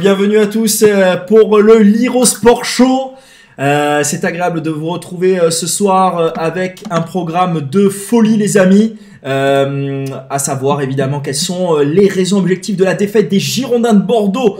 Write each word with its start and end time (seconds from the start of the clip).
Bienvenue 0.00 0.38
à 0.38 0.46
tous 0.46 0.82
euh, 0.82 1.16
pour 1.16 1.60
le 1.60 1.78
Liro 1.78 2.24
Sport 2.24 2.64
Show. 2.64 3.12
Euh, 3.60 4.02
c'est 4.02 4.24
agréable 4.24 4.60
de 4.60 4.70
vous 4.70 4.88
retrouver 4.88 5.38
euh, 5.38 5.50
ce 5.50 5.68
soir 5.68 6.32
avec 6.36 6.82
un 6.90 7.00
programme 7.00 7.60
de 7.60 7.88
folie, 7.88 8.36
les 8.36 8.56
amis. 8.56 8.96
À 9.26 10.38
savoir 10.38 10.82
évidemment 10.82 11.20
quelles 11.20 11.34
sont 11.34 11.78
les 11.78 12.08
raisons 12.08 12.38
objectives 12.38 12.76
de 12.76 12.84
la 12.84 12.92
défaite 12.92 13.30
des 13.30 13.40
Girondins 13.40 13.94
de 13.94 14.02
Bordeaux 14.02 14.58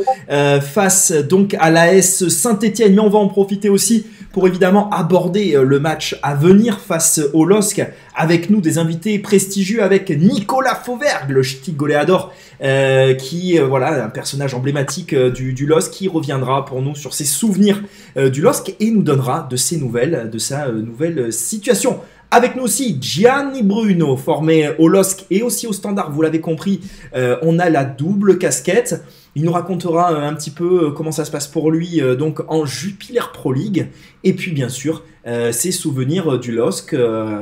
face 0.62 1.12
donc 1.12 1.54
à 1.60 1.70
l'AS 1.70 2.28
Saint-Etienne. 2.28 2.94
Mais 2.94 3.00
on 3.00 3.10
va 3.10 3.18
en 3.18 3.28
profiter 3.28 3.68
aussi 3.68 4.06
pour 4.34 4.48
évidemment 4.48 4.90
aborder 4.90 5.56
le 5.62 5.80
match 5.80 6.18
à 6.22 6.34
venir 6.34 6.80
face 6.80 7.20
au 7.32 7.44
LOSC 7.44 7.86
avec 8.14 8.50
nous 8.50 8.60
des 8.60 8.78
invités 8.78 9.18
prestigieux 9.20 9.82
avec 9.82 10.10
Nicolas 10.10 10.74
Fauvergue, 10.74 11.30
le 11.30 11.42
ch'ti 11.42 11.72
goléador 11.72 12.32
euh, 12.62 13.14
qui 13.14 13.58
euh, 13.58 13.66
voilà 13.66 14.04
un 14.04 14.08
personnage 14.08 14.54
emblématique 14.54 15.12
euh, 15.12 15.30
du, 15.30 15.52
du 15.52 15.66
LOSC 15.66 15.90
qui 15.90 16.08
reviendra 16.08 16.64
pour 16.64 16.82
nous 16.82 16.94
sur 16.94 17.14
ses 17.14 17.24
souvenirs 17.24 17.82
du 18.16 18.40
LOSC 18.40 18.74
et 18.80 18.90
nous 18.90 19.02
donnera 19.02 19.46
de 19.48 19.56
ses 19.56 19.76
nouvelles, 19.76 20.30
de 20.32 20.38
sa 20.38 20.68
nouvelle 20.68 21.32
situation. 21.32 22.00
Avec 22.30 22.56
nous 22.56 22.64
aussi 22.64 22.98
Gianni 23.00 23.62
Bruno, 23.62 24.16
formé 24.16 24.70
au 24.78 24.88
LOSC 24.88 25.26
et 25.30 25.42
aussi 25.42 25.66
au 25.68 25.72
Standard, 25.72 26.10
vous 26.10 26.22
l'avez 26.22 26.40
compris, 26.40 26.80
on 27.14 27.58
a 27.58 27.70
la 27.70 27.84
double 27.84 28.38
casquette. 28.38 29.02
Il 29.36 29.44
nous 29.44 29.52
racontera 29.52 30.10
un 30.10 30.34
petit 30.34 30.50
peu 30.50 30.92
comment 30.92 31.12
ça 31.12 31.24
se 31.24 31.30
passe 31.30 31.48
pour 31.48 31.70
lui 31.70 32.00
donc 32.16 32.40
en 32.48 32.64
Jupiler 32.64 33.20
Pro 33.32 33.52
League 33.52 33.88
et 34.22 34.32
puis 34.34 34.52
bien 34.52 34.68
sûr 34.68 35.02
ses 35.24 35.72
souvenirs 35.72 36.38
du 36.38 36.52
LOSC 36.52 36.94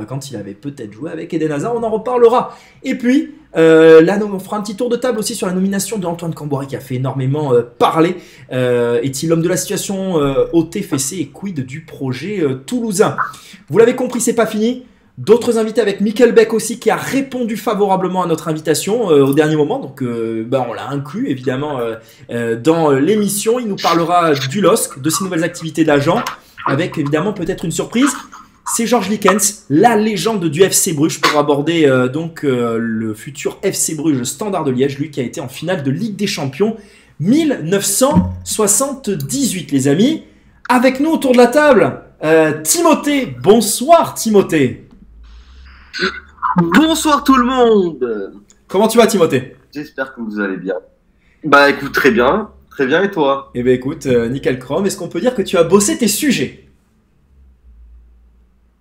quand 0.07 0.31
il 0.31 0.35
avait 0.35 0.53
peut-être 0.55 0.91
joué 0.91 1.11
avec 1.11 1.33
Eden 1.33 1.51
Hazard, 1.51 1.75
on 1.75 1.83
en 1.83 1.91
reparlera. 1.91 2.57
Et 2.83 2.97
puis 2.97 3.29
euh, 3.55 4.01
là, 4.01 4.19
on 4.23 4.39
fera 4.39 4.57
un 4.57 4.61
petit 4.61 4.75
tour 4.75 4.89
de 4.89 4.95
table 4.95 5.19
aussi 5.19 5.35
sur 5.35 5.47
la 5.47 5.53
nomination 5.53 5.97
d'Antoine 5.97 6.33
Camboire 6.33 6.65
qui 6.65 6.75
a 6.75 6.79
fait 6.79 6.95
énormément 6.95 7.53
euh, 7.53 7.61
parler. 7.61 8.15
Euh, 8.51 9.01
est-il 9.01 9.29
l'homme 9.29 9.41
de 9.41 9.49
la 9.49 9.57
situation 9.57 10.15
au 10.53 10.63
TFC 10.63 11.17
et 11.19 11.27
quid 11.27 11.59
du 11.65 11.81
projet 11.81 12.43
toulousain? 12.65 13.15
Vous 13.69 13.77
l'avez 13.77 13.95
compris, 13.95 14.21
c'est 14.21 14.33
pas 14.33 14.45
fini. 14.45 14.85
D'autres 15.17 15.59
invités 15.59 15.79
avec 15.79 16.01
Michael 16.01 16.31
Beck 16.31 16.53
aussi 16.53 16.79
qui 16.79 16.89
a 16.89 16.95
répondu 16.95 17.55
favorablement 17.55 18.23
à 18.23 18.27
notre 18.27 18.47
invitation 18.47 19.05
au 19.05 19.33
dernier 19.33 19.55
moment. 19.55 19.79
Donc 19.79 20.03
ben, 20.03 20.65
on 20.67 20.73
l'a 20.73 20.89
inclus 20.89 21.29
évidemment 21.29 21.79
dans 22.63 22.89
l'émission. 22.89 23.59
Il 23.59 23.67
nous 23.67 23.75
parlera 23.75 24.33
du 24.33 24.59
LOSC, 24.59 24.99
de 24.99 25.09
ses 25.11 25.23
nouvelles 25.23 25.43
activités 25.43 25.83
d'agent, 25.83 26.23
avec 26.65 26.97
évidemment 26.97 27.31
peut-être 27.31 27.63
une 27.63 27.71
surprise 27.71 28.09
c'est 28.65 28.87
Georges 28.87 29.09
Likens, 29.09 29.65
la 29.69 29.97
légende 29.97 30.45
du 30.45 30.63
FC 30.63 30.93
Bruges, 30.93 31.21
pour 31.21 31.39
aborder 31.39 31.85
euh, 31.85 32.07
donc 32.07 32.43
euh, 32.43 32.77
le 32.79 33.13
futur 33.13 33.59
FC 33.61 33.93
Bruges 33.95 34.23
Standard 34.23 34.63
de 34.63 34.71
Liège, 34.71 34.97
lui 34.97 35.11
qui 35.11 35.19
a 35.19 35.23
été 35.23 35.41
en 35.41 35.49
finale 35.49 35.83
de 35.83 35.91
Ligue 35.91 36.15
des 36.15 36.27
Champions 36.27 36.77
1978, 37.19 39.71
les 39.71 39.87
amis. 39.87 40.23
Avec 40.69 41.01
nous 41.01 41.11
autour 41.11 41.33
de 41.33 41.37
la 41.37 41.47
table, 41.47 41.99
euh, 42.23 42.53
Timothée. 42.63 43.35
Bonsoir, 43.43 44.13
Timothée. 44.13 44.82
Bonsoir 46.57 47.23
tout 47.23 47.35
le 47.35 47.45
monde. 47.45 48.33
Comment 48.67 48.87
tu 48.87 48.97
vas, 48.97 49.07
Timothée? 49.07 49.55
J'espère 49.73 50.13
que 50.13 50.21
vous 50.21 50.39
allez 50.39 50.57
bien. 50.57 50.75
Bah 51.43 51.69
écoute, 51.69 51.91
très 51.91 52.11
bien. 52.11 52.49
Très 52.69 52.87
bien, 52.87 53.03
et 53.03 53.11
toi? 53.11 53.51
Eh 53.53 53.63
bien 53.63 53.73
écoute, 53.73 54.05
nickel 54.05 54.59
chrome. 54.59 54.85
Est-ce 54.85 54.97
qu'on 54.97 55.09
peut 55.09 55.19
dire 55.19 55.35
que 55.35 55.41
tu 55.41 55.57
as 55.57 55.63
bossé 55.63 55.97
tes 55.97 56.07
sujets? 56.07 56.67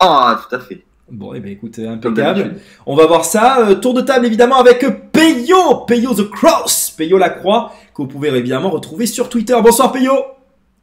Ah, 0.00 0.40
tout 0.48 0.56
à 0.56 0.58
fait. 0.58 0.84
Bon, 1.10 1.34
et 1.34 1.36
eh 1.36 1.40
bien 1.40 1.52
écoute, 1.52 1.78
impeccable. 1.78 2.56
On 2.86 2.96
va 2.96 3.06
voir 3.06 3.26
ça. 3.26 3.68
Euh, 3.68 3.74
tour 3.74 3.92
de 3.92 4.00
table 4.00 4.24
évidemment 4.24 4.56
avec 4.56 5.12
Peyo, 5.12 5.84
Peyo 5.86 6.14
the 6.14 6.30
Cross, 6.30 6.94
Peyo 6.96 7.18
la 7.18 7.28
Croix, 7.28 7.72
que 7.94 8.00
vous 8.00 8.08
pouvez 8.08 8.28
évidemment 8.30 8.70
retrouver 8.70 9.04
sur 9.04 9.28
Twitter. 9.28 9.54
Bonsoir 9.62 9.92
Peyo. 9.92 10.14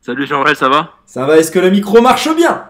Salut 0.01 0.28
Jean-Rel, 0.28 0.56
ça 0.56 0.69
va? 0.69 0.91
Ça 1.07 1.25
va, 1.25 1.38
est-ce 1.38 1.51
que 1.51 1.59
le 1.59 1.72
micro 1.72 2.00
marche 2.01 2.34
bien? 2.35 2.69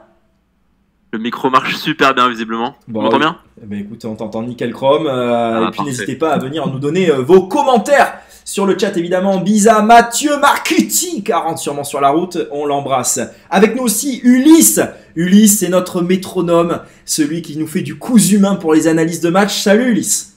Le 1.11 1.19
micro 1.19 1.49
marche 1.49 1.75
super 1.77 2.13
bien 2.13 2.29
visiblement. 2.29 2.75
Bon, 2.87 3.05
on 3.05 3.17
bien 3.17 3.37
Eh 3.61 3.65
bien 3.65 3.79
écoute, 3.79 4.05
on 4.05 4.15
t'entend 4.15 4.43
nickel 4.43 4.73
chrome. 4.73 5.07
Euh, 5.07 5.65
ah, 5.65 5.67
et 5.67 5.71
puis 5.71 5.83
n'hésitez 5.83 6.15
pas 6.15 6.31
à 6.31 6.37
venir 6.37 6.67
nous 6.67 6.79
donner 6.79 7.09
euh, 7.09 7.21
vos 7.21 7.47
commentaires 7.47 8.19
sur 8.45 8.65
le 8.65 8.75
chat, 8.79 8.97
évidemment, 8.97 9.41
Bisa, 9.41 9.83
Mathieu, 9.83 10.39
Marcuti, 10.39 11.21
40 11.21 11.59
sûrement 11.59 11.83
sur 11.83 12.01
la 12.01 12.09
route, 12.09 12.39
on 12.51 12.65
l'embrasse. 12.65 13.19
Avec 13.51 13.75
nous 13.75 13.83
aussi, 13.83 14.21
Ulysse. 14.23 14.81
Ulysse, 15.15 15.59
c'est 15.59 15.69
notre 15.69 16.01
métronome, 16.01 16.79
celui 17.05 17.43
qui 17.43 17.59
nous 17.59 17.67
fait 17.67 17.83
du 17.83 17.99
coup 17.99 18.17
humain 18.17 18.55
pour 18.55 18.73
les 18.73 18.87
analyses 18.87 19.21
de 19.21 19.29
match. 19.29 19.61
Salut 19.61 19.91
Ulysse. 19.91 20.35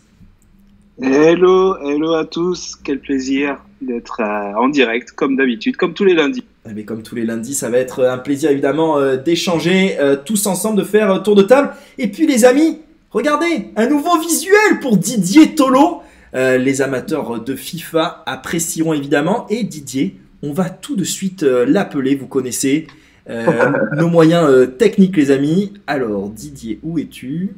Hello, 1.01 1.79
hello 1.79 2.13
à 2.13 2.27
tous. 2.27 2.77
Quel 2.85 3.01
plaisir 3.01 3.57
d'être 3.81 4.21
euh, 4.21 4.61
en 4.61 4.69
direct, 4.69 5.13
comme 5.13 5.37
d'habitude, 5.37 5.77
comme 5.77 5.95
tous 5.95 6.05
les 6.05 6.15
lundis. 6.15 6.45
Mais 6.65 6.83
eh 6.83 6.85
comme 6.85 7.03
tous 7.03 7.17
les 7.17 7.25
lundis, 7.25 7.55
ça 7.55 7.71
va 7.71 7.79
être 7.79 8.05
un 8.05 8.19
plaisir 8.19 8.51
évidemment 8.51 8.99
euh, 8.99 9.17
d'échanger 9.17 9.97
euh, 9.99 10.17
tous 10.17 10.47
ensemble, 10.47 10.79
de 10.79 10.85
faire 10.85 11.23
tour 11.25 11.35
de 11.35 11.43
table. 11.43 11.73
Et 11.99 12.07
puis 12.07 12.27
les 12.27 12.45
amis, 12.45 12.79
regardez, 13.11 13.71
un 13.75 13.89
nouveau 13.89 14.21
visuel 14.21 14.79
pour 14.81 14.97
Didier 14.97 15.57
Tolo. 15.57 16.03
Euh, 16.35 16.57
les 16.57 16.81
amateurs 16.81 17.41
de 17.41 17.55
FIFA 17.55 18.23
apprécieront 18.27 18.95
évidemment. 18.95 19.47
Et 19.51 19.65
Didier, 19.65 20.17
on 20.43 20.53
va 20.53 20.71
tout 20.71 20.97
de 20.97 21.05
suite 21.05 21.43
euh, 21.43 21.67
l'appeler, 21.67 22.15
vous 22.15 22.27
connaissez 22.27 22.87
euh, 23.29 23.71
nos 23.97 24.09
moyens 24.09 24.69
techniques 24.79 25.17
les 25.17 25.31
amis. 25.31 25.75
Alors 25.87 26.31
Didier, 26.31 26.81
où 26.83 26.99
es-tu? 26.99 27.55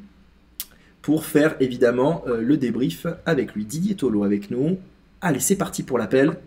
Pour 1.02 1.26
faire 1.26 1.54
évidemment 1.60 2.24
le 2.26 2.56
débrief 2.56 3.06
avec 3.26 3.54
lui. 3.54 3.66
Didier 3.66 3.94
Tolo 3.94 4.24
avec 4.24 4.50
nous. 4.50 4.78
Allez, 5.20 5.38
c'est 5.38 5.56
parti 5.56 5.82
pour 5.82 5.98
l'appel. 5.98 6.38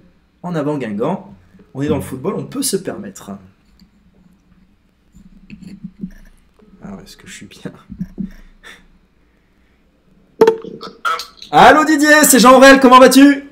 En 0.42 0.56
avant 0.56 0.80
Guingamp. 0.80 1.32
On 1.78 1.84
est 1.84 1.90
dans 1.90 1.98
le 1.98 2.02
football, 2.02 2.34
on 2.36 2.46
peut 2.46 2.64
se 2.64 2.76
permettre. 2.76 3.30
Alors, 6.84 7.02
est-ce 7.02 7.16
que 7.16 7.28
je 7.28 7.34
suis 7.34 7.46
bien? 7.46 7.72
Allô 11.52 11.86
Didier, 11.86 12.24
c'est 12.24 12.40
Jean 12.40 12.56
Aurel, 12.56 12.80
comment 12.80 12.98
vas-tu? 12.98 13.44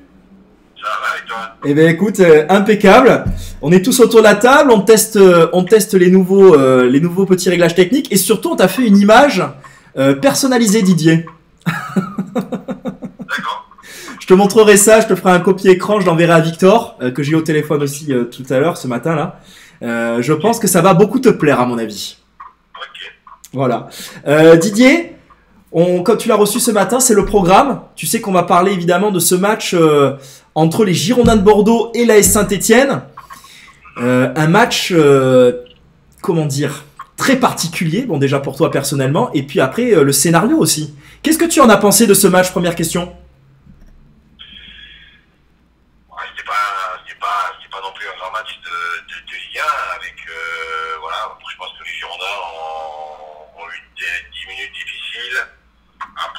Eh 1.64 1.72
bien 1.72 1.86
écoute, 1.86 2.18
euh, 2.18 2.46
impeccable. 2.48 3.26
On 3.62 3.70
est 3.70 3.84
tous 3.84 4.00
autour 4.00 4.18
de 4.18 4.24
la 4.24 4.34
table, 4.34 4.72
on 4.72 4.80
teste, 4.80 5.14
euh, 5.14 5.48
on 5.52 5.62
teste 5.62 5.94
les, 5.94 6.10
nouveaux, 6.10 6.56
euh, 6.56 6.90
les 6.90 7.00
nouveaux 7.00 7.26
petits 7.26 7.48
réglages 7.48 7.76
techniques 7.76 8.10
et 8.10 8.16
surtout 8.16 8.50
on 8.50 8.56
t'a 8.56 8.66
fait 8.66 8.88
une 8.88 8.98
image 8.98 9.44
personnalisée 10.20 10.82
Didier. 10.82 11.26
Je 14.26 14.34
te 14.34 14.34
montrerai 14.34 14.76
ça, 14.76 15.00
je 15.00 15.06
te 15.06 15.14
ferai 15.14 15.30
un 15.30 15.38
copier-écran, 15.38 16.00
je 16.00 16.06
l'enverrai 16.06 16.32
à 16.32 16.40
Victor, 16.40 16.98
que 17.14 17.22
j'ai 17.22 17.34
eu 17.34 17.36
au 17.36 17.42
téléphone 17.42 17.80
aussi 17.80 18.12
tout 18.32 18.42
à 18.50 18.58
l'heure, 18.58 18.76
ce 18.76 18.88
matin 18.88 19.14
là. 19.14 19.40
je 20.20 20.32
pense 20.32 20.58
que 20.58 20.66
ça 20.66 20.82
va 20.82 20.94
beaucoup 20.94 21.20
te 21.20 21.28
plaire 21.28 21.60
à 21.60 21.66
mon 21.66 21.78
avis. 21.78 22.16
Ok. 22.74 23.14
Voilà. 23.52 23.88
Didier, 24.60 25.16
quand 26.04 26.16
tu 26.16 26.28
l'as 26.28 26.36
reçu 26.36 26.58
ce 26.60 26.70
matin, 26.70 27.00
c'est 27.00 27.14
le 27.14 27.24
programme. 27.24 27.82
Tu 27.96 28.06
sais 28.06 28.20
qu'on 28.20 28.32
va 28.32 28.44
parler 28.44 28.72
évidemment 28.72 29.10
de 29.10 29.18
ce 29.18 29.34
match 29.34 29.74
euh, 29.74 30.12
entre 30.54 30.84
les 30.84 30.94
Girondins 30.94 31.36
de 31.36 31.42
Bordeaux 31.42 31.90
et 31.94 32.06
l'AS 32.06 32.22
Saint-Etienne. 32.22 33.02
Euh, 33.98 34.32
un 34.34 34.46
match, 34.46 34.92
euh, 34.94 35.52
comment 36.22 36.46
dire, 36.46 36.84
très 37.16 37.36
particulier. 37.36 38.02
Bon, 38.02 38.16
déjà 38.16 38.40
pour 38.40 38.56
toi 38.56 38.70
personnellement. 38.70 39.30
Et 39.34 39.42
puis 39.42 39.60
après, 39.60 39.90
le 40.02 40.12
scénario 40.12 40.56
aussi. 40.56 40.94
Qu'est-ce 41.22 41.38
que 41.38 41.44
tu 41.44 41.60
en 41.60 41.68
as 41.68 41.76
pensé 41.76 42.06
de 42.06 42.14
ce 42.14 42.26
match 42.26 42.50
Première 42.50 42.74
question? 42.74 43.12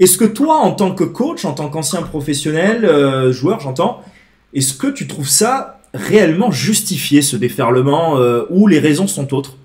Est-ce 0.00 0.18
que 0.18 0.24
toi, 0.24 0.56
en 0.56 0.72
tant 0.72 0.92
que 0.92 1.04
coach, 1.04 1.44
en 1.44 1.52
tant 1.52 1.68
qu'ancien 1.68 2.02
professionnel, 2.02 2.84
euh, 2.84 3.32
joueur, 3.32 3.60
j'entends, 3.60 4.02
est-ce 4.52 4.74
que 4.74 4.88
tu 4.88 5.06
trouves 5.06 5.28
ça 5.28 5.80
réellement 5.94 6.50
justifié, 6.50 7.22
ce 7.22 7.36
déferlement, 7.36 8.18
euh, 8.18 8.44
ou 8.50 8.66
les 8.66 8.80
raisons 8.80 9.06
sont 9.06 9.32
autres? 9.32 9.56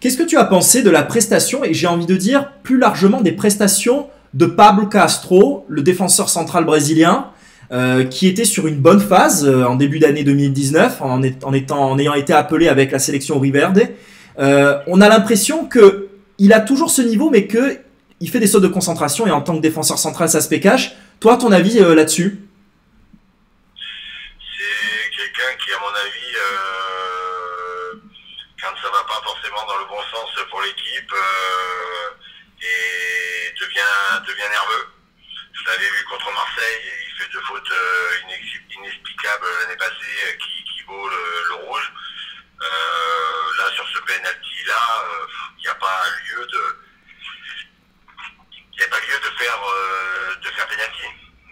Qu'est-ce 0.00 0.18
que 0.18 0.22
tu 0.22 0.36
as 0.36 0.44
pensé 0.44 0.82
de 0.82 0.90
la 0.90 1.02
prestation? 1.02 1.64
Et 1.64 1.72
j'ai 1.72 1.86
envie 1.86 2.06
de 2.06 2.16
dire 2.16 2.52
plus 2.62 2.78
largement 2.78 3.22
des 3.22 3.32
prestations 3.32 4.08
de 4.36 4.44
Pablo 4.44 4.86
Castro, 4.86 5.64
le 5.66 5.80
défenseur 5.80 6.28
central 6.28 6.66
brésilien, 6.66 7.30
euh, 7.72 8.04
qui 8.04 8.28
était 8.28 8.44
sur 8.44 8.66
une 8.66 8.76
bonne 8.76 9.00
phase 9.00 9.46
euh, 9.46 9.64
en 9.64 9.76
début 9.76 9.98
d'année 9.98 10.24
2019, 10.24 11.00
en, 11.00 11.22
étant, 11.22 11.90
en 11.90 11.98
ayant 11.98 12.12
été 12.12 12.34
appelé 12.34 12.68
avec 12.68 12.92
la 12.92 12.98
sélection 12.98 13.40
Riverde. 13.40 13.88
Euh, 14.38 14.78
on 14.88 15.00
a 15.00 15.08
l'impression 15.08 15.66
que 15.66 16.08
il 16.36 16.52
a 16.52 16.60
toujours 16.60 16.90
ce 16.90 17.00
niveau, 17.00 17.30
mais 17.30 17.46
que 17.46 17.78
il 18.20 18.28
fait 18.28 18.40
des 18.40 18.46
sautes 18.46 18.62
de 18.62 18.68
concentration 18.68 19.26
et 19.26 19.30
en 19.30 19.40
tant 19.40 19.56
que 19.56 19.62
défenseur 19.62 19.98
central, 19.98 20.28
ça 20.28 20.42
se 20.42 20.54
cash. 20.54 20.94
Toi, 21.18 21.38
ton 21.38 21.50
avis 21.50 21.78
là-dessus? 21.78 22.42
C'est 23.74 25.16
quelqu'un 25.16 25.52
qui, 25.64 25.72
à 25.72 25.80
mon 25.80 25.94
avis, 25.96 26.32
quand 28.60 28.74
ça 28.82 28.88
va 28.92 29.02
pas 29.08 29.20
forcément 29.24 29.64
dans 29.66 29.78
le 29.80 29.88
bon 29.88 30.02
sens 30.12 30.28
pour 30.50 30.60
l'équipe, 30.60 31.12
et 32.62 33.05
devient, 34.20 34.48
nerveux. 34.50 34.88
Je 35.52 35.64
l'avais 35.70 35.88
vu 35.90 36.04
contre 36.04 36.30
Marseille, 36.32 36.82
il 37.08 37.22
fait 37.22 37.32
deux 37.32 37.40
fautes 37.42 37.70
euh, 37.70 38.18
inex- 38.28 38.74
inexplicables 38.78 39.46
l'année 39.60 39.76
passée 39.76 40.16
euh, 40.26 40.32
qui, 40.36 40.82
vaut 40.86 41.08
le, 41.08 41.54
rouge. 41.66 41.92
Euh, 42.62 43.58
là, 43.58 43.70
sur 43.74 43.88
ce 43.88 43.98
penalty-là, 44.00 45.04
il 45.58 45.62
n'y 45.62 45.68
a 45.68 45.74
pas 45.74 46.04
lieu 46.28 46.46
de, 46.46 46.78
il 48.72 48.78
n'y 48.78 48.84
a 48.84 48.88
pas 48.88 49.00
lieu 49.00 49.18
de 49.18 49.36
faire, 49.38 49.60
euh, 49.64 50.34
de 50.36 50.48
faire. 50.50 50.66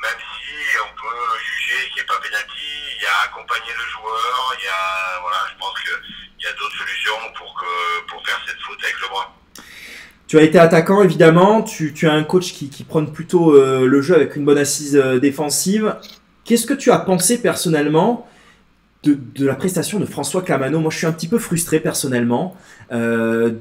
Même 0.04 0.20
si 0.20 0.78
on 0.84 0.94
peut 1.00 1.38
juger 1.40 1.86
qu'il 1.86 1.94
n'y 1.94 2.00
ait 2.00 2.04
pas 2.04 2.20
penalty, 2.20 2.94
il 2.96 3.02
y 3.02 3.06
a 3.06 3.20
accompagné 3.20 3.72
le 3.72 3.86
joueur, 3.88 4.54
il 4.58 4.64
y 4.64 4.68
a, 4.68 5.18
voilà, 5.22 5.46
je 5.50 5.56
pense 5.58 5.80
qu'il 5.80 6.44
y 6.44 6.46
a 6.46 6.52
d'autres 6.52 6.76
solutions 6.76 7.32
pour 7.32 7.54
que, 7.58 8.00
pour 8.08 8.26
faire 8.26 8.38
cette 8.46 8.60
faute 8.60 8.84
avec 8.84 9.00
le 9.00 9.08
bras. 9.08 9.34
Tu 10.26 10.38
as 10.38 10.42
été 10.42 10.58
attaquant 10.58 11.02
évidemment, 11.02 11.62
tu, 11.62 11.92
as 12.08 12.12
un 12.12 12.24
coach 12.24 12.52
qui, 12.52 12.70
qui 12.70 12.84
prône 12.84 13.12
plutôt 13.12 13.54
euh, 13.54 13.86
le 13.86 14.00
jeu 14.00 14.14
avec 14.14 14.36
une 14.36 14.44
bonne 14.44 14.58
assise 14.58 14.96
euh, 14.96 15.20
défensive. 15.20 15.96
Qu'est-ce 16.44 16.66
que 16.66 16.74
tu 16.74 16.90
as 16.90 16.98
pensé 16.98 17.40
personnellement 17.40 18.26
de, 19.02 19.18
la 19.44 19.54
prestation 19.54 20.00
de 20.00 20.06
François 20.06 20.40
Camano 20.40 20.80
Moi 20.80 20.90
je 20.90 20.96
suis 20.96 21.06
un 21.06 21.12
petit 21.12 21.28
peu 21.28 21.38
frustré 21.38 21.78
personnellement, 21.78 22.56
euh, 22.90 23.52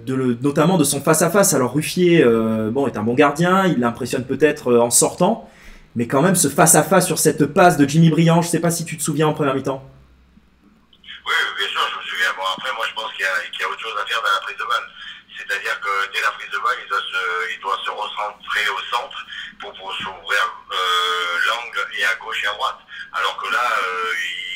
notamment 0.41 0.77
de 0.77 0.85
son 0.85 1.01
face-à-face. 1.01 1.53
Alors 1.53 1.73
Ruffier 1.73 2.23
bon, 2.71 2.87
est 2.87 2.95
un 2.97 3.03
bon 3.03 3.13
gardien, 3.13 3.65
il 3.65 3.79
l'impressionne 3.79 4.23
peut-être 4.23 4.73
en 4.73 4.89
sortant, 4.89 5.49
mais 5.97 6.07
quand 6.07 6.21
même 6.21 6.35
ce 6.35 6.47
face-à-face 6.47 7.05
sur 7.05 7.19
cette 7.19 7.45
passe 7.45 7.77
de 7.77 7.85
Jimmy 7.87 8.09
Briand, 8.09 8.41
je 8.41 8.47
sais 8.47 8.61
pas 8.61 8.71
si 8.71 8.85
tu 8.85 8.97
te 8.97 9.03
souviens 9.03 9.27
en 9.27 9.33
première 9.33 9.53
mi-temps. 9.55 9.83
Oui, 11.25 11.33
sûr, 11.69 11.81
je 11.91 11.97
me 11.99 12.03
souviens. 12.03 12.31
Bon, 12.35 12.43
après, 12.55 12.71
moi, 12.75 12.85
je 12.89 12.93
pense 12.95 13.11
qu'il 13.13 13.23
y, 13.23 13.27
a- 13.27 13.43
qu'il 13.51 13.61
y 13.61 13.63
a 13.63 13.69
autre 13.69 13.79
chose 13.79 13.95
à 13.95 14.05
faire 14.07 14.19
dans 14.19 14.33
la 14.33 14.43
prise 14.43 14.57
de 14.57 14.67
balle. 14.67 14.87
C'est-à-dire 15.37 15.79
que 15.81 15.93
dès 16.13 16.21
la 16.21 16.31
prise 16.35 16.51
de 16.51 16.59
balle, 16.59 16.79
il 16.83 16.89
doit 16.89 17.03
se, 17.03 17.21
il 17.53 17.59
doit 17.61 17.79
se 17.83 17.91
recentrer 17.91 18.65
au 18.69 18.81
centre 18.91 19.19
pour, 19.59 19.71
pour 19.73 19.91
s'ouvrir 19.93 20.43
euh, 20.71 21.33
l'angle 21.47 21.83
et 21.99 22.03
à 22.05 22.15
à 22.47 22.53
droite. 22.53 22.79
Alors 23.13 23.37
que 23.37 23.47
là, 23.51 23.71
euh, 23.81 24.13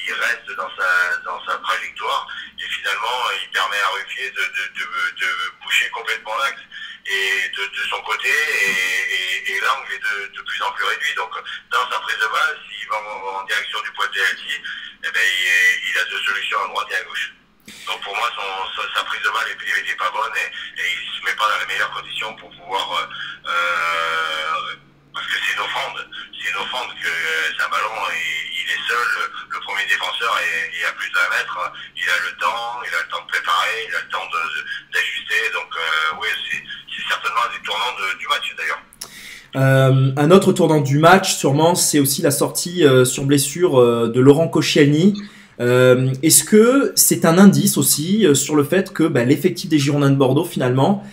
il 0.07 0.13
reste 0.13 0.49
dans 0.57 0.69
sa, 0.75 1.17
dans 1.25 1.45
sa 1.45 1.57
trajectoire 1.57 2.27
et 2.59 2.67
finalement, 2.69 3.19
il 3.43 3.49
permet 3.51 3.79
à 3.79 3.87
Ruffier 3.89 4.31
de, 4.31 4.41
de, 4.41 4.63
de, 4.79 5.25
de 5.25 5.27
boucher 5.63 5.89
complètement 5.89 6.35
l'axe 6.37 6.61
et 7.05 7.49
de, 7.49 7.83
son 7.89 8.01
côté 8.01 8.27
et, 8.29 9.51
et- 9.51 9.59
l'angle 9.61 9.93
est 9.93 10.33
de, 10.33 10.41
plus 10.41 10.61
en 10.61 10.71
plus 10.71 10.83
réduit. 10.85 11.15
Donc, 11.15 11.31
dans 11.71 11.89
sa 11.89 11.99
prise 11.99 12.17
de 12.17 12.27
balle, 12.27 12.59
s'il 12.69 12.87
va 12.89 12.97
en, 12.97 13.43
direction 13.45 13.81
du 13.81 13.91
point 13.91 14.07
de 14.07 14.11
penalty, 14.11 14.61
eh 15.03 15.11
ben, 15.11 15.21
il, 15.89 15.97
a 15.97 16.03
deux 16.05 16.21
solutions 16.23 16.63
à 16.63 16.67
droite 16.67 16.87
et 16.91 16.95
à 16.95 17.03
gauche. 17.03 17.33
Donc 17.85 18.01
pour 18.01 18.15
moi, 18.15 18.29
son, 18.35 18.83
sa, 18.95 19.03
prise 19.03 19.21
de 19.21 19.29
balle 19.29 19.47
n'était 19.77 19.95
pas 19.95 20.11
bonne 20.11 20.35
et, 20.37 20.51
il 20.77 21.19
se 21.19 21.25
met 21.25 21.35
pas 21.35 21.49
dans 21.49 21.59
les 21.59 21.65
meilleures 21.65 21.91
conditions 21.91 22.35
pour 22.35 22.49
pouvoir... 22.51 22.91
euh, 22.93 23.49
euh, 23.49 24.75
parce 25.17 25.27
que 25.33 25.37
c'est 25.41 25.53
une 25.57 25.63
offrande. 25.65 25.97
C'est 26.37 26.49
une 26.53 26.59
offrande 26.61 26.93
que 27.01 27.09
euh, 27.09 27.49
c'est 27.49 27.63
un 27.65 27.71
ballon 27.73 27.97
et 28.13 28.29
il 28.53 28.67
est 28.69 28.83
seul, 28.85 29.07
le, 29.49 29.59
premier 29.65 29.85
défenseur, 29.89 30.31
et 30.37 30.69
il 30.77 30.85
a 30.85 30.93
plus 30.93 31.09
d'un 31.09 31.27
mètre. 31.33 31.57
Il 31.97 32.05
a 32.05 32.17
le 32.21 32.31
temps, 32.37 32.77
il 32.85 32.93
a 32.93 33.01
le 33.01 33.09
temps 33.09 33.23
de 33.25 33.29
préparer, 33.33 33.89
il 33.89 33.93
a 33.97 34.01
le 34.05 34.09
temps 34.13 34.27
d'ajuster. 34.93 35.41
Donc 35.57 35.73
euh, 35.73 36.21
oui, 36.21 36.29
c'est 36.45 37.05
certainement 37.09 37.41
un 37.41 37.51
des 37.57 37.63
tournants 37.65 37.97
du 37.97 38.27
match 38.29 38.45
d'ailleurs. 38.53 38.83
Euh, 39.57 40.11
un 40.15 40.31
autre 40.31 40.53
tournant 40.53 40.81
du 40.81 40.99
match, 40.99 41.33
sûrement, 41.33 41.73
c'est 41.73 41.99
aussi 41.99 42.21
la 42.21 42.31
sortie 42.31 42.85
euh, 42.85 43.05
sur 43.05 43.23
blessure 43.23 43.79
euh, 43.79 44.11
de 44.13 44.21
Laurent 44.21 44.47
Koscielny. 44.47 45.15
Euh, 45.59 46.13
Est-ce 46.21 46.43
que 46.43 46.91
c'est 46.95 47.25
un 47.25 47.37
indice 47.37 47.77
aussi 47.77 48.25
euh, 48.25 48.35
sur 48.35 48.55
le 48.55 48.63
fait 48.63 48.93
que 48.93 49.03
bah, 49.03 49.23
l'effectif 49.23 49.69
des 49.69 49.79
Girondins 49.79 50.11
de 50.11 50.15
Bordeaux, 50.15 50.45
finalement, 50.45 51.03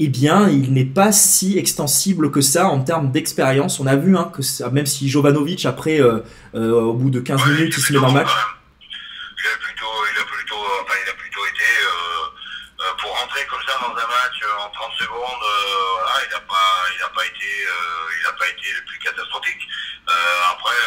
eh 0.00 0.08
bien, 0.08 0.48
il 0.48 0.72
n'est 0.72 0.84
pas 0.84 1.12
si 1.12 1.58
extensible 1.58 2.30
que 2.30 2.40
ça 2.40 2.66
en 2.66 2.82
termes 2.82 3.10
d'expérience. 3.10 3.80
On 3.80 3.86
a 3.86 3.96
vu 3.96 4.16
hein, 4.16 4.30
que 4.34 4.42
ça, 4.42 4.70
même 4.70 4.86
si 4.86 5.08
Jovanovic, 5.08 5.66
après, 5.66 6.00
euh, 6.00 6.20
euh, 6.54 6.70
au 6.70 6.94
bout 6.94 7.10
de 7.10 7.20
15 7.20 7.42
Ouais, 7.42 7.50
minutes, 7.52 7.74
il 7.76 7.82
se 7.82 7.92
met 7.92 7.98
dans 7.98 8.08
le 8.08 8.14
match. 8.14 8.30
Il 8.30 9.46
a 9.46 9.56
plutôt, 9.58 9.94
il 10.14 10.20
a 10.20 10.24
plutôt, 10.24 10.62
enfin, 10.82 10.94
il 11.04 11.10
a 11.10 11.14
plutôt 11.14 11.44
été 11.46 11.70
euh, 11.82 12.94
pour 13.00 13.10
rentrer 13.10 13.44
comme 13.50 13.62
ça 13.66 13.74
dans 13.80 13.90
un 13.90 14.06
match 14.06 14.38
en 14.62 14.70
30 14.70 14.92
secondes. 14.98 15.44
voilà, 15.98 16.14
il 16.26 16.30
n'a 16.30 16.40
pas, 16.46 16.70
il 16.94 17.02
a 17.02 17.08
pas 17.08 17.26
été, 17.26 17.50
il 18.20 18.26
a 18.26 18.32
pas 18.32 18.46
été 18.46 18.66
le 18.78 18.84
plus 18.86 18.98
catastrophique. 18.98 19.66
Après, 20.06 20.78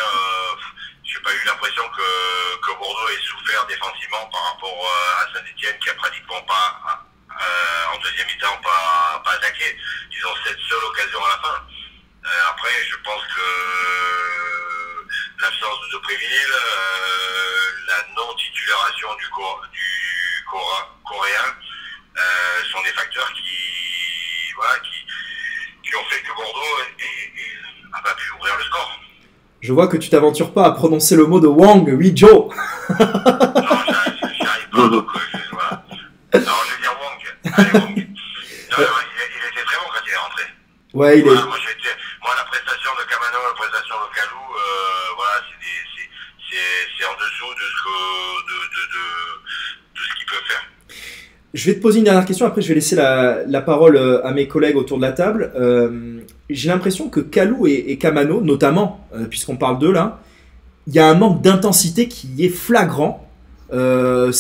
j'ai 1.04 1.20
pas 1.20 1.32
eu 1.32 1.46
l'impression 1.46 1.84
que, 1.92 2.62
que 2.64 2.72
Bordeaux 2.80 3.10
ait 3.10 3.28
souffert 3.28 3.66
défensivement 3.68 4.26
par 4.32 4.54
rapport 4.54 4.88
à 5.20 5.28
Saint-Etienne 5.34 5.76
qui 5.84 5.90
a 5.90 5.94
pratiquement 5.96 6.42
pas, 6.48 6.80
euh, 6.88 7.11
en 7.94 7.98
deuxième 8.04 8.28
mi-temps, 8.28 8.60
pas, 8.64 9.22
pas 9.24 9.32
attaqué. 9.34 9.76
Ils 10.12 10.26
ont 10.26 10.36
cette 10.46 10.60
seule 10.70 10.84
occasion 10.90 11.20
à 11.26 11.30
la 11.30 11.38
fin. 11.42 11.58
Euh, 12.26 12.50
après, 12.52 12.70
je 12.90 12.96
pense 13.04 13.22
que 13.36 13.48
l'absence 15.42 15.80
de 15.88 15.98
Depréville, 15.98 16.54
euh, 16.54 17.88
la 17.88 18.00
non-titularation 18.16 19.10
du, 19.16 19.28
Cor- 19.30 19.62
du 19.74 20.46
Coréen 20.50 21.50
euh, 22.18 22.64
sont 22.72 22.82
des 22.84 22.92
facteurs 22.94 23.32
qui, 23.34 24.54
voilà, 24.56 24.78
qui, 24.80 25.06
qui 25.90 25.96
ont 25.96 26.06
fait 26.10 26.22
que 26.22 26.34
Bordeaux 26.36 26.78
n'a 27.92 28.02
pas 28.02 28.14
pu 28.14 28.32
ouvrir 28.38 28.56
le 28.58 28.64
score. 28.66 29.00
Je 29.62 29.74
vois 29.74 29.88
que 29.88 29.98
tu 29.98 30.10
t'aventures 30.10 30.54
pas 30.54 30.66
à 30.66 30.72
prononcer 30.72 31.16
le 31.16 31.26
mot 31.26 31.40
de 31.40 31.48
Wang, 31.48 31.88
oui 31.98 32.14
Joe. 32.16 32.30
Non, 32.30 32.54
j'arrive 33.00 34.70
pas. 34.72 34.88
donc, 34.88 35.08
euh, 35.16 35.20
voilà. 35.52 35.84
Non, 37.58 37.88
il, 37.96 38.08
il 38.08 39.44
était 39.52 39.66
très 39.66 39.78
bon 39.78 39.88
quand 39.92 40.04
il 40.08 40.12
est 40.14 40.22
rentré. 40.24 40.44
Ouais, 40.94 41.20
il 41.20 41.28
est. 41.28 41.34
Moi, 41.34 41.58
j'ai 41.64 41.72
été- 41.72 41.98
moi, 42.24 42.32
la 42.38 42.44
prestation 42.46 42.92
de 43.00 43.04
Camano, 43.10 43.40
la 43.48 43.56
prestation 43.56 43.96
de 43.96 44.16
Calou, 44.16 44.44
euh, 44.56 45.16
voilà, 45.18 45.38
c'est 46.50 47.06
en 47.06 47.16
dessous 47.16 47.54
de 47.56 47.66
ce 47.68 47.78
que 47.84 47.98
de, 48.48 48.58
de, 48.76 48.82
de, 48.96 49.04
de 49.96 50.00
ce 50.00 50.16
qu'il 50.18 50.26
peut 50.28 50.44
faire. 50.48 50.64
Je 51.54 51.66
vais 51.66 51.76
te 51.76 51.82
poser 51.82 51.98
une 52.00 52.06
dernière 52.06 52.26
question, 52.26 52.46
après 52.46 52.62
je 52.62 52.68
vais 52.70 52.76
laisser 52.76 52.96
la, 52.96 53.44
la 53.46 53.62
parole 53.62 53.96
euh, 53.98 54.26
à 54.26 54.32
mes 54.32 54.48
collègues 54.48 54.78
autour 54.78 54.98
de 54.98 55.02
la 55.04 55.12
table. 55.12 55.52
Euh, 55.56 56.22
J'ai 56.50 56.70
l'impression 56.70 57.10
que 57.10 57.20
Kalou 57.20 57.68
et, 57.68 57.74
et 57.88 57.98
Kamano, 57.98 58.42
notamment, 58.42 59.06
euh, 59.16 59.26
puisqu'on 59.26 59.58
parle 59.58 59.80
d'eux 59.80 59.92
là, 59.92 60.20
il 60.88 60.94
y 60.96 61.00
a 61.00 61.08
un 61.08 61.14
manque 61.14 61.42
d'intensité 61.42 62.08
qui 62.08 62.46
est 62.46 62.50
flagrant. 62.50 63.28
Euh, 63.74 64.32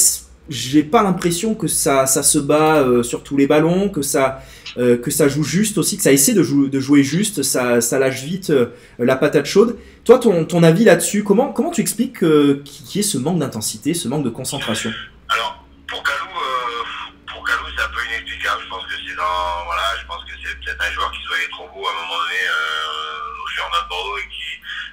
J'ai 0.49 0.83
pas 0.83 1.03
l'impression 1.03 1.55
que 1.55 1.67
ça, 1.67 2.07
ça 2.07 2.23
se 2.23 2.37
bat 2.39 2.79
euh, 2.79 3.03
sur 3.03 3.23
tous 3.23 3.37
les 3.37 3.47
ballons, 3.47 3.89
que 3.89 4.01
ça, 4.01 4.43
euh, 4.77 4.97
que 4.97 5.09
ça 5.11 5.27
joue 5.27 5.43
juste 5.43 5.77
aussi, 5.77 5.95
que 5.95 6.03
ça 6.03 6.11
essaie 6.11 6.33
de, 6.33 6.43
jou- 6.43 6.67
de 6.67 6.79
jouer 6.79 7.03
juste, 7.03 7.41
ça, 7.43 7.79
ça 7.79 7.99
lâche 7.99 8.23
vite 8.23 8.49
euh, 8.49 8.65
la 8.99 9.15
patate 9.15 9.45
chaude. 9.45 9.77
Toi, 10.03 10.19
ton, 10.19 10.43
ton 10.45 10.63
avis 10.63 10.83
là-dessus, 10.83 11.23
comment, 11.23 11.53
comment 11.53 11.71
tu 11.71 11.79
expliques 11.79 12.19
qu'il 12.19 12.87
y 12.95 12.99
ait 12.99 13.03
ce 13.03 13.17
manque 13.17 13.39
d'intensité, 13.39 13.93
ce 13.93 14.07
manque 14.09 14.25
de 14.25 14.29
concentration? 14.29 14.91
Alors, 15.29 15.63
pour 15.87 16.03
Calou, 16.03 16.25
euh, 16.25 16.83
pour 17.31 17.43
Calou, 17.45 17.63
c'est 17.77 17.83
un 17.83 17.89
peu 17.93 18.01
inexplicable. 18.09 18.61
Je 18.65 18.69
pense 18.69 18.83
que 18.83 18.97
c'est 19.07 19.15
dans, 19.15 19.65
voilà, 19.65 19.83
je 20.01 20.05
pense 20.07 20.25
que 20.25 20.31
c'est 20.43 20.57
peut-être 20.59 20.83
un 20.83 20.91
joueur 20.91 21.11
qui 21.11 21.21
se 21.23 21.27
voyait 21.29 21.47
trop 21.51 21.69
beau 21.71 21.85
à 21.87 21.91
un 21.91 21.97
moment 22.01 22.17
donné 22.19 22.41
euh, 22.43 23.39
au 23.39 23.47
Girondins 23.55 23.83
de 23.85 23.89
Bordeaux 23.89 24.17
et 24.17 24.27
qui 24.27 24.49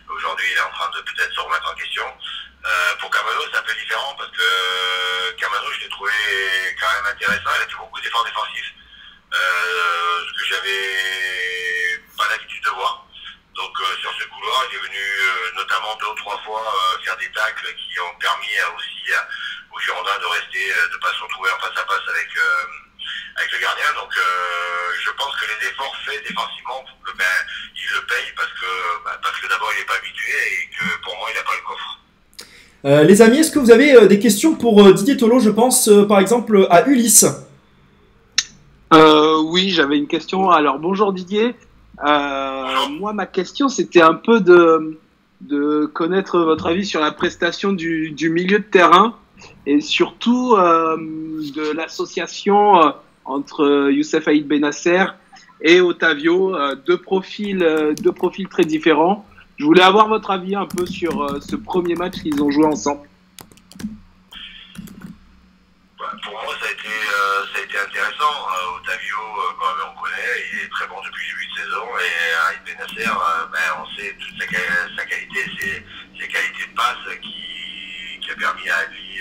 aujourd'hui 0.06 0.46
il 0.52 0.56
est 0.60 0.66
en 0.68 0.70
train 0.76 0.90
de 0.94 1.02
peut-être 1.02 1.32
se 1.34 1.40
remettre 1.40 1.66
en 1.66 1.74
question. 1.74 2.06
Euh, 2.64 2.96
pour 3.00 3.10
Camano, 3.10 3.40
c'est 3.50 3.58
un 3.58 3.62
peu 3.62 3.74
différent 3.74 4.14
parce 4.18 4.30
que 4.30 4.42
euh, 4.42 5.32
Camano, 5.38 5.72
je 5.72 5.80
l'ai 5.80 5.88
trouvé 5.88 6.12
quand 6.80 6.92
même 6.92 7.06
intéressant. 7.06 7.50
Il 7.56 7.62
a 7.62 7.68
fait 7.68 7.78
beaucoup 7.78 8.00
d'efforts 8.00 8.24
défensifs, 8.24 8.74
euh, 9.32 10.26
ce 10.26 10.32
que 10.38 10.44
j'avais 10.48 12.02
pas 12.16 12.28
l'habitude 12.28 12.64
de 12.64 12.70
voir. 12.70 13.06
Donc 13.54 13.80
euh, 13.80 13.96
sur 14.00 14.12
ce 14.18 14.24
couloir, 14.24 14.64
il 14.70 14.76
est 14.76 14.80
venu 14.80 15.04
notamment 15.54 15.94
deux 15.96 16.06
ou 16.06 16.14
trois 16.14 16.38
fois 16.42 16.64
faire 17.04 17.16
des 17.16 17.30
tacles 17.30 17.74
qui 17.74 18.00
ont 18.00 18.14
permis 18.18 18.54
aussi 18.76 19.14
à, 19.14 19.28
aux 19.72 19.78
Girondins 19.78 20.18
de 20.18 20.26
rester, 20.26 20.68
de 20.92 20.96
pas 20.98 21.12
se 21.12 21.22
retrouver 21.22 21.50
en 21.52 21.58
face 21.60 21.78
à 21.78 21.86
face 21.86 22.08
avec 22.08 23.52
le 23.52 23.58
gardien. 23.58 23.92
Donc 23.94 24.12
je 24.14 25.10
pense 25.12 25.36
que 25.36 25.46
les 25.46 25.68
efforts 25.68 25.96
faits 26.04 26.26
défensivement, 26.26 26.84
ben, 27.14 27.24
il 27.76 27.94
le 27.94 28.06
paye 28.06 28.32
parce 28.36 28.52
ben, 29.04 29.18
parce 29.22 29.40
que 29.40 29.46
d'abord 29.46 29.72
il 29.72 29.78
n'est 29.78 29.86
pas 29.86 29.96
habitué 29.96 30.32
et 30.32 30.70
que 30.70 30.96
pour 31.02 31.16
moi 31.18 31.28
il 31.30 31.36
n'a 31.36 31.44
pas 31.44 31.54
le 31.54 31.62
coffre. 31.62 31.98
Euh, 32.84 33.02
les 33.02 33.22
amis, 33.22 33.38
est-ce 33.38 33.50
que 33.50 33.58
vous 33.58 33.72
avez 33.72 33.94
euh, 33.94 34.06
des 34.06 34.20
questions 34.20 34.54
pour 34.54 34.80
euh, 34.82 34.92
Didier 34.92 35.16
Tolo, 35.16 35.40
je 35.40 35.50
pense, 35.50 35.90
par 36.06 36.20
exemple, 36.20 36.66
à 36.70 36.88
Ulysse? 36.88 37.26
Oui, 38.92 39.70
j'avais 39.70 39.98
une 39.98 40.06
question. 40.06 40.50
Alors 40.50 40.78
bonjour 40.78 41.12
Didier. 41.12 41.54
Moi, 42.02 43.12
ma 43.12 43.26
question, 43.26 43.68
c'était 43.68 44.02
un 44.02 44.14
peu 44.14 44.40
de, 44.40 45.86
connaître 45.86 46.38
votre 46.40 46.66
avis 46.66 46.84
sur 46.84 47.00
la 47.00 47.10
prestation 47.10 47.72
du, 47.72 48.30
milieu 48.30 48.58
de 48.58 48.64
terrain 48.64 49.14
et 49.66 49.80
surtout 49.80 50.56
de 50.56 51.72
l'association 51.72 52.92
entre 53.24 53.90
Youssef 53.90 54.28
Aïd 54.28 54.46
Benasser 54.46 55.04
et 55.62 55.80
Otavio, 55.80 56.54
deux 56.86 56.98
profils, 56.98 57.94
deux 58.02 58.12
profils 58.12 58.48
très 58.48 58.64
différents. 58.64 59.26
Je 59.58 59.64
voulais 59.64 59.82
avoir 59.82 60.06
votre 60.06 60.30
avis 60.30 60.54
un 60.54 60.66
peu 60.66 60.86
sur 60.86 61.20
euh, 61.20 61.40
ce 61.40 61.56
premier 61.56 61.96
match 61.96 62.14
qu'ils 62.22 62.40
ont 62.40 62.50
joué 62.50 62.64
ensemble. 62.64 63.08
Bah, 65.98 66.12
pour 66.22 66.32
moi, 66.32 66.54
ça 66.62 66.68
a 66.68 66.70
été, 66.70 66.86
euh, 66.88 67.84
intéressant. 67.84 68.22
Euh, 68.22 68.76
Otavio, 68.76 69.18
même, 69.58 69.90
on 69.90 70.00
connaît, 70.00 70.14
il 70.52 70.58
est 70.60 70.68
très 70.70 70.86
bon 70.86 70.94
depuis 71.04 71.26
le 71.26 71.32
début 71.34 71.46
de 71.46 71.54
saison. 71.58 71.86
Et 71.98 72.14
Aïd 72.48 72.62
Benasser, 72.66 73.10
ben, 73.52 73.82
on 73.82 73.86
sait 73.96 74.16
toute 74.20 74.38
sa, 74.38 74.46
quali- 74.46 74.96
sa 74.96 75.04
qualité, 75.04 75.40
ses, 75.58 76.28
qualités 76.28 76.66
de 76.70 76.74
passe 76.76 77.18
qui, 77.20 78.30
a 78.30 78.34
permis 78.36 78.68
à 78.68 78.84
lui 78.90 79.18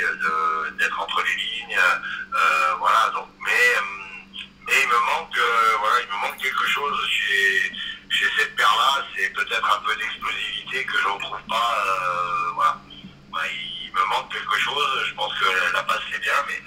d'être 0.77 1.00
entre 1.00 1.24
les 1.24 1.36
lignes. 1.36 1.79
Voilà, 2.77 3.10
donc, 3.15 3.27
mais, 3.39 3.70
mais 4.67 4.74
il 4.84 4.88
me 4.88 5.00
manque, 5.06 5.39
voilà, 5.79 5.96
il 6.01 6.08
me 6.08 6.22
manque 6.27 6.38
quelque 6.41 6.65
chose 6.67 7.08
chez, 7.08 7.72
chez 8.09 8.25
cette 8.37 8.55
paire-là. 8.55 9.03
C'est 9.15 9.29
peut-être 9.33 9.67
un 9.67 9.81
peu 9.85 9.93
d'explosivité 9.99 10.85
que 10.85 10.97
je 10.97 11.07
ne 11.07 11.13
retrouve 11.13 11.43
pas. 11.49 11.69
euh, 11.85 12.51
voilà. 12.55 12.77
Ouais, 13.33 13.49
il 13.85 13.91
me 13.93 14.03
manque 14.09 14.31
quelque 14.31 14.57
chose. 14.59 14.87
Je 15.09 15.13
pense 15.15 15.33
que 15.39 15.45
la 15.73 15.83
passe 15.83 16.01
c'est 16.11 16.21
bien, 16.21 16.39
mais 16.47 16.59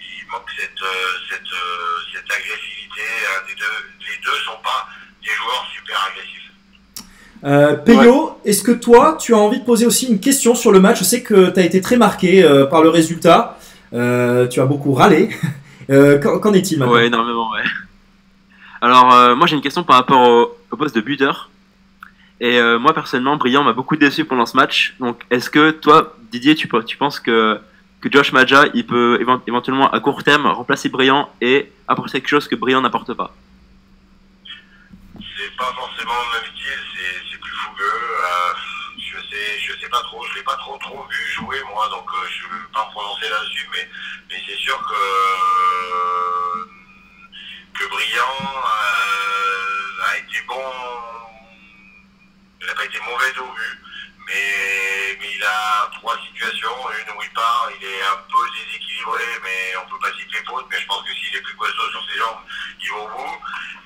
il 0.00 0.24
manque 0.30 0.48
cette, 0.58 0.82
euh, 0.82 1.14
cette, 1.30 1.40
euh, 1.52 1.98
cette 2.12 2.28
agressivité. 2.30 3.04
Un 3.36 3.46
des 3.46 3.54
deux, 3.54 3.76
les 4.00 4.18
deux 4.24 4.38
sont 4.44 4.58
pas 4.62 4.88
des 5.22 5.30
joueurs 5.30 5.64
super 5.74 5.96
agressifs. 6.10 6.50
Euh, 7.44 7.76
Peyo, 7.76 8.40
est-ce 8.44 8.62
que 8.64 8.72
toi, 8.72 9.16
tu 9.20 9.32
as 9.32 9.38
envie 9.38 9.60
de 9.60 9.64
poser 9.64 9.86
aussi 9.86 10.06
une 10.08 10.18
question 10.20 10.54
sur 10.56 10.72
le 10.72 10.80
match? 10.80 10.98
Je 10.98 11.04
sais 11.04 11.22
que 11.22 11.50
tu 11.50 11.60
as 11.60 11.64
été 11.64 11.80
très 11.80 11.96
marqué 11.96 12.42
euh, 12.42 12.66
par 12.66 12.82
le 12.82 12.88
résultat. 12.88 13.58
Euh, 13.94 14.48
tu 14.48 14.60
as 14.60 14.66
beaucoup 14.66 14.92
râlé. 14.92 15.30
Euh, 15.90 16.18
qu'en 16.18 16.38
qu'en 16.38 16.52
est-il 16.52 16.78
maintenant? 16.78 16.92
Ouais, 16.92 17.06
énormément, 17.06 17.50
ouais. 17.52 17.62
Alors, 18.80 19.12
euh, 19.12 19.34
moi 19.34 19.46
j'ai 19.46 19.56
une 19.56 19.62
question 19.62 19.82
par 19.84 19.96
rapport 19.96 20.28
au, 20.70 20.76
poste 20.76 20.94
de 20.94 21.00
buteur. 21.00 21.50
Et 22.40 22.58
euh, 22.58 22.78
moi 22.78 22.92
personnellement, 22.94 23.36
Brillant 23.36 23.64
m'a 23.64 23.72
beaucoup 23.72 23.96
déçu 23.96 24.24
pendant 24.24 24.46
ce 24.46 24.56
match. 24.56 24.94
Donc, 25.00 25.22
est-ce 25.30 25.50
que 25.50 25.70
toi, 25.72 26.16
Didier, 26.30 26.54
tu, 26.54 26.68
pe- 26.68 26.84
tu 26.84 26.96
penses 26.96 27.18
que, 27.18 27.60
Josh 28.04 28.32
Maja, 28.32 28.66
il 28.74 28.86
peut 28.86 29.18
évent- 29.20 29.42
éventuellement 29.48 29.90
à 29.90 29.98
court 29.98 30.22
terme 30.22 30.46
remplacer 30.46 30.88
Brillant 30.88 31.28
et 31.40 31.72
apporter 31.88 32.20
quelque 32.20 32.28
chose 32.28 32.46
que 32.46 32.54
Brillant 32.54 32.80
n'apporte 32.80 33.12
pas? 33.14 33.34
C'est 35.18 35.56
pas 35.56 35.72
forcément 35.74 36.14
le 36.14 36.38
même 36.40 36.50
style, 36.54 36.82
c'est, 36.94 37.40
plus 37.40 37.50
fougueux. 37.50 37.82
Euh, 37.82 38.54
je 38.98 39.18
sais, 39.18 39.80
sais 39.80 39.88
pas 39.88 40.00
trop, 40.02 40.24
je 40.30 40.34
l'ai 40.38 40.44
pas 40.44 40.56
trop 40.56 40.78
vu 41.10 41.32
jouer 41.34 41.58
moi, 41.72 41.88
donc 41.88 42.06
je 42.30 42.42
vais 42.44 42.62
pas 42.72 42.86
me 42.86 42.92
prononcer 42.92 43.28
là-dessus, 43.28 43.68
mais 43.72 43.88
c'est 44.46 44.58
sûr 44.58 44.78
que 44.78 44.94
que 47.78 47.84
Brillant 47.86 48.42
euh, 48.42 50.10
a 50.10 50.16
été 50.18 50.42
bon. 50.48 50.72
Il 52.60 52.66
n'a 52.66 52.74
pas 52.74 52.84
été 52.84 52.98
mauvais 53.00 53.38
au 53.38 53.52
but, 53.52 53.78
mais, 54.26 55.16
mais 55.20 55.32
il 55.32 55.44
a 55.44 55.88
trois 55.94 56.18
situations. 56.26 56.74
Une 56.90 57.16
où 57.16 57.22
il 57.22 57.30
part, 57.30 57.70
il 57.78 57.86
est 57.86 58.02
un 58.02 58.16
peu 58.26 58.44
déséquilibré, 58.50 59.22
mais 59.44 59.76
on 59.76 59.88
peut 59.90 59.98
pas 60.00 60.12
citer 60.18 60.42
faute, 60.44 60.66
mais 60.70 60.80
je 60.80 60.86
pense 60.86 61.04
que 61.04 61.14
s'il 61.14 61.36
est 61.36 61.40
plus 61.40 61.54
costaud 61.54 61.90
sur 61.90 62.04
ses 62.10 62.18
jambes, 62.18 62.42
il 62.82 62.90
va 62.90 62.96
au 62.96 63.08
bout. 63.08 63.38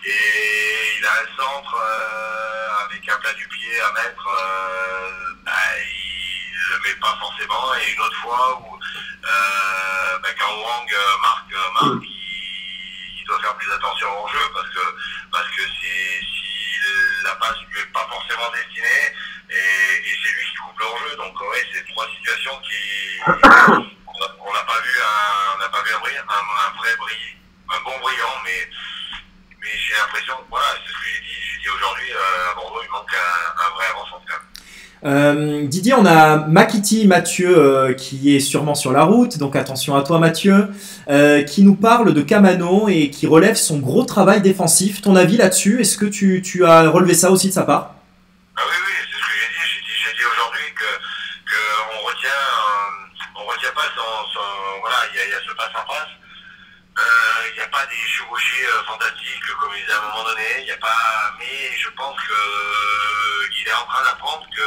Et 0.07 0.99
il 0.99 1.05
a 1.05 1.13
un 1.13 1.37
centre 1.37 1.77
euh, 1.77 2.85
avec 2.87 3.07
un 3.09 3.19
plat 3.19 3.35
du 3.35 3.47
pied 3.49 3.81
à 3.81 3.93
mettre, 3.93 4.27
euh, 4.27 5.35
bah, 5.45 5.53
il 5.79 6.71
le 6.71 6.81
met 6.81 6.99
pas 6.99 7.17
forcément. 7.21 7.75
Et 7.75 7.93
une 7.93 8.01
autre 8.01 8.17
fois 8.23 8.59
où 8.59 8.75
euh, 8.75 10.19
bah, 10.19 10.29
quand 10.39 10.55
Wang 10.55 10.91
marque, 11.21 11.55
marque 11.75 12.05
il 12.05 12.22
faire 13.41 13.55
plus 13.57 13.73
attention 13.73 14.25
au 14.25 14.29
jeu 14.29 14.41
parce 14.55 14.69
que 14.69 14.85
parce 15.31 15.49
que 15.49 15.63
si 15.63 16.33
la 17.25 17.35
passe 17.37 17.57
lui 17.71 17.81
est 17.81 17.93
pas 17.93 18.07
forcément 18.11 18.51
destinée 18.51 19.15
et, 19.51 20.15
c'est 20.23 20.33
lui 20.33 20.45
qui 20.45 20.57
coupe 20.57 20.79
le 20.79 21.09
jeu. 21.09 21.17
Donc 21.17 21.41
ouais, 21.41 21.67
c'est 21.73 21.87
trois 21.93 22.09
situations 22.17 22.59
qui 22.61 23.21
on 23.27 24.53
n'a 24.53 24.65
pas 24.65 24.81
vu 24.81 25.01
un 25.01 25.55
on 25.55 25.59
n'a 25.59 25.69
pas 25.69 25.83
vu 25.83 25.93
un, 25.93 25.99
un, 25.99 26.77
vrai 26.79 26.97
brillant, 26.97 27.39
un 27.71 27.81
bon 27.81 27.99
brillant, 28.01 28.41
mais 28.45 28.69
mais 29.63 29.79
j'ai 29.79 29.95
l'impression, 29.95 30.35
voilà, 30.51 30.67
c'est 30.75 30.93
ce 30.93 30.99
que 30.99 31.05
j'ai 31.07 31.21
dit, 31.21 31.39
j'ai 31.41 31.59
dit 31.63 31.69
aujourd'hui, 31.69 32.13
euh, 32.13 32.51
à 32.51 32.55
Bordeaux, 32.55 32.83
il 32.83 32.91
manque 32.91 33.15
un, 33.15 33.71
vrai 33.75 33.87
avant-centre. 33.87 34.27
Euh, 35.05 35.67
Didier, 35.67 35.95
on 35.95 36.07
a 36.07 36.47
Makiti 36.47 37.09
Mathieu 37.09 37.59
euh, 37.59 37.93
qui 37.93 38.37
est 38.37 38.41
sûrement 38.41 38.77
sur 38.77 38.93
la 38.93 39.03
route, 39.03 39.37
donc 39.37 39.57
attention 39.57 39.97
à 39.97 40.03
toi 40.03 40.21
Mathieu, 40.21 40.69
euh, 41.11 41.43
qui 41.43 41.63
nous 41.65 41.75
parle 41.75 42.15
de 42.15 42.23
Camano 42.23 42.89
et 42.89 43.11
qui 43.11 43.27
relève 43.27 43.57
son 43.57 43.79
gros 43.79 44.05
travail 44.05 44.43
défensif. 44.43 45.03
Ton 45.03 45.17
avis 45.17 45.37
là-dessus 45.37 45.81
Est-ce 45.81 45.99
que 45.99 46.07
tu, 46.07 46.65
as 46.65 46.89
relevé 46.89 47.15
ça 47.15 47.33
aussi 47.33 47.49
de 47.49 47.53
sa 47.53 47.65
part? 47.65 47.95
Ah 48.57 48.61
oui, 48.65 48.77
oui, 48.87 48.93
c'est 49.11 49.19
ce 49.19 49.25
que 49.27 49.35
j'ai 49.41 49.49
dit. 49.51 49.93
J'ai 50.07 50.17
dit, 50.17 50.25
aujourd'hui 50.31 50.71
que, 50.77 51.51
que 51.51 51.61
on 51.99 52.07
retient, 52.07 53.73
pas 53.75 53.91
son, 53.97 54.81
voilà, 54.81 54.97
il 55.13 55.17
y 55.17 55.21
a, 55.21 55.25
il 55.27 55.31
y 55.31 55.35
a 55.35 55.41
ce 55.41 55.55
passe 55.57 55.75
en 55.75 55.87
passe. 55.89 56.22
Euh, 57.03 57.49
Il 57.51 57.55
n'y 57.55 57.61
a 57.61 57.69
pas 57.69 57.85
des 57.87 57.97
chevauchés 58.07 58.67
euh, 58.67 58.85
fantastiques 58.85 59.47
comme 59.61 59.71
il 59.75 59.81
disait 59.83 59.93
à 59.93 59.99
un 59.99 60.03
moment 60.03 60.25
donné. 60.25 60.71
A 60.71 60.77
pas, 60.77 61.35
mais 61.39 61.77
je 61.77 61.89
pense 61.91 62.17
euh, 62.31 63.49
il 63.59 63.69
est 63.69 63.75
en 63.75 63.87
train 63.87 64.05
d'apprendre 64.05 64.47
que, 64.57 64.63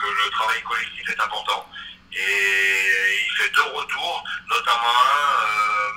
que 0.00 0.06
le 0.24 0.30
travail 0.30 0.62
collectif 0.62 1.08
est 1.10 1.20
important. 1.20 1.68
Et 2.12 3.24
il 3.26 3.36
fait 3.36 3.50
deux 3.50 3.62
retours, 3.74 4.24
notamment 4.48 4.88
un 4.88 5.44
euh, 5.44 5.90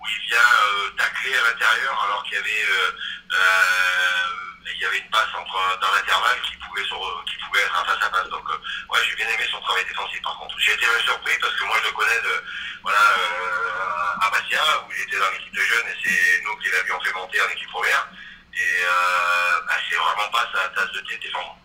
où 0.00 0.06
il 0.06 0.28
vient 0.28 0.38
euh, 0.38 0.90
tacler 0.96 1.34
à 1.36 1.42
l'intérieur 1.50 2.04
alors 2.04 2.22
qu'il 2.24 2.34
y 2.34 2.38
avait 2.38 2.64
il 4.72 4.80
y 4.80 4.86
avait 4.86 4.98
une 4.98 5.10
passe 5.10 5.28
entre, 5.36 5.56
dans 5.80 5.92
l'intervalle 5.92 6.40
qui 6.48 6.56
pouvait, 6.56 6.82
qui 6.82 7.36
pouvait 7.44 7.60
être 7.60 7.76
un 7.76 7.84
face 7.84 8.02
à 8.02 8.10
face. 8.10 8.28
Donc, 8.30 8.46
euh, 8.48 8.58
ouais, 8.92 9.00
j'ai 9.04 9.16
bien 9.16 9.28
aimé 9.28 9.44
son 9.50 9.60
travail 9.60 9.84
défensif 9.84 10.20
par 10.22 10.38
contre. 10.38 10.56
J'ai 10.58 10.72
été 10.72 10.86
même 10.86 11.04
surpris 11.04 11.36
parce 11.40 11.54
que 11.54 11.64
moi 11.64 11.76
je 11.82 11.88
le 11.88 11.94
connais 11.94 12.20
de, 12.24 12.34
voilà, 12.82 13.04
euh, 13.18 14.24
à 14.24 14.30
Bastia 14.30 14.62
où 14.84 14.92
il 14.92 15.02
était 15.04 15.20
dans 15.20 15.30
l'équipe 15.36 15.54
de 15.54 15.60
jeunes 15.60 15.88
et 15.92 15.96
c'est 16.00 16.42
nous 16.44 16.56
qui 16.56 16.68
l'avions 16.72 17.00
fait 17.00 17.12
monter 17.12 17.40
en 17.40 17.50
équipe 17.52 17.70
première. 17.70 18.08
Et 18.54 18.56
euh, 18.56 19.66
bah, 19.66 19.74
c'est 19.88 19.96
vraiment 19.96 20.30
pas 20.32 20.46
sa 20.52 20.68
tasse 20.72 20.92
de 20.92 21.00
thé 21.04 21.18
défendre. 21.20 21.58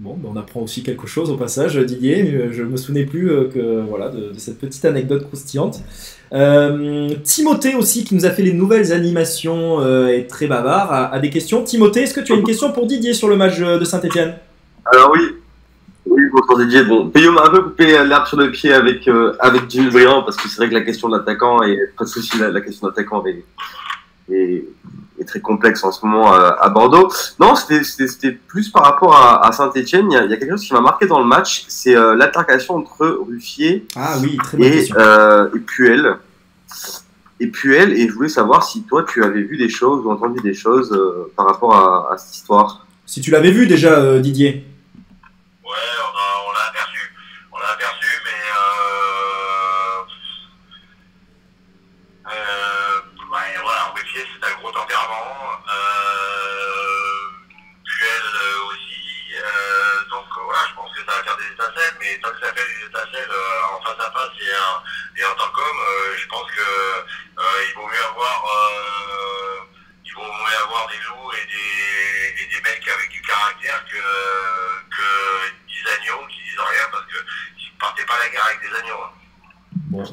Bon, 0.00 0.16
ben 0.16 0.30
on 0.32 0.36
apprend 0.36 0.60
aussi 0.60 0.82
quelque 0.82 1.06
chose 1.06 1.30
au 1.30 1.36
passage, 1.36 1.76
Didier. 1.76 2.22
Euh, 2.34 2.52
Je 2.52 2.62
me 2.62 2.76
souvenais 2.76 3.04
plus 3.04 3.30
euh, 3.30 3.48
que 3.48 3.82
voilà 3.86 4.08
de 4.08 4.32
cette 4.38 4.58
petite 4.58 4.84
anecdote 4.84 5.26
croustillante. 5.28 5.80
Euh, 6.32 7.10
Timothée 7.24 7.74
aussi 7.74 8.04
qui 8.04 8.14
nous 8.14 8.24
a 8.24 8.30
fait 8.30 8.42
les 8.42 8.54
nouvelles 8.54 8.92
animations 8.92 9.80
euh, 9.80 10.08
est 10.08 10.28
très 10.28 10.46
bavard 10.46 11.12
a, 11.12 11.18
des 11.18 11.28
questions. 11.28 11.62
Timothée, 11.62 12.02
est-ce 12.02 12.14
que 12.14 12.20
tu 12.20 12.32
as 12.32 12.36
une 12.36 12.44
question 12.44 12.72
pour 12.72 12.86
Didier 12.86 13.12
sur 13.12 13.28
le 13.28 13.36
match 13.36 13.60
euh, 13.60 13.78
de 13.78 13.84
Saint-Etienne? 13.84 14.34
Alors 14.86 15.12
oui, 15.12 15.20
oui, 16.06 16.22
bonjour 16.32 16.58
Didier. 16.58 16.84
Bon, 16.84 17.10
Payot 17.10 17.32
m'a 17.32 17.44
un 17.44 17.50
peu 17.50 17.62
coupé 17.62 17.84
l'herbe 17.84 18.26
sur 18.26 18.38
le 18.38 18.50
pied 18.50 18.72
avec, 18.72 19.06
euh, 19.08 19.34
avec 19.40 19.66
Briand 19.92 20.22
parce 20.22 20.36
que 20.36 20.48
c'est 20.48 20.56
vrai 20.56 20.70
que 20.70 20.74
la 20.74 20.80
question 20.80 21.08
de 21.10 21.18
l'attaquant 21.18 21.62
et 21.62 21.78
presque 21.96 22.16
aussi 22.16 22.38
la, 22.38 22.50
la 22.50 22.62
question 22.62 22.86
de 22.86 22.92
l'attaquant 22.92 23.22
est, 23.26 23.44
est, 24.32 24.64
est 25.22 25.26
très 25.26 25.40
complexe 25.40 25.82
en 25.84 25.92
ce 25.92 26.04
moment 26.04 26.34
euh, 26.34 26.50
à 26.60 26.68
Bordeaux. 26.68 27.10
Non, 27.40 27.54
c'était- 27.54 28.32
plus 28.32 28.68
par 28.68 28.82
rapport 28.84 29.14
à, 29.16 29.46
à 29.46 29.52
Saint-Etienne. 29.52 30.06
Il, 30.10 30.14
y 30.14 30.16
a- 30.18 30.24
il 30.24 30.30
y 30.30 30.34
a 30.34 30.36
quelque 30.36 30.50
chose 30.50 30.64
qui 30.64 30.74
m'a 30.74 30.80
marqué 30.80 31.06
dans 31.06 31.18
le 31.18 31.24
match, 31.24 31.64
c'est 31.68 31.96
euh, 31.96 32.14
l'altercation 32.14 32.76
entre 32.76 33.06
Ruffier 33.28 33.86
Ah 33.96 34.16
oui, 34.20 34.36
très 34.36 34.58
bonne 34.58 34.66
et, 34.66 34.70
question. 34.72 34.96
euh, 34.98 35.48
et 35.54 35.58
Puel. 35.60 36.16
Et 37.40 37.46
Puel, 37.48 37.92
et 37.92 38.08
je 38.08 38.12
voulais 38.12 38.28
savoir 38.28 38.62
si 38.62 38.82
toi 38.84 39.04
tu 39.08 39.24
avais 39.24 39.42
vu 39.42 39.56
des 39.56 39.68
choses 39.68 40.04
ou 40.04 40.10
entendu 40.10 40.40
des 40.42 40.54
choses 40.54 40.92
euh, 40.92 41.32
par 41.36 41.46
rapport 41.46 41.74
à, 41.74 42.12
à 42.12 42.16
cette 42.18 42.34
histoire. 42.36 42.86
Si 43.06 43.20
tu 43.20 43.30
l'avais 43.30 43.50
vu 43.50 43.66
déjà, 43.66 43.90
euh, 43.94 44.20
Didier. 44.20 44.64
Ouais, 45.64 45.70
on 45.70 46.16
a- 46.18 46.31
face 64.72 65.20
et, 65.20 65.24
en- 65.24 65.36
tant 65.36 65.50
qu'homme, 65.52 65.80
euh, 65.82 66.16
je 66.16 66.26
pense 66.28 66.48
que 66.50 66.60
euh, 66.60 67.66
vaut 67.76 67.86
mieux 67.86 68.04
avoir 68.12 68.44
euh, 68.44 69.64
il 70.04 70.12
mieux 70.18 70.58
avoir 70.64 70.88
des 70.88 71.00
loups 71.08 71.32
et 71.32 71.44
des, 71.48 72.60
mecs 72.62 72.86
avec 72.88 73.10
du 73.10 73.20
caractère 73.22 73.84
que, 73.90 73.96
que 73.96 75.08
des 75.68 75.84
agneaux 75.90 76.26
qui 76.28 76.38
disent 76.44 76.58
rien 76.60 76.86
parce 76.92 77.04
que 77.04 77.18
ils 77.58 77.72
partaient 77.80 78.04
pas 78.04 78.14
à 78.14 78.24
la 78.24 78.30
guerre 78.30 78.46
avec 78.46 78.60
des 78.60 78.72
agneaux. 78.76 79.02
hein. 79.02 79.12
Bon, 79.92 80.04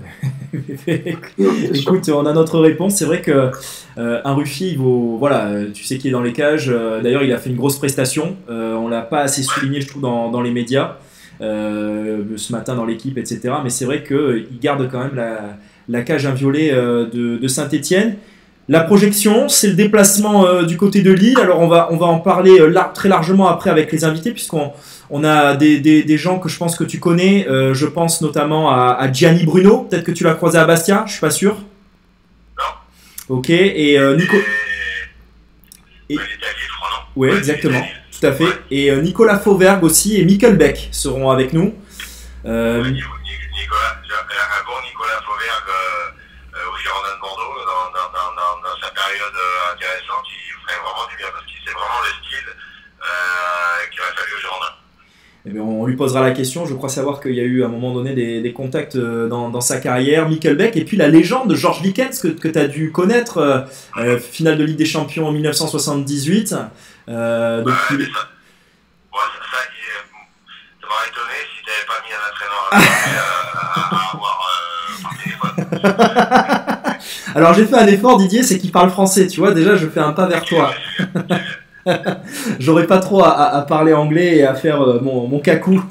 Écoute, 1.74 2.10
on 2.10 2.26
a 2.26 2.34
notre 2.34 2.60
réponse. 2.60 2.96
C'est 2.96 3.06
vrai 3.06 3.22
que 3.22 3.52
euh, 3.98 4.22
un 4.24 4.34
Ruffier, 4.34 4.70
il 4.70 4.78
vaut, 4.78 5.18
voilà, 5.18 5.66
tu 5.74 5.84
sais 5.84 5.98
qu'il 5.98 6.10
est 6.10 6.12
dans 6.14 6.22
les 6.22 6.34
cages. 6.34 6.70
Euh, 6.70 7.02
d'ailleurs, 7.02 7.24
il 7.24 7.32
a 7.32 7.38
fait 7.38 7.50
une 7.50 7.56
grosse 7.56 7.78
prestation. 7.78 8.38
Euh, 8.50 8.74
on 8.74 8.88
l'a 8.88 9.02
pas 9.02 9.22
assez 9.22 9.44
souligné, 9.44 9.82
je 9.82 9.88
trouve, 9.88 10.02
dans 10.30 10.42
les 10.42 10.52
médias 10.52 10.98
ce 11.40 12.52
matin 12.52 12.76
dans 12.76 12.86
l'équipe, 12.86 13.18
etc. 13.18 13.54
Mais 13.64 13.70
c'est 13.70 13.86
vrai 13.86 14.04
qu'il 14.04 14.60
garde 14.62 14.90
quand 14.92 15.00
même 15.00 15.16
la, 15.16 15.58
la 15.88 16.02
cage 16.02 16.26
inviolée 16.26 16.72
de, 16.72 17.38
de 17.38 17.48
Saint-Étienne. 17.48 18.16
La 18.68 18.82
projection, 18.82 19.50
c'est 19.50 19.68
le 19.68 19.74
déplacement 19.74 20.62
du 20.64 20.78
côté 20.78 21.02
de 21.02 21.12
Lille. 21.12 21.40
Alors 21.42 21.60
on 21.60 21.68
va, 21.68 21.88
on 21.92 21.98
va 21.98 22.06
en 22.06 22.20
parler 22.20 22.60
très 22.94 23.10
largement 23.10 23.48
après 23.48 23.70
avec 23.70 23.92
les 23.92 24.04
invités, 24.04 24.32
puisqu'on 24.32 24.72
on 25.10 25.24
a 25.24 25.56
des, 25.56 25.80
des, 25.80 26.04
des, 26.04 26.18
gens 26.18 26.38
que 26.40 26.50
je 26.50 26.58
pense 26.58 26.76
que 26.76 26.84
tu 26.84 27.00
connais. 27.00 27.48
je 27.50 27.86
pense 27.86 28.22
notamment 28.22 28.70
à, 28.70 28.98
à 29.00 29.12
Gianni 29.12 29.46
Bruno. 29.46 29.88
Peut-être 29.90 30.04
que 30.04 30.12
tu 30.12 30.24
l'as 30.24 30.36
croisé 30.36 30.58
à 30.60 30.66
Bastia, 30.66 31.04
je 31.08 31.14
suis 31.14 31.22
pas 31.22 31.32
sûr. 31.32 31.58
Ok, 33.30 33.52
et 33.52 34.00
euh, 34.00 34.16
Nico. 34.18 34.36
Et... 36.10 36.18
Oui, 37.16 37.30
exactement, 37.30 37.84
tout 38.12 38.26
à 38.26 38.32
fait. 38.32 38.52
Et 38.72 38.92
euh, 38.92 39.02
Nicolas 39.02 39.40
Fauvergue 39.40 39.84
aussi 39.84 40.20
et 40.20 40.26
Mikkel 40.26 40.58
Beck 40.58 40.90
seront 40.92 41.30
avec 41.30 41.54
nous. 41.54 41.74
Euh... 42.46 42.84
Nicolas, 42.84 44.02
un 44.02 44.64
bon 44.66 44.80
Nicolas 44.88 45.22
Fauvergue 45.26 45.70
euh, 45.70 46.72
au 46.72 46.78
Girondin 46.78 47.16
de 47.16 47.22
Bordeaux, 47.22 47.54
dans, 47.66 47.92
dans, 47.92 48.10
dans, 48.12 48.62
dans, 48.62 48.78
sa 48.82 48.90
période 48.92 49.38
intéressante, 49.74 50.26
il 50.32 50.54
ferait 50.64 50.80
vraiment 50.80 51.06
du 51.10 51.18
bien 51.18 51.28
parce 51.34 51.46
que 51.46 51.58
c'est 51.66 51.74
vraiment 51.74 52.02
le 52.02 52.12
style 52.24 52.50
qu'il 53.92 54.02
a 54.02 54.12
fallu 54.16 54.34
au 54.36 54.40
Girondin. 54.40 54.80
Eh 55.46 55.60
on 55.60 55.86
lui 55.86 55.96
posera 55.96 56.22
la 56.22 56.32
question. 56.32 56.66
Je 56.66 56.74
crois 56.74 56.90
savoir 56.90 57.22
qu'il 57.22 57.34
y 57.34 57.40
a 57.40 57.44
eu 57.44 57.64
à 57.64 57.68
un 57.68 57.70
moment 57.70 57.94
donné 57.94 58.14
des, 58.14 58.54
contacts 58.54 58.96
euh, 58.96 59.28
dans, 59.28 59.62
sa 59.62 59.80
carrière. 59.80 60.28
Beck 60.30 60.76
et 60.76 60.84
puis 60.84 60.98
la 60.98 61.08
légende 61.08 61.50
de 61.50 61.56
Georges 61.56 61.82
Likens 61.82 62.20
que, 62.22 62.28
que 62.28 62.48
tu 62.48 62.60
as 62.60 62.68
dû 62.68 62.92
connaître, 62.92 63.38
euh, 63.38 63.60
euh, 63.98 64.18
finale 64.18 64.58
de 64.58 64.64
Ligue 64.66 64.78
des 64.78 64.86
Champions 64.86 65.28
en 65.28 65.32
1978. 65.32 66.56
Euh, 67.10 67.64
donc, 67.64 67.74
ça, 67.90 67.96
m'aurait 70.84 71.08
étonné 71.08 71.38
si 71.44 71.58
tu 71.64 71.70
n'avais 71.70 71.88
pas 71.88 72.00
mis 72.06 72.14
un 72.14 72.24
entraîneur 72.30 72.64
à, 72.72 73.96
avoir 74.14 74.36
par 75.04 75.14
téléphone. 75.24 75.56
Alors 77.36 77.54
j'ai 77.54 77.66
fait 77.66 77.78
un 77.78 77.88
effort 77.88 78.18
Didier, 78.18 78.44
c'est 78.44 78.58
qu'il 78.58 78.72
parle 78.72 78.90
français, 78.90 79.28
tu 79.28 79.40
vois, 79.40 79.54
déjà 79.54 79.76
je 79.76 79.88
fais 79.88 80.00
un 80.00 80.14
pas 80.14 80.28
vers 80.28 80.44
toi. 80.44 80.72
J'aurais 82.60 82.88
pas 82.88 83.00
trop 83.00 83.24
à, 83.24 83.66
parler 83.68 83.94
anglais 83.94 84.38
et 84.38 84.44
à 84.44 84.54
faire 84.54 84.82
euh, 84.82 85.00
mon, 85.02 85.28
mon 85.28 85.40
cacou. 85.40 85.82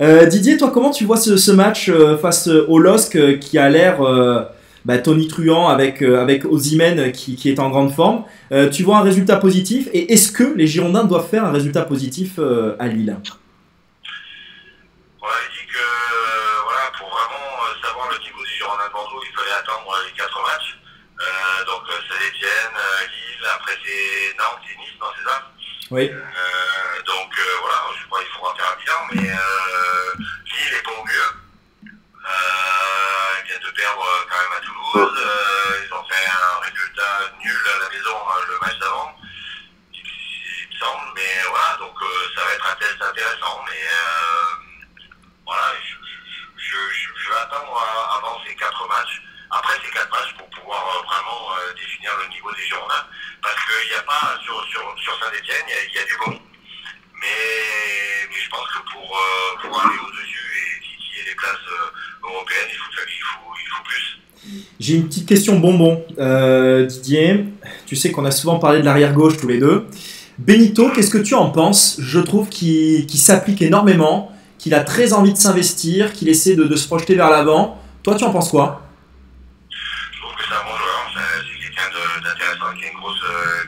Euh, 0.00 0.26
Didier, 0.26 0.56
toi, 0.58 0.70
comment 0.72 0.90
tu 0.90 1.04
vois 1.04 1.16
ce, 1.16 1.50
match 1.50 1.88
euh, 1.88 2.18
face 2.18 2.48
au 2.48 2.78
LOSC 2.78 3.38
qui 3.38 3.58
a 3.58 3.68
l'air 3.70 3.96
bah, 4.86 4.98
Tony 4.98 5.28
Truant 5.28 5.68
avec, 5.68 6.00
avec 6.00 6.44
Ozymen 6.44 7.12
qui, 7.12 7.36
qui, 7.36 7.50
est 7.50 7.58
en 7.58 7.68
grande 7.68 7.92
forme 7.92 8.24
Tu 8.72 8.82
vois 8.82 8.98
un 8.98 9.02
résultat 9.02 9.36
positif 9.36 9.88
et 9.92 10.12
est-ce 10.12 10.32
que 10.32 10.54
les 10.56 10.66
Girondins 10.66 11.04
doivent 11.04 11.28
faire 11.28 11.44
un 11.44 11.52
résultat 11.52 11.82
positif 11.82 12.38
à 12.78 12.86
Lille? 12.86 13.16
On 15.20 15.26
a 15.26 15.42
dit 15.52 15.66
que 15.66 15.84
voilà, 16.64 16.86
pour 16.96 17.08
vraiment 17.08 17.46
savoir 17.82 18.08
le 18.10 18.18
niveau 18.24 18.42
du 18.42 18.52
Girondin 18.58 18.86
de 18.88 18.92
Bordeaux, 18.92 19.22
il 19.22 19.34
fallait 19.36 19.58
attendre 19.58 19.92
les 20.06 20.16
4 20.16 20.42
matchs. 20.46 20.78
donc 21.66 21.82
Saint-Etienne, 22.08 22.76
Lille, 23.10 23.46
après 23.54 23.76
c'est 23.84 24.38
Nantes 24.38 24.64
et 24.70 24.78
Nice, 24.78 24.96
non, 25.00 25.10
c'est 25.18 25.28
ça? 25.28 25.36
Oui. 25.90 26.10
Euh, 26.10 27.02
donc 27.06 27.30
euh, 27.38 27.42
voilà, 27.60 27.76
je 28.00 28.06
crois 28.06 28.18
qu'il 28.20 28.32
faudra 28.32 28.54
faire 28.56 28.72
un 28.72 28.78
bilan, 28.80 29.02
mais 29.14 29.30
euh, 29.30 30.14
Lille 30.18 30.74
est 30.78 30.82
pas 30.82 30.95
Euh, 33.56 33.66
de 33.66 33.70
perdre 33.70 34.04
quand 34.28 34.36
même 34.36 34.58
à 34.58 34.60
Toulouse. 34.60 35.20
ils 35.84 35.94
ont 35.94 36.04
fait 36.04 36.26
un 36.26 36.60
résultat 36.60 37.32
nul 37.42 37.60
à 37.74 37.78
la 37.82 37.88
maison 37.88 38.16
le 38.48 38.58
match 38.60 38.78
d'avant, 38.78 39.16
il, 39.92 40.68
me 40.70 40.78
semble, 40.78 41.12
mais 41.14 41.42
voilà, 41.48 41.76
donc 41.78 41.94
ça 42.34 42.44
va 42.44 42.52
être 42.52 42.66
un 42.66 42.74
test 42.76 43.02
intéressant, 43.02 43.64
mais 43.66 43.80
voilà, 45.44 45.72
je, 45.80 45.94
je, 46.56 46.76
je, 47.14 47.30
vais 47.30 47.36
attendre 47.36 47.82
avant 48.16 48.40
ces 48.46 48.54
quatre 48.56 48.88
matchs 48.88 49.22
après 49.50 49.78
ces 49.84 49.90
quatre 49.90 50.10
matchs 50.10 50.34
pour 50.36 50.48
pouvoir 50.50 51.02
vraiment 51.04 51.56
définir 51.76 52.12
le 52.18 52.28
niveau 52.28 52.52
des 52.52 52.66
Girondins 52.66 53.06
parce 53.42 53.56
qu'il 53.64 53.88
n'y 53.90 53.96
a 53.96 54.02
pas 54.02 54.38
sur, 54.42 54.64
sur, 54.68 54.94
sur 54.98 55.18
Saint-Etienne, 55.18 55.64
il 55.68 55.94
y, 55.94 55.98
a 55.98 56.04
du 56.04 56.16
bon. 56.18 56.40
Mais, 57.14 58.26
mais, 58.28 58.40
je 58.40 58.50
pense 58.50 58.66
que 58.68 58.92
pour, 58.92 59.18
euh, 59.18 59.56
pour 59.62 59.80
aller 59.80 59.98
au-dessus 59.98 60.76
et 60.76 60.80
titiller 60.80 61.24
les 61.26 61.34
places 61.34 61.68
euh, 62.26 62.34
européennes, 62.34 62.68
il 62.70 62.76
faut, 62.76 62.84
il, 63.06 63.22
faut, 63.22 63.52
il 63.62 63.68
faut 63.70 63.82
plus. 63.84 64.18
J'ai 64.80 64.94
une 64.94 65.06
petite 65.06 65.28
question 65.28 65.58
bonbon, 65.58 66.04
euh, 66.18 66.86
Didier. 66.86 67.46
Tu 67.86 67.96
sais 67.96 68.10
qu'on 68.10 68.24
a 68.24 68.30
souvent 68.30 68.58
parlé 68.58 68.80
de 68.80 68.84
l'arrière 68.84 69.12
gauche 69.12 69.36
tous 69.36 69.48
les 69.48 69.58
deux. 69.58 69.86
Benito, 70.38 70.90
qu'est-ce 70.90 71.10
que 71.10 71.18
tu 71.18 71.34
en 71.34 71.50
penses? 71.50 71.96
Je 72.00 72.20
trouve 72.20 72.48
qu'il 72.48 73.08
s'applique 73.10 73.62
énormément, 73.62 74.32
qu'il 74.58 74.74
a 74.74 74.80
très 74.80 75.12
envie 75.12 75.32
de 75.32 75.38
s'investir, 75.38 76.12
qu'il 76.12 76.28
essaie 76.28 76.54
de, 76.54 76.64
de, 76.64 76.76
se 76.76 76.86
projeter 76.86 77.14
vers 77.14 77.30
l'avant. 77.30 77.80
Toi, 78.02 78.16
tu 78.16 78.24
en 78.24 78.30
penses 78.30 78.50
quoi? 78.50 78.82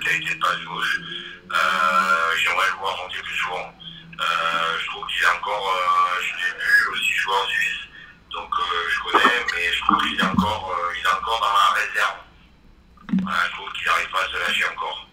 Qualité 0.05 0.35
de 0.35 0.40
passe 0.40 0.62
gauche. 0.64 1.01
Euh, 1.51 2.37
J'aimerais 2.38 2.66
le 2.73 2.79
voir 2.79 2.97
monter 3.03 3.18
plus 3.23 3.37
souvent. 3.37 3.73
Euh, 4.21 4.79
je 4.81 4.87
trouve 4.87 5.07
qu'il 5.07 5.23
est 5.23 5.37
encore, 5.37 5.75
euh, 5.75 6.23
je 6.23 6.33
l'ai 6.37 6.53
vu 6.59 6.92
aussi 6.92 7.12
jouer 7.12 7.35
en 7.35 7.47
Suisse, 7.49 7.88
donc 8.38 8.55
euh, 8.59 8.88
je 8.88 8.98
connais, 9.11 9.35
mais 9.53 9.64
je 9.72 9.81
trouve 9.83 9.98
qu'il 9.98 10.18
est 10.18 10.22
encore, 10.22 10.70
euh, 10.72 10.94
il 10.94 11.03
est 11.03 11.11
encore 11.11 11.40
dans 11.42 11.55
la 11.59 11.70
réserve. 11.81 12.18
Je 13.11 13.53
trouve 13.57 13.72
qu'il 13.72 13.87
n'arrive 13.87 14.11
pas 14.12 14.22
à 14.22 14.29
se 14.31 14.38
lâcher 14.46 14.64
encore. 14.74 15.09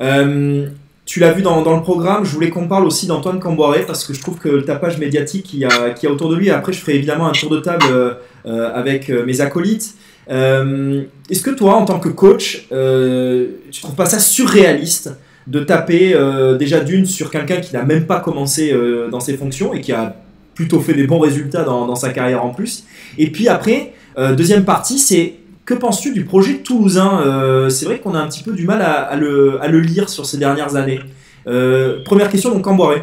Euh, 0.00 0.68
tu 1.04 1.20
l'as 1.20 1.32
vu 1.32 1.42
dans, 1.42 1.76
le 1.76 1.82
programme, 1.82 2.24
je 2.24 2.30
voulais 2.30 2.50
qu'on 2.50 2.66
parle 2.66 2.86
aussi 2.86 3.06
d'Antoine 3.06 3.38
Camboiré 3.38 3.84
parce 3.86 4.04
que 4.06 4.14
je 4.14 4.20
trouve 4.20 4.38
que 4.38 4.48
le 4.48 4.64
tapage 4.64 4.98
médiatique 4.98 5.46
qu'il 5.46 5.58
y, 5.58 5.62
y 5.62 5.66
a 5.66 6.10
autour 6.10 6.30
de 6.30 6.36
lui, 6.36 6.50
après 6.50 6.72
je 6.72 6.80
ferai 6.80 6.94
évidemment 6.94 7.26
un 7.26 7.32
tour 7.32 7.50
de 7.50 7.60
table 7.60 8.16
avec 8.44 9.10
mes 9.10 9.40
acolytes, 9.40 9.94
Est-ce 10.28 11.42
que 11.42 11.50
toi, 11.50 11.74
en 11.74 11.84
tant 11.84 12.00
que 12.00 12.08
coach, 12.08 12.66
euh, 12.72 13.48
tu 13.70 13.82
trouves 13.82 13.94
pas 13.94 14.06
ça 14.06 14.18
surréaliste 14.18 15.10
de 15.46 15.60
taper 15.60 16.16
déjà 16.58 16.80
d'une 16.80 17.04
sur 17.04 17.30
quelqu'un 17.30 17.60
qui 17.60 17.74
n'a 17.74 17.82
même 17.82 18.06
pas 18.06 18.20
commencé 18.20 18.74
dans 19.10 19.20
ses 19.20 19.36
fonctions 19.36 19.74
et 19.74 19.82
qui 19.82 19.92
a 19.92 20.23
plutôt 20.54 20.80
fait 20.80 20.94
des 20.94 21.06
bons 21.06 21.18
résultats 21.18 21.64
dans, 21.64 21.94
sa 21.94 22.10
carrière 22.10 22.44
en 22.44 22.50
plus 22.50 22.84
Et 23.18 23.30
puis 23.30 23.48
après, 23.48 23.92
euh, 24.18 24.34
deuxième 24.34 24.64
partie, 24.64 24.98
c'est 24.98 25.34
que 25.64 25.74
penses-tu 25.74 26.12
du 26.12 26.24
projet 26.24 26.58
toulousain 26.58 27.68
C'est 27.70 27.86
vrai 27.86 27.98
qu'on 27.98 28.14
a 28.14 28.18
un 28.18 28.28
petit 28.28 28.42
peu 28.42 28.52
du 28.52 28.66
mal 28.66 28.82
à, 28.82 29.16
le, 29.16 29.80
lire 29.80 30.10
sur 30.10 30.26
ces 30.26 30.36
dernières 30.36 30.76
années. 30.76 31.00
première 31.44 32.28
question, 32.28 32.50
donc 32.50 32.62
Camboiré. 32.62 33.02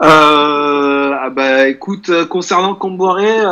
Ah 0.00 1.30
bah, 1.30 1.68
écoute, 1.68 2.10
concernant 2.28 2.74
Camboiré, 2.74 3.42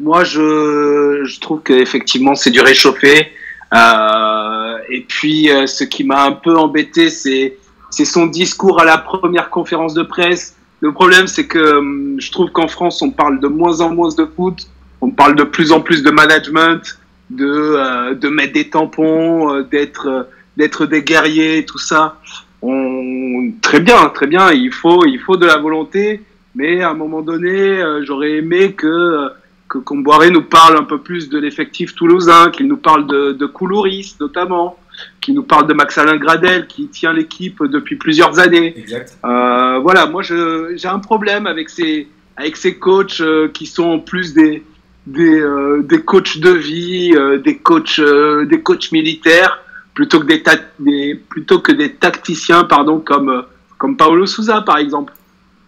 moi 0.00 0.24
je, 0.24 1.22
je 1.24 1.40
trouve 1.40 1.62
qu'effectivement 1.62 2.34
c'est 2.34 2.50
du 2.50 2.60
réchauffé. 2.60 3.32
et 3.72 5.00
puis 5.08 5.48
ce 5.66 5.84
qui 5.84 6.04
m'a 6.04 6.24
un 6.24 6.32
peu 6.32 6.56
embêté, 6.56 7.10
c'est 7.10 7.56
son 8.04 8.26
discours 8.26 8.80
à 8.80 8.84
la 8.84 8.98
première 8.98 9.50
conférence 9.50 9.94
de 9.94 10.02
presse 10.02 10.56
le 10.80 10.92
problème, 10.92 11.26
c'est 11.26 11.46
que 11.46 11.78
hum, 11.78 12.16
je 12.18 12.30
trouve 12.30 12.50
qu'en 12.50 12.68
France, 12.68 13.00
on 13.00 13.10
parle 13.10 13.40
de 13.40 13.48
moins 13.48 13.80
en 13.80 13.94
moins 13.94 14.10
de 14.14 14.26
foot 14.26 14.68
on 15.00 15.10
parle 15.10 15.36
de 15.36 15.44
plus 15.44 15.72
en 15.72 15.80
plus 15.80 16.02
de 16.02 16.10
management, 16.10 16.98
de, 17.30 17.46
euh, 17.46 18.14
de 18.14 18.28
mettre 18.28 18.52
des 18.52 18.70
tampons, 18.70 19.52
euh, 19.52 19.62
d'être 19.62 20.08
euh, 20.08 20.22
d'être 20.56 20.86
des 20.86 21.02
guerriers, 21.02 21.66
tout 21.66 21.78
ça. 21.78 22.16
On, 22.62 23.52
très 23.62 23.80
bien, 23.80 24.08
très 24.08 24.26
bien. 24.26 24.50
Il 24.52 24.72
faut, 24.72 25.04
il 25.06 25.18
faut 25.20 25.36
de 25.36 25.46
la 25.46 25.58
volonté, 25.58 26.22
mais 26.54 26.82
à 26.82 26.90
un 26.90 26.94
moment 26.94 27.22
donné, 27.22 27.80
euh, 27.82 28.04
j'aurais 28.04 28.32
aimé 28.32 28.72
que 28.72 29.28
que 29.68 29.78
Comboiré 29.78 30.30
nous 30.30 30.42
parle 30.42 30.76
un 30.76 30.84
peu 30.84 31.00
plus 31.00 31.28
de 31.28 31.38
l'effectif 31.38 31.94
toulousain, 31.94 32.50
qu'il 32.50 32.68
nous 32.68 32.76
parle 32.76 33.06
de, 33.06 33.32
de 33.32 33.46
Coulouris 33.46 34.14
notamment, 34.20 34.78
qu'il 35.20 35.34
nous 35.34 35.42
parle 35.42 35.66
de 35.66 35.74
Max-Alain 35.74 36.16
Gradel 36.16 36.66
qui 36.66 36.88
tient 36.88 37.12
l'équipe 37.12 37.62
depuis 37.64 37.96
plusieurs 37.96 38.38
années. 38.38 38.74
Exact. 38.76 39.18
Euh, 39.24 39.78
voilà, 39.80 40.06
moi 40.06 40.22
j'ai 40.22 40.88
un 40.88 40.98
problème 41.00 41.46
avec 41.46 41.68
ces, 41.68 42.08
avec 42.36 42.56
ces 42.56 42.76
coachs 42.76 43.20
euh, 43.20 43.48
qui 43.48 43.66
sont 43.66 43.84
en 43.84 43.98
plus 43.98 44.34
des, 44.34 44.62
des, 45.06 45.40
euh, 45.40 45.82
des 45.82 46.02
coachs 46.02 46.38
de 46.38 46.50
vie, 46.50 47.12
euh, 47.16 47.38
des, 47.38 47.58
coachs, 47.58 47.98
euh, 47.98 48.44
des 48.46 48.60
coachs 48.60 48.92
militaires, 48.92 49.62
plutôt 49.96 50.20
que 50.20 50.26
des, 50.26 50.42
ta- 50.42 50.60
des, 50.78 51.14
plutôt 51.16 51.58
que 51.60 51.72
des 51.72 51.96
tacticiens 51.96 52.64
pardon, 52.64 53.00
comme, 53.00 53.30
euh, 53.30 53.42
comme 53.78 53.96
Paolo 53.96 54.26
Souza 54.26 54.60
par 54.60 54.76
exemple, 54.78 55.12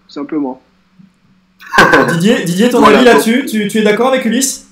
tout 0.07 0.13
simplement. 0.13 0.63
Didier, 2.13 2.45
Didier, 2.45 2.69
ton 2.71 2.81
Voilà. 2.81 2.99
avis 2.99 3.05
là-dessus 3.07 3.47
tu, 3.47 3.67
tu 3.69 3.79
es 3.79 3.83
d'accord 3.83 4.09
avec 4.09 4.25
Ulysse? 4.25 4.69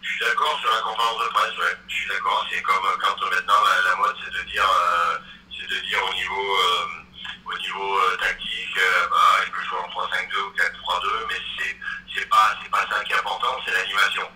Je 0.00 0.08
suis 0.08 0.20
d'accord 0.24 0.56
sur 0.62 0.70
la 0.70 0.80
conférence 0.82 1.18
de 1.22 1.28
presse, 1.34 1.56
ouais. 1.58 1.74
Je 1.88 1.94
suis 1.94 2.08
d'accord. 2.08 2.40
C'est 2.50 2.62
comme 2.62 2.84
euh, 2.86 2.96
quand 3.02 3.18
euh, 3.18 3.30
maintenant 3.34 3.60
la, 3.66 3.76
la 3.90 3.96
mode 3.98 4.16
c'est 4.24 4.32
de 4.32 4.42
dire, 4.50 4.64
euh, 4.66 5.18
c'est 5.52 5.68
de 5.68 5.78
dire 5.86 5.98
au 6.02 6.14
niveau, 6.14 6.46
euh, 6.54 7.50
au 7.50 7.54
niveau 7.58 7.88
euh, 7.98 8.16
tactique, 8.22 8.76
euh, 8.78 9.06
bah, 9.10 9.42
il 9.46 9.50
peut 9.52 9.64
jouer 9.68 9.78
en 9.82 9.90
3-5-2 9.90 10.34
ou 10.46 10.52
4-3-2, 10.54 11.28
mais 11.28 11.38
c'est, 11.58 11.74
c'est 12.14 12.28
pas, 12.30 12.54
c'est 12.62 12.70
pas 12.70 12.84
ça 12.90 13.02
qui 13.04 13.12
est 13.12 13.20
important, 13.20 13.54
c'est 13.66 13.74
l'animation. 13.74 14.26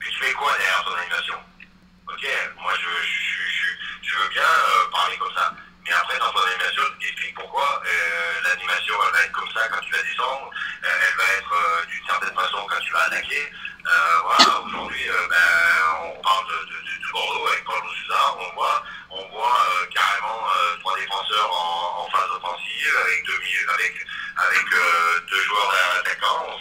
Mais 0.00 0.08
tu 0.12 0.18
fais 0.24 0.32
quoi 0.36 0.52
derrière 0.56 0.84
ton 0.84 0.96
animation? 0.96 1.38
Ok, 2.20 2.28
moi 2.60 2.72
je, 2.76 2.84
je, 2.84 4.10
je, 4.10 4.16
veux 4.18 4.28
bien 4.28 4.42
euh, 4.42 4.90
parler 4.92 5.16
comme 5.16 5.32
ça. 5.34 5.54
Mais 5.86 5.92
après, 5.92 6.18
dans 6.18 6.30
ton 6.32 6.44
animation, 6.44 6.82
explique 7.00 7.34
pourquoi 7.34 7.80
euh, 7.82 8.40
l'animation 8.44 8.94
elle 9.06 9.12
va 9.12 9.24
être 9.24 9.32
comme 9.32 9.50
ça 9.52 9.66
quand 9.70 9.80
tu 9.80 9.90
vas 9.90 10.02
descendre, 10.02 10.50
euh, 10.84 10.88
elle 11.00 11.16
va 11.16 11.24
être 11.38 11.86
d'une 11.88 12.06
certaine 12.06 12.34
façon 12.34 12.58
quand 12.68 12.80
tu 12.80 12.92
vas 12.92 13.04
attaquer. 13.04 13.50
Voilà, 14.22 14.60
aujourd'hui, 14.66 15.08
ben, 15.30 15.36
on 16.12 16.20
parle 16.20 16.44
de, 16.44 16.58
de, 16.68 16.76
de, 16.84 17.06
de 17.06 17.10
Bordeaux 17.10 17.48
avec 17.48 17.64
Paul 17.64 17.80
Souza, 17.88 18.20
on 18.36 18.52
voit, 18.52 18.84
on 19.08 19.28
voit 19.30 19.64
carrément 19.88 20.44
trois 20.80 20.96
défenseurs 20.98 21.50
en, 21.50 22.06
phase 22.12 22.30
offensive 22.36 22.96
avec 23.02 23.24
deux 23.24 23.40
avec, 23.72 24.70
deux 25.26 25.42
joueurs 25.44 25.74
attaquants. 26.00 26.60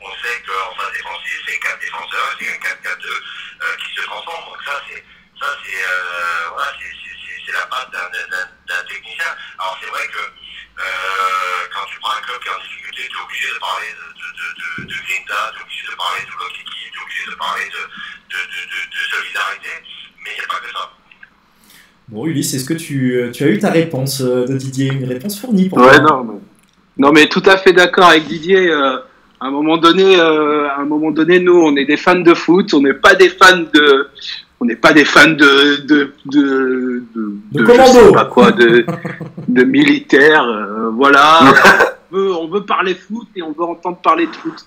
On 0.00 0.10
sait 0.20 0.36
qu'en 0.46 0.74
phase 0.76 0.92
défensive, 0.96 1.38
c'est 1.46 1.58
quatre 1.60 1.80
défenseurs, 1.80 2.28
c'est 2.38 2.48
un 2.48 2.60
4-4-2 2.60 3.06
euh, 3.08 3.76
qui 3.80 3.88
se 3.94 4.02
transforme. 4.06 4.44
Donc 4.52 4.60
ça, 4.64 4.80
c'est 4.88 5.02
ça, 5.40 5.48
c'est 5.64 5.76
euh, 5.76 6.48
voilà, 6.52 6.72
c'est- 6.80 6.96
c'est- 7.00 7.18
c'est- 7.20 7.40
c'est 7.46 7.52
la 7.52 7.66
patte 7.68 7.90
d'un 7.92 8.08
d'un- 8.12 8.50
d'un 8.68 8.82
technicien. 8.88 9.30
Alors 9.58 9.76
c'est 9.80 9.88
vrai 9.90 10.06
que 10.08 10.20
euh, 10.20 11.60
quand 11.74 11.84
tu 11.92 11.98
prends 12.00 12.16
un 12.16 12.22
club 12.24 12.40
qui 12.40 12.48
est 12.48 12.56
en 12.56 12.62
difficulté, 12.64 13.02
tu 13.08 13.16
es 13.16 13.22
obligé 13.24 13.48
de 13.52 13.58
parler 13.60 13.90
de, 13.92 14.06
de, 14.20 14.28
de, 14.40 14.48
de, 14.56 14.68
de 14.88 14.96
Grinta, 15.04 15.40
tu 15.52 15.58
es 15.60 15.62
obligé 15.64 15.84
de 15.90 15.96
parler 15.96 16.20
de 16.24 16.32
bloc 16.32 16.52
équipe, 16.56 16.92
tu 16.92 16.98
es 16.98 17.02
obligé 17.04 17.24
de 17.30 17.36
parler 17.36 17.66
de, 17.68 17.82
de, 18.32 18.40
de, 18.40 18.60
de, 18.72 18.78
de 18.88 19.00
solidarité, 19.12 19.72
mais 20.24 20.30
il 20.32 20.38
n'y 20.40 20.44
a 20.44 20.48
pas 20.48 20.60
que 20.64 20.72
ça. 20.72 20.84
Bon, 22.08 22.26
Ulysse, 22.26 22.54
est-ce 22.54 22.64
que 22.64 22.74
tu, 22.74 23.30
tu 23.32 23.44
as 23.44 23.48
eu 23.48 23.58
ta 23.58 23.70
réponse 23.70 24.20
de 24.20 24.56
Didier? 24.56 24.88
Une 24.92 25.06
réponse 25.08 25.38
fournie 25.40 25.68
pour 25.68 25.78
Ouais, 25.78 25.96
toi 25.96 26.00
non, 26.00 26.24
mais, 26.24 26.40
non, 26.98 27.12
mais 27.12 27.28
tout 27.28 27.42
à 27.46 27.56
fait 27.58 27.72
d'accord 27.72 28.08
avec 28.08 28.24
Didier. 28.26 28.68
euh, 28.70 28.98
à 29.40 29.46
un 29.46 29.50
moment 29.50 29.76
donné, 29.78 30.18
euh, 30.18 30.68
à 30.68 30.80
un 30.80 30.84
moment 30.84 31.10
donné, 31.10 31.38
nous, 31.40 31.56
on 31.58 31.74
est 31.76 31.86
des 31.86 31.96
fans 31.96 32.14
de 32.16 32.34
foot, 32.34 32.74
on 32.74 32.80
n'est 32.82 32.94
pas 32.94 33.14
des 33.14 33.30
fans 33.30 33.64
de, 33.72 34.10
on 34.60 34.66
n'est 34.66 34.76
pas 34.76 34.92
des 34.92 35.04
fans 35.06 35.28
de, 35.28 35.76
de, 35.86 36.12
de, 36.26 37.02
de, 37.14 37.32
De 37.52 37.60
je 37.60 37.64
commando. 37.64 38.06
sais 38.08 38.12
pas 38.12 38.26
quoi, 38.26 38.52
de, 38.52 38.84
de 39.48 39.62
militaires. 39.64 40.44
euh, 40.44 40.90
voilà, 40.92 41.40
on 42.12 42.16
veut, 42.16 42.34
on 42.34 42.48
veut 42.48 42.64
parler 42.66 42.94
foot 42.94 43.28
et 43.34 43.42
on 43.42 43.52
veut 43.52 43.64
entendre 43.64 43.96
parler 43.98 44.26
de 44.26 44.36
foot. 44.36 44.58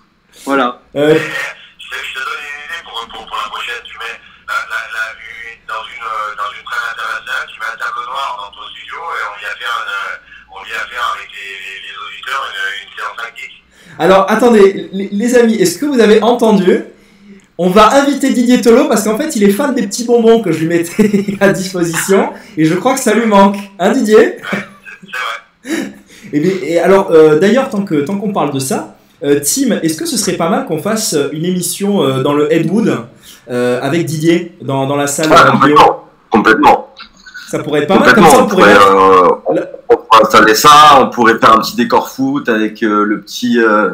Voilà. 0.45 0.81
Euh, 0.95 1.13
Je 1.13 1.19
te, 1.19 1.95
je 2.01 2.13
te 2.13 2.19
donne 2.25 2.41
une 2.41 2.65
idée 2.65 2.81
pour, 2.83 2.97
pour, 3.13 3.25
pour 3.29 3.37
la 3.37 3.49
prochaine. 3.53 3.77
Tu 3.85 3.93
mets 4.01 4.17
la, 4.49 4.57
la, 4.73 4.79
la, 4.89 5.05
une- 5.21 5.61
dans, 5.69 5.85
une, 5.85 6.01
euh, 6.01 6.33
dans 6.33 6.49
une 6.57 6.65
trêve 6.65 6.85
internationale, 6.97 7.45
tu 7.53 7.59
mets 7.61 7.69
un 7.69 7.77
tableau 7.77 8.05
noir 8.09 8.29
dans 8.41 8.49
ton 8.57 8.65
studio 8.73 8.97
et 8.97 9.21
on 9.29 9.37
vient 9.37 9.53
faire, 9.61 9.75
un, 9.77 9.85
euh, 9.85 10.57
on 10.57 10.59
vient 10.65 10.81
faire 10.89 11.05
avec 11.13 11.29
les, 11.29 11.53
les, 11.61 11.77
les 11.85 11.95
auditeurs 12.01 12.41
une, 12.49 12.57
une 12.81 12.91
séance 12.97 13.17
tactique. 13.21 13.55
Alors, 13.99 14.25
attendez, 14.29 14.89
les, 14.93 15.35
amis, 15.37 15.55
est-ce 15.55 15.77
que 15.77 15.85
vous 15.85 15.99
avez 15.99 16.21
entendu? 16.23 16.79
On 17.57 17.69
va 17.69 17.93
inviter 18.01 18.31
Didier 18.31 18.59
Tolo 18.61 18.87
parce 18.87 19.03
qu'en 19.03 19.15
fait, 19.17 19.35
il 19.35 19.43
est 19.43 19.51
fan 19.51 19.75
des 19.75 19.83
petits 19.83 20.05
bonbons 20.05 20.41
que 20.41 20.51
je 20.51 20.59
lui 20.59 20.67
mettais 20.67 21.37
à 21.39 21.49
disposition 21.51 22.29
et 22.57 22.65
je 22.65 22.73
crois 22.75 22.95
que 22.95 22.99
ça 22.99 23.13
lui 23.13 23.27
manque. 23.27 23.57
Hein, 23.77 23.91
Didier? 23.91 24.37
C'est 25.63 25.71
vrai. 25.71 25.93
et, 26.33 26.39
bien- 26.39 26.51
et 26.63 26.79
alors, 26.79 27.11
euh, 27.11 27.37
d'ailleurs, 27.39 27.69
tant 27.69 27.83
que 27.83 27.95
tant 27.95 28.17
qu'on 28.17 28.33
parle 28.33 28.51
de 28.51 28.59
ça, 28.59 28.95
euh, 29.23 29.39
Tim, 29.39 29.77
est-ce 29.83 29.95
que 29.97 30.05
ce 30.07 30.17
serait 30.17 30.33
pas 30.37 30.49
mal 30.49 30.65
qu'on 30.65 30.79
fasse 30.79 31.13
euh, 31.13 31.29
une 31.31 31.45
émission 31.45 32.01
euh, 32.03 32.23
dans 32.23 32.33
le 32.33 32.51
Headwood 32.51 32.97
avec 33.47 34.05
Didier 34.05 34.53
dans, 34.61 34.87
dans 34.87 34.95
la 34.95 35.05
salle 35.07 35.27
Ah, 35.31 35.51
complètement. 35.51 36.03
Complètement. 36.31 36.87
Ça 37.49 37.59
pourrait 37.59 37.81
être 37.81 37.87
pas 37.87 37.99
mal, 37.99 38.13
comme 38.15 38.25
ça 38.25 38.43
pourrait. 38.45 38.73
euh, 38.73 39.27
on 39.45 39.53
pourrait 39.53 39.62
installer 40.23 40.55
ça, 40.55 40.99
on 40.99 41.09
pourrait 41.09 41.37
faire 41.39 41.53
un 41.53 41.59
petit 41.61 41.75
décor 41.75 42.09
foot 42.09 42.47
avec 42.49 42.81
euh, 42.83 43.03
le 43.05 43.21
petit 43.21 43.59
euh, 43.59 43.91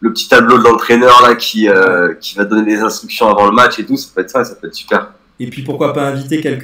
le 0.00 0.12
petit 0.12 0.28
tableau 0.28 0.58
de 0.58 0.64
l'entraîneur 0.64 1.20
là 1.22 1.34
qui 1.34 1.68
euh, 1.68 2.14
qui 2.14 2.36
va 2.36 2.44
donner 2.44 2.74
des 2.76 2.80
instructions 2.80 3.28
avant 3.28 3.46
le 3.46 3.52
match 3.52 3.78
et 3.78 3.84
tout. 3.86 3.96
Ça 3.96 4.08
peut 4.14 4.20
être 4.22 4.30
ça, 4.30 4.44
ça 4.44 4.54
peut 4.54 4.66
être 4.68 4.74
super. 4.74 5.08
Et 5.42 5.48
puis 5.48 5.62
pourquoi 5.62 5.92
pas 5.94 6.02
inviter 6.08 6.40
quelques 6.42 6.62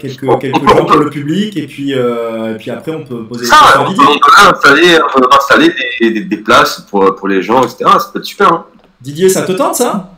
quelques 0.00 0.40
quelques 0.40 0.68
gens 0.68 0.84
pour 0.86 0.96
le 0.96 1.08
public 1.10 1.56
et 1.56 1.66
puis 1.68 1.92
et 1.92 2.54
puis 2.58 2.70
après 2.70 2.92
on 2.92 3.04
peut 3.04 3.24
poser 3.26 3.46
Ça, 3.46 3.56
on 3.80 3.94
peut, 3.94 4.02
on 4.02 4.18
peut 4.18 4.32
installer, 4.54 4.98
on 5.16 5.20
peut 5.20 5.28
installer 5.32 5.72
des, 6.00 6.10
des, 6.10 6.20
des 6.22 6.36
places 6.38 6.80
pour, 6.90 7.14
pour 7.14 7.28
les 7.28 7.42
gens, 7.42 7.62
etc. 7.62 7.76
Ça 7.98 8.10
peut 8.12 8.18
être 8.18 8.24
super. 8.24 8.52
Hein. 8.52 8.66
Didier, 9.00 9.28
ça 9.28 9.42
te 9.42 9.52
tente 9.52 9.76
ça 9.76 10.10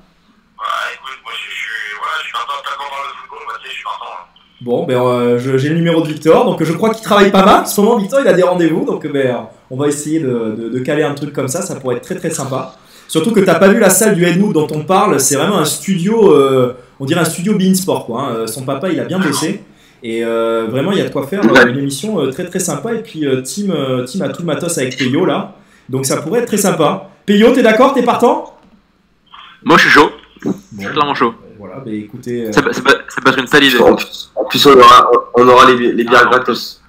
Ouais, 0.58 0.64
écoute, 0.94 1.18
moi 1.24 1.32
je, 1.34 1.50
je, 1.50 1.54
suis- 1.56 1.96
voilà, 1.98 2.12
je 2.20 2.24
suis 2.24 2.32
content 2.32 2.56
de 2.56 2.76
qu'on 2.78 2.88
parle 2.90 3.08
de 3.08 3.16
football, 3.20 3.38
bah, 3.48 3.54
tu 3.60 3.66
sais, 3.66 3.70
je 3.70 3.76
suis 3.76 3.84
content. 3.84 4.12
hein. 4.12 4.24
Bon, 4.64 4.84
ben 4.86 4.96
euh, 4.98 5.38
j'ai 5.38 5.68
le 5.68 5.74
numéro 5.74 6.00
de 6.00 6.08
Victor, 6.08 6.46
donc 6.46 6.62
je 6.64 6.72
crois 6.72 6.94
qu'il 6.94 7.04
travaille 7.04 7.30
pas 7.30 7.44
mal. 7.44 7.62
En 7.62 7.66
ce 7.66 7.80
moment, 7.82 7.98
Victor, 7.98 8.20
il 8.22 8.28
a 8.28 8.32
des 8.32 8.42
rendez-vous, 8.42 8.84
donc 8.86 9.06
ben, 9.12 9.36
on 9.70 9.76
va 9.76 9.88
essayer 9.88 10.20
de, 10.20 10.56
de- 10.58 10.68
de 10.70 10.78
caler 10.78 11.02
un 11.02 11.12
truc 11.14 11.32
comme 11.34 11.48
ça. 11.48 11.60
Ça 11.60 11.74
pourrait 11.76 11.96
être 11.96 12.02
très 12.02 12.14
très 12.14 12.30
sympa. 12.30 12.74
Surtout 13.06 13.32
que 13.32 13.40
t'as 13.40 13.56
pas 13.56 13.68
vu 13.68 13.78
la 13.78 13.90
salle 13.90 14.14
du 14.14 14.24
Headwood 14.24 14.54
dont 14.54 14.66
on 14.74 14.80
parle. 14.84 15.20
C'est 15.20 15.36
vraiment 15.36 15.58
un 15.58 15.66
studio, 15.66 16.32
euh, 16.32 16.74
on 16.98 17.04
dirait 17.04 17.20
un 17.20 17.24
studio 17.26 17.54
Beansport 17.58 18.06
quoi. 18.06 18.22
hein. 18.22 18.34
Euh, 18.36 18.46
Son 18.46 18.62
papa, 18.62 18.88
il 18.88 18.98
a 19.00 19.04
bien 19.04 19.18
bossé. 19.18 19.62
Et 20.02 20.24
euh, 20.24 20.66
vraiment, 20.70 20.92
il 20.92 20.98
y 20.98 21.00
a 21.02 21.04
de 21.04 21.10
quoi 21.12 21.26
faire 21.26 21.42
une 21.66 21.78
émission 21.78 22.30
très 22.30 22.46
très 22.46 22.58
sympa. 22.60 22.94
Et 22.94 23.02
puis, 23.02 23.20
Tim, 23.44 24.04
Tim 24.10 24.20
a 24.24 24.28
tout 24.30 24.40
le 24.42 24.46
matos 24.46 24.78
avec 24.78 24.96
Peyo 24.96 25.26
là. 25.26 25.56
Donc 25.90 26.06
ça 26.06 26.16
pourrait 26.22 26.40
être 26.40 26.46
très 26.46 26.56
sympa. 26.56 27.10
Peyo, 27.26 27.50
t'es 27.52 27.62
d'accord? 27.62 27.92
T'es 27.92 28.02
partant? 28.02 28.54
Moi, 29.62 29.76
je 29.76 29.82
suis 29.82 29.90
chaud. 29.90 30.10
Je 30.44 30.50
suis 30.84 30.88
clairement 30.92 31.14
chaud. 31.14 31.34
Voilà, 31.66 31.80
ben 31.80 31.94
écoutez. 31.94 32.46
euh, 32.46 32.50
peut 32.52 33.30
être 33.30 33.38
une 33.38 33.46
sale 33.46 33.64
idée. 33.64 33.78
En 33.78 33.94
plus, 33.96 34.30
en 34.36 34.44
plus, 34.44 34.66
on 34.66 34.78
aura, 34.78 35.10
on 35.34 35.48
aura 35.48 35.70
les, 35.72 35.92
les 35.92 36.04
bières 36.04 36.24
Ah, 36.26 36.30
gratos. 36.30 36.82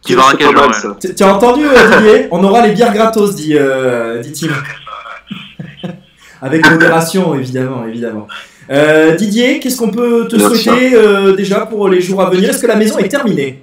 Qui 0.00 0.14
va 0.14 0.22
C'est 0.30 0.38
quel 0.38 0.46
pas 0.46 0.52
genre 0.54 0.70
mal, 0.70 0.76
ouais. 0.76 0.80
ça. 0.82 0.94
t- 0.98 1.14
Tu 1.14 1.22
as 1.22 1.34
entendu 1.34 1.66
euh, 1.66 1.96
Didier? 1.98 2.28
On 2.30 2.42
aura 2.42 2.66
les 2.66 2.72
bières 2.72 2.94
gratos, 2.94 3.34
dit, 3.34 3.54
euh, 3.58 4.20
dit 4.22 4.32
Tim. 4.32 5.88
Avec 6.40 6.70
modération, 6.70 7.34
évidemment, 7.34 7.84
évidemment. 7.86 8.26
Euh, 8.70 9.14
Didier, 9.16 9.60
qu'est-ce 9.60 9.76
qu'on 9.76 9.90
peut 9.90 10.26
te 10.28 10.38
souhaiter 10.38 10.94
euh, 10.94 11.32
déjà 11.34 11.66
pour 11.66 11.88
les 11.90 12.00
jours 12.00 12.22
à 12.22 12.30
venir? 12.30 12.48
Est-ce 12.48 12.62
que 12.62 12.66
la 12.66 12.76
maison 12.76 12.98
est 12.98 13.08
terminée 13.10 13.62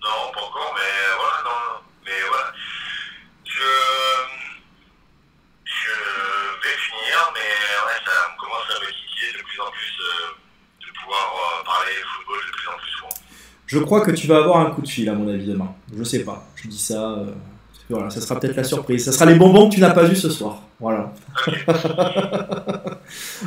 Non, 0.00 0.30
pas 0.32 0.40
encore, 0.46 0.74
mais 0.76 0.80
euh, 0.80 1.16
voilà, 1.18 1.38
non, 1.42 1.58
non. 1.66 1.80
Mais 2.06 2.20
voilà. 2.28 2.52
Je, 3.44 3.70
je 5.64 5.90
vais 6.62 6.76
finir, 6.86 7.18
mais 7.34 7.48
ouais, 7.86 7.98
ça 8.04 8.12
me 8.28 8.36
commence 8.40 8.68
à 8.68 8.78
me 8.84 8.86
titiller 8.92 9.32
de 9.38 9.42
plus 9.42 9.60
en 9.60 9.70
plus 9.72 9.94
euh, 10.04 10.36
de 10.84 10.88
pouvoir 11.00 11.24
euh, 11.32 11.64
parler 11.64 11.96
football 12.12 12.40
de 12.44 12.52
plus 12.52 12.68
en 12.68 12.76
plus 12.76 12.90
souvent. 12.98 13.16
Je 13.70 13.78
crois 13.78 14.00
que 14.00 14.10
tu 14.10 14.26
vas 14.26 14.38
avoir 14.38 14.60
un 14.66 14.70
coup 14.70 14.82
de 14.82 14.88
fil, 14.88 15.08
à 15.08 15.14
mon 15.14 15.28
avis, 15.28 15.46
demain. 15.46 15.68
Je 15.96 16.02
sais 16.02 16.20
pas. 16.20 16.44
Je 16.56 16.68
dis 16.68 16.78
ça. 16.78 17.10
euh, 17.12 17.24
voilà, 17.88 18.10
ça 18.10 18.20
sera 18.20 18.38
peut-être 18.38 18.56
la 18.56 18.64
surprise. 18.64 19.04
Ça 19.04 19.12
sera 19.12 19.26
les 19.26 19.34
bonbons 19.36 19.68
que 19.68 19.74
tu 19.74 19.80
n'as 19.80 19.90
pas 19.90 20.04
vus 20.04 20.16
ce 20.16 20.28
soir. 20.30 20.62
Voilà. 20.80 21.12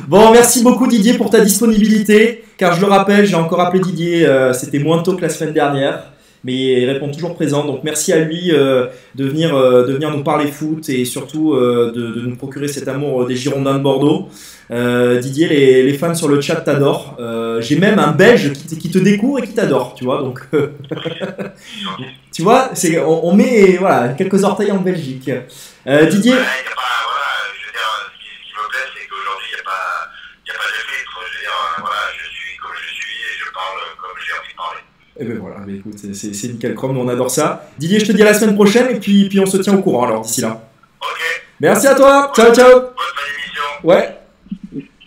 bon, 0.08 0.32
merci 0.32 0.62
beaucoup 0.62 0.86
Didier 0.86 1.14
pour 1.14 1.30
ta 1.30 1.40
disponibilité. 1.44 2.44
Car 2.56 2.74
je 2.74 2.80
le 2.80 2.86
rappelle, 2.86 3.26
j'ai 3.26 3.34
encore 3.36 3.60
appelé 3.60 3.82
Didier. 3.82 4.26
euh, 4.26 4.52
C'était 4.52 4.78
moins 4.78 5.02
tôt 5.02 5.14
que 5.16 5.22
la 5.22 5.28
semaine 5.28 5.52
dernière. 5.54 6.04
Mais 6.44 6.82
il 6.82 6.90
répond 6.90 7.10
toujours 7.10 7.34
présent. 7.34 7.64
Donc 7.64 7.80
merci 7.84 8.12
à 8.12 8.18
lui 8.18 8.52
euh, 8.52 8.86
de, 9.14 9.24
venir, 9.24 9.56
euh, 9.56 9.86
de 9.86 9.94
venir 9.94 10.10
nous 10.10 10.22
parler 10.22 10.46
foot 10.48 10.88
et 10.90 11.06
surtout 11.06 11.54
euh, 11.54 11.90
de, 11.94 12.20
de 12.20 12.26
nous 12.26 12.36
procurer 12.36 12.68
cet 12.68 12.86
amour 12.86 13.26
des 13.26 13.34
Girondins 13.34 13.74
de 13.74 13.82
Bordeaux. 13.82 14.28
Didier, 14.70 15.48
les, 15.48 15.82
les 15.82 15.94
fans 15.94 16.14
sur 16.14 16.28
le 16.28 16.40
chat 16.40 16.56
t'adorent. 16.56 17.16
J'ai 17.60 17.78
même 17.78 17.98
un 17.98 18.12
Belge 18.12 18.52
qui 18.52 18.66
te, 18.66 18.74
qui 18.74 18.90
te 18.90 18.98
découvre 18.98 19.38
et 19.38 19.46
qui 19.46 19.54
t'adore, 19.54 19.94
tu 19.94 20.04
vois. 20.04 20.22
Donc, 20.22 20.40
tu 22.32 22.42
vois, 22.42 22.70
on, 23.06 23.20
on 23.24 23.34
met 23.34 23.76
voilà 23.78 24.08
quelques 24.08 24.42
orteils 24.42 24.72
en 24.72 24.80
Belgique. 24.80 25.30
Didier, 26.10 26.32
Ouais, 26.32 26.38
y 26.38 26.66
a 26.66 26.74
pas, 26.74 26.94
voilà, 27.06 27.30
je 27.52 27.66
veux 27.66 27.72
dire, 27.72 27.90
ce 28.08 28.18
qui, 28.18 28.28
ce 28.40 28.54
qui 28.54 28.54
me 28.54 28.64
Et 35.18 35.24
ben 35.24 35.38
voilà, 35.38 35.56
mais 35.66 35.74
écoute, 35.74 35.94
c'est- 36.12 36.48
nickel 36.48 36.74
chrome, 36.74 36.98
on 36.98 37.08
adore 37.08 37.30
ça. 37.30 37.68
Didier, 37.78 38.00
je 38.00 38.06
te 38.06 38.12
dis 38.12 38.22
à 38.22 38.24
la 38.26 38.34
semaine 38.34 38.54
prochaine 38.56 38.88
et 38.96 38.98
puis, 38.98 39.28
puis 39.28 39.38
on 39.38 39.46
se 39.46 39.58
tient 39.58 39.74
au 39.76 39.80
courant 39.82 40.06
alors 40.06 40.22
d'ici 40.22 40.40
là. 40.40 40.60
Ok, 41.00 41.42
Merci 41.60 41.86
à 41.86 41.94
toi, 41.94 42.32
ciao 42.34 42.52
ciao. 42.52 42.80
Ouais, 43.84 44.16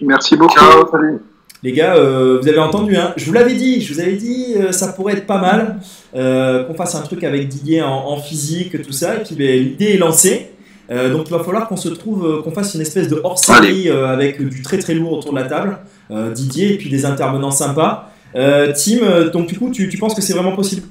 Merci 0.01 0.37
beaucoup. 0.37 0.53
Ciao, 0.55 0.87
salut. 0.91 1.19
les 1.63 1.71
gars, 1.73 1.95
euh, 1.95 2.39
vous 2.41 2.47
avez 2.47 2.59
entendu, 2.59 2.95
hein 2.95 3.13
je 3.17 3.25
vous 3.25 3.33
l'avais 3.33 3.55
dit, 3.55 3.81
je 3.81 3.93
vous 3.93 3.99
avais 3.99 4.13
dit, 4.15 4.53
euh, 4.55 4.71
ça 4.71 4.89
pourrait 4.93 5.13
être 5.13 5.25
pas 5.25 5.39
mal 5.41 5.79
euh, 6.15 6.63
qu'on 6.65 6.75
fasse 6.75 6.95
un 6.95 7.01
truc 7.01 7.23
avec 7.23 7.47
Didier 7.49 7.81
en, 7.81 7.89
en 7.91 8.17
physique, 8.17 8.81
tout 8.83 8.91
ça, 8.93 9.15
et 9.15 9.23
puis 9.23 9.35
ben, 9.35 9.59
l'idée 9.59 9.95
est 9.95 9.97
lancée. 9.97 10.51
Euh, 10.89 11.11
donc 11.11 11.27
il 11.27 11.31
va 11.31 11.43
falloir 11.43 11.67
qu'on 11.67 11.75
se 11.75 11.89
trouve, 11.89 12.25
euh, 12.25 12.41
qu'on 12.43 12.51
fasse 12.51 12.73
une 12.75 12.81
espèce 12.81 13.09
de 13.09 13.19
hors-série 13.21 13.89
euh, 13.89 14.07
avec 14.07 14.41
du 14.47 14.61
très 14.61 14.77
très 14.77 14.93
lourd 14.93 15.11
autour 15.13 15.33
de 15.33 15.39
la 15.39 15.45
table, 15.45 15.79
euh, 16.11 16.31
Didier, 16.31 16.75
et 16.75 16.77
puis 16.77 16.89
des 16.89 17.03
intervenants 17.05 17.51
sympas. 17.51 18.09
Euh, 18.35 18.73
Tim, 18.73 19.03
euh, 19.03 19.29
donc 19.29 19.47
du 19.47 19.57
coup, 19.57 19.71
tu, 19.71 19.89
tu 19.89 19.97
penses 19.97 20.13
que 20.13 20.21
c'est 20.21 20.33
vraiment 20.33 20.55
possible? 20.55 20.87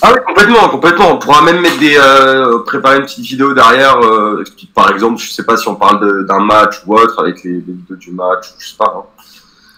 Ah 0.00 0.12
oui, 0.12 0.20
complètement, 0.26 0.68
complètement. 0.68 1.12
On 1.14 1.18
pourra 1.18 1.42
même 1.42 1.60
mettre 1.60 1.78
des, 1.80 1.96
euh, 1.98 2.60
préparer 2.60 2.98
une 2.98 3.02
petite 3.02 3.24
vidéo 3.24 3.52
derrière. 3.52 3.98
Euh, 3.98 4.44
par 4.74 4.90
exemple, 4.92 5.20
je 5.20 5.30
sais 5.30 5.44
pas 5.44 5.56
si 5.56 5.66
on 5.66 5.74
parle 5.74 6.24
d'un 6.26 6.38
match 6.40 6.82
ou 6.86 6.94
autre 6.94 7.20
avec 7.20 7.42
les, 7.42 7.54
les 7.54 7.72
vidéos 7.72 7.96
du 7.96 8.12
match, 8.12 8.54
je 8.60 8.68
sais 8.68 8.76
pas. 8.78 8.94
hein. 8.96 9.02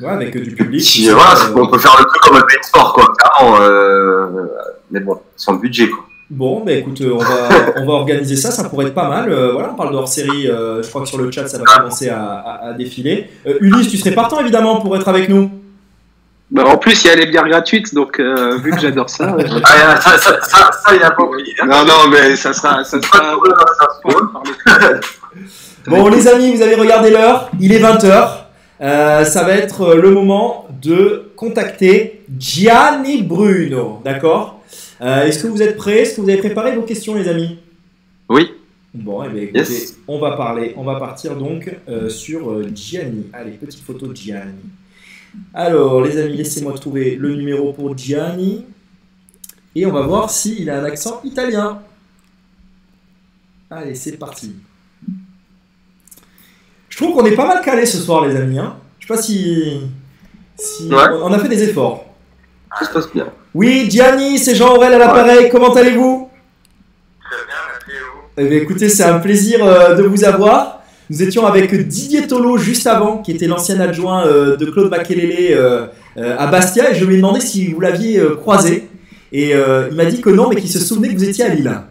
Ouais, 0.00 0.10
avec 0.10 0.36
euh, 0.36 0.40
du 0.40 0.54
public. 0.54 0.82
Si, 0.82 1.08
voilà, 1.08 1.34
euh, 1.38 1.54
on 1.56 1.66
peut 1.68 1.78
faire 1.78 1.96
le 1.98 2.04
truc 2.04 2.22
comme 2.22 2.36
un 2.36 2.44
Sport, 2.62 2.92
quoi, 2.92 3.12
clairement. 3.18 3.60
Euh, 3.60 4.46
mais 4.90 5.00
bon, 5.00 5.20
sans 5.36 5.54
budget, 5.54 5.88
quoi. 5.88 6.04
Bon, 6.30 6.62
bah 6.64 6.72
écoute, 6.72 7.00
euh, 7.00 7.12
on 7.14 7.18
va, 7.18 7.48
on 7.78 7.86
va 7.86 7.92
organiser 7.94 8.36
ça, 8.36 8.52
ça 8.52 8.64
pourrait 8.68 8.86
être 8.86 8.94
pas 8.94 9.08
mal. 9.08 9.32
Euh, 9.32 9.50
voilà, 9.52 9.70
on 9.72 9.74
parle 9.74 9.90
de 9.90 9.96
hors-série, 9.96 10.46
euh, 10.48 10.80
je 10.80 10.88
crois 10.88 11.02
que 11.02 11.08
sur 11.08 11.18
le 11.18 11.28
chat 11.32 11.48
ça 11.48 11.58
va 11.58 11.64
commencer 11.64 12.08
à, 12.08 12.22
à- 12.24 12.68
à 12.68 12.72
défiler. 12.72 13.28
Euh, 13.48 13.58
Ulysse, 13.60 13.88
tu 13.88 13.96
serais 13.96 14.12
partant 14.12 14.38
évidemment 14.40 14.80
pour 14.80 14.94
être 14.96 15.08
avec 15.08 15.28
nous 15.28 15.50
Bah, 16.52 16.64
en 16.66 16.76
plus, 16.78 17.02
il 17.04 17.08
y 17.08 17.10
a 17.10 17.16
les 17.16 17.26
bières 17.26 17.48
gratuites, 17.48 17.92
donc 17.94 18.20
euh, 18.20 18.58
vu 18.58 18.70
que 18.70 18.78
j'adore 18.80 19.10
ça. 19.10 19.34
ouais. 19.36 19.44
Ah, 19.64 20.00
ça, 20.00 20.18
ça, 20.18 20.40
ça, 20.40 20.70
ça, 20.72 20.94
il 20.94 21.02
a 21.02 21.10
pas 21.10 21.24
oublié. 21.24 21.52
non, 21.66 21.84
non, 21.84 22.08
mais 22.12 22.36
ça 22.36 22.52
sera. 22.52 22.84
Ça 22.84 22.98
sera 23.02 23.34
Bon, 25.88 26.08
les 26.08 26.28
amis, 26.28 26.54
vous 26.54 26.62
avez 26.62 26.76
regardé 26.76 27.10
l'heure, 27.10 27.50
il 27.58 27.72
est 27.72 27.80
20h. 27.80 29.24
ça 29.24 29.42
va 29.44 29.54
être 29.54 29.94
le 29.94 30.10
moment 30.10 30.66
de 30.80 31.30
contacter 31.34 32.22
Gianni 32.38 33.22
Bruno, 33.22 34.00
d'accord? 34.04 34.59
Euh, 35.02 35.24
Est-ce 35.24 35.42
que 35.42 35.48
vous 35.48 35.62
êtes 35.62 35.76
prêts? 35.76 36.00
Est-ce 36.02 36.16
que 36.16 36.20
vous 36.20 36.28
avez 36.28 36.38
préparé 36.38 36.74
vos 36.76 36.82
questions, 36.82 37.14
les 37.14 37.28
amis? 37.28 37.58
Oui. 38.28 38.52
Bon, 38.92 39.22
eh 39.24 39.28
bien, 39.28 39.42
écoutez, 39.42 39.58
Yes. 39.60 39.96
on 40.08 40.18
va 40.18 40.32
parler, 40.32 40.74
on 40.76 40.82
va 40.84 40.96
partir 40.98 41.36
donc 41.36 41.74
euh, 41.88 42.08
sur 42.08 42.50
euh, 42.50 42.68
Gianni. 42.74 43.26
Allez, 43.32 43.52
petite 43.52 43.82
photo 43.82 44.08
de 44.08 44.16
Gianni. 44.16 44.58
Alors, 45.54 46.02
les 46.02 46.18
amis, 46.18 46.36
laissez-moi 46.36 46.72
trouver 46.74 47.14
le 47.16 47.36
numéro 47.36 47.72
pour 47.72 47.96
Gianni. 47.96 48.64
Et 49.76 49.86
on 49.86 49.92
va 49.92 50.02
voir 50.02 50.28
s'il 50.28 50.68
a 50.68 50.80
un 50.80 50.84
accent 50.84 51.20
italien. 51.22 51.80
Allez, 53.70 53.94
c'est 53.94 54.16
parti. 54.18 54.56
Je 56.88 56.96
trouve 56.96 57.14
qu'on 57.14 57.24
est 57.24 57.36
pas 57.36 57.46
mal 57.46 57.62
calé 57.64 57.86
ce 57.86 57.98
soir, 57.98 58.26
les 58.26 58.34
amis. 58.34 58.58
Hein 58.58 58.76
Je 58.98 59.06
sais 59.06 59.14
pas 59.14 59.22
si. 59.22 59.80
si 60.56 60.88
Ouais. 60.88 60.96
On 61.22 61.32
a 61.32 61.38
fait 61.38 61.48
des 61.48 61.62
efforts. 61.62 62.04
Tout 62.78 62.84
se 62.84 62.90
passe 62.92 63.12
bien. 63.12 63.28
Oui, 63.52 63.90
Gianni, 63.90 64.38
c'est 64.38 64.54
Jean-Aurel 64.54 64.94
à 64.94 64.98
l'appareil. 64.98 65.48
Comment 65.50 65.74
allez-vous? 65.74 66.30
Très 67.20 67.46
bien, 67.46 67.54
merci 67.68 67.90
à 67.90 68.04
vous? 68.14 68.20
Eh 68.36 68.44
bien, 68.44 68.58
écoutez, 68.58 68.88
c'est 68.88 69.02
un 69.02 69.18
plaisir 69.18 69.64
euh, 69.64 69.94
de 69.94 70.04
vous 70.04 70.24
avoir. 70.24 70.82
Nous 71.10 71.20
étions 71.20 71.44
avec 71.44 71.74
Didier 71.74 72.28
Tolo 72.28 72.58
juste 72.58 72.86
avant, 72.86 73.18
qui 73.18 73.32
était 73.32 73.48
l'ancien 73.48 73.80
adjoint 73.80 74.24
euh, 74.24 74.56
de 74.56 74.66
Claude 74.70 74.88
Makelele 74.88 75.52
euh, 75.52 75.88
euh, 76.16 76.36
à 76.38 76.46
Bastia, 76.46 76.92
et 76.92 76.94
je 76.94 77.04
lui 77.04 77.14
ai 77.14 77.16
demandé 77.16 77.40
si 77.40 77.72
vous 77.72 77.80
l'aviez 77.80 78.20
euh, 78.20 78.36
croisé. 78.36 78.88
Et 79.32 79.52
euh, 79.52 79.88
il 79.90 79.96
m'a 79.96 80.04
dit 80.04 80.20
que 80.20 80.30
non, 80.30 80.48
mais 80.48 80.54
qu'il 80.54 80.70
se 80.70 80.78
souvenait 80.78 81.08
que 81.08 81.14
vous 81.14 81.28
étiez 81.28 81.44
à 81.44 81.48
Lille. 81.48 81.82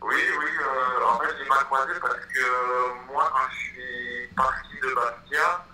Oui, 0.00 0.14
oui, 0.16 0.46
euh, 0.56 1.12
en 1.12 1.20
fait, 1.20 1.34
j'ai 1.38 1.46
pas 1.46 1.64
croisé 1.64 1.92
parce 2.00 2.14
que 2.14 2.40
euh, 2.40 3.12
moi, 3.12 3.28
quand 3.28 3.46
je 3.52 3.56
suis 3.60 4.32
parti 4.34 4.72
de 4.80 4.88
Bastia, 4.94 5.64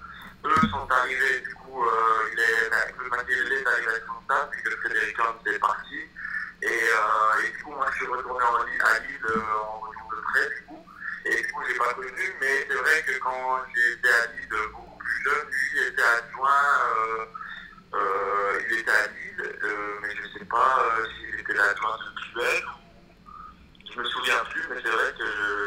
eux 0.44 0.66
sont 0.66 0.90
arrivés, 0.90 1.38
du 1.46 1.54
coup, 1.54 1.78
euh, 1.78 2.34
il 2.34 2.38
est, 2.42 2.70
ben, 2.70 2.90
le 2.98 3.10
Makelele 3.10 3.52
est 3.54 3.66
arrivé 3.70 3.86
avec 3.86 4.02
son 4.10 4.18
staff, 4.26 4.50
puis 5.20 5.44
que 5.44 5.44
Frédéric 5.44 5.44
Lhomme 5.44 5.54
est 5.54 5.58
parti. 5.58 6.00
Et, 6.62 7.52
du 7.52 7.62
coup, 7.62 7.70
moi, 7.72 7.86
je 7.92 7.96
suis 7.96 8.06
retourné 8.06 8.44
en 8.44 8.54
à 8.56 8.98
Lille 9.00 9.26
euh, 9.30 9.40
en 9.64 9.80
retour 9.80 10.10
de 10.16 10.20
près, 10.22 10.48
du 10.56 10.66
coup. 10.66 10.86
Et 11.24 11.42
du 11.42 11.52
coup, 11.52 11.62
j'ai 11.68 11.78
pas 11.78 11.94
connu, 11.94 12.34
mais 12.40 12.66
c'est 12.68 12.74
vrai 12.74 13.02
que 13.06 13.18
quand 13.18 13.62
j'étais 13.74 14.08
à 14.08 14.26
Lille 14.26 14.48
beaucoup 14.72 14.98
plus 14.98 15.22
jeune, 15.24 15.48
lui 15.48 15.86
était 15.88 16.02
adjoint, 16.02 16.68
euh, 16.96 17.24
euh, 17.94 18.60
il 18.68 18.78
était 18.78 18.90
à 18.90 19.06
Lille, 19.06 19.58
mais 20.02 20.16
je 20.16 20.38
sais 20.38 20.44
pas 20.44 20.86
s'il 21.16 21.40
était 21.40 21.54
l'adjoint 21.54 21.96
de 21.96 22.40
ou 22.40 22.79
je 23.94 23.98
me 24.00 24.04
souviens 24.04 24.34
plus, 24.50 24.62
mais 24.70 24.76
c'est 24.82 24.88
vrai 24.90 25.12
que 25.18 25.24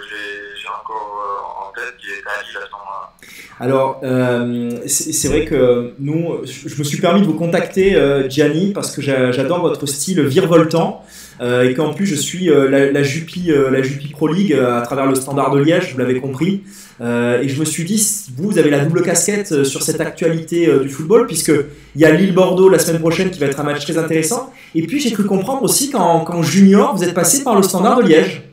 j'ai 0.10 0.68
encore 0.70 1.22
euh, 1.22 1.68
en 1.68 1.72
tête 1.74 1.98
qu'il 1.98 2.10
était 2.12 2.28
à 2.28 2.42
Lille 2.44 2.58
à 2.58 2.66
ce 2.66 2.72
moment-là. 2.72 3.12
Alors, 3.60 4.00
euh, 4.04 4.88
c'est 4.88 5.28
vrai 5.28 5.46
que 5.46 5.94
nous, 6.00 6.42
je 6.46 6.78
me 6.80 6.84
suis 6.84 7.00
permis 7.00 7.22
de 7.22 7.26
vous 7.26 7.38
contacter, 7.38 7.96
euh, 7.96 8.30
Gianni, 8.30 8.74
parce 8.74 8.96
que 8.96 9.02
j'a- 9.02 9.32
j'adore 9.32 9.62
votre 9.62 9.86
style 9.86 10.22
virevoltant. 10.26 11.06
Euh, 11.41 11.69
et 11.69 11.74
qu'en 11.74 11.93
plus, 11.93 12.06
je 12.06 12.15
suis 12.15 12.50
euh, 12.50 12.69
la, 12.69 12.91
la 12.91 13.02
euh, 13.02 13.69
la 13.72 13.80
Pro 14.12 14.28
League 14.28 14.54
à 14.54 14.82
travers 14.82 15.06
le 15.06 15.15
Standard 15.15 15.52
de 15.52 15.62
Liège, 15.62 15.93
vous 15.93 16.00
l'avez 16.00 16.19
compris. 16.19 16.63
Et 17.02 17.50
je 17.50 17.60
me 17.60 17.65
suis 17.65 17.84
dit, 17.84 18.02
vous, 18.38 18.58
avez 18.58 18.69
la 18.69 18.86
double 18.86 19.02
casquette 19.02 19.63
sur 19.65 19.82
cette 19.82 20.00
actualité 20.00 20.67
du 20.80 20.88
football, 20.89 21.28
puisque 21.28 21.52
il 21.96 22.02
y 22.02 22.06
a 22.06 22.12
Lille-Bordeaux 22.12 22.69
la 22.69 22.80
semaine 22.80 23.02
prochaine 23.02 23.30
qui 23.30 23.39
va 23.39 23.48
être 23.48 23.60
un 23.60 23.63
match 23.63 23.84
très 23.84 23.98
intéressant. 23.98 24.54
Et 24.74 24.88
puis, 24.88 25.02
j'ai 25.02 25.12
cru 25.12 25.26
comprendre 25.26 25.63
aussi 25.63 25.91
qu'en 25.91 26.41
junior, 26.43 26.96
vous 26.96 27.04
êtes 27.04 27.13
passé 27.13 27.43
par 27.43 27.56
le 27.58 27.63
Standard 27.63 27.98
de 27.98 28.08
Liège. 28.08 28.43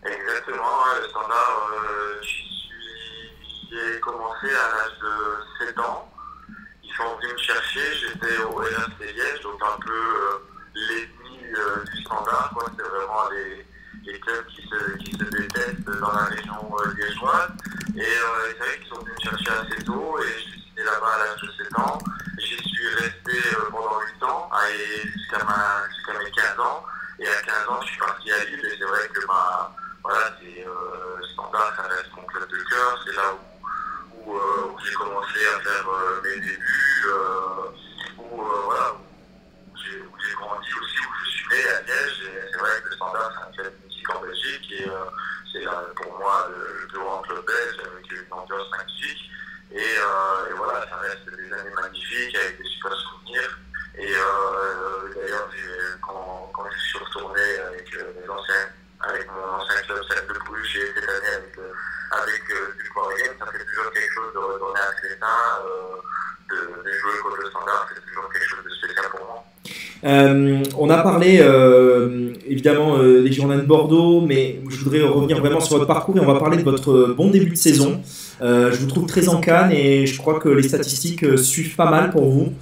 Exactement, 0.00 0.64
hein, 0.80 0.96
le 1.02 1.08
standard, 1.08 1.70
euh, 1.76 2.16
j'y 2.22 2.48
suis- 2.48 3.68
j'y 3.68 3.76
ai 3.76 4.00
commencé 4.00 4.48
à 4.48 4.66
l'âge 4.72 4.96
de 4.96 5.66
7 5.66 5.78
ans. 5.78 6.08
Ils 6.82 6.90
sont 6.96 7.10
venus 7.20 7.34
me 7.34 7.38
chercher, 7.38 7.84
j'étais 8.00 8.36
au 8.48 8.62
LHC 8.62 9.12
Liège, 9.12 9.42
donc 9.42 9.60
un 9.60 9.76
peu 9.84 9.92
euh, 9.92 10.40
l'ennemi 10.74 11.36
euh, 11.52 11.84
du 11.84 12.00
standard. 12.02 12.50
quoi. 12.54 12.64
C'est 12.76 12.82
vraiment 12.88 13.28
les, 13.30 14.10
les 14.10 14.18
clubs 14.20 14.46
qui 14.48 14.62
se, 14.62 14.96
qui 15.04 15.12
se 15.12 15.24
détestent 15.30 15.89
dans 16.00 16.12
la 16.12 16.24
région 16.24 16.76
euh, 16.80 16.94
liégeoise. 16.94 17.50
Et 17.96 18.00
euh, 18.00 18.52
c'est 18.52 18.58
vrai 18.58 18.78
qu'ils 18.78 18.88
sont 18.88 19.00
venus 19.00 19.14
me 19.18 19.30
chercher 19.30 19.50
assez 19.50 19.84
tôt 19.84 20.18
et 20.20 20.32
je 20.38 20.58
suis 20.58 20.84
là-bas 20.84 21.14
à 21.14 21.18
l'âge 21.18 21.40
de 21.42 21.64
7 21.64 21.78
ans. 21.78 21.98
J'y 22.38 22.56
suis 22.56 22.88
resté 22.96 23.36
euh, 23.56 23.70
pendant 23.70 24.00
8 24.00 24.24
ans 24.24 24.50
jusqu'à 25.14 25.38
jusqu'à 25.88 26.18
mes 26.18 26.30
15 26.30 26.60
ans. 26.60 26.84
Et 27.18 27.28
à 27.28 27.42
15 27.42 27.68
ans, 27.68 27.80
je 27.82 27.86
suis 27.86 27.98
parti 27.98 28.32
à 28.32 28.44
Lille 28.44 28.64
et 28.64 28.76
c'est 28.78 28.84
vrai 28.84 29.08
que 29.12 29.26
ma, 29.26 29.70
voilà, 30.02 30.32
c'est 30.40 30.66
euh, 30.66 31.26
Standard, 31.34 31.74
ça 31.76 31.82
reste 31.82 32.10
mon 32.16 32.22
club 32.24 32.48
de 32.48 32.56
cœur. 32.70 33.04
C'est 33.04 33.16
là 33.16 33.34
où, 33.34 34.30
où, 34.30 34.36
euh, 34.36 34.72
j'ai 34.82 34.94
commencé 34.94 35.38
à 35.54 35.60
faire 35.60 35.88
euh, 35.88 36.22
mes 36.22 36.40
débuts, 36.40 37.04
euh, 37.06 37.70
où, 38.18 38.40
euh, 38.40 38.60
voilà, 38.64 38.94
où 38.94 39.76
j'ai 39.84 40.34
grandi 40.34 40.68
aussi, 40.80 40.98
où 40.98 41.24
je 41.24 41.30
suis 41.30 41.48
né 41.50 41.68
à 41.68 41.82
Liège. 41.82 42.22
Et 42.22 42.50
c'est 42.50 42.58
vrai 42.58 42.70
que 42.82 42.88
le 42.88 42.96
Standard, 42.96 43.32
c'est 43.34 43.48
un 43.48 43.62
club 43.62 43.89
en 44.08 44.20
Belgique 44.20 44.72
et 44.72 44.88
euh, 44.88 45.04
c'est 45.52 45.60
là, 45.60 45.82
pour 45.96 46.18
moi 46.18 46.48
le, 46.50 46.86
plus 46.88 46.98
grand 46.98 47.18
club 47.22 47.44
belge 47.46 47.76
avec 47.86 48.12
une 48.12 48.32
ambiance 48.32 48.70
magnifique. 48.76 49.30
Et, 49.72 49.78
euh, 49.78 50.50
et 50.50 50.52
voilà, 50.56 50.86
ça 50.88 50.96
reste 50.96 51.26
des 51.36 51.52
années 51.52 51.74
magnifiques 51.74 52.36
avec 52.36 52.58
des 52.58 52.68
super 52.68 52.92
souvenirs. 52.92 53.58
Et 53.98 54.12
euh, 54.12 55.14
d'ailleurs, 55.14 55.50
quand, 56.02 56.50
quand 56.52 56.64
je 56.70 56.78
suis 56.78 56.98
retourné 56.98 57.42
avec 57.66 57.94
euh, 57.96 58.12
mes 58.20 58.28
anciens 58.28 58.68
avec 59.02 59.26
mon 59.32 59.56
ancien 59.56 59.80
club 59.86 60.00
de 60.28 60.38
Bruges, 60.44 60.70
j'ai 60.72 60.86
cette 60.94 61.08
année 61.08 61.34
avec, 61.36 61.58
euh, 61.58 61.72
avec 62.12 62.42
euh, 62.50 62.80
ça 63.38 63.46
fait 63.46 63.64
toujours 63.64 63.92
quelque 63.92 64.12
chose 64.14 64.32
de 64.34 64.38
retourner 64.38 64.80
à 64.80 64.92
Clétin, 65.00 65.26
euh, 65.64 65.96
de, 66.50 66.58
de 66.84 66.92
jouer 66.98 67.18
contre 67.22 67.36
le 67.42 67.50
standard, 67.50 67.88
c'est 67.88 68.00
toujours 68.06 68.30
quelque 68.32 68.48
chose 68.48 68.64
de 68.64 68.70
spécial 68.70 69.06
pour 69.10 69.20
moi. 69.26 69.44
Euh, 70.02 70.62
on 70.78 70.90
a 70.90 71.02
parlé 71.02 71.38
euh, 71.40 72.32
évidemment 72.46 72.98
euh, 72.98 73.22
des 73.22 73.32
Girondins 73.32 73.58
de 73.58 73.66
Bordeaux, 73.66 74.20
mais 74.20 74.60
je 74.68 74.76
voudrais 74.78 75.02
revenir 75.02 75.38
vraiment 75.40 75.60
sur 75.60 75.76
votre 75.76 75.86
parcours 75.86 76.16
et 76.16 76.20
on 76.20 76.26
va 76.26 76.38
parler 76.38 76.56
de 76.56 76.62
votre 76.62 77.14
bon 77.16 77.30
début 77.30 77.50
de 77.50 77.56
saison. 77.56 78.02
Euh, 78.42 78.72
je 78.72 78.78
vous 78.78 78.86
trouve 78.86 79.06
très 79.06 79.28
en 79.28 79.40
canne 79.40 79.70
et 79.70 80.06
je 80.06 80.18
crois 80.18 80.40
que 80.40 80.48
les 80.48 80.62
statistiques 80.62 81.24
euh, 81.24 81.36
suivent 81.36 81.76
pas 81.76 81.90
mal 81.90 82.10
pour 82.10 82.30
vous. 82.30 82.54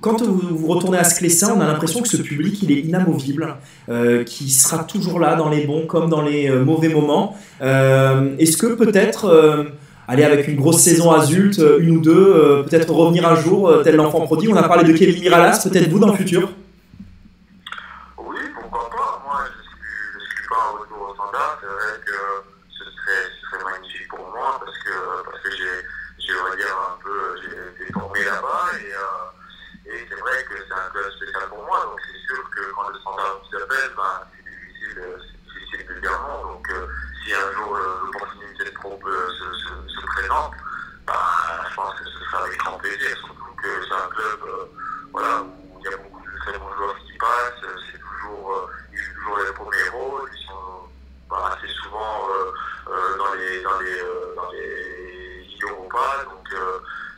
Quand 0.00 0.22
vous, 0.22 0.66
retournez 0.66 0.98
à 0.98 1.04
Sclessin, 1.04 1.54
on 1.56 1.60
a 1.60 1.66
l'impression 1.66 2.00
que 2.00 2.08
ce 2.08 2.16
public 2.16 2.62
il 2.62 2.72
est 2.72 2.80
inamovible, 2.80 3.56
euh, 3.90 4.24
qui 4.24 4.48
sera 4.48 4.84
toujours 4.84 5.20
là 5.20 5.34
dans 5.36 5.50
les 5.50 5.66
bons 5.66 5.86
comme 5.86 6.08
dans 6.08 6.22
les 6.22 6.48
euh, 6.48 6.64
mauvais 6.64 6.88
moments. 6.88 7.36
Euh, 7.60 8.34
Est-ce 8.38 8.56
que 8.56 8.74
peut-être 8.74 9.70
aller 10.08 10.24
avec 10.24 10.48
une 10.48 10.56
grosse 10.56 10.80
saison 10.80 11.10
adulte, 11.10 11.60
une 11.80 11.98
ou 11.98 12.00
deux, 12.00 12.64
peut-être 12.64 12.90
revenir 12.92 13.28
un 13.28 13.36
jour, 13.36 13.82
tel 13.84 13.96
l'enfant 13.96 14.20
prodigue? 14.22 14.50
On 14.50 14.56
a 14.56 14.68
parlé 14.68 14.90
de 14.90 14.96
Kevin 14.96 15.20
Miralas, 15.20 15.68
peut-être 15.68 15.88
vous 15.90 15.98
dans 15.98 16.08
le 16.08 16.16
futur? 16.16 16.50
Oui, 18.18 18.40
pourquoi 18.58 18.88
pas. 18.88 19.22
Moi, 19.24 19.44
je 19.44 19.60
suis, 19.68 19.76
je 20.14 20.24
suis 20.24 20.48
pas 20.48 20.60
en 20.64 20.80
retour 20.80 21.10
au 21.10 21.14
standard. 21.14 21.58
C'est 21.60 21.68
vrai 21.68 22.00
que 22.06 22.18
ce 22.72 22.84
serait, 22.84 23.24
ce 23.36 23.40
serait 23.50 23.64
magnifique 23.70 24.08
pour 24.08 24.24
moi 24.32 24.58
parce 24.64 24.78
que, 24.78 24.96
parce 25.28 25.40
que 25.44 25.50
j'ai, 25.50 25.76
j'ai, 26.18 26.32
on 26.32 26.48
va 26.48 26.56
dire, 26.56 26.74
un 26.88 26.96
peu, 27.04 27.16
j'ai 27.42 27.84
été 27.84 27.92
formé 27.92 28.20
là-bas 28.24 28.50
si 37.30 37.36
un 37.36 37.52
jour 37.52 37.76
l'opportunité 37.76 38.64
de 38.64 38.70
pro 38.70 38.98
se, 39.00 39.52
se, 39.54 40.00
se, 40.00 40.06
présente, 40.06 40.52
bah, 41.06 41.14
je 41.70 41.74
pense 41.76 41.94
que 41.94 42.04
ce 42.04 42.18
sera 42.24 42.42
avec 42.42 42.58
grand 42.58 42.76
plaisir, 42.78 43.16
surtout 43.18 43.54
que 43.62 43.68
c'est 43.86 43.94
un 43.94 44.08
club 44.08 44.40
voilà, 45.12 45.42
où 45.42 45.78
il 45.78 45.90
y 45.90 45.94
a 45.94 45.96
beaucoup 45.96 46.20
de 46.20 46.38
très 46.40 46.58
bons 46.58 46.74
joueurs 46.74 46.96
qui 47.06 47.16
passent, 47.18 47.70
c'est 47.86 47.98
toujours, 48.00 48.70
ils 48.92 49.14
toujours 49.14 49.38
les 49.38 49.52
premiers 49.52 49.88
rôles, 49.92 50.30
ils 50.34 50.46
sont 50.46 50.88
bah, 51.28 51.54
assez 51.56 51.72
souvent 51.74 52.28
dans 52.86 53.34
les 53.34 53.62
dans 53.62 53.78
les 53.78 54.00
dans 54.34 54.50
les 54.50 55.46
Europa, 55.62 56.24
donc 56.24 56.48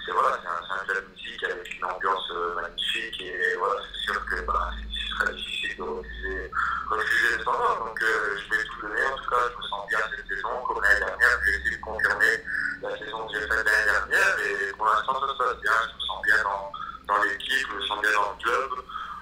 c'est 0.04 0.12
voilà, 0.12 0.36
un, 0.44 0.74
un 0.74 0.84
club 0.84 1.04
musique 1.10 1.44
avec 1.44 1.74
une 1.74 1.84
ambiance 1.86 2.32
magnifique 2.54 3.22
et 3.22 3.56
voilà, 3.58 3.80
c'est 3.80 4.12
sûr 4.12 4.26
que 4.26 4.40
bah, 4.42 4.70
ce 4.92 5.08
sera 5.08 5.32
difficile 5.32 5.76
de 5.76 5.82
refuser, 5.82 6.50
refuser 6.90 7.36
le 7.36 7.42
standard. 7.42 7.78
Donc 7.78 8.02
euh, 8.02 8.36
je 8.36 8.56
vais 8.56 8.64
tout 8.64 8.82
donner. 8.82 9.06
En 9.06 9.16
tout 9.16 9.30
cas, 9.30 9.36
je 9.50 9.56
me 9.56 9.62
sens 9.62 9.88
bien 9.88 9.98
cette 10.16 10.31
saison. 10.42 10.66
Comme 10.66 10.82
l'année 10.82 10.98
dernière, 10.98 11.38
j'ai 11.46 11.54
essayé 11.54 11.76
de 11.76 11.82
confirmer 11.82 12.34
la 12.82 12.90
saison 12.98 13.18
que 13.26 13.32
j'ai 13.32 13.46
faite 13.46 13.62
l'année 13.62 13.86
dernière. 13.86 14.32
Et 14.42 14.72
pour 14.74 14.86
l'instant, 14.86 15.14
ça 15.14 15.26
se 15.30 15.38
passe 15.38 15.58
bien. 15.62 15.78
Je 15.86 15.94
me 15.94 16.02
sens 16.02 16.18
bien 16.26 16.38
dans, 16.42 16.66
dans 17.06 17.22
l'équipe, 17.22 17.66
je 17.70 17.76
me 17.78 17.82
sens 17.86 17.98
bien 18.02 18.12
dans 18.18 18.34
le 18.34 18.38
club. 18.42 18.70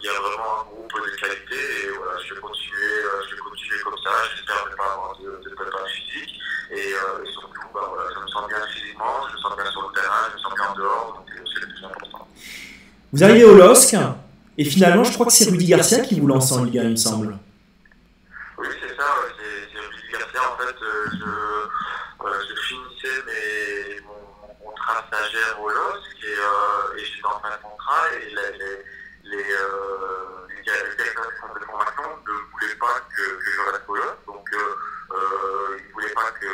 Il 0.00 0.06
y 0.06 0.08
a 0.08 0.16
vraiment 0.16 0.52
un 0.60 0.64
groupe 0.64 0.96
de 0.96 1.12
qualité. 1.20 1.60
Et 1.60 1.92
voilà, 1.92 2.16
je 2.24 2.34
vais 2.34 2.40
continuer, 2.40 2.96
euh, 3.04 3.20
je 3.28 3.34
vais 3.36 3.44
continuer 3.44 3.80
comme 3.84 4.00
ça. 4.00 4.12
J'espère 4.32 4.64
ne 4.64 4.76
pas 4.76 4.92
avoir 4.96 5.12
de, 5.20 5.28
de 5.44 5.52
physique. 5.92 6.40
Et, 6.72 6.94
euh, 6.94 7.24
et 7.24 7.30
surtout, 7.32 7.68
bah, 7.74 7.84
voilà, 7.92 8.08
je 8.14 8.20
me 8.20 8.28
sens 8.28 8.48
bien 8.48 8.62
physiquement, 8.72 9.28
je 9.28 9.34
me 9.34 9.38
sens 9.38 9.56
bien 9.56 9.70
sur 9.70 9.82
le 9.82 9.92
terrain, 9.92 10.22
je 10.30 10.34
me 10.34 10.40
sens 10.40 10.54
bien 10.54 10.64
en 10.70 10.74
dehors. 10.74 11.12
Donc 11.18 11.26
euh, 11.28 11.44
c'est 11.52 11.60
le 11.60 11.66
plus 11.66 11.84
important. 11.84 12.28
Vous 13.12 13.24
arrivez 13.24 13.44
au 13.44 13.54
LOSC 13.56 13.96
et 14.56 14.64
finalement, 14.64 15.04
je 15.04 15.12
crois 15.14 15.26
que 15.26 15.32
c'est 15.32 15.50
Rudy 15.50 15.66
Garcia 15.66 16.00
qui 16.00 16.20
vous 16.20 16.26
lance 16.26 16.52
en 16.52 16.64
Ligue 16.64 16.78
1, 16.78 16.82
il 16.82 16.90
me 16.90 16.96
semble. 16.96 17.38
Oui, 18.58 18.66
c'est 18.80 18.94
ça, 18.94 19.02
ouais, 19.02 19.32
c'est 19.38 19.72
c'est 19.72 19.80
Rudy 19.80 20.12
Garcia. 20.12 20.40
En 20.52 20.56
euh, 20.82 21.66
je, 22.48 22.54
finissais 22.62 24.02
mon, 24.04 24.54
contrat 24.64 25.04
stagiaire 25.08 25.60
au 25.60 25.68
LOSC 25.68 26.22
et, 26.22 26.26
euh, 26.26 26.96
et 26.96 27.04
j'étais 27.04 27.26
en 27.26 27.40
fin 27.40 27.50
de 27.50 27.62
contrat 27.62 28.06
et 28.14 28.28
les, 28.28 28.78
les, 29.30 29.44
directeurs 30.62 31.24
de 31.58 31.64
formation 31.64 32.02
ne 32.24 32.32
voulaient 32.52 32.74
pas 32.76 33.00
que, 33.16 33.40
je 33.40 33.70
reste 33.70 33.88
au 33.88 33.96
LOSC. 33.96 34.26
Donc, 34.26 34.46
euh, 34.52 35.76
ils 35.78 35.88
ne 35.88 35.92
voulaient 35.92 36.14
pas 36.14 36.30
que, 36.40 36.46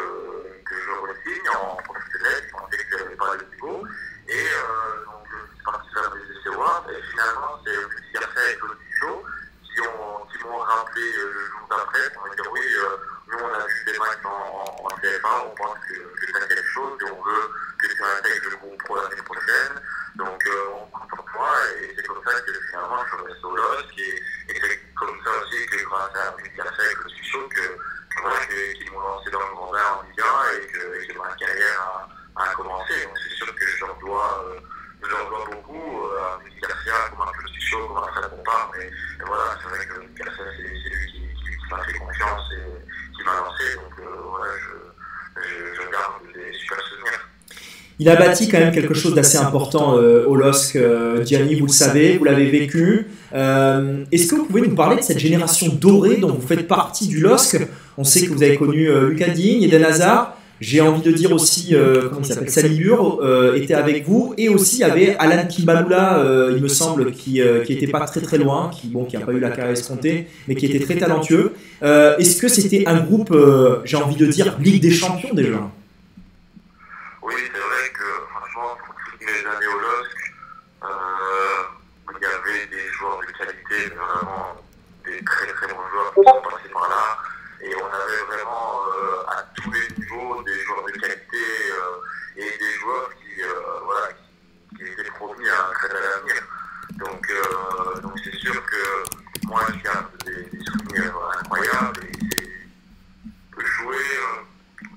je 0.65 0.91
re-signe 0.91 1.49
en 1.51 1.77
professionnel. 1.77 2.45
Ils 2.47 2.51
pensaient 2.53 2.77
que 2.79 2.99
je 2.99 3.05
n'avais 3.05 3.17
pas 3.17 3.35
le 3.37 3.47
niveau. 3.55 3.87
Et 4.29 4.49
donc, 5.05 5.27
je 5.29 5.55
suis 5.55 5.65
parti 5.65 5.89
faire 5.93 6.11
des 6.13 6.21
essais. 6.21 6.97
Et 6.97 7.03
finalement, 7.11 7.61
c'est 7.67 7.77
Rudy 7.77 8.13
Garcia 8.15 8.51
et 8.51 8.57
Claude 8.57 8.79
Pichot 8.79 9.25
qui 9.75 10.45
m'ont 10.45 10.59
rappelé 10.59 11.13
le 11.13 11.47
jour 11.51 11.67
d'après 11.69 12.11
pour 12.15 12.25
me 12.25 12.35
dire 12.35 12.53
oui, 12.53 12.61
nous 13.29 13.39
on 13.39 13.53
a 13.55 13.67
vu 13.67 13.85
des 13.93 13.99
matchs 13.99 14.25
en, 14.25 14.89
CFA, 14.97 15.45
on 15.47 15.55
pense 15.55 15.79
que, 15.89 15.95
que 15.95 16.43
as 16.43 16.47
quelque 16.47 16.69
chose 16.75 16.99
et 17.07 17.11
on 17.11 17.23
veut 17.23 17.51
que 17.81 17.87
tu 17.87 18.03
intègres 18.03 18.51
le 18.51 18.57
groupe 18.57 18.83
pro 18.85 18.97
l'année 18.97 19.23
prochaine. 19.23 19.75
Donc 20.17 20.47
euh, 20.47 20.65
on 20.75 20.87
compte 20.87 21.09
sur 21.15 21.25
toi 21.33 21.49
et 21.81 21.93
c'est 21.97 22.07
comme 22.07 22.23
ça 22.25 22.41
que 22.41 22.53
finalement 22.71 23.05
je 23.11 23.25
reste 23.25 23.45
au 23.45 23.55
LOSC 23.57 23.99
et, 23.99 24.23
et 24.49 24.61
c'est 24.61 24.81
comme 24.95 25.19
ça 25.25 25.31
aussi 25.43 25.67
que 25.67 25.85
grâce 25.85 26.15
à 26.17 26.31
Rudy 26.33 26.51
Garcia 26.57 26.85
et 26.91 26.95
Claude 26.95 27.13
Pichot 27.15 27.49
que, 27.49 27.61
que- 27.61 28.73
qu'ils 28.79 28.93
m'ont 28.93 29.01
lancé 29.01 29.31
dans 29.31 29.41
le 29.41 29.55
grand 29.55 29.71
bain 29.73 29.85
en 29.99 30.03
Ligue 30.03 30.21
1 30.21 30.25
et 30.63 30.67
que, 30.69 31.03
et 31.03 31.07
que 31.09 31.19
ma 31.19 31.29
carrière 31.37 32.09
a, 32.37 32.43
a 32.43 32.55
commencé. 32.55 33.05
Donc 33.05 33.19
c'est 33.23 33.35
sûr 33.37 33.55
que 33.55 33.67
je 33.67 33.85
leur 33.85 33.95
dois, 33.99 34.45
euh, 34.47 34.61
je 35.03 35.09
leur 35.11 35.29
dois 35.29 35.45
beaucoup 35.53 36.07
euh, 36.07 36.23
à 36.25 36.37
Rudy 36.37 36.59
Garcia, 36.61 36.95
comme 37.11 37.29
un 37.29 37.33
Claude 37.33 37.53
Pichot, 37.53 37.89
comme 37.89 37.99
un 37.99 38.13
Fred 38.13 38.31
Bompard, 38.31 38.71
mais 38.77 38.87
et 38.87 39.25
voilà, 39.27 39.59
c'est 39.61 39.69
vrai 39.69 39.87
que 39.87 40.01
Garcia, 40.23 40.45
c'est 40.57 40.63
c'est 40.63 40.95
lui 40.95 41.13
qui, 41.13 41.21
qui, 41.35 41.57
qui 41.59 41.67
m'a 41.71 41.85
fait 41.85 41.99
confiance 41.99 42.53
et 42.53 43.15
qui 43.17 43.23
m'a 43.25 43.35
lancé. 43.37 43.75
Donc 43.77 43.99
euh, 44.01 44.17
voilà, 44.23 44.53
je, 44.59 45.43
je, 45.43 45.75
je 45.75 45.91
garde 45.91 46.33
des 46.33 46.53
super 46.55 46.81
souvenirs. 46.81 47.29
Il 47.99 48.11
a 48.11 48.17
bâti 48.17 48.49
quand 48.49 48.59
même 48.59 48.73
quelque 48.73 48.93
chose 48.93 49.15
d'assez 49.15 49.39
important 49.39 49.97
euh, 49.97 50.27
au 50.27 50.37
LOSC, 50.37 50.77
euh, 50.77 51.25
Gianni, 51.25 51.59
vous 51.59 51.65
le 51.67 51.73
savez, 51.73 52.19
vous 52.19 52.25
l'avez 52.25 52.51
vécu. 52.51 53.07
Euh, 53.35 54.05
Est-ce 54.13 54.27
que 54.31 54.35
vous 54.37 54.45
pouvez 54.45 54.61
nous 54.61 54.75
parler 54.75 54.97
de 54.97 55.03
cette 55.03 55.19
génération 55.19 55.69
dorée 55.69 56.19
dont 56.19 56.29
vous 56.29 56.47
faites 56.47 56.69
partie 56.69 57.09
du 57.09 57.21
LOSC? 57.21 57.67
On 57.97 58.05
sait 58.05 58.27
que 58.27 58.33
vous 58.33 58.43
avez 58.43 58.57
connu 58.57 58.91
euh, 58.91 59.09
Lucas 59.09 59.29
Digne, 59.31 59.63
Eden 59.63 59.83
Hazard. 59.83 60.37
J'ai 60.61 60.83
envie 60.83 61.03
de 61.03 61.11
dire 61.11 61.33
aussi, 61.33 61.75
comment 62.09 62.21
il 62.21 62.51
s'appelle, 62.51 62.73
euh, 62.91 63.55
était 63.57 63.75
avec 63.75 64.07
vous. 64.07 64.35
Et 64.39 64.49
aussi, 64.49 64.77
il 64.77 64.81
y 64.81 64.85
avait 64.85 65.17
Alan 65.19 65.47
Kimbalula, 65.47 66.19
euh, 66.19 66.55
il 66.57 66.63
me 66.63 66.69
semble, 66.69 67.13
qui, 67.13 67.43
euh, 67.43 67.63
qui 67.63 67.75
était 67.75 67.87
pas 67.87 68.01
très 68.07 68.21
très 68.23 68.39
loin, 68.39 68.71
qui 68.71 68.89
bon, 68.89 69.05
qui 69.05 69.19
n'a 69.19 69.25
pas 69.27 69.33
eu 69.33 69.39
la 69.39 69.51
carrière 69.51 69.73
escomptée, 69.73 70.29
mais 70.49 70.55
qui 70.55 70.67
était 70.67 70.85
très 70.85 70.97
talentueux. 70.97 71.53
Est-ce 71.83 72.41
que 72.41 72.49
c'était 72.49 72.87
un 72.87 73.01
groupe, 73.01 73.35
j'ai 73.85 73.97
envie 73.97 74.17
de 74.17 74.27
dire, 74.27 74.57
Ligue 74.59 74.83
des 74.83 74.91
Champions 74.91 75.35
déjà? 75.35 75.61
Oui, 77.23 77.35
que 77.97 78.09
franchement, 78.31 78.77
pour 78.85 78.95
toutes 78.95 79.21
mes 79.21 79.41
années 79.45 79.71
au 79.75 79.79
LOSC, 79.81 80.17
euh, 80.85 81.67
il 82.13 82.23
y 82.23 82.27
avait 82.27 82.67
des 82.71 82.87
joueurs 82.93 83.21
vraiment 83.85 84.57
des 85.05 85.23
très 85.25 85.47
très 85.47 85.67
bons 85.69 85.89
joueurs 85.91 86.15
qui 86.15 86.21
sont 86.23 86.43
passés 86.43 86.69
par 86.73 86.89
là. 86.89 87.19
Et 87.63 87.75
on 87.75 87.87
avait 87.87 88.23
vraiment 88.27 88.81
euh, 88.89 89.31
à 89.31 89.43
tous 89.55 89.71
les 89.71 89.89
niveaux 89.99 90.43
des 90.43 90.61
joueurs 90.61 90.85
de 90.85 90.93
qualité 90.93 91.47
euh, 91.73 92.37
et 92.37 92.59
des 92.59 92.73
joueurs 92.81 93.11
qui, 93.15 93.43
euh, 93.43 93.81
voilà, 93.85 94.09
qui, 94.77 94.83
étaient 94.83 95.11
promis 95.11 95.49
à 95.49 95.69
un 95.69 95.73
très 95.73 95.89
bel 95.89 96.05
avenir. 96.05 96.43
Donc 96.99 97.33
c'est 98.25 98.37
sûr 98.37 98.55
que 98.65 99.47
moi 99.47 99.61
je 99.69 99.83
garde 99.83 100.07
des, 100.25 100.45
des 100.45 100.65
souvenirs 100.65 101.15
incroyables 101.41 102.01
et 102.05 103.67
jouer. 103.67 103.97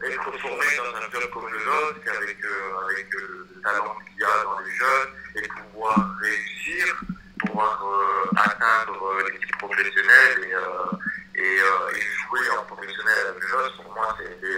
être 0.05 0.39
formé 0.39 0.65
dans 0.77 0.97
un 0.97 1.09
club 1.09 1.29
comme 1.31 1.47
le 1.51 1.57
LOSC 1.57 2.07
avec, 2.07 2.37
avec 2.83 3.13
le 3.13 3.61
talent 3.61 3.95
qu'il 4.05 4.21
y 4.21 4.23
a 4.23 4.43
dans 4.43 4.59
les 4.59 4.71
jeunes 4.71 5.09
et 5.35 5.47
pouvoir 5.47 6.15
réussir, 6.21 6.95
pouvoir 7.45 7.83
euh, 7.83 8.29
atteindre 8.35 9.03
euh, 9.03 9.29
l'équipe 9.31 9.57
professionnelle 9.57 10.43
et, 10.43 10.53
euh, 10.53 10.97
et, 11.35 11.55
et 11.55 12.01
jouer 12.01 12.49
en 12.59 12.63
professionnel 12.65 13.27
avec 13.29 13.43
le 13.43 13.49
LOSC, 13.49 13.75
pour 13.83 13.93
moi, 13.93 14.15
c'était 14.17 14.57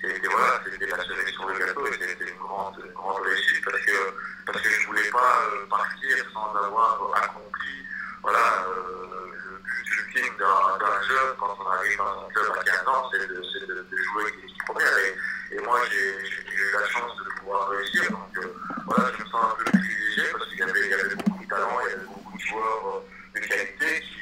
c'était- 0.00 0.28
voilà, 0.28 0.60
la 0.62 1.04
cerise 1.04 1.34
sur 1.34 1.48
le 1.48 1.58
gâteau 1.58 1.86
et 1.86 1.92
c'était 1.92 2.30
une 2.30 2.38
grande, 2.38 2.78
grande 2.94 3.20
réussite 3.22 3.64
parce 3.64 3.80
que, 3.84 4.14
parce 4.46 4.60
que 4.62 4.68
je 4.70 4.80
ne 4.82 4.86
voulais 4.86 5.10
pas 5.10 5.42
partir 5.68 6.16
sans 6.32 6.54
avoir 6.54 7.10
accompli 7.16 7.84
voilà, 8.22 8.66
le 8.68 9.58
but 9.64 10.14
ultime 10.14 10.36
d'un 10.38 11.02
jeune 11.02 11.36
quand 11.38 11.56
on 11.60 11.70
arrive 11.70 11.96
dans 11.98 12.26
un 12.26 12.28
club 12.32 12.52
à 12.58 12.64
15 12.64 12.88
ans, 12.88 13.10
c'est 13.12 13.26
de, 13.28 13.34
de, 13.34 13.96
jouer 14.12 14.22
avec 14.22 14.36
l'équipe 14.42 14.64
première. 14.66 14.98
Et, 14.98 15.54
et 15.54 15.60
moi, 15.60 15.80
j'ai 15.90 16.18
eu 16.18 16.72
la 16.72 16.86
chance 16.88 17.16
de 17.16 17.40
pouvoir 17.40 17.68
réussir. 17.70 18.10
Donc 18.10 18.46
voilà, 18.86 19.12
je 19.16 19.22
me 19.22 19.28
sens 19.28 19.44
un 19.44 19.54
peu 19.56 19.64
privilégié 19.64 20.24
parce 20.32 20.46
qu'il 20.48 20.58
y 20.58 20.62
avait, 20.62 20.88
y 20.88 20.94
avait 20.94 21.14
beaucoup 21.14 21.37
de 21.48 21.54
talent, 21.54 21.80
il 21.80 21.88
y 21.88 21.94
avait 21.96 22.04
beaucoup 22.04 22.36
de 22.36 22.42
joueurs 22.44 22.84
euh, 23.00 23.40
de 23.40 23.40
qualité 23.46 23.88
qui, 24.04 24.20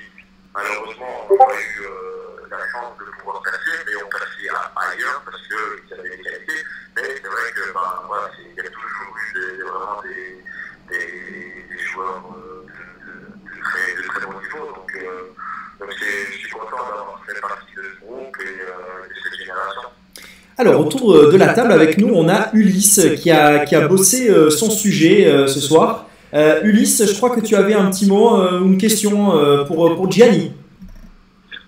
malheureusement, 0.55 1.27
n'ont 1.27 1.37
pas 1.37 1.55
eu 1.59 1.75
euh, 1.83 2.47
la 2.51 2.63
chance 2.71 2.95
de 3.03 3.07
pouvoir 3.19 3.43
percer, 3.43 3.75
mais 3.87 3.95
ont 3.99 4.09
percé 4.09 4.47
à- 4.55 4.71
ailleurs 4.95 5.23
parce 5.27 5.43
qu'ils 5.43 5.91
avaient 5.99 6.15
des 6.17 6.23
qualités. 6.23 6.61
Mais 6.95 7.03
c'est 7.19 7.27
vrai 7.29 7.51
que 7.51 7.65
ben, 7.75 7.91
voilà, 8.07 8.31
il 8.39 8.55
y 8.55 8.61
a 8.63 8.71
toujours 8.71 9.11
eu 9.11 9.27
des, 9.35 9.63
vraiment 9.67 9.99
des, 10.07 10.39
des, 10.89 11.07
des 11.67 11.83
joueurs 11.91 12.23
euh, 12.39 12.63
de, 12.63 12.85
de- 13.03 13.35
de 13.35 13.55
très, 13.67 13.87
de 13.99 14.03
très 14.07 14.21
bon 14.27 14.39
niveau. 14.39 14.65
Donc, 14.71 14.91
euh, 14.95 15.35
donc 15.81 15.91
je 15.99 16.39
suis 16.39 16.51
content 16.51 16.79
d'avoir 16.87 17.21
fait 17.27 17.41
partie 17.41 17.75
de 17.77 17.83
ce 17.83 18.05
groupe 18.07 18.37
et 18.41 18.61
euh, 18.63 19.09
de 19.11 19.15
cette 19.23 19.39
génération. 19.39 19.83
Alors, 20.59 20.81
autour 20.81 21.29
de 21.31 21.37
la 21.37 21.53
table 21.53 21.73
avec 21.73 21.99
nous, 21.99 22.09
on 22.15 22.31
a 22.31 22.49
Ulysse 22.55 23.01
qui 23.21 23.31
a, 23.31 23.67
qui 23.67 23.75
a 23.77 23.87
bossé 23.87 24.33
son 24.51 24.71
sujet 24.71 25.47
ce 25.49 25.61
soir. 25.61 26.07
Euh, 26.37 26.61
Ulysse, 26.65 27.03
je 27.07 27.17
crois 27.17 27.31
que 27.31 27.41
tu 27.41 27.57
avais 27.57 27.73
un 27.73 27.91
petit 27.91 28.07
mot 28.07 28.37
euh, 28.37 28.61
une 28.61 28.77
question 28.77 29.35
euh, 29.35 29.65
pour, 29.65 29.95
pour 29.97 30.13
Gianni. 30.13 30.53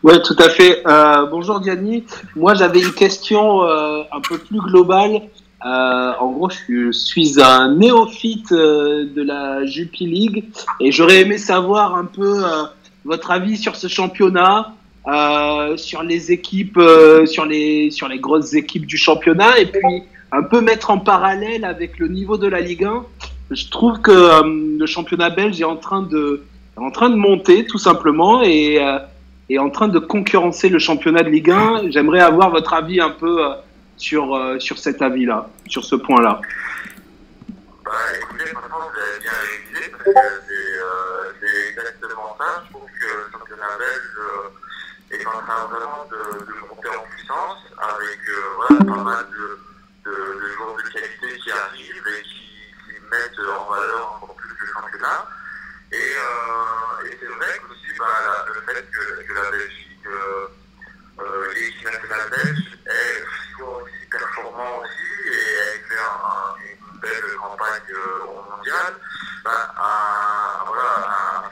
Oui, 0.02 0.12
tout 0.22 0.36
à 0.38 0.50
fait. 0.50 0.82
Bonjour 1.30 1.62
Gianni. 1.62 2.04
Moi, 2.36 2.54
j'avais 2.54 2.80
une 2.80 2.92
question 2.92 3.62
un 3.62 4.20
peu 4.28 4.38
plus 4.38 4.60
globale. 4.60 5.22
En 5.60 6.30
gros, 6.32 6.50
je 6.50 6.92
suis, 6.92 7.42
un 7.42 7.74
néophyte 7.74 8.52
de 8.52 9.22
la 9.22 9.64
Jupi 9.64 10.06
League 10.06 10.44
et 10.80 10.92
j'aurais 10.92 11.22
aimé 11.22 11.36
savoir 11.36 11.96
un 11.96 12.04
peu 12.04 12.42
votre 13.04 13.32
avis 13.32 13.56
sur 13.56 13.74
ce 13.74 13.88
championnat, 13.88 14.72
sur 15.76 16.04
les 16.04 16.30
équipes, 16.30 16.80
sur 17.26 17.44
les 17.44 17.90
sur 17.90 18.06
les 18.06 18.20
grosses 18.20 18.54
équipes 18.54 18.86
du 18.86 18.96
championnat 18.96 19.58
et 19.58 19.66
puis 19.66 20.04
un 20.30 20.44
peu 20.44 20.60
mettre 20.60 20.90
en 20.90 20.98
parallèle 20.98 21.64
avec 21.64 21.98
le 21.98 22.06
niveau 22.06 22.36
de 22.36 22.46
la 22.46 22.60
Ligue 22.60 22.84
1 22.84 23.04
je 23.51 23.68
trouve 23.70 24.01
que 24.01 24.11
euh, 24.11 24.76
le 24.78 24.86
championnat 24.86 25.30
belge 25.30 25.61
est 25.61 25.64
en 25.64 25.76
train 25.76 26.03
de, 26.03 26.44
monter 26.76 27.66
tout 27.66 27.78
simplement 27.78 28.42
et 28.42 28.80
euh, 28.80 28.99
est 29.49 29.59
en 29.59 29.70
train 29.70 29.88
de 29.88 29.99
concurrencer 29.99 30.68
le 30.68 30.78
championnat 30.78 31.22
de 31.22 31.30
Ligue 31.30 31.51
1. 31.51 31.90
J'aimerais 31.90 32.20
avoir 32.20 32.51
votre 32.51 32.72
avis 32.74 33.01
un 33.01 33.11
peu 33.11 33.44
euh, 33.44 33.55
sur, 33.96 34.78
cet 34.78 35.03
avis-là, 35.03 35.49
sur 35.66 35.84
ce 35.84 35.96
point-là. 35.96 36.40
Bah, 37.84 37.92
écoutez, 38.20 38.46
franchement, 38.46 38.78
vous 38.80 39.01
avez 39.01 39.20
bien 39.20 39.32
révisé 39.32 39.90
parce 39.90 40.05
que 40.05 40.11
c'est 41.40 41.70
exactement 41.70 42.36
ça. 42.38 42.62
Je 42.66 42.70
trouve 42.70 42.86
que 42.86 43.07
le 43.07 43.32
championnat 43.32 43.66
belge 43.78 45.20
est 45.20 45.26
en 45.26 45.40
train 45.40 45.66
vraiment 45.70 46.05
de, 46.11 46.68
monter 46.68 46.88
en 46.88 47.03
puissance 47.16 47.59
avec 47.80 48.86
pas 48.86 49.03
mal 49.03 49.24
de, 49.32 50.11
de, 50.11 50.49
jours 50.59 50.76
de 50.76 50.92
qualité 50.92 51.40
qui 51.42 51.51
arrivent 51.51 52.07
et 52.07 52.22
qui 52.22 52.38
mettre 53.11 53.40
en 53.59 53.70
valeur 53.70 54.12
encore 54.14 54.34
plus 54.36 54.54
le 54.59 54.66
championnat. 54.72 55.28
Et, 55.92 55.96
euh, 55.96 57.06
et 57.06 57.18
c'est 57.18 57.26
vrai 57.26 57.59
que 57.59 57.72
aussi 57.72 57.98
bah, 57.98 58.06
la, 58.24 58.52
le 58.52 58.61
fait 58.61 58.90
que, 58.90 59.32
la 59.32 59.50
Belgique, 59.50 60.06
euh, 60.06 60.46
euh 61.20 61.52
l'équipe 61.54 61.84
nationale 61.84 62.30
belge, 62.30 62.78
est 62.86 63.62
aussi 63.62 64.06
performant 64.11 64.78
aussi 64.80 65.28
et 65.28 65.54
elle 65.64 65.80
fait 65.88 66.82
une 66.92 67.00
belle 67.00 67.36
campagne 67.38 67.82
euh, 67.90 68.24
au 68.26 68.56
mondial, 68.56 68.94
bah, 69.44 69.74
à, 69.76 70.64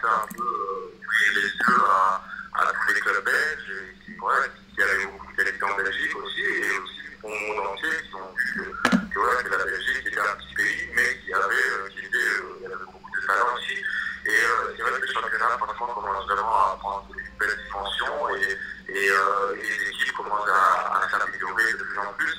un 0.07 0.27
peu 0.35 0.43
euh, 0.43 0.93
ouvrir 0.95 1.33
les 1.35 1.43
yeux 1.43 1.85
à, 1.89 2.23
à, 2.55 2.73
tous 2.73 2.95
les 2.95 3.01
clubs 3.01 3.25
belges 3.25 3.71
et 3.71 4.05
qui, 4.05 4.13
voilà, 4.19 4.47
qui, 4.75 4.83
avaient 4.83 5.07
beaucoup 5.07 5.33
de 5.33 5.37
qualité 5.37 5.65
en 5.65 5.77
Belgique 5.77 6.17
aussi 6.17 6.41
et 6.41 6.79
aussi 6.79 7.03
au 7.23 7.29
monde 7.29 7.67
entier 7.67 7.91
qui 8.09 8.15
ont 8.15 8.35
vu 8.35 8.73
que, 9.13 9.19
voilà, 9.19 9.43
que 9.43 9.49
la 9.51 9.65
Belgique 9.65 10.07
était 10.07 10.21
un 10.21 10.37
petit 10.37 10.55
pays 10.55 10.91
mais 10.95 11.26
euh, 11.45 11.89
qui 11.91 11.99
était, 12.01 12.17
euh, 12.17 12.57
il 12.59 12.63
y 12.63 12.67
avait 12.67 12.85
beaucoup 12.85 13.11
de 13.11 13.27
talent 13.27 13.55
aussi. 13.55 13.77
Et 14.25 14.31
euh, 14.31 14.73
c'est 14.77 14.83
vrai 14.83 14.93
que 15.01 15.07
le 15.07 15.13
championnat, 15.13 15.59
franchement, 15.59 15.87
commence 15.95 16.27
vraiment 16.27 16.73
à 16.73 16.77
prendre 16.81 17.07
une 17.11 17.39
belle 17.39 17.59
dimension 17.65 18.29
et, 18.31 18.59
et, 18.89 19.07
et 19.07 19.79
les 19.79 19.89
équipes 19.91 20.17
commencent 20.17 20.49
à, 20.49 21.09
s'améliorer 21.11 21.73
de 21.73 21.85
plus 21.85 21.99
en 21.99 22.13
plus 22.15 22.35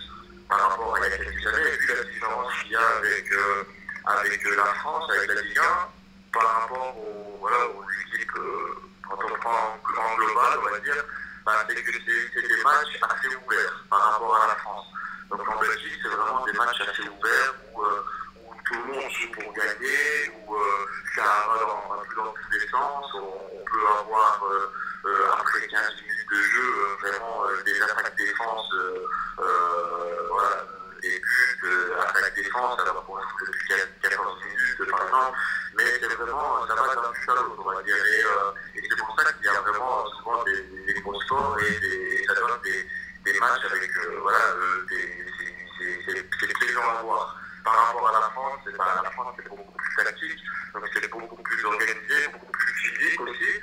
par 0.49 0.69
rapport 0.69 0.95
à 0.95 0.99
il 0.99 1.11
y 1.11 1.13
a 1.13 1.17
quelques 1.17 1.47
années. 1.47 1.73
Et 1.73 1.77
puis 1.77 1.95
la 1.95 2.03
différence 2.03 2.53
qu'il 2.61 2.71
y 2.71 2.75
a 2.75 2.87
avec, 2.97 3.31
avec 4.05 4.43
la 4.57 4.65
France, 4.75 5.05
avec 5.15 5.27
la 5.33 5.41
Ligue 5.41 5.59
1, 5.59 5.63
par 6.33 6.61
rapport 6.61 6.97
aux, 6.97 7.37
voilà, 7.39 7.57
aux 7.67 7.85
équipes, 8.05 8.31
quand 9.07 9.17
on 9.23 9.39
prend 9.39 9.79
en, 9.97 10.15
global, 10.15 10.59
on 10.59 10.71
va 10.71 10.79
dire, 10.79 11.03
bah, 11.45 11.53
c'est 11.69 11.75
que 11.75 11.91
c'est 11.91 12.47
des 12.47 12.63
matchs 12.63 12.99
assez 13.01 13.35
ouverts 13.35 13.85
par 13.89 14.11
rapport 14.11 14.35
à 14.43 14.47
la 14.47 14.55
France. 14.55 14.87
Donc 15.29 15.47
en 15.47 15.59
Belgique, 15.59 15.99
c'est 16.01 16.09
vraiment 16.09 16.45
des 16.45 16.53
matchs 16.53 16.81
assez 16.81 17.07
ouverts 17.07 17.53
où 17.73 17.83
tout 18.67 18.73
le 18.73 18.93
monde 18.93 19.11
joue 19.11 19.31
pour 19.31 19.53
gagner, 19.53 20.31
où 20.45 20.55
euh, 20.55 20.85
ça 21.15 21.23
va 21.23 21.59
dans, 21.59 22.03
peu 22.03 22.15
dans 22.15 22.33
tous 22.33 22.51
les 22.51 22.67
sens. 22.67 23.05
On, 23.15 23.63
peut 23.69 23.87
avoir, 23.99 24.43
euh, 24.43 24.71
euh, 25.05 25.31
après 25.33 25.67
15 25.67 26.01
minutes 26.01 26.29
de 26.31 26.35
jeu, 26.35 26.73
vraiment 27.01 27.43
des 27.65 27.81
attaques-défense, 27.81 28.73
voilà, 30.29 30.65
des 31.01 31.19
buts, 31.19 31.93
attaque-défense, 31.99 32.79
alors 32.79 33.05
qu'on 33.05 33.19
joue 33.21 33.45
depuis 33.45 33.67
14 34.01 34.43
minutes 34.45 34.91
par 34.91 35.03
exemple. 35.03 35.37
Mais 35.77 35.83
c'est 35.99 36.15
vraiment, 36.15 36.67
ça 36.67 36.75
va 36.75 37.11
but 37.11 37.29
à 37.29 37.35
l'autre, 37.35 37.63
on 37.65 37.71
va 37.71 37.83
dire. 37.83 37.95
Et, 37.95 38.81
c'est 38.89 38.97
pour 38.97 39.15
ça 39.19 39.33
qu'il 39.33 39.45
y 39.45 39.49
a 39.49 39.61
vraiment 39.61 40.05
souvent 40.17 40.43
des, 40.43 40.61
des, 40.63 40.93
des 40.93 41.01
gros 41.01 41.19
scores 41.21 41.57
et, 41.59 41.79
des, 41.79 42.23
ça 42.25 42.33
donne 42.35 42.59
des, 42.63 43.39
matchs 43.39 43.65
avec, 43.69 43.91
voilà, 44.21 44.39
c'est- 44.89 45.27
à 46.79 47.01
voir. 47.01 47.36
Par 47.67 47.87
rapport 47.87 48.07
à 48.07 48.11
la 48.13 48.29
France, 48.31 48.59
la 48.65 49.11
France 49.11 49.35
c'est 49.35 49.49
beaucoup 49.49 49.73
plus 49.75 49.95
tactique, 50.01 50.39
donc 50.73 50.83
c'est 50.93 51.11
beaucoup 51.11 51.43
plus 51.43 51.65
organisé, 51.65 52.27
beaucoup 52.31 52.51
plus 52.53 52.73
physique 52.75 53.19
aussi. 53.19 53.59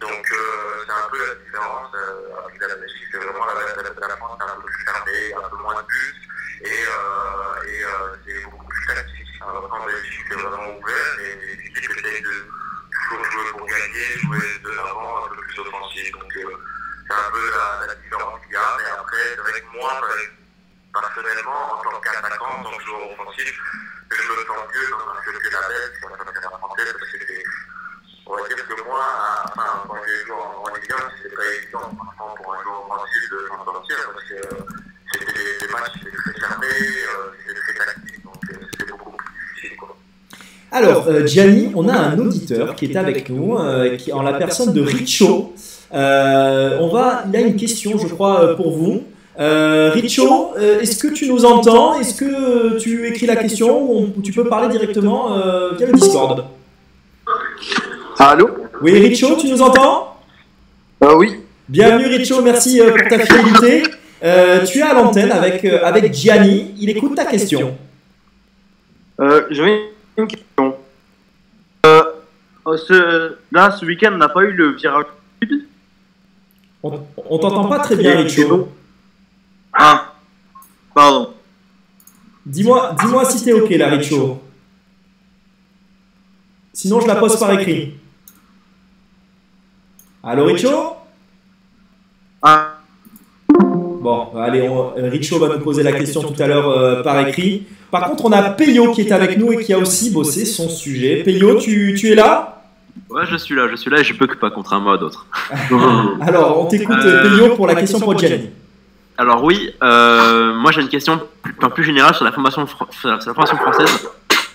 Donc 0.00 0.24
euh, 0.32 0.84
c'est 0.86 0.92
un 0.92 1.08
peu 1.10 1.20
la 1.20 1.34
différence 1.34 1.92
euh, 1.94 2.46
avec 2.48 2.60
la 2.62 2.76
Belgique. 2.76 3.08
C'est 3.12 3.18
vraiment 3.18 3.44
la, 3.44 3.52
la, 3.52 4.08
la, 4.08 4.16
France 4.16 4.38
est 4.40 4.50
un 4.50 4.56
peu 4.56 4.62
plus 4.62 4.84
fermée, 4.86 5.34
un 5.36 5.48
peu 5.50 5.56
moins 5.56 5.74
de 5.74 5.86
buts, 5.86 6.16
et, 6.64 6.80
euh, 6.88 7.68
et 7.68 7.84
euh, 7.84 8.16
c'est 8.24 8.44
beaucoup 8.44 8.64
plus 8.64 8.86
tactique. 8.86 9.28
Alors 9.42 9.68
qu'en 9.68 9.84
Belgique 9.84 10.24
c'est 10.30 10.34
vraiment 10.34 10.72
ouvert 10.72 11.20
et 11.20 11.36
les 11.44 11.52
équipes 11.52 11.90
essayent 11.90 12.22
de 12.22 12.48
toujours 12.88 13.24
jouer 13.32 13.50
pour 13.50 13.66
gagner, 13.66 14.16
jouer 14.24 14.48
de 14.64 14.70
l'avant, 14.70 15.26
un 15.26 15.28
peu 15.28 15.36
plus 15.36 15.58
offensif. 15.60 16.10
Donc 16.12 16.36
euh, 16.38 16.56
c'est 17.06 17.14
un 17.14 17.30
peu 17.30 17.50
la, 17.86 17.94
différence 17.96 18.40
qu'il 18.44 18.52
y 18.52 18.56
a. 18.56 18.76
Mais 18.78 18.90
après, 18.96 19.60
que 19.60 19.76
moi, 19.76 20.00
personnellement, 20.92 21.60
en 21.72 21.78
tant 21.82 21.96
qu'attaquant, 22.04 22.60
en 22.60 22.62
tant 22.64 22.76
que 22.76 22.84
joueur 22.84 23.02
offensif, 23.12 23.52
je 24.12 24.22
me 24.28 24.44
sens 24.44 24.60
mieux 24.72 24.86
dans 24.92 25.04
un 25.08 25.18
championnat 25.24 25.64
belge 25.68 25.94
qu'en 26.02 26.12
championnat 26.16 26.52
français 26.60 26.88
parce 26.98 27.10
que 27.12 27.18
c'est. 27.26 27.42
On 28.24 28.36
va 28.36 28.46
dire 28.48 28.56
que 28.68 28.74
moi, 28.86 29.00
à- 29.02 29.44
enfin, 29.50 29.82
quand 29.88 29.96
j'ai 30.06 30.24
joué 30.24 30.36
en, 30.36 30.62
en 30.62 30.74
Ligue 30.74 30.92
1, 30.92 30.96
c'était 31.22 31.34
pas 31.34 31.42
évident 31.58 31.90
franchement, 31.96 32.30
pour 32.38 32.54
un 32.54 32.62
joueur 32.62 32.78
offensif 32.86 33.22
de 33.32 33.38
s'en 33.48 33.64
sortir 33.64 33.96
parce 34.14 34.24
que 34.30 34.34
euh, 34.34 34.62
c'était 35.12 35.32
des, 35.32 35.66
des 35.66 35.72
matchs 35.72 35.92
qui 36.00 36.06
étaient 36.08 36.22
très 36.22 36.40
fermés, 36.40 36.66
euh, 36.70 37.32
c'était 37.44 37.60
très 37.60 37.84
tactique, 37.84 38.22
donc 38.24 38.36
euh, 38.52 38.66
c'était 38.70 38.90
beaucoup 38.92 39.10
plus 39.16 39.26
difficile. 39.56 39.76
Quoi. 39.76 39.96
Alors, 40.70 41.08
euh, 41.08 41.26
Gianni, 41.26 41.72
on 41.74 41.88
a 41.88 41.94
un 41.98 42.18
auditeur 42.18 42.76
qui 42.76 42.86
est 42.86 42.96
avec 42.96 43.28
nous, 43.28 43.58
euh, 43.58 43.96
qui, 43.96 44.12
en 44.12 44.22
la 44.22 44.34
personne 44.34 44.72
de 44.72 44.80
Richo. 44.80 45.52
Euh, 45.92 46.78
on 46.80 46.88
va, 46.88 47.24
il 47.28 47.36
a 47.36 47.40
une 47.40 47.56
question, 47.56 47.98
je 47.98 48.06
crois, 48.06 48.40
euh, 48.44 48.54
pour 48.56 48.72
vous. 48.76 49.04
Euh, 49.40 49.90
Richo, 49.94 50.52
euh, 50.58 50.80
est-ce 50.80 50.98
que 51.02 51.12
tu 51.12 51.26
nous 51.28 51.44
entends? 51.44 51.98
Est-ce 51.98 52.14
que 52.14 52.24
euh, 52.74 52.78
tu 52.78 53.06
écris 53.08 53.26
la 53.26 53.36
question 53.36 53.82
ou 53.82 54.12
on- 54.16 54.20
tu 54.20 54.30
peux 54.32 54.44
parler 54.46 54.68
directement 54.68 55.32
euh, 55.38 55.72
via 55.76 55.86
le 55.86 55.92
Discord? 55.94 56.44
Allô? 58.18 58.50
Oui, 58.82 58.92
Richo, 58.98 59.36
tu 59.36 59.48
nous 59.48 59.62
entends? 59.62 60.16
Euh, 61.02 61.14
Oui. 61.16 61.38
Bienvenue 61.68 62.06
Richo, 62.06 62.42
merci 62.42 62.80
euh, 62.80 62.90
pour 62.90 63.08
ta 63.08 63.18
fidélité. 63.20 63.82
Euh, 64.22 64.64
tu 64.66 64.78
es 64.78 64.82
à 64.82 64.92
l'antenne 64.92 65.32
avec, 65.32 65.64
euh, 65.64 65.80
avec 65.82 66.12
Gianni, 66.12 66.74
il 66.78 66.90
écoute 66.90 67.14
ta 67.16 67.24
question. 67.24 67.76
Euh, 69.20 69.46
J'avais 69.50 69.80
une 70.18 70.26
question. 70.28 70.76
Euh, 71.86 72.02
euh, 72.66 72.76
ce, 72.76 73.36
là, 73.50 73.70
ce 73.70 73.86
week-end, 73.86 74.10
on 74.12 74.18
n'a 74.18 74.28
pas 74.28 74.42
eu 74.42 74.52
le 74.52 74.72
virage 74.76 75.06
sud. 75.42 75.64
On, 76.82 77.00
on 77.30 77.38
t'entend 77.38 77.64
pas 77.68 77.78
très 77.78 77.96
bien 77.96 78.16
Richo. 78.18 78.68
Ah, 79.72 80.12
pardon. 80.94 81.30
Dis-moi 82.44 82.94
dis 83.00 83.38
si 83.38 83.44
t'es 83.44 83.52
ok 83.52 83.70
là, 83.70 83.88
Richo. 83.88 84.40
Sinon, 86.72 87.00
je 87.00 87.06
la 87.06 87.16
pose 87.16 87.38
par 87.38 87.52
écrit. 87.58 87.94
Allô, 90.22 90.44
Richo? 90.46 90.96
Ah, 92.42 92.68
Bon, 94.00 94.30
allez, 94.36 94.68
on- 94.68 94.92
Richo 94.96 95.38
va 95.38 95.48
nous 95.56 95.62
poser 95.62 95.82
la 95.84 95.92
question 95.92 96.22
tout 96.22 96.42
à 96.42 96.46
l'heure 96.48 96.68
euh, 96.68 97.02
par 97.02 97.26
écrit. 97.28 97.66
Par 97.90 98.08
contre, 98.08 98.24
on 98.24 98.32
a 98.32 98.50
Peyo 98.50 98.90
qui 98.92 99.02
est 99.02 99.12
avec 99.12 99.38
nous 99.38 99.52
et 99.52 99.62
qui 99.62 99.72
a 99.72 99.78
aussi 99.78 100.10
bossé 100.10 100.44
son 100.44 100.68
sujet. 100.68 101.22
Peyo, 101.22 101.56
tu, 101.60 101.94
tu 101.96 102.10
es 102.10 102.14
là? 102.14 102.62
Ouais, 103.08 103.22
je 103.30 103.36
suis 103.36 103.54
là, 103.54 103.68
je 103.70 103.76
suis 103.76 103.90
là 103.90 104.00
et 104.00 104.04
je 104.04 104.14
peux 104.14 104.26
que 104.26 104.34
pas 104.36 104.50
contre 104.50 104.72
un 104.72 104.80
mot 104.80 104.90
à 104.90 104.98
d'autres. 104.98 105.26
Alors, 106.20 106.60
on 106.60 106.66
t'écoute, 106.66 106.96
Euh, 107.04 107.22
Peyo, 107.30 107.54
pour 107.54 107.66
la 107.68 107.74
question 107.76 108.00
pour 108.00 108.18
Jenny. 108.18 108.50
Alors 109.22 109.44
oui, 109.44 109.70
euh, 109.84 110.52
moi 110.52 110.72
j'ai 110.72 110.80
une 110.80 110.88
question 110.88 111.20
plus, 111.42 111.54
plus 111.54 111.84
générale 111.84 112.12
sur 112.12 112.24
la 112.24 112.32
formation, 112.32 112.66
la 113.04 113.20
formation 113.20 113.56
française. 113.56 114.08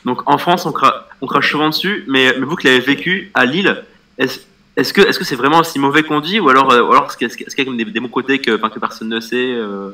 Donc 0.04 0.30
en 0.30 0.38
France, 0.38 0.66
on, 0.66 0.72
cra- 0.72 1.06
on 1.22 1.26
crache 1.26 1.50
souvent 1.50 1.70
dessus, 1.70 2.04
mais, 2.10 2.34
vous 2.34 2.58
qui 2.58 2.68
l'avez 2.68 2.82
vécu 2.82 3.32
à 3.34 3.46
Lille, 3.46 3.82
est-ce 4.18 4.94
que 4.94 5.24
c'est 5.24 5.38
vraiment 5.38 5.60
aussi 5.60 5.80
mauvais 5.80 6.04
qu'on 6.04 6.20
dit 6.20 6.42
ou 6.42 6.50
alors 6.50 6.70
euh, 6.74 6.82
ou 6.82 6.92
alors 6.92 7.06
est-ce 7.06 7.16
qu'il 7.38 7.66
y 7.66 7.82
a- 7.82 7.86
des, 7.86 8.00
bons 8.02 8.10
côtés 8.10 8.40
que, 8.40 8.58
personne 8.78 9.08
ne 9.08 9.22
sait 9.22 9.54
euh, 9.54 9.92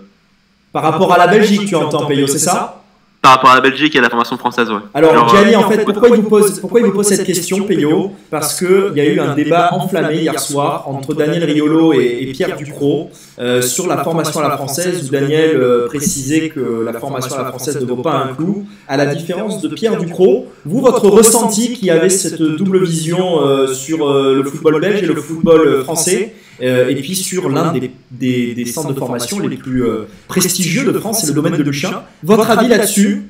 Par 0.71 0.81
rapport 0.81 1.13
à 1.13 1.19
la 1.19 1.27
Belgique, 1.27 1.67
tu 1.67 1.75
entends, 1.75 2.07
Peyo, 2.07 2.25
c'est 2.25 2.39
ça? 2.39 2.82
Par 3.23 3.31
rapport 3.31 3.51
à 3.51 3.55
la 3.55 3.61
Belgique 3.61 3.95
et 3.95 3.99
à 3.99 4.01
la 4.01 4.09
formation 4.09 4.37
française, 4.37 4.69
ouais. 4.69 4.81
Alors, 4.93 5.13
Genre, 5.13 5.29
Gianni, 5.29 5.55
euh, 5.55 5.59
en 5.59 5.69
fait, 5.69 5.85
pourquoi 5.85 6.09
il 6.09 6.15
vous 6.15 6.29
pose, 6.29 6.59
pourquoi 6.59 6.81
il 6.81 6.85
vous 6.87 6.91
pose 6.91 7.07
cette 7.07 7.23
question, 7.23 7.63
Peyo 7.63 8.11
Parce 8.29 8.59
qu'il 8.59 8.91
y 8.97 8.99
a 8.99 9.05
eu 9.05 9.17
un 9.17 9.33
débat 9.33 9.69
enflammé 9.71 10.17
hier 10.17 10.37
soir 10.37 10.83
entre 10.89 11.13
Daniel 11.13 11.45
Riolo 11.45 11.93
et, 11.93 12.17
et 12.19 12.31
Pierre 12.33 12.57
Ducrot 12.57 13.09
euh, 13.39 13.61
sur 13.61 13.87
la 13.87 14.03
formation 14.03 14.41
à 14.41 14.49
la 14.49 14.57
française, 14.57 15.07
où 15.07 15.09
Daniel 15.09 15.55
euh, 15.55 15.87
précisait 15.87 16.49
que 16.49 16.83
la 16.83 16.99
formation 16.99 17.35
à 17.35 17.43
la 17.43 17.49
française 17.49 17.79
ne 17.79 17.85
vaut 17.85 18.01
pas 18.01 18.25
un 18.29 18.33
clou, 18.35 18.65
à 18.89 18.97
la 18.97 19.05
différence 19.05 19.61
de 19.61 19.69
Pierre 19.69 19.97
Ducrot. 19.97 20.47
Vous, 20.65 20.81
votre 20.81 21.07
ressenti 21.07 21.75
qui 21.75 21.89
avait 21.89 22.09
cette 22.09 22.41
double 22.41 22.83
vision 22.83 23.41
euh, 23.41 23.67
sur 23.67 24.05
euh, 24.05 24.35
le 24.35 24.43
football 24.43 24.81
belge 24.81 25.01
et 25.01 25.05
le 25.05 25.15
football 25.15 25.83
français, 25.85 26.33
euh, 26.61 26.89
et 26.89 26.95
puis 26.95 27.15
sur 27.15 27.49
l'un 27.49 27.73
des, 28.11 28.65
centres 28.65 28.93
de 28.93 28.99
formation 28.99 29.39
les 29.39 29.57
plus 29.57 29.83
euh, 29.83 30.07
prestigieux 30.27 30.91
de 30.91 30.99
France, 30.99 31.21
c'est 31.21 31.27
le 31.27 31.33
domaine 31.33 31.57
de 31.57 31.63
Luchin. 31.63 32.03
Votre 32.23 32.49
avis 32.51 32.67
là-dessus? 32.67 33.23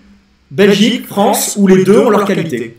Belgique, 0.51 1.07
France, 1.07 1.55
où 1.57 1.67
les 1.67 1.83
deux 1.83 1.97
ont 1.97 2.09
leur 2.09 2.25
qualité? 2.25 2.77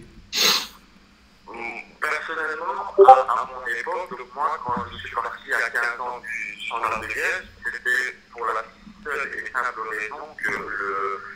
Personnellement, 2.00 2.86
à, 3.08 3.12
à 3.12 3.48
mon 3.50 3.66
époque, 3.66 4.14
moi, 4.34 4.58
quand 4.64 4.74
je 4.92 4.98
suis 4.98 5.14
parti 5.14 5.50
à 5.50 5.70
15 5.70 6.00
ans 6.00 6.20
du 6.22 6.66
standard 6.66 7.00
de 7.00 7.06
Liège, 7.06 7.46
c'était 7.64 8.14
pour 8.30 8.46
la 8.46 8.62
seule 9.02 9.26
et 9.34 9.50
simple 9.50 9.80
raison 9.90 10.22
que 10.38 10.54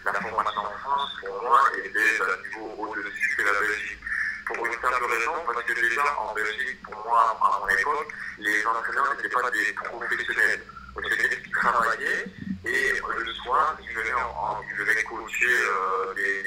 la 0.05 0.13
formation 0.21 0.61
en 0.63 0.79
France, 0.79 1.11
pour 1.27 1.43
moi, 1.43 1.59
était 1.79 2.19
d'un 2.23 2.39
niveau 2.47 2.71
au-dessus 2.79 3.35
que 3.37 3.43
la 3.43 3.59
Belgique. 3.59 3.99
Pour 4.47 4.65
une 4.65 4.73
simple 4.73 5.05
raison, 5.11 5.35
parce 5.45 5.65
que 5.65 5.75
déjà 5.75 6.05
en 6.23 6.35
Belgique, 6.35 6.79
pour 6.85 7.03
moi, 7.05 7.35
à 7.35 7.61
mon 7.61 7.69
époque, 7.69 8.15
les 8.39 8.67
entraîneurs 8.67 9.15
n'étaient 9.17 9.29
pas 9.29 9.51
des 9.51 9.73
professionnels. 9.73 10.63
Qui 11.45 11.51
travaillaient 11.53 12.27
et 12.65 12.93
euh, 12.93 13.25
le 13.25 13.33
soir, 13.35 13.79
ils 13.81 13.95
venaient, 13.95 15.05
coacher 15.05 15.47
euh, 15.47 16.15
des, 16.15 16.43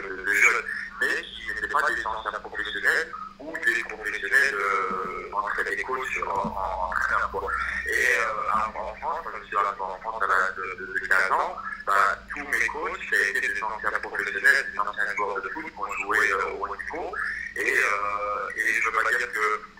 de 0.00 0.32
jeunes, 0.32 0.64
mais 1.00 1.22
qui 1.22 1.48
n'étaient 1.48 1.68
pas 1.68 1.82
des 1.90 2.06
anciens 2.06 2.30
professionnels 2.40 3.12
ou 3.40 3.52
des 3.52 3.82
professionnels 3.84 4.54
euh, 4.54 5.30
en 5.32 5.64
des 5.64 5.82
coachs 5.82 5.98
en, 6.28 6.48
en, 6.48 6.88
entraîneur, 6.88 7.30
quoi. 7.30 7.50
Et 7.86 8.06
euh, 8.18 8.52
en, 8.54 8.94
France, 8.94 9.26
je 9.42 9.46
suis 9.46 9.56
en 9.56 9.74
France 9.74 10.22
à 10.22 10.26
l'âge 10.26 10.54
de, 10.56 10.86
de, 10.86 10.92
de 10.92 11.06
15 11.06 11.32
ans, 11.32 11.56
bah, 11.86 12.18
tous 12.30 12.46
mes 12.46 12.66
coachs 12.68 13.12
étaient 13.12 13.40
des 13.40 13.62
anciens 13.62 13.98
professionnels, 14.00 14.66
des 14.72 14.78
anciens 14.78 15.16
joueurs 15.16 15.42
de 15.42 15.48
foot 15.48 15.64
qui 15.66 15.78
ont 15.78 15.92
joué 16.04 16.18
euh, 16.30 16.52
au 16.60 16.68
niveau. 16.68 17.14
Et, 17.56 17.74
euh, 17.74 18.56
et 18.56 18.80
je 18.80 18.86
veux 18.86 19.02
pas 19.02 19.10
dire 19.10 19.32
que 19.32 19.71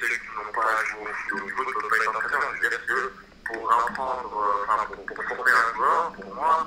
ceux 0.00 0.08
qui 0.08 0.28
n'ont 0.36 0.52
pas 0.52 0.84
joué 0.84 1.10
au 1.32 1.44
niveau 1.44 1.64
ne 1.64 1.72
peuvent 1.72 1.88
pas 1.88 1.96
être 1.96 2.10
entraîneurs. 2.10 2.54
Que 2.86 3.12
pour 3.46 3.72
apprendre, 3.72 4.32
euh, 4.36 4.64
enfin 4.68 4.84
pour, 4.86 5.06
pour, 5.06 5.24
former 5.24 5.50
un 5.50 5.74
joueur, 5.74 6.12
pour 6.12 6.34
moi, 6.34 6.66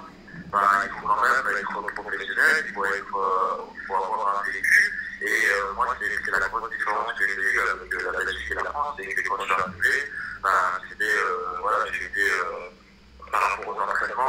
bah, 0.51 0.81
il 0.85 0.89
faut 0.91 1.07
quand 1.07 1.21
même 1.21 1.43
bah, 1.43 1.59
être 1.59 1.93
professionnel, 1.93 2.65
il 2.67 2.73
faut, 2.73 2.85
être, 2.85 3.15
euh, 3.15 3.63
faut 3.87 3.95
avoir 3.95 4.39
un 4.39 4.51
vécu. 4.51 4.93
Et 5.21 5.27
euh, 5.27 5.73
moi, 5.75 5.87
c'est 5.99 6.31
la 6.31 6.47
grosse 6.47 6.69
différence 6.71 7.13
que 7.19 7.25
j'ai 7.27 7.59
avec 7.59 7.93
la 7.93 8.11
Belgique 8.11 8.51
et 8.51 8.55
la 8.55 8.63
France, 8.71 8.95
c'est 8.97 9.13
que 9.13 9.27
quand 9.27 9.37
je 9.39 9.43
suis 9.43 9.53
arrivé, 9.53 10.11
bah, 10.41 10.79
c'était, 10.89 11.15
voilà, 11.61 11.85
été 11.87 12.31
par 13.31 13.41
rapport 13.41 13.75
aux 13.75 13.79
entraînements, 13.79 14.28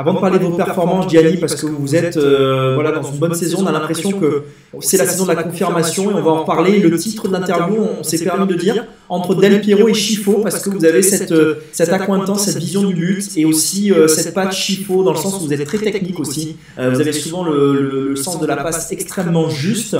Avant 0.00 0.14
de 0.14 0.20
parler 0.20 0.38
de 0.38 0.44
vos 0.44 0.56
performances, 0.64 1.10
Gianni, 1.10 1.36
parce 1.38 1.56
que 1.56 1.66
vous 1.66 1.96
êtes 1.96 2.16
euh, 2.16 2.74
voilà, 2.74 2.92
dans 2.92 3.02
une 3.02 3.18
bonne 3.18 3.34
saison, 3.34 3.58
on 3.62 3.66
a 3.66 3.72
l'impression 3.72 4.12
que 4.20 4.42
c'est 4.80 4.96
la 4.96 5.06
saison 5.06 5.24
de 5.24 5.28
la 5.32 5.42
confirmation 5.42 6.10
et 6.10 6.14
on 6.14 6.22
va 6.22 6.30
en 6.30 6.40
reparler. 6.42 6.78
Le 6.78 6.96
titre 6.96 7.26
de 7.26 7.32
l'interview, 7.32 7.80
on 7.98 8.02
s'est 8.04 8.18
permis 8.24 8.46
de 8.46 8.54
dire 8.54 8.84
entre 9.08 9.34
Del 9.34 9.60
Piero 9.60 9.88
et 9.88 9.94
Chifo, 9.94 10.34
parce 10.44 10.60
que 10.62 10.70
vous 10.70 10.84
avez 10.84 11.02
cette, 11.02 11.32
euh, 11.32 11.54
cette 11.72 11.88
accointance, 11.92 12.44
cette 12.44 12.58
vision 12.58 12.84
du 12.84 12.94
but 12.94 13.26
et 13.36 13.44
aussi 13.44 13.90
euh, 13.90 14.06
cette 14.06 14.34
patte 14.34 14.52
Chifo, 14.52 15.02
dans 15.02 15.12
le 15.12 15.18
sens 15.18 15.34
où 15.40 15.46
vous 15.46 15.52
êtes 15.52 15.64
très 15.66 15.78
technique 15.78 16.20
aussi. 16.20 16.56
Euh, 16.78 16.90
vous 16.90 17.00
avez 17.00 17.12
souvent 17.12 17.42
le, 17.44 17.72
le- 17.74 18.08
le 18.10 18.16
sens 18.16 18.40
de 18.40 18.46
la 18.46 18.56
passe 18.56 18.92
extrêmement 18.92 19.50
juste. 19.50 19.96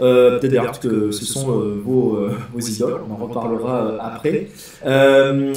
Euh, 0.00 0.38
Peut-être 0.38 0.50
d'ailleurs 0.52 0.80
que 0.80 1.10
ce 1.10 1.24
sont 1.26 1.50
euh, 1.50 1.80
vos, 1.84 2.14
euh, 2.16 2.30
vos 2.54 2.60
idoles, 2.60 3.00
on 3.08 3.12
en 3.12 3.26
reparlera 3.26 3.84
euh, 3.84 3.98
après. 4.00 4.48
Euh, 4.86 5.52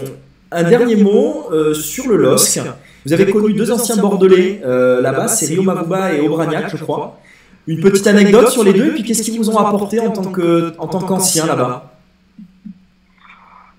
un 0.52 0.64
dernier 0.64 0.96
mot 0.96 1.48
euh, 1.52 1.74
sur 1.74 2.08
le 2.10 2.18
LOSC. 2.18 2.60
Vous 3.06 3.14
avez 3.14 3.32
connu 3.32 3.54
deux 3.54 3.72
anciens 3.72 3.98
Bordelais 3.98 4.62
euh, 4.66 5.00
là-bas, 5.00 5.28
c'est 5.28 5.46
Rio 5.46 5.62
Mavuba 5.62 6.14
et 6.14 6.28
Aubragnac, 6.28 6.76
je 6.76 6.84
crois. 6.84 7.20
Une 7.68 7.80
petite 7.80 8.08
anecdote 8.08 8.50
sur 8.50 8.64
les 8.64 8.74
deux, 8.74 8.88
et 8.88 8.92
puis 8.94 9.04
qu'est-ce 9.04 9.22
qu'ils 9.22 9.38
vous 9.38 9.50
ont 9.50 9.60
apporté 9.60 10.00
en 10.00 10.12
tant 10.12 10.32
que 10.32 10.74
en 10.80 10.88
tant 10.88 11.00
qu'anciens 11.00 11.46
là-bas 11.46 11.94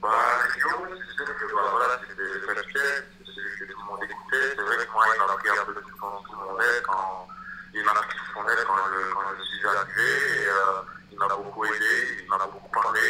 Bah, 0.00 0.08
Rio, 0.54 0.70
c'est 0.94 1.14
sûr 1.14 1.26
que 1.26 1.46
bah, 1.54 1.66
voilà, 1.74 1.98
c'était 2.06 2.22
des 2.22 2.38
respect, 2.54 3.02
c'est 3.18 3.34
celui 3.34 3.50
que 3.58 3.64
tout 3.72 3.78
le 3.82 3.86
monde 3.90 4.02
écoutait. 4.06 4.46
C'est 4.54 4.62
vrai 4.62 4.86
que 4.86 4.92
moi, 4.94 5.02
il 5.10 5.18
m'a 5.18 5.26
pris 5.34 5.50
un 5.50 5.66
peu 5.66 5.74
de 5.74 5.82
tout 5.82 5.96
quand 5.98 6.22
tout 6.22 6.34
le 6.34 6.46
monde 6.46 6.62
est, 6.62 6.82
quand 6.86 7.26
il 7.74 7.82
m'a 7.82 7.94
pris 7.98 8.14
sous 8.14 8.30
son 8.30 8.42
aile 8.46 8.62
quand 8.62 8.78
je, 8.78 8.98
quand 9.10 9.26
je 9.38 9.42
suis 9.42 9.62
arrivé, 9.66 10.10
et 10.38 10.50
euh, 10.54 10.86
il 11.10 11.18
m'a 11.18 11.26
beaucoup 11.34 11.64
aidé, 11.66 11.94
il 12.22 12.30
m'a 12.30 12.38
beaucoup 12.46 12.70
parlé, 12.70 13.06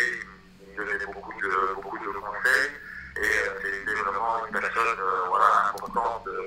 il 0.65 0.73
me 0.73 0.81
donnait 0.81 1.09
beaucoup 1.13 1.37
de, 1.41 1.77
beaucoup 1.77 2.01
de 2.01 2.09
conseils, 2.25 2.73
et 3.17 3.21
euh, 3.21 3.53
c'était 3.61 3.97
personne 4.61 4.99
euh, 5.01 5.27
voilà, 5.29 5.71
importante 5.71 6.27
euh, 6.29 6.41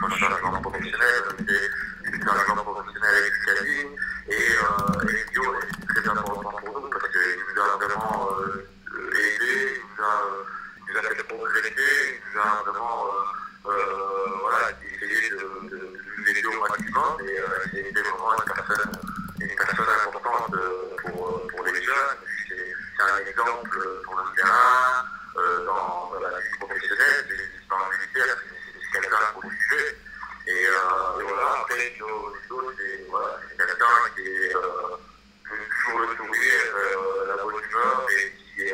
quand, 0.00 0.08
je 0.10 0.14
suis- 0.14 0.24
en 0.24 0.60
professionnel, 0.62 1.22
un 1.28 2.44
joueur 2.44 2.64
professionnel 2.64 3.14
avec 3.16 3.34
Scali, 3.34 3.80
et, 4.28 4.34
euh, 4.34 5.08
et 5.08 5.24
Rio 5.30 5.54
est 5.54 5.86
très 5.94 6.08
important 6.08 6.50
pour 6.64 6.80
nous 6.80 6.90
parce 6.90 7.08
qu'il 7.08 7.38
nous 7.54 7.62
a 7.62 7.76
vraiment 7.76 8.28
euh, 8.32 8.66
aidé, 9.12 9.76
il 9.76 9.82
nous 9.96 10.04
a, 10.04 10.06
il 10.88 10.92
nous 10.92 10.98
a 10.98 11.02
fait 11.14 11.22
progresser, 11.24 11.72
il 11.78 12.20
nous 12.34 12.40
a 12.40 12.62
vraiment 12.64 13.06
euh, 13.06 13.70
euh, 13.70 14.26
voilà, 14.40 14.70
essayé 14.84 15.30
de, 15.30 15.68
de, 15.68 16.30
aider 16.30 16.44
au 16.46 16.60
maximum 16.60 17.16
et 17.26 17.38
euh, 17.40 17.44
c'était 17.72 18.02
vraiment 18.02 18.32
une 18.36 18.52
personne, 18.52 18.92
une 19.40 19.56
personne 19.56 19.86
importante 20.06 20.54
euh, 20.54 20.96
pour, 21.02 21.46
pour 21.48 21.64
les 21.64 21.82
jeunes. 21.82 22.18
C'est 22.48 23.02
un 23.02 23.18
exemple 23.26 23.78
pour 24.04 24.16
le 24.16 24.22
terrain, 24.36 25.04
euh, 25.36 25.64
dans, 25.66 26.10
dans 26.12 26.20
la 26.20 26.38
vie 26.40 26.58
professionnelle, 26.60 27.26
et 27.30 27.68
dans 27.70 27.78
le 27.78 27.96
c'est 28.24 29.00
quelqu'un. 29.00 29.16
Et, 30.46 30.50
et 30.50 30.66
voilà, 31.22 31.60
après, 31.60 31.76
c'est 31.76 31.98
quelqu'un 33.56 33.96
qui 34.16 34.22
est 34.22 34.52
toujours 34.52 36.00
le 36.00 36.06
sourire, 36.16 36.68
la 37.26 37.42
bonne 37.42 37.62
humeur 37.62 38.06
et 38.10 38.32
qui, 38.32 38.64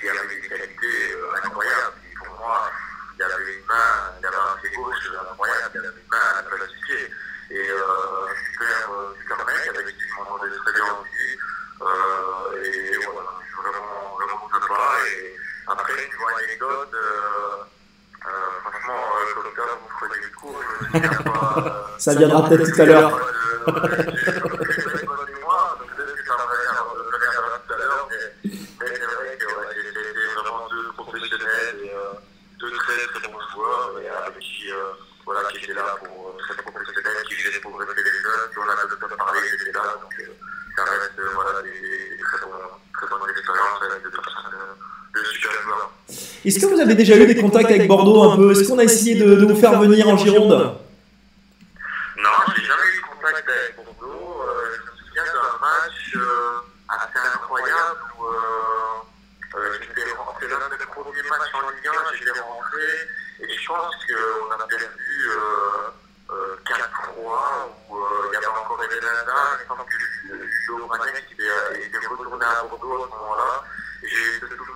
qui 0.00 0.08
avait 0.08 0.28
des 0.28 0.48
qualités 0.48 1.00
incroyables. 1.44 1.96
Et 2.10 2.14
pour 2.14 2.38
moi, 2.38 2.70
il 3.14 3.20
y 3.20 3.22
avait 3.22 3.54
une 3.54 3.64
main, 3.66 3.90
il 4.20 4.26
avait 4.26 4.36
un 4.36 4.56
pied 4.60 4.70
gauche 4.76 5.08
incroyable, 5.30 5.70
il 5.74 5.76
y 5.76 5.86
avait 5.86 5.96
une 5.96 6.08
main 6.10 6.28
à 6.36 6.42
la 6.42 6.66
pied. 6.66 7.02
Et 7.50 7.68
euh, 7.68 8.28
super, 8.52 8.90
super 9.18 9.38
mec 9.44 9.68
avec 9.68 9.96
qui 9.96 10.08
je 10.08 10.14
m'entendais 10.14 10.56
très 10.56 10.72
bien 10.72 10.88
aussi. 10.94 11.38
Euh, 11.82 12.62
et 12.62 12.96
voilà, 13.06 13.30
je 13.40 13.46
suis 13.46 13.56
vraiment, 13.56 14.16
vraiment. 14.16 14.48
Et 15.06 15.36
après, 15.66 16.04
une 16.04 16.44
anecdote, 16.44 16.94
euh, 16.94 17.64
Ça 21.98 22.14
viendra 22.14 22.48
peut-être 22.48 22.72
tout 22.72 22.82
à 22.82 22.84
l'heure. 22.84 23.20
Est-ce 46.44 46.58
que 46.58 46.66
vous 46.66 46.80
avez 46.80 46.94
déjà 46.94 47.16
eu 47.16 47.26
des 47.26 47.36
contacts 47.36 47.70
avec 47.70 47.86
Bordeaux 47.86 48.22
un 48.22 48.36
peu? 48.36 48.52
Est-ce 48.52 48.66
qu'on 48.66 48.78
a 48.78 48.84
essayé 48.84 49.14
de, 49.16 49.34
de 49.34 49.44
vous 49.44 49.60
faire 49.60 49.78
venir 49.78 50.08
en 50.08 50.16
Gironde 50.16 50.50
Non, 52.16 52.30
j'ai 52.56 52.64
jamais 52.64 52.88
eu 52.96 53.00
contact 53.02 53.46
avec 53.46 53.76
Bordeaux. 53.76 54.40
Euh, 54.40 54.76
je 54.76 54.80
me 54.80 54.96
souviens 54.96 55.24
d'un 55.24 55.58
match 55.60 56.16
euh, 56.16 56.64
assez 56.88 57.20
incroyable 57.34 58.00
où 58.18 58.24
euh, 58.24 59.58
euh, 59.58 59.78
j'étais 59.80 60.10
rentré, 60.16 60.48
l'un 60.48 60.56
de 60.64 60.80
mes 60.80 60.86
premiers 60.88 61.28
matchs 61.28 61.52
en 61.52 61.68
Ligue 61.68 61.86
1, 61.86 62.16
j'étais 62.16 62.40
rentré 62.40 62.88
et 63.40 63.58
je 63.58 63.66
pense 63.68 63.94
qu'on 64.08 64.50
a 64.50 64.66
perdu 64.66 65.12
euh, 65.28 65.92
euh, 66.32 66.56
4-3 66.64 67.20
où 67.90 67.96
euh, 67.96 68.30
il 68.30 68.32
y 68.32 68.36
avait 68.36 68.46
encore 68.46 68.80
Evelanda, 68.82 69.60
il 69.60 69.62
me 69.62 69.68
semble 69.68 69.84
que 69.84 70.32
le 70.32 70.48
Joe 70.64 70.88
était 71.76 72.06
retourné 72.08 72.44
à 72.46 72.64
Bordeaux 72.64 73.04
à 73.04 73.08
ce 73.12 73.16
moment-là. 73.16 73.64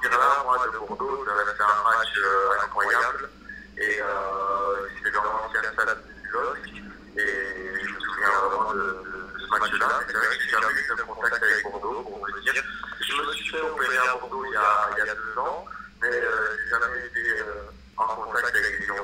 Souvenir-là, 0.04 0.44
moi, 0.44 0.58
de 0.66 0.78
Bordeaux, 0.78 1.24
ça 1.24 1.32
restait 1.32 1.64
un 1.64 1.80
match 1.88 2.12
euh, 2.18 2.64
incroyable. 2.64 3.30
Et 3.78 4.00
euh, 4.00 4.88
c'était 4.96 5.16
dans 5.16 5.24
l'ancien 5.24 5.62
stade 5.72 5.96
du 6.04 6.28
LOSC. 6.28 6.76
Et 7.16 7.80
je 7.80 7.88
me 7.88 8.00
souviens 8.00 8.28
vraiment 8.44 8.72
de, 8.74 9.00
de, 9.00 9.40
ce 9.40 9.48
match-là. 9.48 9.88
C'est 10.06 10.12
vrai 10.12 10.26
que 10.28 10.42
j'ai 10.44 10.50
jamais 10.50 10.72
eu 10.76 10.96
de 10.96 11.02
contact 11.08 11.42
avec 11.42 11.64
Bordeaux, 11.64 12.02
pour 12.02 12.18
vous 12.20 12.40
dire. 12.40 12.52
Je 13.00 13.14
me 13.16 13.32
suis 13.32 13.48
fait 13.48 13.60
opérer 13.62 13.96
à 13.96 14.18
Bordeaux 14.20 14.44
il 14.44 14.52
y 14.52 14.56
a, 14.56 14.90
il 14.92 14.98
y 14.98 15.08
a 15.08 15.14
deux 15.14 15.40
ans, 15.40 15.64
mais 16.02 16.08
euh, 16.08 16.52
j'ai 16.52 16.70
jamais 16.70 17.06
été 17.08 17.40
euh, 17.40 17.96
en 17.96 18.04
contact 18.04 18.48
avec 18.54 18.80
les 18.80 18.86
gens. 18.86 18.94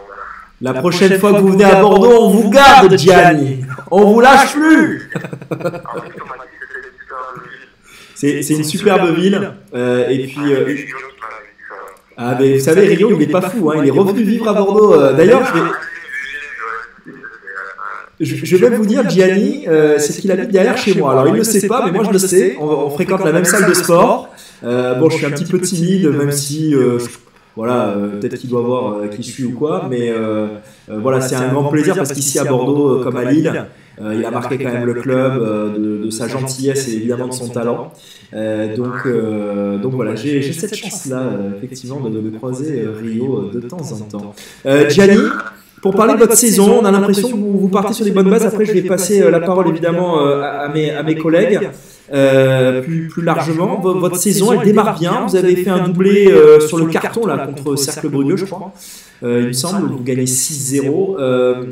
La 0.61 0.75
prochaine 0.75 1.19
fois 1.19 1.33
que 1.33 1.39
vous 1.39 1.53
venez 1.53 1.65
à 1.65 1.81
Bordeaux, 1.81 2.25
on 2.25 2.31
vous 2.31 2.51
garde, 2.51 2.95
Gianni 2.99 3.65
On 3.91 4.05
vous 4.13 4.21
lâche 4.21 4.53
plus 4.53 5.11
En 5.51 5.57
plus, 5.57 6.21
on 6.21 6.27
m'a 6.29 6.45
dit 6.45 6.57
que 6.61 6.67
c'était 6.69 6.89
une 6.89 6.99
super 7.01 7.33
ville. 7.41 7.69
C'est 8.21 8.55
une 8.61 8.65
superbe 8.65 9.15
ville. 9.17 9.53
euh, 9.75 10.09
et 10.09 10.19
puis, 10.27 10.37
euh, 10.53 10.75
ah, 12.17 12.37
mais 12.39 12.55
vous 12.59 12.61
savez, 12.69 12.87
Rio, 12.95 13.11
il 13.17 13.23
est 13.23 13.27
pas 13.33 13.41
fou. 13.41 13.71
Hein, 13.71 13.77
il 13.83 13.89
est 13.89 13.91
revenu 13.91 14.23
vivre 14.23 14.47
à 14.49 14.53
Bordeaux. 14.53 14.93
euh, 14.95 15.15
D'ailleurs, 15.15 15.43
je 15.47 15.53
vais, 15.55 15.67
je, 18.21 18.45
je 18.45 18.57
vais 18.57 18.71
vous 18.77 18.85
dire, 18.85 19.09
Gianni, 19.09 19.65
euh, 19.69 19.97
c'est 19.99 20.13
qu'il 20.21 20.31
habite 20.31 20.51
derrière 20.51 20.77
chez 20.77 20.95
moi. 20.99 21.13
Alors, 21.13 21.27
il 21.29 21.33
ne 21.33 21.39
le 21.39 21.45
sait 21.45 21.67
pas, 21.67 21.83
mais 21.87 21.93
moi, 21.93 22.05
je 22.05 22.11
le 22.11 22.19
sais. 22.19 22.57
On, 22.61 22.65
on 22.67 22.91
fréquente 22.91 23.25
la 23.25 23.33
même 23.33 23.45
salle 23.47 23.67
de 23.69 23.75
sport. 23.75 24.35
Euh, 24.63 24.95
bon, 24.97 25.09
je 25.09 25.17
suis 25.17 25.27
un 25.27 25.31
petit 25.31 25.47
peu 25.47 25.59
timide, 25.61 26.09
même 26.09 26.31
si, 26.33 26.75
euh, 26.75 26.99
voilà, 27.57 27.95
peut-être 28.21 28.37
qu'il 28.37 28.51
doit 28.51 28.61
voir 28.61 29.09
qui 29.11 29.23
je 29.23 29.31
suis 29.31 29.45
ou 29.45 29.53
quoi. 29.53 29.87
Mais 29.89 30.13
voilà, 30.89 31.21
c'est 31.23 31.37
un 31.37 31.49
grand 31.49 31.65
plaisir 31.71 31.95
parce 31.97 32.13
qu'ici 32.13 32.39
à 32.39 32.45
Bordeaux, 32.45 33.01
comme 33.03 33.17
à 33.17 33.25
Lille, 33.25 33.65
euh, 34.01 34.15
il 34.19 34.25
a 34.25 34.31
marqué 34.31 34.57
quand 34.59 34.73
même 34.73 34.85
le 34.85 34.95
club 34.95 35.33
euh, 35.41 35.69
de, 35.77 36.05
de 36.05 36.11
sa 36.11 36.27
gentillesse 36.29 36.89
et 36.89 36.95
évidemment 36.97 37.29
de 37.29 37.33
son 37.33 37.49
talent. 37.49 37.93
Euh, 38.33 38.75
donc, 38.77 38.95
euh, 39.07 39.79
donc 39.79 39.93
voilà, 39.93 40.15
j'ai 40.15 40.53
cette 40.53 40.75
chance-là, 40.75 41.23
effectivement, 41.57 42.01
de, 42.01 42.21
de 42.21 42.31
croiser 42.37 42.85
Rio 43.03 43.51
de 43.53 43.61
temps 43.61 43.79
en 43.93 44.05
temps. 44.19 44.35
Gianni, 44.89 45.19
pour 45.83 45.95
parler 45.95 46.15
de 46.15 46.19
votre 46.19 46.37
saison. 46.37 46.81
On 46.81 46.85
a 46.85 46.91
l'impression 46.91 47.29
que 47.31 47.35
vous, 47.37 47.59
vous 47.59 47.69
partez 47.69 47.95
sur 47.95 48.05
des 48.05 48.11
bonnes 48.11 48.29
bases. 48.31 48.45
Après, 48.47 48.65
je 48.67 48.73
vais 48.73 48.83
passer 48.83 49.31
la 49.31 49.41
parole 49.41 49.69
évidemment 49.69 50.19
à, 50.21 50.69
mes, 50.69 50.91
à 50.91 51.03
mes 51.03 51.15
collègues. 51.17 51.71
Euh, 52.13 52.83
plus, 52.83 53.07
plus 53.07 53.23
largement, 53.23 53.79
vo- 53.81 53.97
votre 54.01 54.17
saison 54.17 54.53
elle 54.53 54.67
démarre 54.67 54.99
bien. 54.99 55.27
Vous 55.29 55.37
avez 55.37 55.55
fait 55.55 55.71
un 55.71 55.87
doublé 55.87 56.27
euh, 56.29 56.59
sur 56.59 56.77
le 56.79 56.87
carton 56.87 57.25
là 57.25 57.47
contre 57.47 57.77
Cercle 57.77 58.09
Brugueux, 58.09 58.37
je 58.37 58.47
crois. 58.47 58.73
Euh, 59.23 59.43
il 59.43 59.47
me 59.49 59.53
semble, 59.53 59.87
vous 59.89 60.03
gagnez 60.03 60.25
6-0. 60.25 61.17
Euh, 61.21 61.63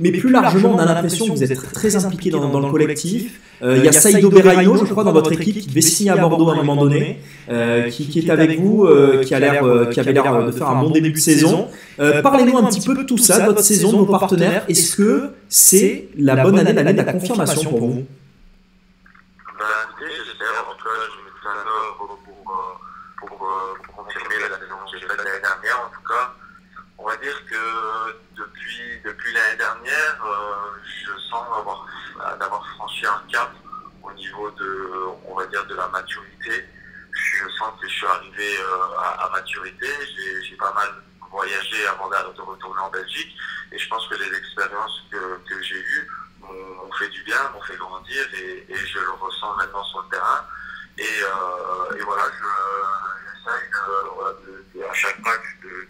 mais, 0.00 0.10
mais 0.10 0.18
plus 0.18 0.30
largement, 0.30 0.74
on 0.74 0.78
a 0.78 0.84
l'impression 0.84 1.26
que 1.26 1.32
vous 1.32 1.42
êtes 1.42 1.72
très 1.72 1.96
impliqué 2.04 2.30
dans, 2.30 2.48
dans 2.48 2.60
le 2.60 2.70
collectif. 2.70 3.40
Euh, 3.62 3.76
il 3.76 3.84
y 3.84 3.88
a 3.88 3.92
Saïdo 3.92 4.30
Berraino, 4.30 4.84
je 4.84 4.90
crois, 4.90 5.04
dans 5.04 5.12
votre 5.12 5.32
équipe 5.32 5.58
qui 5.60 5.68
devait 5.68 5.80
signer 5.82 6.10
à 6.10 6.16
Bordeaux 6.16 6.48
à 6.48 6.52
un 6.54 6.62
moment 6.62 6.76
donné, 6.76 7.20
euh, 7.50 7.90
qui, 7.90 8.08
qui 8.08 8.20
est 8.20 8.30
avec 8.30 8.58
vous, 8.58 8.84
euh, 8.84 9.22
qui, 9.22 9.34
a 9.34 9.38
l'air, 9.38 9.64
euh, 9.64 9.86
qui 9.86 10.00
avait 10.00 10.12
l'air 10.12 10.46
de 10.46 10.52
faire 10.52 10.68
un 10.70 10.82
bon 10.82 10.90
début 10.90 11.12
de 11.12 11.18
saison. 11.18 11.68
Euh, 11.98 12.22
Parlez-nous 12.22 12.56
un 12.56 12.64
petit 12.64 12.80
peu 12.80 12.94
de 12.94 13.02
tout 13.02 13.18
ça, 13.18 13.40
de 13.40 13.46
votre 13.46 13.62
saison, 13.62 13.92
de 13.92 13.98
vos 13.98 14.06
partenaires. 14.06 14.64
Est-ce 14.68 14.96
que 14.96 15.30
c'est 15.48 16.08
la 16.16 16.36
bonne 16.36 16.58
année, 16.58 16.72
l'année 16.72 16.92
de 16.92 16.98
la 16.98 17.12
confirmation 17.12 17.70
pour 17.70 17.80
vous 17.80 18.04
Ben. 19.58 19.66
En 20.70 20.74
tout 20.74 20.84
cas, 20.84 20.96
je 21.12 21.18
me 21.20 21.30
tiens 21.42 21.52
à 21.52 21.64
l'heure 21.64 21.96
pour, 21.98 22.08
pour, 22.24 22.40
euh, 22.48 23.26
pour, 23.28 23.46
euh, 23.46 23.76
pour 23.84 24.04
confirmer 24.04 24.36
la 24.40 24.56
saison 24.56 24.76
que 24.84 24.98
j'ai 24.98 25.00
faite 25.06 25.18
l'année 25.18 25.42
dernière. 25.42 25.78
En 25.84 25.90
tout 25.92 26.04
cas, 26.08 26.32
on 26.98 27.04
va 27.04 27.16
dire 27.20 27.36
que 27.50 27.62
euh, 29.92 30.78
je 30.84 31.18
sens 31.28 31.46
avoir, 31.56 31.86
d'avoir 32.38 32.66
franchi 32.76 33.06
un 33.06 33.22
cap 33.30 33.50
au 34.02 34.12
niveau 34.12 34.50
de, 34.52 34.90
on 35.26 35.34
va 35.34 35.46
dire, 35.46 35.64
de 35.66 35.74
la 35.74 35.88
maturité. 35.88 36.64
Je 37.12 37.48
sens 37.58 37.72
que 37.80 37.88
je 37.88 37.94
suis 37.94 38.06
arrivé 38.06 38.56
euh, 38.58 38.98
à, 38.98 39.30
maturité. 39.32 39.86
J'ai, 40.42 40.56
pas 40.56 40.72
mal 40.72 40.88
voyagé 41.30 41.86
avant 41.86 42.08
de 42.08 42.40
retourner 42.40 42.80
en 42.80 42.90
Belgique. 42.90 43.34
Et 43.72 43.78
je 43.78 43.88
pense 43.88 44.06
que 44.08 44.14
les 44.14 44.36
expériences 44.36 45.02
que, 45.10 45.62
j'ai 45.62 45.78
eues 45.78 46.08
m'ont 46.40 46.92
fait 46.98 47.08
du 47.08 47.22
bien, 47.22 47.50
m'ont 47.52 47.62
fait 47.62 47.76
grandir 47.76 48.26
et, 48.34 48.66
je 48.68 48.98
le 48.98 49.10
ressens 49.10 49.56
maintenant 49.56 49.84
sur 49.84 50.02
le 50.02 50.08
terrain. 50.08 50.44
Et, 50.98 51.22
euh, 51.22 52.04
voilà, 52.04 52.24
je, 52.38 52.44
j'essaye 53.44 54.84
à 54.88 54.94
chaque 54.94 55.18
match, 55.20 55.42
de, 55.62 55.88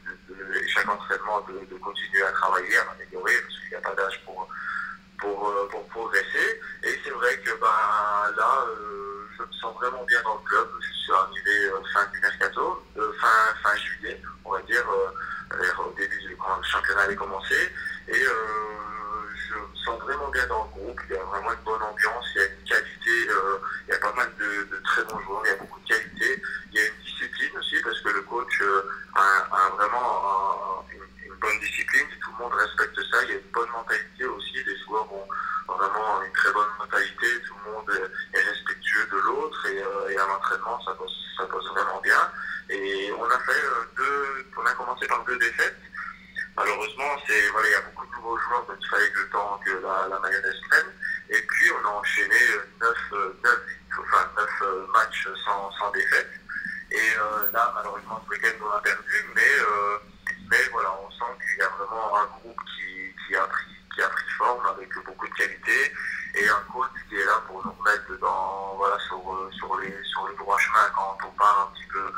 chaque 0.68 0.88
entraînement, 0.88 1.40
de, 1.42 1.78
continuer 1.78 2.22
à 2.22 2.32
travailler, 2.32 2.76
à 2.78 2.84
m'améliorer, 2.84 3.32
pas 3.80 3.94
d'âge 3.94 4.20
pour, 4.24 4.48
pour, 5.20 5.48
euh, 5.48 5.68
pour 5.70 5.86
progresser. 5.88 6.60
Et 6.84 6.98
c'est 7.04 7.10
vrai 7.10 7.38
que 7.44 7.50
ben, 7.60 8.36
là, 8.36 8.64
euh, 8.68 9.26
je 9.36 9.42
me 9.42 9.52
sens 9.60 9.74
vraiment 9.76 10.04
bien 10.04 10.22
dans 10.22 10.34
le 10.34 10.48
club. 10.48 10.68
Je 10.80 10.92
suis 11.02 11.12
arrivé 11.12 11.64
euh, 11.72 11.80
fin 11.92 12.06
du 12.12 12.20
mercato, 12.20 12.82
fin, 13.20 13.54
fin 13.62 13.76
juillet, 13.76 14.20
on 14.44 14.52
va 14.52 14.62
dire, 14.62 14.84
vers- 15.52 15.80
au 15.80 15.92
début 15.96 16.18
du 16.20 16.36
quand 16.36 16.56
le 16.56 16.62
championnat 16.62 17.02
avait 17.02 17.16
commencé. 17.16 17.70
Et 18.08 18.14
je 18.14 19.54
me 19.54 19.76
sens 19.84 20.00
vraiment 20.00 20.28
bien 20.30 20.46
dans 20.46 20.64
le 20.64 20.70
groupe. 20.80 21.00
Il 21.08 21.14
y 21.16 21.18
a 21.18 21.24
vraiment 21.24 21.52
une 21.52 21.64
bonne 21.64 21.82
ambiance, 21.82 22.26
il 22.34 22.40
y 22.40 22.44
a 22.44 22.46
une 22.46 22.64
qualité, 22.64 23.10
il 23.88 23.90
y 23.90 23.92
a 23.92 23.98
pas 23.98 24.12
mal 24.12 24.30
de, 24.38 24.64
de 24.76 24.82
très 24.84 25.04
bons 25.04 25.20
joueurs, 25.20 25.42
il 25.44 25.48
y 25.48 25.52
a 25.52 25.56
beaucoup 25.56 25.80
de 25.80 25.86
qualité. 25.88 26.42
Il 26.72 26.78
y 26.78 26.82
a 26.82 26.86
une 26.86 26.98
discipline 27.04 27.58
aussi 27.58 27.76
parce 27.82 28.00
que 28.00 28.08
le 28.10 28.22
coach 28.22 28.62
a, 29.16 29.68
vraiment 29.76 30.84
un- 30.88 30.92
une, 30.92 31.26
une 31.32 31.38
bonne 31.38 31.58
discipline. 31.60 32.06
Monde 32.40 32.54
respecte 32.54 32.96
ça. 33.10 33.22
Il 33.24 33.30
y 33.30 33.32
a 33.32 33.36
une 33.36 33.52
bonne 33.52 33.70
mentalité 33.70 34.24
aussi. 34.24 34.64
Les 34.64 34.76
joueurs 34.84 35.12
ont 35.12 35.28
vraiment 35.68 36.22
une 36.22 36.32
très 36.32 36.52
bonne 36.52 36.72
mentalité. 36.78 37.26
Tout 37.46 37.54
le 37.66 37.72
monde 37.72 37.90
est 38.32 38.40
respectueux 38.40 39.06
de 39.12 39.18
l'autre 39.18 39.66
et, 39.66 39.82
euh, 39.82 40.22
à 40.22 40.26
l'entraînement, 40.26 40.80
ça 40.84 40.92
passe, 40.94 41.12
ça 41.36 41.44
passe 41.46 41.66
vraiment 41.66 42.00
bien. 42.00 42.32
Et 42.70 43.12
on 43.12 43.24
a 43.24 43.38
fait 43.40 43.64
euh, 43.64 43.84
deux, 43.96 44.46
on 44.56 44.64
a 44.66 44.72
commencé 44.72 45.06
par 45.06 45.24
deux 45.24 45.38
défaites. 45.38 45.76
Malheureusement, 46.56 47.12
c'est 47.26 47.48
voilà, 47.50 47.68
il 47.68 47.72
y 47.72 47.74
a 47.74 47.80
beaucoup 47.82 48.06
de 48.06 48.12
nouveaux 48.16 48.38
joueurs, 48.38 48.66
donc 48.66 48.76
il 48.80 48.88
fallait 48.88 49.12
le 49.14 49.28
temps 49.30 49.60
que 49.64 49.70
la, 49.82 50.08
la 50.08 50.18
mayonnaise 50.20 50.60
prenne. 50.68 50.92
Et 51.30 51.40
puis 51.42 51.70
on 51.72 51.88
a 51.88 51.92
enchaîné 51.92 52.34
euh, 52.34 52.64
neuf, 52.80 52.98
euh, 53.12 53.32
neuf, 53.44 53.60
enfin, 53.98 54.28
neuf 54.36 54.50
euh, 54.62 54.86
matchs 54.92 55.28
sans, 55.44 55.70
sans 55.78 55.90
défaite. 55.92 56.30
Et 56.90 57.14
là, 57.52 57.72
malheureusement, 57.76 58.20
ce 58.24 58.30
week-end, 58.30 58.64
on 58.66 58.76
a 58.76 58.80
perdu, 58.80 59.24
mais, 59.36 59.42
mais 60.50 60.62
voilà, 60.72 60.90
on 61.00 61.10
sent 61.10 61.32
qu'il 61.40 61.58
y 61.58 61.62
a 61.62 61.68
vraiment 61.68 62.16
un 62.16 62.26
groupe 62.38 62.60
qui, 62.76 63.14
qui, 63.26 63.36
a 63.36 63.46
pris, 63.46 63.70
qui 63.94 64.02
a 64.02 64.08
pris 64.08 64.24
forme 64.38 64.66
avec 64.66 64.88
beaucoup 65.04 65.28
de 65.28 65.34
qualité 65.34 65.92
et 66.34 66.48
un 66.48 66.72
coach 66.72 66.90
qui 67.08 67.16
est 67.16 67.24
là 67.24 67.42
pour 67.46 67.64
nous 67.64 67.72
remettre 67.72 68.18
dans, 68.20 68.74
voilà, 68.76 68.98
sur, 69.06 69.18
euh, 69.18 69.50
sur, 69.52 69.76
les, 69.78 69.94
sur 70.04 70.26
le 70.28 70.34
droit 70.36 70.58
chemin 70.58 70.90
quand 70.94 71.18
on 71.26 71.30
part 71.38 71.68
un 71.68 71.74
petit 71.74 71.86
peu 71.88 72.12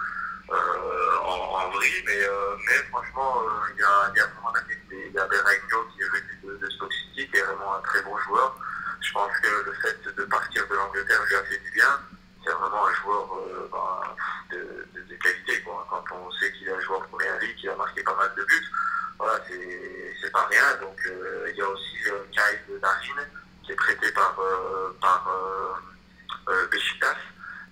euh, 0.50 1.18
en, 1.24 1.64
en 1.64 1.70
vrille. 1.70 2.02
Mais, 2.06 2.22
euh, 2.22 2.56
mais 2.66 2.78
franchement, 2.90 3.42
il 3.74 3.80
y, 3.80 3.84
a, 3.84 4.10
il 4.14 4.18
y 4.18 4.20
a 4.20 4.26
vraiment 4.26 4.52
la 4.52 4.60
qualité. 4.60 4.82
Qui 5.12 6.02
est 6.02 6.08
venu 6.08 6.40
de, 6.44 6.56
de 6.56 6.70
Stoke 6.70 6.92
City, 6.92 7.28
qui 7.30 7.36
est 7.36 7.42
vraiment 7.42 7.76
un 7.76 7.80
très 7.80 8.02
bon 8.02 8.16
joueur. 8.18 8.56
Je 9.00 9.12
pense 9.12 9.30
que 9.42 9.48
le 9.64 9.72
fait 9.74 10.14
de 10.16 10.24
partir 10.24 10.66
de 10.68 10.74
l'Angleterre 10.74 11.22
lui 11.28 11.36
a 11.36 11.42
fait 11.44 11.58
du 11.58 11.70
bien. 11.72 12.00
C'est 12.44 12.52
vraiment 12.52 12.86
un 12.86 12.92
joueur 12.94 13.28
euh, 13.34 13.68
ben, 13.70 14.56
de, 14.56 15.14
qualité. 15.16 15.62
Quoi. 15.62 15.86
Quand 15.88 16.04
on 16.12 16.30
sait 16.32 16.52
qu'il 16.52 16.68
est 16.68 16.72
un 16.72 16.80
joueur 16.80 17.00
de 17.02 17.06
première 17.06 17.38
ligue, 17.38 17.56
qu'il 17.56 17.70
a 17.70 17.76
marqué 17.76 18.02
pas 18.02 18.14
mal 18.16 18.32
de 18.36 18.44
buts, 18.44 18.68
voilà, 19.18 19.38
c'est 19.46 20.32
pas 20.32 20.46
rien. 20.46 20.76
Donc 20.80 20.98
euh, 21.06 21.50
il 21.50 21.56
y 21.56 21.62
a 21.62 21.68
aussi 21.68 21.96
euh, 22.08 22.24
Kyle 22.32 22.80
Darin 22.80 23.24
qui 23.62 23.72
est 23.72 23.76
prêté 23.76 24.10
par, 24.12 24.34
par 25.00 25.28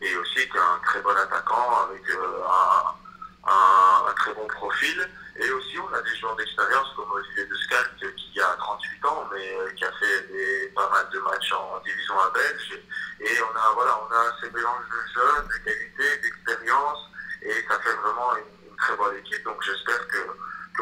et 0.03 0.17
aussi 0.17 0.49
qui 0.49 0.57
est 0.57 0.61
un 0.61 0.81
très 0.85 1.01
bon 1.03 1.11
attaquant 1.11 1.89
avec 1.89 2.03
un, 2.11 4.09
un 4.09 4.15
très 4.15 4.35
bon 4.35 4.47
profil. 4.47 5.09
Et 5.41 5.51
aussi, 5.53 5.79
on 5.79 5.95
a 5.95 6.03
des 6.03 6.15
joueurs 6.17 6.37
d'expérience 6.37 6.89
comme 6.95 7.11
Olivier 7.13 7.47
Descaltes 7.47 8.15
qui 8.15 8.41
a 8.41 8.55
38 8.59 9.05
ans, 9.07 9.27
mais 9.33 9.57
euh, 9.57 9.71
qui 9.73 9.85
a 9.87 9.93
fait 9.93 10.29
des, 10.29 10.69
pas 10.75 10.87
mal 10.91 11.09
de 11.11 11.19
matchs 11.21 11.53
en 11.53 11.81
division 11.81 12.21
à 12.21 12.31
belge. 12.31 12.79
Et 13.21 13.43
on 13.43 13.57
a, 13.57 13.73
voilà, 13.73 13.99
on 14.05 14.13
a 14.13 14.37
ces 14.39 14.51
mélanges 14.51 14.85
de 14.85 15.01
jeunes, 15.15 15.49
de 15.49 15.65
qualité, 15.65 16.19
d'expérience, 16.21 16.99
et 17.41 17.55
ça 17.67 17.81
fait 17.81 17.95
vraiment 18.05 18.37
une, 18.37 18.77
très 18.77 18.97
bonne 18.97 19.17
équipe. 19.17 19.43
Donc 19.45 19.63
j'espère 19.63 20.07
que, 20.09 20.19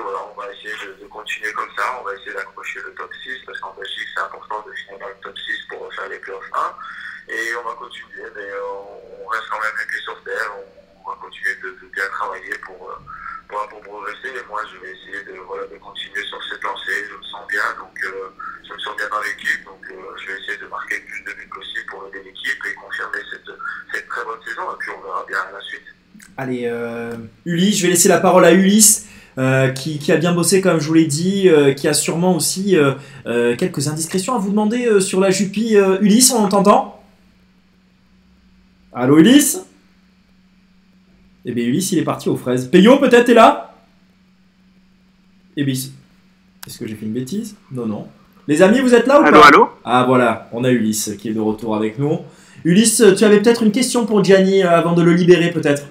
voilà, 0.02 0.18
on 0.30 0.40
va 0.40 0.52
essayer 0.52 0.74
de, 1.00 1.06
continuer 1.06 1.52
comme 1.52 1.70
ça, 1.76 1.98
on 2.00 2.04
va 2.04 2.14
essayer 2.14 2.32
d'accrocher 2.32 2.80
le 2.82 2.94
top 2.94 3.12
6, 3.14 3.38
parce 3.46 3.61
qu'en 3.61 3.74
Belgique, 3.74 4.09
c'est 4.14 4.22
important 4.22 4.64
de 4.66 4.72
finir 4.72 4.98
dans 4.98 5.09
le 5.09 5.20
top 5.22 5.38
6 5.38 5.68
pour 5.68 5.94
faire 5.94 6.09
les 6.09 6.18
playoffs 6.18 6.50
1. 6.52 7.32
Et 7.32 7.54
on 7.56 7.68
va 7.68 7.74
continuer, 7.74 8.24
mais 8.34 8.50
euh, 8.50 9.22
on 9.22 9.26
reste 9.28 9.48
quand 9.50 9.61
même 9.61 9.74
les 9.78 9.86
pieds 9.86 10.00
sur 10.00 10.22
terre, 10.24 10.52
on, 11.04 11.11
va 11.11 11.16
continuer 11.16 11.54
de, 11.62 11.70
de 11.70 11.86
bien 11.92 12.06
travailler 12.09 12.59
pour, 12.59 12.90
euh, 12.90 12.96
pour, 13.49 13.66
pour 13.68 13.80
progresser. 13.80 14.28
Et 14.28 14.46
moi, 14.49 14.61
je 14.70 14.76
vais 14.78 14.92
essayer 14.92 15.24
de, 15.24 15.78
continuer 15.78 16.24
sur 16.28 16.38
cette 16.49 16.62
lancée. 16.62 17.09
Je 17.11 17.16
me 17.16 17.22
sens 17.22 17.44
bien, 17.49 17.64
donc 17.80 17.96
euh, 18.05 18.30
je 18.66 18.74
me 18.74 18.78
sens 18.78 18.96
bien 18.96 19.09
dans 19.11 19.22
l'équipe. 19.22 19.64
Donc 19.64 19.82
euh, 19.90 19.96
je 20.20 20.26
vais 20.28 20.38
essayer 20.40 20.59
de 20.59 20.68
marquer 20.68 20.96
le 21.01 21.07
plus 21.07 21.22
de 21.24 21.32
buts 21.36 21.51
possible 21.53 21.86
pour 21.90 22.07
aider 22.09 22.24
l'équipe 22.24 22.61
et 22.64 22.74
confirmer 22.74 23.24
cette, 23.32 24.09
très 24.09 24.24
bonne 24.24 24.42
saison. 24.46 24.62
Et 24.72 24.78
puis 24.78 24.90
on 24.96 25.03
verra 25.03 25.24
bien 25.26 25.38
la 25.53 25.61
suite. 25.61 25.88
Allez, 26.36 26.64
euh, 26.66 27.16
Ulysse, 27.44 27.78
je 27.78 27.82
vais 27.84 27.90
laisser 27.90 28.09
la 28.09 28.20
parole 28.20 28.44
à 28.44 28.53
Ulysse. 28.53 29.07
euh, 29.38 29.70
qui, 29.70 30.11
a 30.11 30.16
bien 30.16 30.32
bossé 30.32 30.61
comme 30.61 30.80
je 30.80 30.88
vous 30.88 30.94
l'ai 30.94 31.07
dit, 31.07 31.49
qui 31.76 31.86
a 31.86 31.94
sûrement 31.94 32.34
aussi 32.34 32.76
quelques 33.24 33.86
indiscrétions 33.86 34.34
à 34.34 34.38
vous 34.38 34.51
demander 34.51 35.01
sur 35.01 35.20
la 35.20 35.30
Jupie. 35.30 35.76
Ulysse, 36.01 36.32
on 36.32 36.49
t'entend 36.49 37.03
Allô 38.92 39.18
Ulysse? 39.18 39.67
Eh 41.45 41.53
bien 41.53 41.64
Ulysse, 41.66 41.93
il 41.93 41.99
est 41.99 42.05
parti 42.05 42.28
aux 42.28 42.36
fraises. 42.36 42.68
Peyo, 42.68 42.99
peut-être, 42.99 43.24
t'es 43.26 43.34
là? 43.34 43.74
Eh 45.57 45.64
bien, 45.64 45.74
est-ce 45.74 46.78
que 46.78 46.86
j'ai 46.86 46.95
fait 46.95 47.07
une 47.07 47.12
bêtise? 47.12 47.57
Non, 47.72 47.86
non. 47.86 48.07
Les 48.47 48.62
amis, 48.62 48.80
vous 48.80 48.95
êtes 48.95 49.07
là 49.07 49.20
ou 49.20 49.24
Allô, 49.24 49.41
pas? 49.41 49.47
allô? 49.49 49.68
Ah 49.84 50.05
voilà, 50.07 50.49
on 50.53 50.64
a 50.64 50.70
Ulysse 50.70 51.12
qui 51.18 51.28
est 51.28 51.32
de 51.34 51.41
retour 51.41 51.76
avec 51.76 51.99
nous. 51.99 52.20
Ulysse, 52.64 53.03
tu 53.16 53.24
avais 53.24 53.41
peut-être 53.41 53.62
une 53.62 53.72
question 53.72 54.05
pour 54.07 54.22
Gianni 54.24 54.62
euh, 54.62 54.70
avant 54.70 54.95
de 54.95 55.03
le 55.03 55.12
libérer 55.14 55.51
peut-être? 55.51 55.84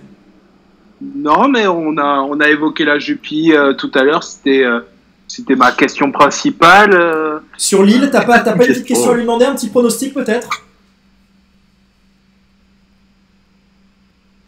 Non, 1.15 1.47
mais 1.47 1.67
on 1.67 1.97
a, 1.97 2.19
on 2.21 2.39
a 2.39 2.49
évoqué 2.49 2.83
la 2.83 2.97
Jupie 2.99 3.53
euh, 3.53 3.73
tout 3.73 3.91
à 3.93 4.03
l'heure. 4.03 4.23
C'était, 4.23 4.63
euh, 4.63 4.79
c'était 5.27 5.55
ma 5.55 5.71
question 5.71 6.11
principale. 6.11 6.93
euh. 6.93 7.39
Sur 7.57 7.83
l'île, 7.83 8.09
t'as 8.11 8.25
pas, 8.25 8.39
t'as 8.39 8.53
pas 8.53 8.65
une 8.65 8.71
petite 8.73 8.85
question 8.85 9.11
à 9.11 9.15
lui 9.15 9.21
demander, 9.21 9.45
un 9.45 9.55
petit 9.55 9.69
pronostic 9.69 10.13
peut-être? 10.13 10.49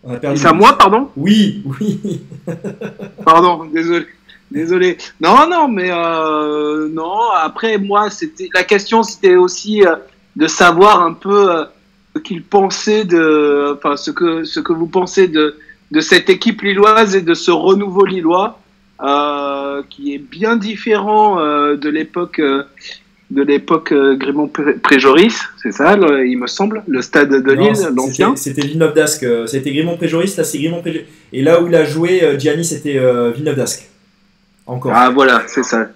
On 0.04 0.14
a 0.14 0.18
perdu. 0.18 0.38
C'est 0.40 0.48
à 0.48 0.54
moi, 0.54 0.78
pardon 0.78 1.10
Oui, 1.18 1.64
oui. 1.66 2.22
Pardon, 3.26 3.66
désolé. 3.66 4.06
Désolé. 4.52 4.98
Non, 5.22 5.48
non, 5.48 5.68
mais 5.68 5.92
euh, 5.92 6.90
non. 6.90 7.30
Après, 7.36 7.78
moi, 7.78 8.10
c'était 8.10 8.50
la 8.54 8.64
question, 8.64 9.04
c'était 9.04 9.36
aussi 9.36 9.86
euh, 9.86 9.96
de 10.36 10.48
savoir 10.48 11.04
un 11.04 11.14
peu 11.14 11.52
euh, 11.52 11.66
ce 12.16 12.22
qu'il 12.22 12.44
pensait 12.44 13.06
de, 13.06 13.76
enfin, 13.78 13.96
ce 13.96 14.10
que 14.10 14.44
ce 14.44 14.60
que 14.60 14.74
vous 14.74 14.88
pensez 14.88 15.28
de 15.28 15.56
de 15.92 16.02
cette 16.02 16.30
équipe 16.30 16.62
lilloise 16.62 17.16
et 17.16 17.22
de 17.22 17.34
ce 17.34 17.52
renouveau 17.52 18.06
lillois, 18.06 18.60
qui 19.90 20.14
est 20.14 20.20
bien 20.20 20.56
différent 20.56 21.38
de 21.38 21.90
l'époque 21.90 22.40
de 23.32 23.44
l'époque 23.44 23.92
euh, 23.92 24.16
Grimont-Préjoris, 24.16 25.38
c'est 25.62 25.72
ça, 25.72 25.96
le- 25.96 26.26
il 26.26 26.38
me 26.40 26.48
semble, 26.48 26.84
le 26.88 27.02
stade 27.04 27.30
de 27.30 27.54
Non, 27.54 27.62
Lille, 27.72 27.88
l'ancien. 27.96 28.36
C'était 28.36 28.62
Villeneuve 28.62 28.94
d'Ascq. 28.94 29.24
euh, 29.24 29.46
C'était 29.46 29.72
Grimont 29.72 29.98
Préjoris, 29.98 30.36
là 30.38 30.44
c'est 30.44 30.58
Grimont 30.58 30.82
Préjoris. 30.82 31.06
Et 31.32 31.44
là 31.44 31.62
où 31.62 31.68
il 31.68 31.76
a 31.76 31.86
joué, 31.86 32.24
euh, 32.24 32.40
Gianni, 32.40 32.66
c'était 32.66 32.98
euh, 32.98 33.32
Villeneuve 33.32 33.56
d'Ascq. 33.58 33.88
Encore. 34.66 34.92
Ah 34.96 35.10
voilà, 35.12 35.44
c'est 35.48 35.64
ça. 35.64 35.90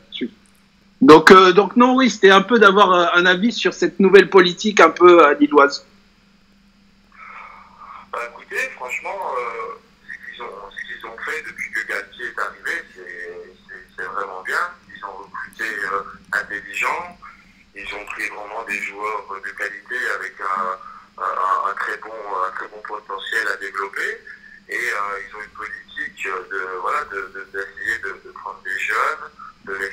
Donc, 1.01 1.31
euh, 1.31 1.51
donc 1.51 1.75
non, 1.75 1.95
oui, 1.95 2.09
c'était 2.09 2.29
un 2.29 2.41
peu 2.41 2.59
d'avoir 2.59 2.93
euh, 2.93 3.05
un 3.15 3.25
avis 3.25 3.51
sur 3.51 3.73
cette 3.73 3.99
nouvelle 3.99 4.29
politique 4.29 4.79
un 4.79 4.89
peu 4.91 5.25
euh, 5.27 5.33
lilloise. 5.39 5.85
Bah 8.11 8.19
écoutez, 8.31 8.61
franchement, 8.75 9.09
euh, 9.37 9.75
ce 10.31 10.33
qu'ils 10.37 11.05
ont, 11.05 11.17
fait 11.25 11.43
depuis 11.45 11.69
que 11.71 11.87
Galtier 11.91 12.25
est 12.25 12.39
arrivé, 12.39 12.75
c'est- 12.95 14.03
vraiment 14.05 14.41
bien. 14.45 14.63
Ils 14.95 15.03
ont 15.05 15.17
recruté 15.25 15.63
euh, 15.63 16.03
ils 17.93 18.01
ont 18.01 18.05
pris 18.05 18.27
vraiment 18.29 18.63
des 18.63 18.79
joueurs 18.81 19.25
de 19.43 19.49
qualité 19.51 19.95
avec 20.15 20.33
un, 20.41 21.73
très, 21.75 21.97
bon, 21.97 22.81
potentiel 22.87 23.47
à 23.47 23.55
développer. 23.57 24.21
Et 24.69 24.75
euh, 24.75 25.19
ils 25.27 25.35
ont 25.35 25.41
une 25.41 25.49
politique 25.49 26.25
de 26.51 26.79
voilà 26.81 27.03
de, 27.05 27.21
de- 27.33 27.47
d'essayer 27.51 27.99
de, 27.99 28.31
prendre 28.31 28.61
des 28.63 28.79
jeunes, 28.79 29.29
de 29.65 29.73
les 29.73 29.89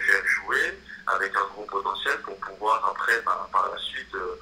faire 0.00 0.26
jouer 0.26 0.78
avec 1.06 1.34
un 1.36 1.46
gros 1.54 1.64
potentiel 1.64 2.18
pour 2.22 2.36
pouvoir 2.40 2.84
après 2.90 3.20
bah, 3.24 3.48
par 3.52 3.70
la 3.72 3.78
suite 3.78 4.14
euh, 4.14 4.36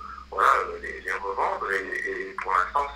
les, 0.82 1.12
revendre 1.12 1.70
et, 1.72 2.34
pour 2.42 2.52
l'instant 2.52 2.86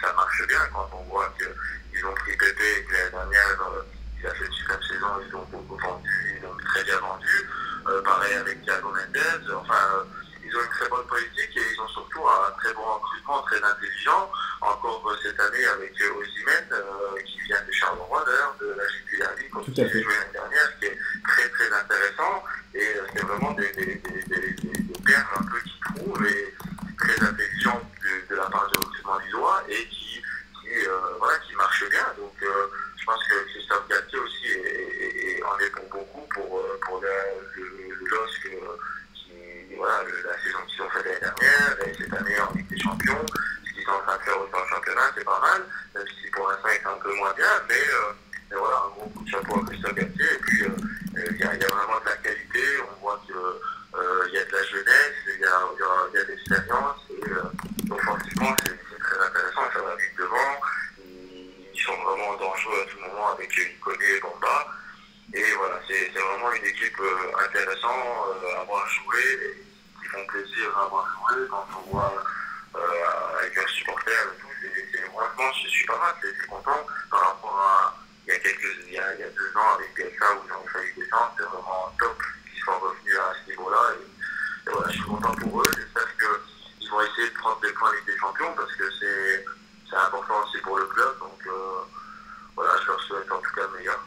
ça 0.00 0.12
marche 0.12 0.46
bien 0.48 0.60
quand 0.72 0.90
on 0.92 1.02
voit 1.10 1.32
qu'ils 1.38 2.06
ont 2.06 2.14
pris 2.14 2.36
Pépé 2.36 2.78
et 2.78 2.84
que 2.84 2.92
l'année 2.92 3.10
dernière 3.10 3.68
euh, 3.72 3.82
il 4.20 4.26
a 4.26 4.34
fait 4.34 4.46
une 4.46 4.52
super 4.52 4.78
saison, 4.82 5.06
ils 5.26 5.34
ont 5.36 5.44
beaucoup 5.44 5.76
vendu, 5.76 6.38
ils 6.40 6.46
ont 6.46 6.56
très 6.56 6.84
bien 6.84 6.98
vendu. 6.98 7.48
Euh, 7.88 8.02
pareil 8.02 8.34
avec 8.34 8.62
Thiago 8.64 8.90
Mendes, 8.90 9.50
enfin 9.56 9.80
euh, 9.94 10.04
ils 10.44 10.54
ont 10.56 10.60
une 10.62 10.68
très 10.70 10.88
bonne 10.88 11.06
politique 11.06 11.56
et 11.56 11.62
ils 11.72 11.80
ont 11.80 11.88
surtout 11.88 12.22
un 12.28 12.50
très 12.60 12.72
bon 12.74 12.82
recrutement, 12.84 13.42
très 13.42 13.62
intelligent. 13.62 14.30
Encore 14.60 15.16
cette 15.22 15.38
année 15.40 15.64
avec 15.64 15.92
euh, 16.02 16.12
Osimhen 16.20 16.64
euh, 16.72 17.20
qui 17.24 17.40
vient 17.42 17.62
de 17.66 17.72
Charleroi 17.72 18.24
d'ailleurs, 18.26 18.54
de 18.60 18.74
la 18.76 18.88
Jupiler 18.88 19.24
Tout 19.52 19.72
qui 19.72 19.82
a 19.82 19.88
joué 19.88 20.02
l'année 20.04 20.32
dernière, 20.32 20.78
qui 20.78 20.86
est 20.86 20.98
très 21.26 21.48
très 21.48 21.72
intéressant. 21.72 22.44
Et 22.74 22.78
euh, 22.96 23.06
c'est 23.14 23.22
vraiment 23.24 23.52
des, 23.52 23.72
des, 23.72 23.94
des, 23.94 24.22
des, 24.22 24.50
des- 24.52 24.82
des 24.82 24.98
perles 25.06 25.24
un 25.40 25.44
peu 25.44 25.58
qui 25.60 25.80
trouvent 25.96 26.26
et 26.26 26.54
très 26.98 27.22
intelligents 27.24 27.80
de, 28.02 28.28
de 28.34 28.36
la 28.36 28.46
part 28.50 28.68
du 28.70 28.78
recrutement 28.84 29.18
lillois 29.20 29.62
et 29.68 29.86
qui, 29.88 30.20
qui, 30.60 30.86
euh, 30.86 30.98
voilà, 31.18 31.38
qui 31.38 31.54
marche 31.54 31.88
bien. 31.88 32.06
Donc 32.18 32.34
je 32.42 33.04
pense 33.06 33.24
que 33.28 33.44
Christophe 33.50 33.88
Galtier 33.88 34.18
aussi 34.18 34.46
est, 34.46 34.58
est- 34.58 35.38
est- 35.38 35.42
en 35.44 35.58
est 35.58 35.70
pour 35.70 35.84
beaucoup 35.88 36.26
pour, 36.34 36.62
pour 36.84 37.00
la- 37.02 37.08
voilà, 39.78 40.02
la 40.24 40.36
saison 40.42 40.58
qu'ils 40.66 40.82
ont 40.82 40.90
fait 40.90 41.02
l'année 41.04 41.20
dernière 41.20 41.76
et 41.86 41.94
cette 41.94 42.12
année 42.12 42.40
en 42.40 42.52
Ligue 42.52 42.66
des 42.68 42.80
Champions. 42.80 43.26
Ce 43.64 43.72
qu'ils 43.72 43.84
sont 43.84 43.92
en 43.92 44.00
train 44.00 44.18
de 44.18 44.22
faire 44.22 44.40
aussi 44.40 44.54
en 44.54 44.66
championnat, 44.66 45.12
c'est 45.16 45.24
pas 45.24 45.40
mal, 45.40 45.62
même 45.94 46.06
si 46.20 46.30
pour 46.30 46.48
l'instant 46.48 46.68
c'est 46.72 46.86
un 46.86 46.98
peu 46.98 47.14
moins 47.14 47.32
bien, 47.34 47.62
mais, 47.68 47.74
euh, 47.74 48.12
mais 48.50 48.56
voilà, 48.56 48.76
un 48.86 48.90
gros 48.90 49.08
coup 49.10 49.24
de 49.24 49.30
chapeau 49.30 49.60
à 49.60 49.66
Christophe 49.66 49.94
Galtier. 49.94 50.26
Et 50.26 50.38
puis 50.38 50.62
euh, 50.62 50.68
euh, 51.16 51.26
il 51.30 51.38
y, 51.38 51.44
a, 51.44 51.68
vraiment 51.68 52.00
de 52.00 52.06
la 52.06 52.16
qualité, 52.16 52.64
on 52.90 53.00
voit 53.00 53.20
qu'il 53.24 53.34
y 53.34 54.38
a 54.38 54.44
de 54.44 54.52
la 54.52 54.64
jeunesse, 54.64 55.18
il 55.26 55.40
y 55.40 55.44
a, 55.44 55.54
y 55.78 56.18
a, 56.18 56.24
de 56.24 56.28
l'expérience, 56.28 57.00
et 57.10 57.92
offensivement 57.92 58.54
c'est 58.64 58.98
très 58.98 59.26
intéressant, 59.26 59.62
ça 59.72 59.82
va 59.82 59.94
vite 59.96 60.18
devant, 60.18 60.52
ils, 60.98 61.54
ils 61.72 61.80
sont 61.80 61.96
vraiment 62.02 62.36
dangereux 62.36 62.82
à 62.82 62.90
tout 62.90 62.98
moment 63.00 63.32
avec 63.32 63.56
Iconé 63.56 64.04
et 64.16 64.20
Bamba. 64.20 64.66
Et 65.34 65.52
voilà, 65.56 65.78
c'est 65.86 66.08
vraiment 66.08 66.52
une 66.52 66.64
équipe 66.64 66.98
euh, 67.00 67.44
intéressante 67.44 68.06
euh, 68.42 68.56
à 68.56 68.60
avoir 68.62 68.88
joué, 68.88 69.64
qui 70.00 70.08
font 70.08 70.26
plaisir 70.26 70.76
à 70.78 70.84
avoir 70.84 71.06
joué 71.06 71.46
quand 71.50 71.66
on 71.78 71.90
voit 71.90 72.24
euh, 72.76 73.38
avec 73.40 73.54
leurs 73.54 73.68
supporters 73.68 74.12
et 74.34 74.40
tout. 74.40 74.48
c'est- 74.60 75.06
Franchement, 75.08 75.52
je 75.62 75.68
suis 75.68 75.86
pas 75.86 75.98
mal, 75.98 76.14
c'est 76.22 76.32
c'est 76.40 76.46
content 76.46 76.86
il 78.26 78.32
y 78.32 78.36
a 78.36 78.38
quelques 78.40 78.76
il 78.86 78.92
y 78.92 78.98
a, 78.98 79.14
il 79.14 79.20
y 79.20 79.22
a 79.24 79.28
deux 79.30 79.56
ans 79.56 79.74
avec 79.74 79.94
PSA 79.94 80.34
où 80.36 80.40
ils 80.46 80.52
ont 80.52 80.68
failli 80.68 80.92
descendre, 80.96 81.32
c'est 81.38 81.44
vraiment 81.44 81.92
top 81.98 82.16
qu'ils 82.52 82.60
soient 82.62 82.76
revenus 82.78 83.16
à 83.18 83.32
ce 83.42 83.50
niveau-là. 83.50 83.80
Et, 83.96 84.70
voilà, 84.70 84.88
je 84.90 84.96
suis 84.96 85.02
content 85.08 85.32
pour 85.34 85.60
eux. 85.62 85.70
J'espère 85.76 86.08
qu'ils 86.18 86.90
vont 86.90 87.00
essayer 87.00 87.30
de 87.30 87.34
prendre 87.38 87.60
des 87.60 87.72
points 87.72 87.88
avec 87.90 88.04
des 88.04 88.18
champions 88.18 88.52
parce 88.54 88.74
que 88.74 88.84
c'est 89.00 89.96
important 89.96 90.42
aussi 90.44 90.58
pour 90.60 90.76
le 90.78 90.84
club. 90.86 91.18
Donc 91.20 91.40
voilà, 92.54 92.72
je 92.82 92.86
leur 92.86 93.00
souhaite 93.02 93.32
en 93.32 93.38
tout 93.40 93.54
cas 93.54 93.62
le 93.72 93.78
meilleur. 93.78 94.00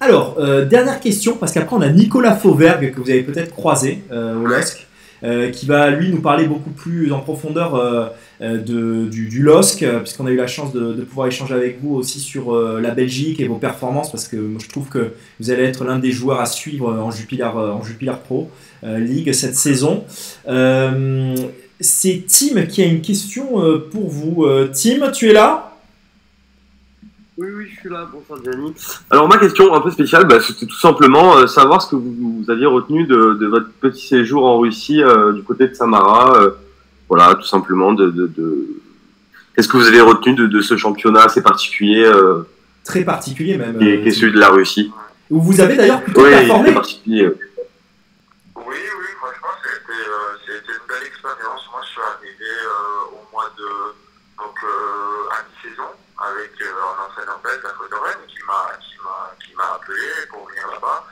Alors, 0.00 0.36
euh, 0.38 0.64
dernière 0.64 1.00
question, 1.00 1.36
parce 1.36 1.52
qu'après 1.52 1.76
on 1.76 1.80
a 1.80 1.88
Nicolas 1.88 2.34
Fauvergue, 2.36 2.92
que 2.92 3.00
vous 3.00 3.10
avez 3.10 3.22
peut-être 3.22 3.52
croisé 3.52 4.02
euh, 4.12 4.36
au 4.36 4.46
LOSC, 4.46 4.86
euh, 5.22 5.50
qui 5.50 5.64
va 5.66 5.88
lui 5.90 6.10
nous 6.10 6.20
parler 6.20 6.46
beaucoup 6.46 6.70
plus 6.70 7.12
en 7.12 7.20
profondeur 7.20 7.74
euh, 7.76 8.06
euh, 8.42 8.58
de, 8.58 9.08
du, 9.08 9.28
du 9.28 9.42
LOSC, 9.42 9.82
euh, 9.82 10.00
puisqu'on 10.00 10.26
a 10.26 10.30
eu 10.30 10.36
la 10.36 10.48
chance 10.48 10.72
de, 10.72 10.92
de 10.92 11.02
pouvoir 11.02 11.28
échanger 11.28 11.54
avec 11.54 11.78
vous 11.80 11.94
aussi 11.94 12.20
sur 12.20 12.54
euh, 12.54 12.80
la 12.80 12.90
Belgique 12.90 13.40
et 13.40 13.48
vos 13.48 13.56
performances, 13.56 14.10
parce 14.10 14.28
que 14.28 14.36
moi, 14.36 14.60
je 14.62 14.68
trouve 14.68 14.88
que 14.88 15.12
vous 15.40 15.50
allez 15.50 15.62
être 15.62 15.84
l'un 15.84 15.98
des 15.98 16.12
joueurs 16.12 16.40
à 16.40 16.46
suivre 16.46 16.92
en 16.92 17.10
Jupiler, 17.10 17.44
en 17.44 17.82
Jupiler 17.82 18.12
Pro 18.22 18.50
euh, 18.82 18.98
League 18.98 19.32
cette 19.32 19.56
saison. 19.56 20.04
Euh, 20.48 21.34
C'est 21.80 22.24
Tim 22.28 22.62
qui 22.66 22.82
a 22.82 22.86
une 22.86 23.00
question 23.00 23.62
euh, 23.62 23.88
pour 23.90 24.10
vous. 24.10 24.46
Tim, 24.72 25.10
tu 25.12 25.30
es 25.30 25.32
là? 25.32 25.73
Oui, 27.36 27.48
oui, 27.50 27.68
je 27.74 27.80
suis 27.80 27.88
là. 27.88 28.08
Bonsoir, 28.12 28.38
Gianni. 28.44 28.72
Alors 29.10 29.28
ma 29.28 29.38
question 29.38 29.74
un 29.74 29.80
peu 29.80 29.90
spéciale, 29.90 30.24
bah, 30.26 30.40
c'était 30.40 30.66
tout 30.66 30.78
simplement 30.78 31.36
euh, 31.36 31.46
savoir 31.48 31.82
ce 31.82 31.90
que 31.90 31.96
vous, 31.96 32.42
vous 32.44 32.50
aviez 32.50 32.66
retenu 32.66 33.06
de, 33.06 33.34
de 33.34 33.46
votre 33.46 33.68
petit 33.80 34.06
séjour 34.06 34.44
en 34.46 34.58
Russie 34.60 35.02
euh, 35.02 35.32
du 35.32 35.42
côté 35.42 35.66
de 35.66 35.74
Samara. 35.74 36.36
euh, 36.36 36.50
voilà, 37.08 37.34
tout 37.34 37.46
simplement 37.46 37.92
de, 37.92 38.08
de, 38.10 38.26
de... 38.28 38.66
qu'est-ce 39.54 39.68
que 39.68 39.76
vous 39.76 39.86
avez 39.88 40.00
retenu 40.00 40.34
de, 40.34 40.46
de 40.46 40.60
ce 40.60 40.76
championnat 40.76 41.24
assez 41.24 41.42
particulier 41.42 42.04
euh, 42.04 42.42
Très 42.84 43.02
particulier 43.04 43.56
même. 43.58 43.78
qui, 43.78 43.88
est, 43.88 43.98
euh, 43.98 44.02
qui 44.02 44.08
est 44.08 44.12
celui 44.12 44.32
de 44.32 44.38
la 44.40 44.50
Russie? 44.50 44.92
Où 45.30 45.40
vous 45.40 45.60
avez 45.60 45.76
d'ailleurs 45.76 46.02
plutôt 46.02 46.22
Oui, 46.22 46.30
performé. 46.30 46.72
particulier. 46.72 47.26
Oui, 47.26 48.62
oui, 48.78 49.08
franchement, 49.18 49.54
c'était 49.62 50.06
euh, 50.06 50.36
c'était 50.46 50.72
une 50.72 50.86
belle 50.88 51.06
expérience. 51.08 51.62
Moi, 51.72 51.80
je 51.82 51.88
suis 51.90 52.00
arrivé 52.00 52.50
euh, 52.62 53.16
au 53.18 53.22
mois 53.32 53.50
de. 53.58 53.68
Donc, 54.38 54.56
euh, 54.64 55.32
à 55.34 55.38
mi-saison, 55.48 55.90
avec 56.18 56.52
euh, 56.60 56.68
un 56.92 57.06
entraîneur 57.08 57.40
belge, 57.44 57.62
la 57.64 57.70
Côte 57.78 57.90
d'Oreille, 57.90 58.20
qui 58.28 58.40
m'a 58.46 58.76
qui 58.84 58.96
m'a- 59.04 59.32
qui 59.40 59.52
m'a 59.56 59.68
appelé 59.80 60.04
pour 60.30 60.44
venir 60.48 60.66
là-bas. 60.72 61.06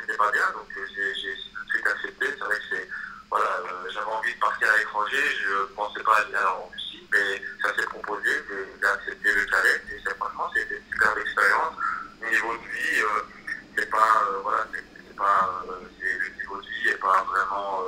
C'était 0.00 0.16
pas 0.16 0.30
bien, 0.30 0.50
donc 0.52 0.68
euh, 0.76 0.86
j'ai 0.94 1.34
tout 1.54 1.64
de 1.64 1.70
suite 1.70 1.86
accepté. 1.86 2.26
C'est 2.30 2.44
vrai 2.44 2.58
que. 2.58 2.76
Voilà, 3.30 3.46
euh, 3.64 3.88
j'avais 3.90 4.06
envie 4.12 4.34
de 4.34 4.40
partir 4.40 4.68
à 4.70 4.76
l'étranger, 4.76 5.22
je 5.42 5.64
pensais 5.74 6.02
pas 6.02 6.16
aller 6.18 6.36
en 6.36 6.68
Russie, 6.68 7.08
mais 7.10 7.40
ça 7.62 7.74
s'est 7.74 7.86
proposé, 7.86 8.28
j'ai 8.46 8.86
accepté 8.86 9.32
le 9.32 9.46
challenge, 9.48 9.80
et 9.88 10.02
c'est- 10.04 10.14
franchement, 10.16 10.50
c'était 10.54 10.76
une 10.76 10.84
super 10.92 11.16
expérience. 11.16 11.74
Niveau 12.30 12.52
de 12.52 12.68
vie, 12.68 13.00
euh, 13.00 13.22
c'est 13.78 13.88
pas. 13.90 14.28
voilà, 14.42 14.66
c'est 14.72 15.16
pas. 15.16 15.64
le 15.66 16.28
niveau 16.36 16.60
de 16.60 16.66
vie 16.68 16.84
n'est 16.90 16.98
pas 16.98 17.22
vraiment 17.24 17.84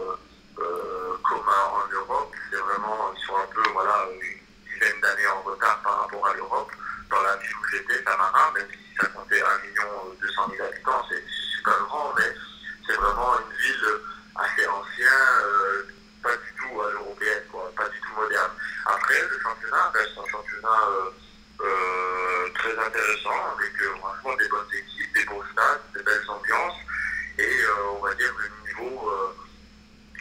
commun 0.56 1.64
en 1.72 1.88
Europe. 1.92 2.32
C'est 2.50 2.56
vraiment, 2.58 3.12
ils 3.12 3.34
un 3.34 3.46
peu, 3.54 3.62
voilà, 3.72 4.06
une 4.12 4.40
dizaine 4.72 5.00
d'années 5.00 5.26
en 5.26 5.42
retard 5.42 5.80
par 5.82 6.00
rapport 6.02 6.26
à 6.26 6.34
l'Europe. 6.34 6.70
Dans 7.10 7.22
la 7.22 7.36
ville 7.36 7.50
où 7.54 7.66
j'étais, 7.70 8.02
Samara, 8.02 8.50
même 8.52 8.66
si 8.70 8.96
ça 8.98 9.06
comptait 9.08 9.42
1 9.42 9.58
million 9.58 10.14
200 10.20 10.50
000 10.56 10.66
habitants, 10.68 11.04
super 11.64 11.84
grand, 11.86 12.12
mais 12.18 12.34
c'est 12.86 12.96
vraiment 12.96 13.38
une 13.38 13.56
ville 13.56 14.00
assez 14.36 14.66
ancienne, 14.66 15.08
euh, 15.44 15.82
pas 16.22 16.36
du 16.36 16.54
tout 16.60 16.80
à 16.82 16.90
l'européenne, 16.90 17.44
quoi, 17.50 17.72
pas 17.76 17.88
du 17.88 17.98
tout 18.00 18.20
moderne. 18.20 18.52
Après, 18.84 19.20
le 19.22 19.40
championnat 19.40 19.90
reste 19.94 20.12
un 20.18 20.30
championnat 20.30 20.80
euh, 20.90 21.10
euh, 21.64 22.48
très 22.54 22.78
intéressant, 22.78 23.56
avec 23.56 23.72
euh, 23.80 23.94
franchement 23.98 24.36
des 24.36 24.48
bonnes 24.48 24.68
équipes, 24.74 25.14
des 25.14 25.24
beaux 25.24 25.44
stades, 25.52 25.80
des 25.94 26.02
belles 26.02 26.28
ambiances, 26.28 26.80
et 27.38 27.42
euh, 27.42 27.96
on 27.96 28.04
va 28.04 28.14
dire 28.14 28.32
le 28.38 28.68
niveau, 28.68 29.10
euh, 29.10 29.32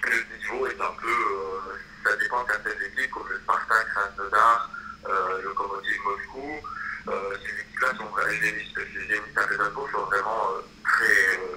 le 0.03 0.37
niveau 0.37 0.67
est 0.67 0.81
un 0.81 0.95
peu, 1.01 1.07
euh, 1.11 1.75
ça 2.05 2.15
dépend 2.15 2.43
de 2.43 2.51
certaines 2.51 2.81
équipes 2.83 3.11
comme 3.11 3.27
le 3.27 3.39
Spartak 3.39 3.87
Krasnodar, 3.89 4.69
euh, 5.09 5.41
Lokomotiv 5.41 5.99
Moscou, 6.05 6.61
euh, 7.09 7.35
ces 7.43 7.61
équipes-là 7.61 7.89
sont 7.97 8.13
Zénith 8.29 8.77
les 8.77 9.07
Zénith 9.07 9.35
Saint-Pétersbourg 9.35 9.89
sont 9.91 10.05
vraiment 10.05 10.51
euh, 10.51 10.61
euh, 10.61 10.72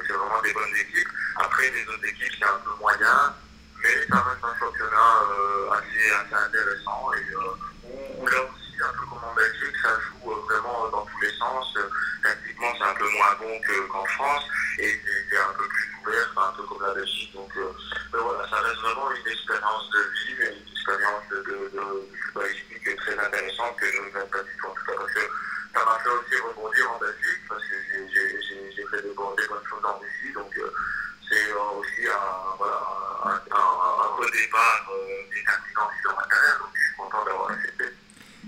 c'est 0.06 0.12
vraiment 0.12 0.42
des 0.42 0.52
bonnes 0.52 0.76
équipes. 0.76 1.08
Après, 1.36 1.70
les 1.70 1.82
autres 1.88 2.04
équipes, 2.04 2.32
c'est 2.38 2.44
un 2.44 2.58
peu 2.64 2.70
moyen, 2.80 3.34
mais 3.82 3.94
ça 4.08 4.16
reste 4.22 4.44
un 4.44 4.58
championnat 4.58 5.12
euh, 5.30 5.70
assez, 5.72 6.10
assez 6.10 6.34
intéressant 6.34 7.10
et 7.14 7.34
euh, 7.34 8.18
où, 8.18 8.26
là 8.26 8.38
aussi, 8.42 8.74
un 8.82 8.92
peu 8.92 9.04
comme 9.06 9.24
en 9.24 9.34
Belgique, 9.34 9.76
ça 9.82 9.90
joue 10.00 10.32
euh, 10.32 10.40
vraiment 10.48 10.88
dans 10.88 11.04
tous 11.06 11.20
les 11.20 11.32
sens. 11.38 11.76
Tactiquement, 12.22 12.72
c'est 12.78 12.84
un 12.84 12.94
peu 12.94 13.08
moins 13.10 13.34
bon 13.38 13.60
que- 13.60 13.86
qu'en 13.88 14.04
France 14.16 14.44
et 14.78 15.00
c'est 15.30 15.38
un 15.38 15.52
peu 15.56 15.66
plus 15.68 15.88
ouvert, 16.02 16.28
un 16.36 16.52
peu 16.56 16.62
comme 16.64 16.82
la 16.82 16.94
Belgique. 16.94 17.32
Donc, 17.34 17.50
euh, 17.56 17.72
voilà, 18.12 18.48
ça 18.48 18.56
reste 18.60 18.80
vraiment 18.80 19.10
une 19.12 19.26
expérience 19.32 19.90
de 19.90 20.00
vie, 20.00 20.56
une 20.56 20.72
expérience 20.72 21.22
de, 21.30 21.36
de, 21.36 21.56
de, 21.70 21.80
de 21.80 22.16
footballistique 22.24 22.96
très 22.96 23.18
intéressante 23.18 23.76
que 23.76 23.86
je 23.86 23.96
ne 24.00 24.06
regrette 24.06 24.30
pas 24.30 24.42
du 24.42 24.56
tout 24.56 24.66
en 24.66 24.74
tout 24.74 24.84
cas 24.86 24.92
parce 24.98 25.12
que 25.12 25.20
ça 25.74 25.84
m'a 25.84 25.98
fait 26.00 26.08
aussi 26.08 26.40
rebondir 26.40 26.90
en 26.92 26.98
Belgique 26.98 27.42
parce 27.48 27.62
que 27.62 27.74
j'ai- 27.92 28.08
j'ai 28.08 28.40
j'ai- 28.48 28.72
j'ai 28.74 28.86
fait 28.88 29.02
des 29.02 29.14
bonnes, 29.14 29.36
des 29.36 29.46
bonnes 29.46 29.66
choses 29.68 29.84
en 29.84 29.98
Russie. 29.98 30.32
Donc, 30.34 30.50
euh, 30.58 30.70
c'est 31.28 31.50
euh, 31.52 31.78
aussi 31.78 32.06
un, 32.08 32.56
voilà, 32.58 32.80
un, 33.24 33.30
un, 33.30 33.60
un 33.60 34.08
redépart 34.16 34.86
euh, 34.90 35.22
des 35.30 35.44
incidents 35.46 35.90
sur 36.00 36.16
ma 36.16 36.22
carrière. 36.26 36.58
Donc, 36.60 36.70
je 36.74 36.80
suis 36.86 36.96
content 36.96 37.24
d'avoir 37.24 37.50
accepté. 37.50 37.84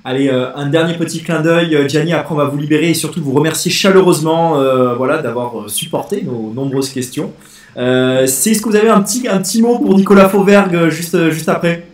Allez, 0.08 0.30
euh, 0.30 0.50
un 0.56 0.64
dernier 0.70 0.96
petit 0.96 1.22
clin 1.22 1.40
d'œil, 1.40 1.76
euh, 1.76 1.86
Gianni, 1.86 2.14
après 2.14 2.32
on 2.32 2.38
va 2.38 2.46
vous 2.46 2.56
libérer 2.56 2.88
et 2.88 2.94
surtout 2.94 3.22
vous 3.22 3.34
remercier 3.34 3.70
chaleureusement 3.70 4.58
euh, 4.58 4.94
voilà, 4.94 5.18
d'avoir 5.18 5.68
supporté 5.68 6.22
nos 6.22 6.50
nombreuses 6.54 6.88
questions. 6.94 7.34
C'est 7.76 7.82
est-ce 8.52 8.62
que 8.62 8.70
vous 8.70 8.76
avez 8.76 8.88
un 8.88 9.02
petit, 9.02 9.28
un 9.28 9.36
petit 9.42 9.60
mot 9.60 9.78
pour 9.78 9.94
Nicolas 9.98 10.30
Fauvergue 10.30 10.88
juste, 10.88 11.28
juste 11.28 11.50
après 11.50 11.86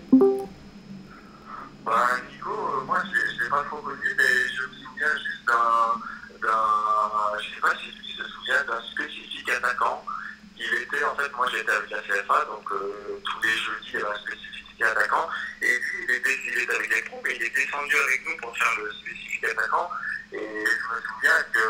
Bah, 1.85 2.07
Nico, 2.31 2.51
euh, 2.53 2.85
moi, 2.87 2.99
je 3.03 3.19
ne 3.19 3.43
l'ai 3.43 3.51
pas 3.51 3.65
trop 3.69 3.79
connu, 3.79 3.99
mais 4.17 4.23
je 4.55 4.63
me 4.63 4.69
souviens 4.79 5.15
juste 5.19 5.45
d'un. 5.49 5.99
d'un- 6.41 7.39
Je 7.43 7.51
sais 7.53 7.61
pas 7.61 7.75
si 7.83 7.91
tu 7.99 8.17
te 8.17 8.23
souviens 8.31 8.63
d'un 8.69 8.81
spécifique 8.95 9.51
attaquant. 9.51 10.05
Il 10.57 10.71
était, 10.87 11.03
en 11.05 11.17
fait, 11.17 11.33
moi 11.37 11.47
j'étais 11.51 11.73
avec 11.73 11.91
la 11.91 11.99
CFA, 11.99 12.45
donc 12.47 12.63
euh, 12.71 13.19
tous 13.27 13.43
les 13.43 13.51
jeudis, 13.59 13.91
il 13.91 13.99
y 13.99 14.03
avait 14.03 14.15
un 14.15 14.23
spécifique 14.23 14.83
attaquant. 14.83 15.27
Et 15.61 15.67
lui, 15.67 16.05
il 16.09 16.11
était, 16.15 16.37
il 16.47 16.63
était 16.63 16.75
avec 16.75 16.95
les 16.95 17.03
pros, 17.09 17.21
mais 17.25 17.35
il 17.37 17.43
est 17.43 17.55
descendu 17.57 17.97
avec 17.97 18.21
nous 18.29 18.37
pour 18.41 18.57
faire 18.57 18.73
le 18.83 18.91
spécifique 18.93 19.45
attaquant. 19.45 19.89
Et 20.33 20.39
je 20.39 20.85
me 20.89 20.99
souviens 21.05 21.41
que 21.53 21.65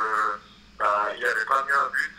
bah, 0.79 1.11
il 1.17 1.23
n'avait 1.23 1.47
pas 1.49 1.63
mis 1.67 1.73
un 1.75 1.91
but. 1.91 2.15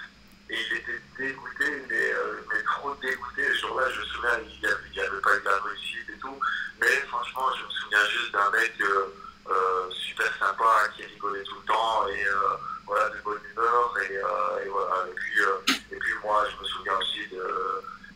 Et 0.50 0.56
il 0.62 0.78
était 0.78 1.02
dégoûté, 1.18 1.68
mais, 1.90 2.08
euh, 2.14 2.40
mais 2.50 2.62
trop 2.64 2.94
dégoûté. 3.02 3.44
Ce 3.56 3.66
jour-là, 3.68 3.88
je 3.92 4.00
me 4.00 4.06
souviens, 4.06 4.38
il 4.46 4.60
n'y 4.62 4.68
avait, 4.68 4.88
il 4.94 4.98
y 4.98 5.02
avait 5.02 5.22
pas 5.26 5.36
eu 5.36 5.40
de 5.42 5.46
la 5.52 5.58
réussite 5.68 6.08
et 6.10 6.20
tout. 6.22 6.40
Mais 6.80 6.96
franchement, 7.10 7.50
je 7.60 7.64
me 7.66 7.72
souviens 7.76 8.06
juste 8.14 8.32
d'un 8.32 8.50
mec 8.56 8.74
euh, 8.82 9.10
euh, 9.52 9.90
super 9.92 10.32
sympa 10.40 10.90
qui 10.96 11.04
rigolait 11.04 11.44
tout 11.44 11.60
le 11.60 11.68
temps 11.68 12.08
et 12.08 12.24
euh, 12.24 12.56
voilà, 12.88 13.10
de 13.10 13.20
bonne 13.26 13.42
humeur. 13.52 13.84
Et, 14.06 14.16
euh, 14.16 14.64
et 14.64 14.70
voilà. 14.70 14.96
Et 15.12 15.16
puis, 15.18 15.42
euh, 15.42 15.74
et 15.92 15.98
puis 16.00 16.14
moi, 16.24 16.46
je 16.48 16.56
me 16.62 16.66
souviens 16.70 16.96
aussi 17.02 17.26
de 17.34 17.42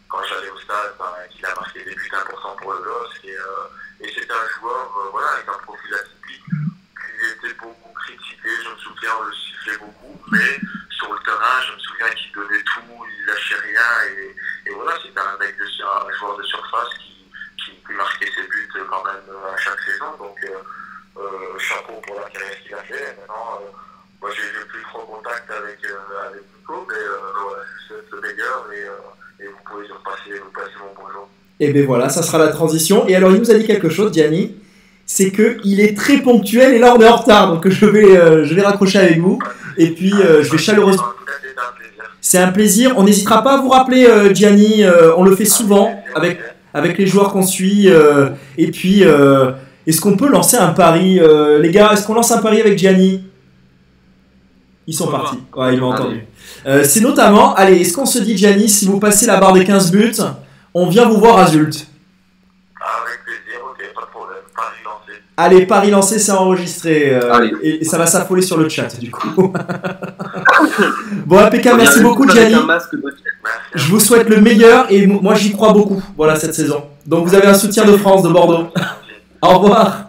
quand 0.07 0.21
j'allais 0.29 0.49
au 0.53 0.59
stade, 0.61 0.93
ben, 0.97 1.13
qu'il 1.29 1.45
a 1.45 1.53
marqué 1.55 1.83
des 1.83 1.93
buts 1.93 2.13
importants 2.13 2.55
pour 2.61 2.73
le 2.73 2.79
LOSC. 2.85 3.25
Et, 3.25 3.33
euh, 3.37 4.05
et 4.05 4.07
c'était 4.13 4.33
un 4.33 4.49
joueur 4.61 4.85
euh, 5.01 5.09
voilà, 5.11 5.27
avec 5.37 5.49
un 5.49 5.59
profil 5.65 5.93
atypique 5.93 6.45
qui 6.45 7.25
était 7.25 7.53
beaucoup 7.61 7.93
critiqué. 8.05 8.49
Je 8.65 8.69
me 8.69 8.77
souviens, 8.77 9.13
on 9.19 9.23
le 9.25 9.33
sifflait 9.33 9.77
beaucoup. 9.77 10.17
Mais 10.31 10.57
sur 10.97 11.13
le 11.13 11.19
terrain, 11.21 11.61
je 11.67 11.73
me 11.73 11.79
souviens 11.79 12.09
qu'il 12.17 12.31
donnait 12.33 12.63
tout, 12.73 12.89
il 13.05 13.25
lâchait 13.27 13.61
rien. 13.61 13.89
Et, 14.17 14.69
et 14.69 14.73
voilà, 14.73 14.97
c'était 14.97 15.19
un 15.21 15.37
mec 15.37 15.53
de, 15.59 15.65
un 15.85 16.17
joueur 16.17 16.37
de 16.37 16.43
surface 16.43 16.89
qui, 16.97 17.29
qui, 17.61 17.71
qui 17.85 17.93
marquait 17.93 18.31
ses 18.33 18.47
buts 18.49 18.69
quand 18.89 19.03
même 19.05 19.29
euh, 19.29 19.53
à 19.53 19.57
chaque 19.57 19.79
saison. 19.81 20.17
Donc, 20.17 20.37
euh, 20.43 20.57
euh, 21.21 21.59
chapeau 21.59 22.01
pour 22.07 22.15
la 22.19 22.29
carrière 22.33 22.57
qu'il 22.63 22.73
a 22.73 22.81
fait. 22.81 23.13
Et 23.13 23.19
maintenant, 23.21 23.61
euh, 23.61 23.69
moi, 24.21 24.31
j'ai 24.33 24.41
j'ai 24.41 24.65
plus 24.65 24.81
trop 24.89 25.05
contact 25.05 25.49
avec, 25.51 25.85
euh, 25.85 26.27
avec 26.27 26.41
Nico, 26.57 26.87
mais 26.89 26.95
euh, 26.97 27.45
ouais, 27.45 27.63
c'est 27.87 28.09
le 28.11 28.21
meilleur 28.21 28.71
et, 28.73 28.83
euh, 28.83 29.43
et 29.43 29.47
vous 29.47 29.59
pouvez 29.65 29.87
lui 29.87 29.93
repasser, 29.93 30.39
vous 30.39 30.51
passer 30.51 30.75
mon 30.79 30.93
bonjour. 31.01 31.29
Et 31.69 31.73
ben 31.73 31.85
voilà, 31.85 32.09
ça 32.09 32.23
sera 32.23 32.39
la 32.39 32.47
transition. 32.47 33.07
Et 33.07 33.15
alors 33.15 33.29
il 33.29 33.39
nous 33.39 33.51
a 33.51 33.53
dit 33.53 33.63
quelque 33.63 33.89
chose, 33.89 34.11
Gianni, 34.11 34.55
c'est 35.05 35.29
que 35.29 35.57
il 35.63 35.79
est 35.79 35.95
très 35.95 36.17
ponctuel 36.17 36.73
et 36.73 36.79
là 36.79 36.95
on 36.97 36.99
est 36.99 37.07
en 37.07 37.17
retard, 37.17 37.53
donc 37.53 37.69
je 37.69 37.85
vais, 37.85 38.17
euh, 38.17 38.43
je 38.43 38.55
vais 38.55 38.63
raccrocher 38.63 38.97
avec 38.97 39.19
vous. 39.19 39.37
Et 39.77 39.91
puis 39.91 40.11
euh, 40.13 40.41
je 40.41 40.49
vais 40.49 40.57
chaleureusement. 40.57 41.03
C'est 42.21 42.39
un 42.39 42.51
plaisir. 42.51 42.95
On 42.97 43.03
n'hésitera 43.03 43.43
pas 43.43 43.53
à 43.53 43.57
vous 43.57 43.69
rappeler, 43.69 44.05
euh, 44.05 44.33
Gianni. 44.33 44.83
on 45.15 45.23
le 45.23 45.35
fait 45.35 45.45
souvent 45.45 45.93
avec 46.15 46.39
avec 46.73 46.97
les 46.97 47.05
joueurs 47.05 47.31
qu'on 47.31 47.45
suit. 47.45 47.87
et 48.57 48.71
puis, 48.71 49.03
est-ce 49.85 50.01
qu'on 50.01 50.17
peut 50.17 50.29
lancer 50.29 50.57
un 50.57 50.69
pari, 50.69 51.19
les 51.59 51.69
gars 51.69 51.91
Est-ce 51.93 52.07
qu'on 52.07 52.15
lance 52.15 52.31
un 52.31 52.39
pari 52.39 52.59
avec 52.61 52.79
Gianni? 52.79 53.25
Ils 54.87 54.93
sont 54.93 55.07
partis. 55.07 55.37
Ouais, 55.55 55.75
ils 55.75 55.79
m'ont 55.79 55.91
entendu. 55.93 56.25
C'est 56.83 57.01
notamment, 57.01 57.53
allez, 57.53 57.81
est-ce 57.81 57.93
qu'on 57.93 58.07
se 58.07 58.17
dit, 58.17 58.35
Gianni, 58.35 58.67
si 58.69 58.87
vous 58.87 58.99
passez 58.99 59.27
la 59.27 59.39
barre 59.39 59.53
des 59.53 59.63
15 59.63 59.91
buts, 59.91 60.21
on 60.73 60.87
vient 60.87 61.05
vous 61.07 61.17
voir 61.19 61.37
à 61.39 61.47
Zult 61.47 61.87
Ah, 62.81 62.85
avec 63.05 63.23
plaisir, 63.25 63.59
ok, 63.69 63.77
pas 63.95 64.01
de 64.01 64.07
problème. 64.07 64.37
Paris 64.55 64.77
lancé. 64.85 65.19
Allez, 65.37 65.65
pari 65.65 65.91
lancé, 65.91 66.19
c'est 66.19 66.31
enregistré. 66.31 67.13
euh, 67.15 67.33
Allez. 67.33 67.51
et, 67.61 67.81
et 67.81 67.83
ça 67.85 67.97
va 67.97 68.05
s'affoler 68.05 68.41
sur 68.41 68.57
le 68.57 68.67
chat, 68.69 68.97
du 68.99 69.09
coup. 69.11 69.53
bon, 71.25 71.37
impeccable. 71.39 71.79
On 71.79 71.83
Merci 71.83 72.01
beaucoup, 72.01 72.27
Gianni. 72.29 72.53
un 72.55 72.63
masque 72.63 72.93
de- 72.95 73.01
Merci. 73.01 73.23
Je 73.75 73.91
vous 73.91 73.99
souhaite 73.99 74.27
le 74.29 74.41
meilleur 74.41 74.85
et 74.91 75.07
moi 75.07 75.33
j'y 75.35 75.51
crois 75.53 75.71
beaucoup, 75.73 76.01
voilà 76.17 76.35
cette 76.35 76.53
saison. 76.53 76.83
Donc 77.05 77.25
vous 77.25 77.33
avez 77.33 77.47
un 77.47 77.53
soutien 77.53 77.85
de 77.85 77.95
France, 77.97 78.21
de 78.23 78.29
Bordeaux. 78.29 78.67
Au 79.41 79.57
revoir. 79.59 80.08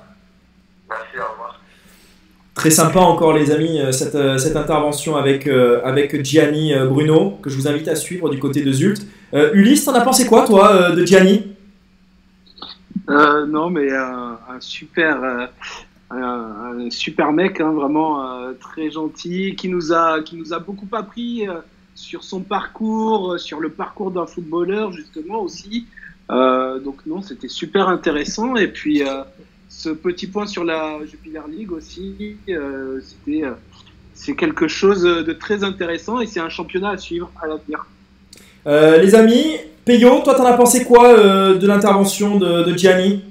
Très 2.61 2.69
sympa 2.69 3.01
encore 3.01 3.33
les 3.33 3.53
amis, 3.53 3.81
euh, 3.81 3.91
cette, 3.91 4.15
euh, 4.15 4.37
cette 4.37 4.55
intervention 4.55 5.17
avec, 5.17 5.47
euh, 5.47 5.81
avec 5.83 6.23
Gianni 6.23 6.75
Bruno, 6.91 7.39
que 7.41 7.49
je 7.49 7.57
vous 7.57 7.67
invite 7.67 7.89
à 7.89 7.97
suivre 7.97 8.29
du 8.29 8.39
côté 8.39 8.61
de 8.61 8.71
Zult. 8.71 9.01
Euh, 9.33 9.51
Ulysse, 9.55 9.87
t'en 9.87 9.95
as 9.95 10.03
pensé 10.03 10.27
quoi 10.27 10.45
toi 10.45 10.91
de 10.91 11.07
Gianni? 11.07 11.57
Non, 13.09 13.71
mais 13.71 13.91
un, 13.91 14.37
super, 14.61 15.49
un, 16.11 16.91
super 16.91 17.33
mec, 17.33 17.63
hein, 17.63 17.73
vraiment 17.73 18.23
très 18.61 18.91
gentil, 18.91 19.57
qui 19.57 19.71
nous 19.71 19.95
a, 19.95 20.21
qui 20.21 20.37
nous 20.37 20.53
a 20.53 20.59
beaucoup 20.59 20.87
appris 20.93 21.47
sur 21.95 22.23
son 22.23 22.41
parcours, 22.41 23.41
sur 23.41 23.61
le 23.61 23.71
parcours 23.71 24.11
d'un 24.11 24.27
footballeur 24.27 24.93
justement 24.93 25.41
aussi. 25.41 25.87
Donc 26.29 27.07
non, 27.07 27.23
c'était 27.23 27.49
super 27.49 27.89
intéressant. 27.89 28.55
Et 28.57 28.69
puis 28.69 29.03
ce 29.83 29.89
petit 29.89 30.27
point 30.27 30.47
sur 30.47 30.63
la 30.65 30.99
Jupiler 31.11 31.41
League 31.51 31.73
aussi, 31.73 32.37
euh, 32.51 33.01
c'était, 33.01 33.45
euh, 33.45 33.53
c'est 34.13 34.35
quelque 34.37 34.69
chose 34.69 35.03
de 35.03 35.33
très 35.33 35.65
intéressant 35.65 36.21
et 36.21 36.27
c'est 36.27 36.41
un 36.41 36.51
championnat 36.51 36.91
à 36.91 36.99
suivre 36.99 37.31
à 37.43 37.47
l'avenir. 37.47 37.87
Euh, 38.67 38.99
Les 38.99 39.15
amis, 39.15 39.57
Peyo, 39.87 40.21
toi 40.23 40.35
t'en 40.35 40.45
as 40.45 40.53
pensé 40.53 40.85
quoi 40.85 41.09
euh, 41.19 41.55
de 41.57 41.67
l'intervention 41.67 42.37
de, 42.37 42.65
de 42.65 42.77
Gianni? 42.77 43.25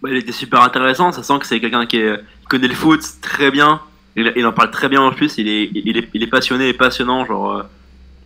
Bah, 0.00 0.08
il 0.10 0.16
était 0.16 0.32
super 0.32 0.62
intéressant, 0.62 1.12
ça 1.12 1.22
sent 1.22 1.38
que 1.40 1.46
c'est 1.46 1.60
quelqu'un 1.60 1.84
qui, 1.84 1.98
est- 1.98 2.16
qui 2.40 2.46
connaît 2.48 2.68
le 2.68 2.74
foot 2.74 3.02
très 3.20 3.50
bien. 3.50 3.80
Il, 4.16 4.32
il 4.36 4.46
en 4.46 4.52
parle 4.52 4.70
très 4.70 4.88
bien 4.88 5.02
en 5.02 5.12
plus, 5.12 5.36
il 5.36 5.46
est, 5.46 5.70
il 5.74 5.96
est, 5.98 6.08
il 6.14 6.22
est 6.22 6.26
passionné 6.26 6.68
et 6.68 6.72
passionnant, 6.74 7.26
genre 7.26 7.52
euh, 7.58 7.62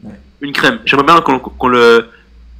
Ouais. 0.04 0.12
une 0.42 0.52
crème. 0.52 0.78
J'aimerais 0.84 1.06
bien 1.06 1.20
qu'on 1.22 1.38
qu'on 1.40 1.66
le, 1.68 2.06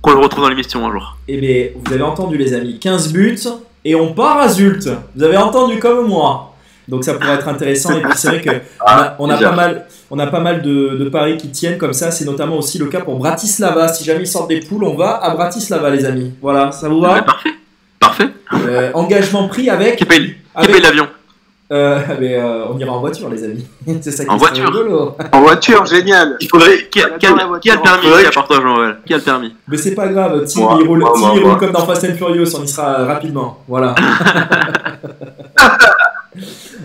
qu'on 0.02 0.12
le 0.12 0.18
retrouve 0.18 0.42
dans 0.44 0.48
l'émission 0.50 0.84
un 0.84 0.90
jour. 0.90 1.16
Eh 1.28 1.36
bien, 1.36 1.68
vous 1.76 1.92
avez 1.92 2.02
entendu 2.02 2.36
les 2.38 2.54
amis, 2.54 2.78
15 2.80 3.12
buts 3.12 3.38
et 3.84 3.94
on 3.94 4.12
part 4.14 4.38
à 4.38 4.48
Zult. 4.48 4.88
Vous 5.14 5.22
avez 5.22 5.36
entendu 5.36 5.78
comme 5.78 6.06
moi. 6.08 6.50
Donc 6.86 7.02
ça 7.04 7.14
pourrait 7.14 7.34
être 7.34 7.48
intéressant. 7.48 7.96
Et 7.96 8.02
puis 8.02 8.12
c'est 8.16 8.28
vrai 8.28 8.40
que 8.42 8.50
on 8.50 8.86
a, 8.86 9.16
on 9.18 9.30
a 9.30 9.34
déjà. 9.36 9.50
pas 9.50 9.56
mal, 9.56 9.86
on 10.10 10.18
a 10.18 10.26
pas 10.26 10.40
mal 10.40 10.60
de, 10.62 10.96
de 10.98 11.08
paris 11.08 11.36
qui 11.38 11.48
tiennent 11.50 11.78
comme 11.78 11.94
ça. 11.94 12.10
C'est 12.10 12.24
notamment 12.26 12.56
aussi 12.58 12.78
le 12.78 12.86
cas 12.86 13.00
pour 13.00 13.16
Bratislava. 13.16 13.88
Si 13.88 14.04
jamais 14.04 14.20
ils 14.20 14.26
sortent 14.26 14.48
des 14.50 14.60
poules, 14.60 14.84
on 14.84 14.94
va 14.94 15.12
à 15.22 15.30
Bratislava, 15.34 15.88
les 15.90 16.04
amis. 16.04 16.32
Voilà, 16.42 16.72
ça 16.72 16.88
vous 16.88 17.00
va? 17.00 17.22
Parfait, 17.22 17.50
parfait. 18.00 18.28
Euh, 18.68 18.90
Engagement 18.94 19.48
pris 19.48 19.70
avec. 19.70 19.96
Qui 19.96 20.04
paye, 20.04 20.34
avec- 20.54 20.72
paye 20.72 20.82
l'avion 20.82 21.08
euh, 21.72 21.98
mais, 22.20 22.34
euh, 22.36 22.66
on 22.72 22.78
ira 22.78 22.92
en 22.92 23.00
voiture, 23.00 23.28
les 23.30 23.42
amis. 23.44 23.66
c'est 24.02 24.10
ça 24.10 24.24
qui 24.24 24.30
En 24.30 24.36
voiture. 24.36 24.66
rigolo. 24.66 25.16
En 25.32 25.40
voiture, 25.40 25.84
génial. 25.86 26.36
Il 26.40 26.48
faudrait. 26.48 26.88
qui 26.90 27.00
a, 27.00 27.04
J'adore 27.04 27.18
qui 27.18 27.26
a- 27.26 27.34
la 27.36 27.46
voiture. 27.46 27.60
qui 27.60 27.70
a 27.70 27.74
le 27.74 27.80
permis 27.80 28.08
Jean-Noël 28.50 28.96
Qui 29.06 29.14
a 29.14 29.16
le 29.16 29.22
permis? 29.22 29.54
Mais 29.68 29.76
c'est 29.76 29.94
pas 29.94 30.08
grave. 30.08 30.44
Tim, 30.46 30.78
il 30.80 30.86
roule, 30.86 31.04
il 31.36 31.56
comme 31.58 31.72
dans 31.72 31.86
Fast 31.86 32.04
and 32.04 32.14
Furious. 32.16 32.54
On 32.58 32.64
y 32.64 32.68
sera 32.68 33.04
rapidement. 33.04 33.58
Voilà. 33.68 33.94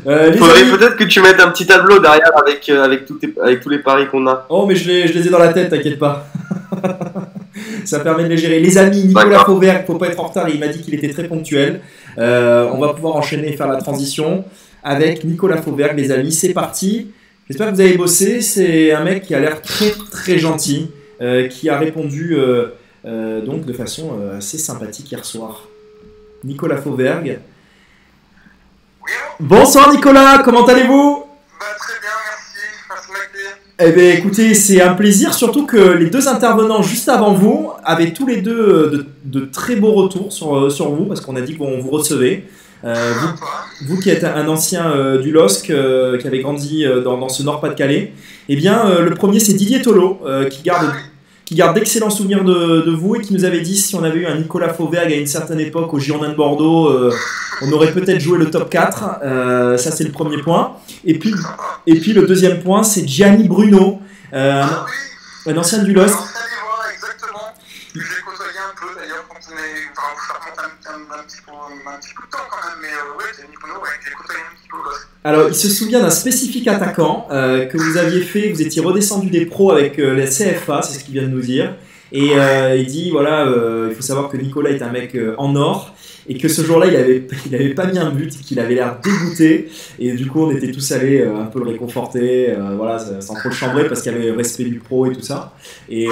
Euh, 0.07 0.32
Faudrait 0.38 0.63
peut-être 0.65 0.95
que 0.95 1.03
tu 1.03 1.21
mettes 1.21 1.39
un 1.41 1.49
petit 1.49 1.65
tableau 1.65 1.99
derrière 1.99 2.32
avec, 2.39 2.69
euh, 2.69 2.84
avec, 2.86 3.05
tous 3.05 3.15
tes- 3.15 3.34
avec 3.43 3.59
tous 3.61 3.69
les 3.69 3.80
paris 3.80 4.07
qu'on 4.09 4.25
a. 4.27 4.45
Oh, 4.47 4.65
mais 4.67 4.75
je 4.75 4.88
les, 4.88 5.07
je 5.07 5.13
les 5.13 5.27
ai 5.27 5.30
dans 5.30 5.39
la 5.39 5.49
tête, 5.51 5.69
t'inquiète 5.69 5.99
pas. 5.99 6.25
Ça 7.86 7.99
permet 7.99 8.23
de 8.23 8.30
les 8.30 8.38
gérer. 8.38 8.59
Les 8.59 8.77
amis, 8.77 9.03
Nicolas. 9.05 9.39
Fauvert, 9.43 9.84
faut 9.86 9.95
pas 9.95 10.07
être 10.07 10.19
en 10.19 10.27
retard, 10.27 10.47
il 10.49 10.59
m'a 10.59 10.67
dit 10.67 10.82
qu'il 10.82 10.93
était 10.93 11.09
très 11.11 11.23
ponctuel. 11.23 11.82
Euh, 12.17 12.69
on 12.73 12.80
va 12.80 12.93
pouvoir 12.93 13.15
enchaîner 13.15 13.49
et 13.53 13.57
faire 13.57 13.67
la 13.67 13.77
transition 13.77 14.45
avec 14.84 15.23
Nicolas 15.23 15.61
Fauvert, 15.61 15.93
les 15.93 16.11
amis. 16.11 16.32
C'est 16.32 16.53
parti. 16.53 17.11
J'espère 17.47 17.69
que 17.69 17.75
vous 17.75 17.82
avez 17.82 17.97
bossé. 17.97 18.41
C'est 18.41 18.91
un 18.91 19.03
mec 19.03 19.23
qui 19.23 19.34
a 19.34 19.39
l'air 19.39 19.61
très 19.61 19.91
très 20.11 20.38
gentil, 20.38 20.91
euh, 21.21 21.47
qui 21.47 21.69
a 21.69 21.77
répondu 21.77 22.36
euh, 22.36 22.67
euh, 23.05 23.41
donc 23.41 23.65
de 23.65 23.73
façon 23.73 24.17
euh, 24.19 24.38
assez 24.38 24.57
sympathique 24.57 25.11
hier 25.11 25.25
soir. 25.25 25.67
Nicolas 26.43 26.77
allô? 26.77 27.34
Bonsoir 29.39 29.91
Nicolas, 29.93 30.41
comment 30.43 30.65
allez-vous? 30.65 31.25
Bah, 31.59 31.65
Très 31.77 31.99
bien, 31.99 32.09
merci. 32.30 32.39
Eh 33.82 33.91
bien, 33.93 34.11
écoutez, 34.11 34.53
c'est 34.53 34.82
un 34.82 34.93
plaisir, 34.93 35.34
surtout 35.34 35.65
que 35.65 35.77
les 35.77 36.09
deux 36.09 36.27
intervenants 36.27 36.82
juste 36.82 37.07
avant 37.07 37.34
vous 37.34 37.71
avaient 37.84 38.11
tous 38.11 38.27
les 38.27 38.41
deux 38.41 38.89
de, 38.89 39.05
de 39.23 39.45
très 39.45 39.77
beaux 39.77 39.93
retours 39.93 40.34
sur, 40.34 40.69
sur 40.71 40.89
vous, 40.91 41.05
parce 41.05 41.21
qu'on 41.21 41.36
a 41.38 41.41
dit 41.41 41.57
qu'on 41.57 41.80
vous 41.80 41.89
recevait. 41.89 42.43
Euh, 42.86 43.13
vous, 43.13 43.38
Toi 43.38 43.47
vous 43.86 43.99
qui 43.99 44.09
êtes 44.09 44.23
un 44.23 44.47
ancien 44.47 44.91
euh, 44.91 45.21
du 45.21 45.32
LOSC, 45.32 45.69
euh, 45.69 46.17
qui 46.17 46.27
avait 46.27 46.39
grandi 46.39 46.86
dans, 47.03 47.17
dans 47.17 47.30
ce 47.30 47.43
Nord-Pas-de-Calais, 47.43 48.13
eh 48.49 48.55
bien, 48.55 48.99
le 48.99 49.13
premier, 49.13 49.39
c'est 49.39 49.53
Didier 49.53 49.82
Tolo, 49.82 50.19
euh, 50.25 50.49
qui 50.49 50.63
garde, 50.63 50.91
qui 51.45 51.55
garde 51.55 51.75
d'excellents 51.75 52.09
souvenirs 52.09 52.43
de, 52.43 52.82
de 52.86 52.91
vous 52.91 53.15
et 53.15 53.21
qui 53.21 53.34
nous 53.34 53.45
avait 53.45 53.61
dit 53.61 53.77
si 53.77 53.95
on 53.95 54.03
avait 54.03 54.19
eu 54.19 54.25
un 54.25 54.36
Nicolas 54.36 54.73
Fauvergue 54.73 55.11
à 55.11 55.15
une 55.15 55.27
certaine 55.27 55.59
époque 55.59 55.93
au 55.93 55.99
Girondin 55.99 56.30
de 56.30 56.36
Bordeaux, 56.36 56.91
on 57.61 57.71
aurait 57.71 57.91
peut-être 57.91 58.19
joué 58.19 58.38
le 58.38 58.49
top 58.49 58.69
4. 58.69 59.19
Euh, 59.23 59.77
ça, 59.77 59.91
c'est 59.91 60.03
le 60.03 60.11
premier 60.11 60.41
point. 60.41 60.77
Et 61.05 61.17
puis, 61.17 61.34
et 61.86 61.95
puis 61.95 62.13
le 62.13 62.25
deuxième 62.25 62.59
point, 62.61 62.84
c'est 62.84 63.07
Gianni 63.07 63.47
Bruno, 63.47 63.99
Ah 64.34 64.86
un 65.45 65.57
ancien 65.57 65.84
du 65.84 65.93
LOSC. 65.93 66.17
Alors, 75.23 75.47
il 75.49 75.55
se 75.55 75.69
souvient 75.69 76.01
d'un 76.01 76.09
spécifique 76.09 76.67
attaquant 76.67 77.27
euh, 77.32 77.65
que 77.65 77.77
vous 77.77 77.97
aviez 77.97 78.21
fait, 78.21 78.49
vous 78.49 78.61
étiez 78.61 78.82
redescendu 78.82 79.30
des 79.30 79.45
pros 79.45 79.71
avec 79.71 79.99
euh, 79.99 80.15
la 80.15 80.25
CFA, 80.25 80.82
c'est 80.82 80.99
ce 80.99 81.03
qu'il 81.03 81.13
vient 81.13 81.23
de 81.23 81.30
nous 81.30 81.41
dire. 81.41 81.75
Et 82.11 82.32
euh, 82.36 82.75
il 82.75 82.88
dit 82.88 83.11
voilà, 83.11 83.45
il 83.88 83.95
faut 83.95 84.01
savoir 84.01 84.30
que 84.30 84.38
Nicolas 84.38 84.71
est 84.71 84.82
un 84.82 84.89
mec 84.89 85.15
en 85.38 85.55
or 85.55 85.93
et 86.27 86.38
que 86.39 86.47
ce 86.47 86.63
jour-là, 86.63 86.88
il 86.88 86.95
avait, 86.95 87.27
il 87.45 87.53
avait 87.53 87.73
pas 87.75 87.86
mis 87.86 87.99
un 87.99 88.09
but, 88.09 88.32
qu'il 88.41 88.59
avait 88.59 88.75
l'air 88.75 88.97
dégoûté. 89.03 89.69
Et 89.99 90.13
du 90.13 90.25
coup, 90.25 90.41
on 90.41 90.51
était 90.51 90.71
tous 90.71 90.91
allés 90.91 91.23
un 91.23 91.45
peu 91.45 91.59
le 91.59 91.69
réconforter, 91.69 92.55
voilà, 92.77 92.97
sans 93.21 93.36
trop 93.36 93.49
le 93.49 93.55
chambrer 93.55 93.88
parce 93.88 94.01
qu'il 94.01 94.11
y 94.11 94.15
avait 94.15 94.32
respect 94.32 94.63
du 94.63 94.80
pro 94.80 95.11
et 95.11 95.13
tout 95.13 95.21
ça. 95.21 95.53
Et 95.88 96.07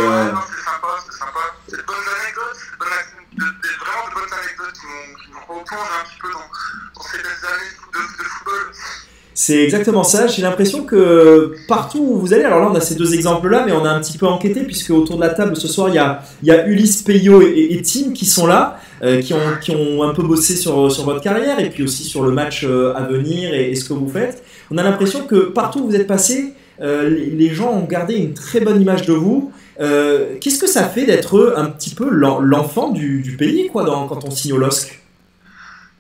C'est 9.40 9.64
exactement 9.64 10.04
ça. 10.04 10.26
J'ai 10.26 10.42
l'impression 10.42 10.84
que 10.84 11.54
partout 11.68 12.00
où 12.00 12.20
vous 12.20 12.34
allez, 12.34 12.44
alors 12.44 12.60
là 12.60 12.70
on 12.72 12.76
a 12.76 12.82
ces 12.82 12.96
deux 12.96 13.14
exemples-là, 13.14 13.66
mais 13.68 13.72
on 13.72 13.86
a 13.86 13.90
un 13.92 14.00
petit 14.00 14.18
peu 14.18 14.26
enquêté 14.26 14.64
puisque 14.64 14.90
autour 14.90 15.18
de 15.18 15.22
la 15.22 15.30
table 15.30 15.56
ce 15.56 15.68
soir 15.68 15.90
il 15.90 15.94
y 15.94 16.52
a, 16.52 16.68
Ulysse, 16.68 17.04
Peyo 17.04 17.44
et, 17.44 17.80
Tim 17.84 18.14
qui 18.14 18.26
sont 18.26 18.48
là, 18.48 18.80
euh, 19.04 19.22
qui, 19.22 19.36
ont, 19.36 20.02
un 20.02 20.14
peu 20.16 20.24
bossé 20.24 20.56
sur, 20.56 20.88
votre 20.88 21.22
carrière 21.22 21.60
et 21.60 21.70
puis 21.70 21.84
aussi 21.84 22.04
sur 22.04 22.24
le 22.24 22.32
match 22.32 22.64
euh, 22.64 22.96
à 22.96 23.04
venir 23.04 23.54
et, 23.54 23.76
ce 23.76 23.88
que 23.88 23.94
vous 23.94 24.10
faites. 24.10 24.44
On 24.72 24.78
a 24.80 24.82
l'impression 24.84 25.28
que 25.28 25.36
partout 25.36 25.82
où 25.82 25.88
vous 25.88 25.96
êtes 25.96 26.08
passé, 26.08 26.56
euh, 26.82 27.08
les, 27.08 27.54
gens 27.54 27.72
ont 27.72 27.86
gardé 27.86 28.16
une 28.16 28.34
très 28.34 28.60
bonne 28.60 28.82
image 28.82 29.06
de 29.06 29.14
vous. 29.14 29.52
Qu'est-ce 29.78 30.58
que 30.58 30.68
ça 30.68 30.90
fait 30.90 31.06
d'être 31.06 31.54
un 31.56 31.66
petit 31.66 31.94
peu 31.94 32.10
l'en- 32.10 32.40
l'enfant 32.40 32.90
du, 32.90 33.36
pays 33.38 33.70
quand 33.72 34.26
on 34.26 34.32
signe 34.32 34.54
au 34.54 34.58
LOSC 34.58 35.00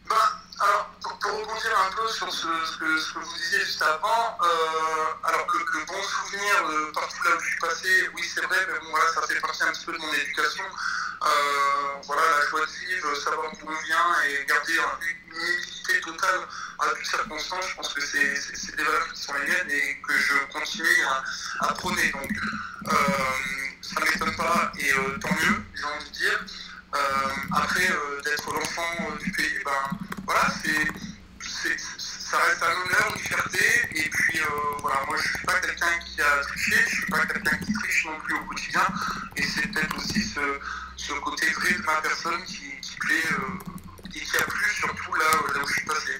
Bah, 0.09 0.15
alors, 0.59 0.89
pour, 1.03 1.11
pour 1.19 1.31
rebondir 1.33 1.71
un 1.87 1.95
peu 1.95 2.11
sur 2.11 2.33
ce, 2.47 2.77
que, 2.77 3.19
vous 3.19 3.33
disiez 3.37 3.59
juste 3.65 3.81
avant, 3.81 4.37
euh, 4.41 4.47
alors 5.23 5.45
le, 5.53 5.85
bon 5.85 6.01
souvenir 6.03 6.67
de 6.69 6.91
partout 6.91 7.23
là 7.23 7.35
où 7.35 7.39
je 7.41 7.47
suis 7.49 7.59
passé, 7.59 8.09
oui 8.15 8.21
c'est 8.33 8.41
vrai, 8.45 8.57
mais 8.71 8.79
bon 8.79 8.89
voilà, 8.91 9.11
ça 9.13 9.21
fait 9.27 9.39
partie 9.39 9.63
un 9.63 9.71
petit 9.71 9.85
peu 9.85 9.93
de 9.93 9.97
mon 9.97 10.13
éducation. 10.13 10.63
Euh, 11.23 11.27
voilà, 12.05 12.21
la 12.39 12.45
joie 12.47 12.61
de 12.65 12.71
vivre, 12.85 13.15
savoir 13.15 13.51
d'où 13.51 13.67
on 13.67 13.83
vient 13.85 14.21
et 14.29 14.45
garder 14.45 14.79
un- 14.79 14.99
une 15.01 15.35
humilité 15.35 15.99
totale 16.01 16.41
à 16.79 16.87
toutes 16.89 17.05
circonstances, 17.05 17.65
je 17.69 17.75
pense 17.75 17.93
que 17.93 18.01
c'est 18.01 18.75
des 18.75 18.83
valeurs 18.83 19.11
qui 19.11 19.21
sont 19.21 19.33
les 19.33 19.47
miennes 19.47 19.71
et 19.71 20.01
que 20.07 20.13
je 20.17 20.33
continue 20.53 21.03
à, 21.61 21.73
prôner. 21.73 22.11
Donc, 22.11 22.31
euh, 22.87 22.93
ça 23.81 23.99
ne 23.99 24.05
m'étonne 24.05 24.35
pas 24.37 24.71
et 24.79 24.91
tant 25.19 25.33
mieux, 25.33 25.63
j'ai 25.75 25.83
envie 25.85 26.05
de 26.05 26.13
dire. 26.13 26.45
Après, 27.51 27.87
d'être 28.23 28.53
l'enfant 28.53 29.15
du 29.19 29.31
pays, 29.31 29.59
ben 29.65 29.71
voilà, 30.25 30.47
c'est- 30.63 30.87
ça 32.29 32.37
reste 32.47 32.61
un 32.63 32.75
honneur, 32.81 33.13
une 33.15 33.21
fierté. 33.23 33.65
Et 33.95 34.09
puis 34.09 34.39
euh, 34.39 34.77
voilà, 34.81 34.97
moi 35.07 35.15
je 35.17 35.27
suis 35.27 35.45
pas 35.45 35.59
quelqu'un 35.61 35.93
qui 36.05 36.21
a 36.21 36.41
triché, 36.43 36.75
je 36.87 36.95
suis 36.95 37.05
pas 37.05 37.25
quelqu'un 37.25 37.57
qui 37.65 37.73
triche 37.73 38.05
non 38.05 38.19
plus 38.23 38.35
au 38.35 38.43
quotidien. 38.47 38.85
Et 39.37 39.43
c'est 39.43 39.67
peut-être 39.71 39.95
aussi 39.97 40.21
ce, 40.21 40.39
ce 40.95 41.13
côté 41.21 41.45
vrai 41.47 41.73
de 41.73 41.85
ma 41.85 42.01
personne 42.01 42.41
qui, 42.45 42.67
qui 42.81 42.95
plaît 42.99 43.29
euh, 43.31 44.15
et 44.15 44.19
qui 44.19 44.37
a 44.37 44.43
plu 44.43 44.65
surtout 44.73 45.13
là, 45.13 45.53
là 45.53 45.59
où 45.63 45.67
je 45.67 45.73
suis 45.73 45.85
passé. 45.85 46.11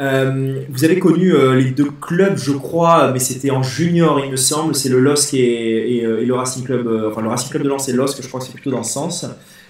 Euh, 0.00 0.62
vous 0.70 0.84
avez 0.84 0.98
connu 1.00 1.34
euh, 1.34 1.54
les 1.54 1.70
deux 1.72 1.90
clubs, 1.90 2.36
je 2.38 2.52
crois, 2.52 3.10
mais 3.10 3.18
c'était 3.18 3.50
en 3.50 3.64
junior, 3.64 4.20
il 4.20 4.30
me 4.30 4.36
semble. 4.36 4.74
C'est 4.76 4.88
le 4.88 5.00
LOSC 5.00 5.34
et, 5.34 5.98
et, 5.98 6.04
euh, 6.04 6.20
et 6.22 6.24
le 6.24 6.34
Racing 6.34 6.64
Club. 6.64 6.86
euh, 6.86 7.10
enfin, 7.10 7.20
le 7.20 7.28
Racing 7.28 7.50
Club 7.50 7.64
de 7.64 7.68
Lens 7.68 7.88
et 7.88 7.92
le 7.92 7.98
LOSC, 7.98 8.22
je 8.22 8.28
crois 8.28 8.38
que 8.38 8.46
c'est 8.46 8.52
plutôt 8.52 8.70
dans 8.70 8.84
ce 8.84 8.92
sens. 8.92 9.26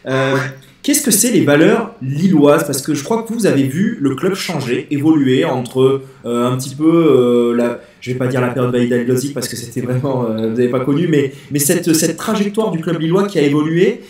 Euh, 0.07 0.37
Qu'est-ce 0.83 1.03
que 1.03 1.11
c'est 1.11 1.31
les 1.31 1.45
valeurs 1.45 1.95
lilloises? 2.01 2.65
Parce 2.65 2.83
que 2.83 2.95
je 2.95 3.03
crois 3.03 3.23
que 3.23 3.33
vous 3.33 3.47
avez 3.47 3.65
vu 3.65 3.99
le 4.01 4.15
club 4.15 4.35
changer, 4.35 4.87
évoluer 4.91 5.45
entre 5.45 6.03
euh, 6.25 6.51
un 6.51 6.57
petit 6.57 6.75
peu, 6.75 7.53
euh, 7.53 7.57
la, 7.57 7.81
je 8.01 8.13
vais 8.13 8.19
pas 8.19 8.29
dire 8.29 8.41
la 8.41 8.49
période 8.49 8.73
Validal 8.73 9.05
Lozic 9.05 9.35
parce 9.35 9.49
que 9.49 9.57
c'était 9.57 9.81
vraiment, 9.81 10.25
euh, 10.25 10.49
vous 10.49 10.57
n'avez 10.57 10.69
pas 10.69 10.81
connu, 10.81 11.09
mais, 11.09 11.33
cette, 11.59 12.17
trajectoire 12.17 12.71
du 12.71 12.81
club 12.81 13.01
lillois 13.01 13.27
qui 13.27 13.39
a 13.39 13.43
évolué, 13.43 14.03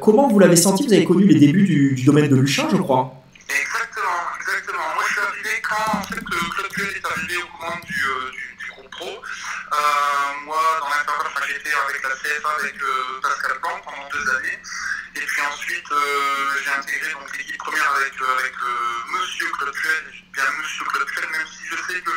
comment 0.00 0.28
vous 0.28 0.38
l'avez 0.38 0.56
senti? 0.56 0.86
Vous 0.86 0.92
avez 0.92 1.04
connu 1.04 1.26
les 1.26 1.38
débuts 1.38 1.64
du, 1.94 2.04
domaine 2.04 2.28
de 2.28 2.36
Luchin, 2.36 2.68
je 2.70 2.76
crois. 2.76 3.14
Exactement, 3.48 4.20
exactement. 4.40 4.86
Moi, 4.94 5.04
je 5.06 5.12
suis 5.12 5.22
arrivé 5.22 5.54
quand 5.62 6.10
le 6.10 6.20
Club 6.20 6.68
Puel 6.72 6.90
est 6.90 7.06
arrivé 7.06 7.34
aux 7.38 7.50
commandes 7.54 7.86
du, 7.86 8.02
du, 8.58 8.66
groupe 8.74 8.90
pro. 8.90 9.10
Moi, 10.46 10.62
dans 10.82 10.90
l'intervalle, 10.90 11.46
j'étais 11.46 11.70
avec 11.70 12.02
la 12.02 12.14
CFA 12.18 12.50
avec 12.60 12.74
Pascal 13.22 13.58
Blanc 13.62 13.78
pendant 13.86 14.06
deux 14.10 14.26
années. 14.36 14.58
Et 15.16 15.20
puis 15.20 15.42
ensuite, 15.42 15.90
euh, 15.90 16.50
j'ai 16.62 16.70
intégré 16.70 17.12
donc 17.12 17.36
l'équipe 17.36 17.58
première 17.58 17.92
avec, 17.92 18.12
euh, 18.20 18.38
avec 18.38 18.54
euh, 18.62 19.18
Monsieur 19.18 19.50
Club 19.58 19.74
Puel, 19.74 20.04
bien 20.32 20.44
Monsieur 20.58 20.84
Puel, 20.84 21.30
même 21.30 21.46
si 21.48 21.66
je 21.66 21.76
sais 21.76 22.00
que, 22.00 22.10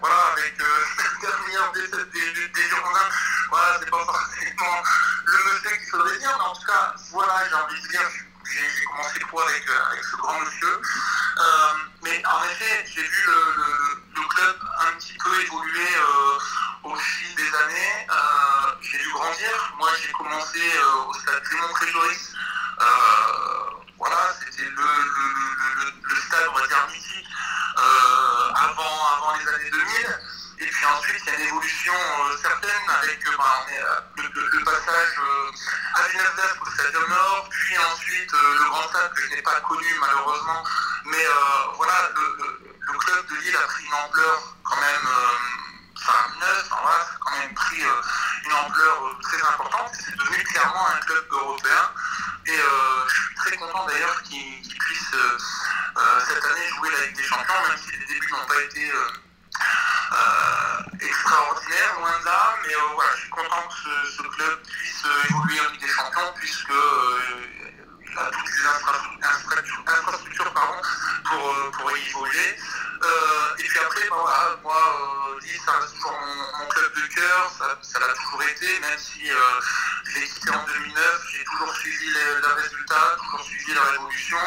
voilà, 0.00 0.16
avec 0.32 0.54
cette 0.98 1.20
dernière 1.20 1.72
des, 1.72 1.88
des, 1.88 2.48
des 2.48 2.68
Girondins, 2.68 3.10
voilà, 3.48 3.78
c'est 3.80 3.90
pas 3.90 4.04
forcément 4.04 4.82
le 5.24 5.38
monsieur 5.44 5.76
qu'il 5.78 5.90
faudrait 5.90 6.18
dire, 6.18 6.36
mais 6.38 6.44
en 6.44 6.54
tout 6.54 6.66
cas, 6.66 6.94
voilà, 7.12 7.48
j'ai 7.48 7.54
envie 7.54 7.82
de 7.82 7.88
dire, 7.88 8.10
j'ai 8.50 8.84
commencé 8.84 9.18
le 9.20 9.26
pro 9.26 9.40
avec, 9.40 9.68
euh, 9.68 9.90
avec 9.90 10.04
ce 10.04 10.16
grand 10.16 10.40
monsieur. 10.40 10.80
Euh, 10.80 11.72
mais 12.02 12.22
en 12.26 12.44
effet, 12.44 12.84
j'ai 12.86 13.02
vu 13.02 13.26
le, 13.26 14.28
club 14.28 14.56
un 14.80 14.92
petit 14.98 15.16
peu 15.22 15.42
évoluer 15.42 15.88
euh, 15.96 16.88
au 16.88 16.96
fil 16.96 17.34
des 17.36 17.54
années. 17.54 18.06
J'ai 18.80 18.98
dû 18.98 19.12
grandir. 19.12 19.74
Moi, 19.78 19.90
j'ai 20.02 20.12
commencé 20.12 20.60
au 21.06 21.14
stade 21.14 21.42
Clément 21.44 21.68
Tréjoris. 21.74 22.32
Voilà, 23.98 24.34
c'était 24.40 24.68
le, 24.68 24.82
le, 26.02 26.16
stade, 26.16 26.48
on 26.50 26.58
va 26.58 26.66
dire, 26.66 26.88
mythique 26.88 27.28
avant, 27.76 29.06
avant 29.16 29.38
les 29.38 29.48
années 29.48 29.70
2000. 29.70 30.33
Et 30.64 30.70
puis 30.70 30.86
ensuite, 30.86 31.20
il 31.26 31.30
y 31.30 31.36
a 31.36 31.38
une 31.40 31.46
évolution 31.48 31.92
euh, 31.92 32.36
certaine 32.40 32.88
avec 32.88 33.20
euh, 33.28 33.32
est, 33.68 33.82
euh, 33.82 34.00
le, 34.16 34.64
passage 34.64 35.20
à 35.94 36.08
Vinasdas 36.08 36.56
au 36.58 36.70
Stadium 36.70 37.06
Nord, 37.06 37.48
puis 37.50 37.76
ensuite 37.76 38.32
le 38.32 38.70
Grand 38.70 38.88
Stade 38.88 39.12
que 39.12 39.22
je 39.24 39.34
n'ai 39.34 39.42
pas 39.42 39.60
connu 39.60 39.94
malheureusement. 40.00 40.64
Mais 41.04 41.26
voilà, 41.76 41.92
le, 42.16 42.98
club 42.98 43.26
de 43.26 43.34
Lille 43.42 43.56
a 43.56 43.66
pris 43.66 43.84
une 43.84 43.92
ampleur 43.92 44.56
quand 44.64 44.80
même, 44.80 45.08
enfin 45.98 46.28
neuf, 46.40 46.66
enfin, 46.70 46.80
voilà, 46.80 47.04
ça 47.04 47.12
a 47.12 47.18
quand 47.20 47.38
même 47.38 47.54
pris 47.54 47.82
une 48.46 48.52
ampleur 48.52 49.18
très 49.20 49.42
importante. 49.42 49.92
C'est 50.00 50.16
devenu 50.16 50.42
clairement 50.44 50.88
un 50.88 51.00
club 51.00 51.26
européen. 51.30 51.90
Et 52.46 52.56
je 52.56 53.14
suis 53.14 53.34
très 53.34 53.56
content 53.58 53.84
d'ailleurs 53.86 54.22
qu'il 54.22 54.78
puisse 54.78 55.14
cette 56.26 56.44
année 56.44 56.68
jouer 56.78 56.90
la 56.90 57.06
Ligue 57.06 57.16
des 57.16 57.24
Champions, 57.24 57.68
même 57.68 57.76
si 57.76 57.90
les 57.90 58.06
débuts 58.06 58.32
n'ont 58.32 58.46
pas 58.46 58.62
été 58.62 58.90
extraordinaires, 61.34 61.94
loin 61.98 62.20
de 62.20 62.24
là. 62.24 62.54
Mais 62.62 62.74
euh, 62.74 62.94
voilà, 62.94 63.10
je 63.16 63.20
suis 63.22 63.30
content 63.30 63.68
que 63.68 64.10
ce, 64.10 64.22
club 64.22 64.62
puisse 64.62 65.04
euh, 65.04 65.30
évoluer 65.30 65.60
en 65.60 65.70
Ligue 65.72 65.80
des 65.80 65.88
Champions, 65.88 66.32
puisque 66.36 66.70
euh, 66.70 67.20
il 68.06 68.18
a 68.18 68.30
toutes 68.30 68.50
les 68.54 68.66
infrastructures, 69.90 70.52
pardon, 70.52 70.80
pour, 71.24 71.70
pour 71.72 71.96
y 71.96 72.08
évoluer. 72.08 72.56
Et 73.58 73.62
puis 73.64 73.78
après, 73.78 74.08
voilà, 74.08 74.56
moi, 74.62 74.76
ça 75.66 75.72
reste 75.72 75.94
toujours 75.94 76.12
mon, 76.12 76.68
club 76.68 76.94
de 76.94 77.14
cœur, 77.14 77.52
ça 77.82 77.98
l'a 77.98 78.14
toujours 78.14 78.42
été, 78.44 78.80
même 78.80 78.98
si 78.98 79.24
l'ai 79.24 80.28
quitté 80.28 80.50
en 80.50 80.64
2009, 80.64 81.26
j'ai 81.32 81.44
toujours 81.44 81.74
suivi 81.76 82.06
les, 82.06 82.40
les 82.40 82.62
résultats, 82.62 83.16
toujours 83.18 83.44
suivi 83.44 83.74
la 83.74 83.82
révolution, 83.82 84.38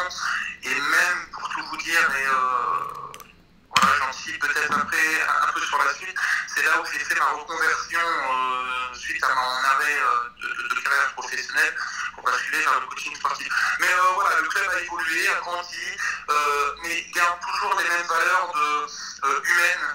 et 0.64 0.74
même, 0.74 1.26
pour 1.32 1.48
tout 1.50 1.64
vous 1.70 1.76
dire, 1.76 2.10
j'anticipe 3.98 4.40
peut-être 4.40 4.72
après 4.72 5.22
un, 5.22 5.52
peu 5.52 5.60
sur 5.60 5.78
la 5.78 5.94
suite, 5.94 6.16
c'est 6.46 6.62
là 6.62 6.80
où 6.80 6.84
j'ai 6.92 6.98
fait 7.00 7.14
ma 7.14 7.26
reconversion 7.26 8.00
euh, 8.00 8.94
suite 8.94 9.22
à 9.24 9.34
mon 9.34 9.64
arrêt 9.64 9.98
euh, 9.98 10.74
de, 10.74 10.80
carrière 10.80 11.12
professionnelle 11.14 11.74
pour 12.14 12.24
basculer 12.24 12.60
vers 12.60 12.80
le 12.80 12.86
coaching 12.86 13.14
sportif. 13.16 13.48
Mais 13.80 13.86
euh, 13.86 14.12
voilà, 14.14 14.40
le 14.40 14.48
club 14.48 14.68
a 14.70 14.80
évolué, 14.80 15.28
a 15.28 15.40
grandi, 15.40 15.96
euh, 16.30 16.74
mais 16.82 17.06
garde 17.14 17.38
toujours 17.40 17.78
les 17.78 17.88
mêmes 17.88 18.06
valeurs 18.06 18.52
humaines 19.44 19.88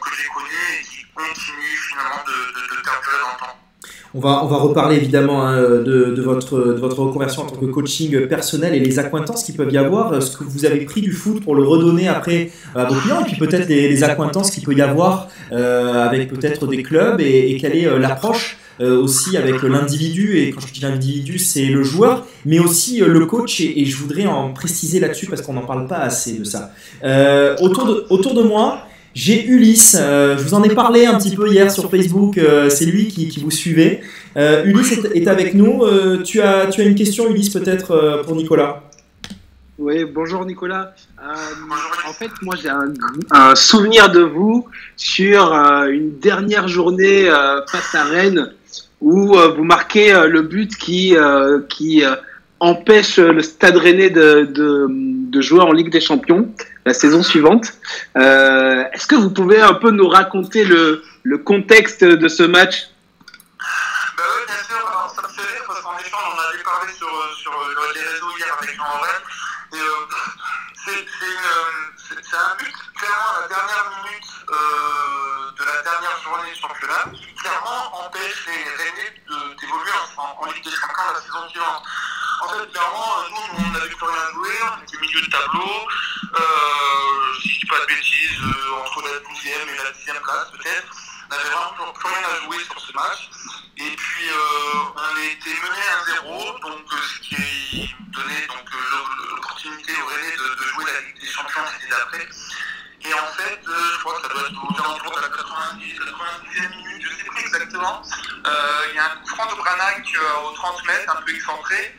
que 0.00 0.16
j'ai 0.16 0.28
connues 0.28 0.80
et 0.80 0.82
qui 0.84 1.06
continuent 1.14 1.76
finalement 1.88 2.24
de, 2.24 2.32
de, 2.32 2.76
de 2.76 2.82
perdurer 2.82 3.18
dans 3.18 3.32
le 3.32 3.38
temps. 3.38 3.61
On 4.14 4.20
va, 4.20 4.44
on 4.44 4.46
va 4.46 4.56
reparler 4.56 4.96
évidemment 4.96 5.46
hein, 5.46 5.58
de, 5.60 6.12
de 6.14 6.22
votre, 6.22 6.58
de 6.58 6.80
votre 6.80 6.98
reconversion 7.00 7.42
en 7.42 7.46
tant 7.46 7.56
que 7.56 7.64
coaching 7.64 8.26
personnel 8.26 8.74
et 8.74 8.78
les 8.78 8.98
accointances 8.98 9.42
qu'il 9.44 9.56
peuvent 9.56 9.72
y 9.72 9.78
avoir, 9.78 10.12
euh, 10.12 10.20
ce 10.20 10.36
que 10.36 10.44
vous 10.44 10.66
avez 10.66 10.80
pris 10.84 11.00
du 11.00 11.12
foot 11.12 11.42
pour 11.42 11.54
le 11.54 11.62
redonner 11.62 12.08
après 12.08 12.50
à 12.74 12.84
vos 12.84 12.94
clients, 12.94 13.20
et 13.20 13.24
puis 13.24 13.36
peut-être 13.36 13.68
les, 13.68 13.88
les 13.88 14.04
accointances 14.04 14.50
qu'il 14.50 14.64
peut 14.64 14.74
y 14.74 14.82
avoir 14.82 15.28
euh, 15.52 16.04
avec 16.06 16.28
peut-être 16.28 16.66
des 16.66 16.82
clubs 16.82 17.20
et, 17.20 17.50
et 17.50 17.56
quelle 17.56 17.74
est 17.74 17.86
euh, 17.86 17.98
l'approche 17.98 18.58
euh, 18.80 19.00
aussi 19.00 19.36
avec 19.36 19.62
l'individu. 19.62 20.38
Et 20.38 20.50
quand 20.50 20.60
je 20.60 20.72
dis 20.72 20.80
l'individu, 20.80 21.38
c'est 21.38 21.66
le 21.66 21.82
joueur, 21.82 22.26
mais 22.44 22.58
aussi 22.58 23.02
euh, 23.02 23.06
le 23.08 23.24
coach. 23.26 23.60
Et, 23.60 23.80
et 23.80 23.84
je 23.86 23.96
voudrais 23.96 24.26
en 24.26 24.52
préciser 24.52 25.00
là-dessus 25.00 25.26
parce 25.26 25.40
qu'on 25.42 25.54
n'en 25.54 25.66
parle 25.66 25.86
pas 25.86 25.98
assez 25.98 26.38
de 26.38 26.44
ça. 26.44 26.72
Euh, 27.04 27.56
autour, 27.60 27.86
de, 27.86 28.06
autour 28.10 28.34
de 28.34 28.42
moi, 28.42 28.86
J'ai 29.14 29.44
Ulysse, 29.44 29.96
euh, 30.00 30.38
je 30.38 30.42
vous 30.42 30.54
en 30.54 30.62
ai 30.62 30.74
parlé 30.74 31.04
un 31.04 31.18
petit 31.18 31.36
peu 31.36 31.46
hier 31.50 31.70
sur 31.70 31.90
Facebook, 31.90 32.38
euh, 32.38 32.70
c'est 32.70 32.86
lui 32.86 33.08
qui, 33.08 33.28
qui 33.28 33.40
vous 33.40 33.50
suivait. 33.50 34.00
Euh, 34.36 34.64
Ulysse 34.64 34.92
est, 34.92 35.16
est 35.16 35.28
avec 35.28 35.52
nous. 35.54 35.82
Euh, 35.82 36.22
tu, 36.22 36.40
as, 36.40 36.66
tu 36.68 36.80
as 36.80 36.84
une 36.84 36.94
question, 36.94 37.28
Ulysse, 37.30 37.50
peut-être 37.50 37.90
euh, 37.90 38.22
pour 38.22 38.34
Nicolas? 38.36 38.84
Oui, 39.78 40.04
bonjour 40.04 40.46
Nicolas. 40.46 40.94
Euh, 41.20 41.34
en 42.08 42.12
fait, 42.12 42.30
moi 42.42 42.54
j'ai 42.60 42.68
un, 42.68 42.92
un 43.30 43.54
souvenir 43.54 44.10
de 44.10 44.20
vous 44.20 44.66
sur 44.96 45.52
euh, 45.52 45.88
une 45.88 46.18
dernière 46.18 46.68
journée 46.68 47.28
euh, 47.28 47.60
face 47.66 47.94
à 47.94 48.04
Rennes 48.04 48.52
où 49.00 49.36
euh, 49.36 49.48
vous 49.48 49.64
marquez 49.64 50.14
euh, 50.14 50.28
le 50.28 50.42
but 50.42 50.76
qui, 50.76 51.16
euh, 51.16 51.60
qui 51.68 52.04
euh, 52.04 52.14
empêche 52.60 53.18
le 53.18 53.42
Stade 53.42 53.76
Rennais 53.76 54.10
de, 54.10 54.44
de, 54.44 54.86
de 55.32 55.40
jouer 55.40 55.62
en 55.62 55.72
Ligue 55.72 55.90
des 55.90 56.04
Champions 56.08 56.44
la 56.84 56.94
saison 56.94 57.22
suivante. 57.22 57.66
Euh, 58.16 58.84
Est-ce 58.92 59.06
que 59.06 59.16
vous 59.22 59.30
pouvez 59.38 59.60
un 59.60 59.74
peu 59.74 59.90
nous 59.90 60.08
raconter 60.08 60.64
le, 60.64 61.02
le 61.22 61.38
contexte 61.38 62.04
de 62.04 62.28
ce 62.28 62.42
match? 62.42 62.74
Bah 64.16 64.24
oui, 64.32 64.42
bien 64.46 64.62
sûr, 64.68 64.80
alors 64.86 65.08
ça 65.16 65.22
me 65.22 65.28
fait 65.32 65.48
rire 65.52 65.64
parce 65.66 65.80
qu'en 65.80 65.96
échange, 65.98 66.26
on 66.36 66.40
avait 66.48 66.62
parlé 66.62 66.92
sur, 66.92 67.12
sur 67.42 67.52
euh, 67.52 67.92
les 67.96 68.04
réseaux 68.12 68.32
hier 68.36 68.52
avec 68.60 68.76
Jean 68.76 68.90
Aurel. 68.98 69.20
Euh, 69.72 69.78
c'est 70.84 72.36
un 72.36 72.54
but, 72.58 72.76
clairement, 72.98 73.30
à 73.36 73.40
la 73.42 73.48
dernière 73.48 73.86
minute 73.96 74.28
euh, 74.50 74.54
de 75.58 75.64
la 75.64 75.78
dernière 75.82 76.16
journée 76.24 76.50
du 76.52 76.58
championnat, 76.60 77.04
qui 77.14 77.28
clairement 77.40 78.04
empêche 78.04 78.40
les 78.48 78.62
Rennais 78.76 79.12
d'évoluer 79.60 79.96
en, 80.18 80.42
en 80.42 80.46
Ligue 80.52 80.64
des 80.64 80.76
Champions 80.76 81.08
la 81.14 81.20
saison 81.20 81.48
suivante. 81.48 81.84
En 82.42 82.48
fait, 82.48 82.72
clairement, 82.72 83.14
euh, 83.18 83.28
nous, 83.30 83.58
on 83.58 83.96
plus 83.96 84.06
rien 84.06 84.30
joué, 84.34 84.50
on 84.62 84.82
était 84.82 84.98
milieu 85.00 85.20
de 85.20 85.30
tableau, 85.30 85.86
euh, 86.34 87.40
si 87.40 87.54
je 87.54 87.60
dis 87.60 87.66
pas 87.66 87.78
de 87.80 87.86
bêtises, 87.86 88.40
entre 88.84 89.02
la 89.02 89.20
12e 89.20 89.68
et 89.68 89.76
la 89.76 89.92
10e 89.92 90.20
place 90.22 90.50
peut-être. 90.50 90.90
On 91.30 91.34
n'avait 91.36 91.48
vraiment 91.50 91.92
plus- 91.92 92.08
rien 92.08 92.28
à 92.28 92.44
jouer 92.44 92.64
sur 92.64 92.80
ce 92.80 92.92
match. 92.94 93.30
Et 93.78 93.94
puis 93.96 94.28
euh, 94.28 94.92
on 94.96 95.16
était 95.22 95.54
mené 95.54 95.82
à 95.94 96.04
0, 96.26 96.58
donc 96.60 96.82
ce 96.92 97.20
qui 97.20 97.94
donnait 98.10 98.46
donc 98.48 98.66
l'o- 98.72 99.26
l'opportunité 99.36 99.92
de, 99.92 100.62
jouer 100.66 100.84
la 100.92 101.00
Ligue 101.00 101.20
des 101.20 101.26
Champions 101.28 101.62
l'année 101.62 101.90
d'après. 101.90 102.28
Et 103.04 103.14
en 103.14 103.26
fait, 103.36 103.60
je 103.66 103.98
crois 104.00 104.14
que 104.16 104.22
ça 104.22 104.28
doit 104.28 104.42
être 104.42 104.62
aux 104.62 104.80
alentours 104.84 105.16
de 105.16 105.20
la 105.22 105.28
90, 105.28 105.98
90e 105.98 106.76
minute, 106.76 107.02
je 107.02 107.16
sais 107.16 107.24
plus 107.30 107.40
exactement. 107.40 108.02
Il 108.90 108.94
y 108.96 108.98
a 108.98 109.04
un 109.06 109.16
coup 109.16 109.28
franc 109.28 109.46
de 109.50 109.54
Branac 109.56 110.06
euh, 110.14 110.40
aux 110.48 110.52
30 110.52 110.84
mètres, 110.86 111.16
un 111.16 111.22
peu 111.22 111.34
excentré, 111.34 111.96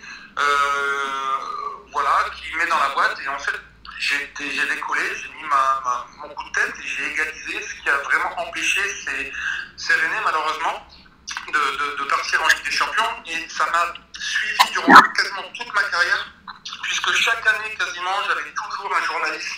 voilà, 1.92 2.26
qui 2.36 2.56
met 2.56 2.66
dans 2.68 2.80
la 2.80 2.90
boîte. 2.90 3.18
Et 3.24 3.28
en 3.28 3.40
fait, 3.40 3.60
j'ai 4.00 4.34
décollé, 4.68 5.02
j'ai 5.16 5.30
mis 5.30 5.44
mon 6.22 6.30
coup 6.30 6.44
de 6.50 6.52
tête 6.54 6.74
et 6.84 6.88
j'ai 6.88 7.12
égalisé, 7.12 7.62
ce 7.62 7.82
qui 7.82 7.90
a 7.90 7.98
vraiment 8.00 8.40
empêché 8.40 8.82
ces, 9.06 9.32
ces 9.78 9.94
malheureusement, 10.26 10.88
de, 11.48 11.52
de- 11.78 11.96
de 11.98 12.04
partir 12.06 12.42
en 12.44 12.48
Ligue 12.48 12.64
des 12.66 12.72
Champions. 12.72 13.24
Et 13.28 13.48
ça 13.50 13.66
m'a 13.72 13.94
suivi 14.20 14.72
durant 14.72 15.02
quasiment 15.16 15.44
toute 15.58 15.74
ma 15.74 15.84
carrière, 15.84 16.34
puisque 16.84 17.12
chaque 17.14 17.46
année, 17.48 17.76
quasiment, 17.78 18.24
j'avais 18.28 18.52
toujours 18.54 18.96
un 18.96 19.04
journaliste 19.04 19.56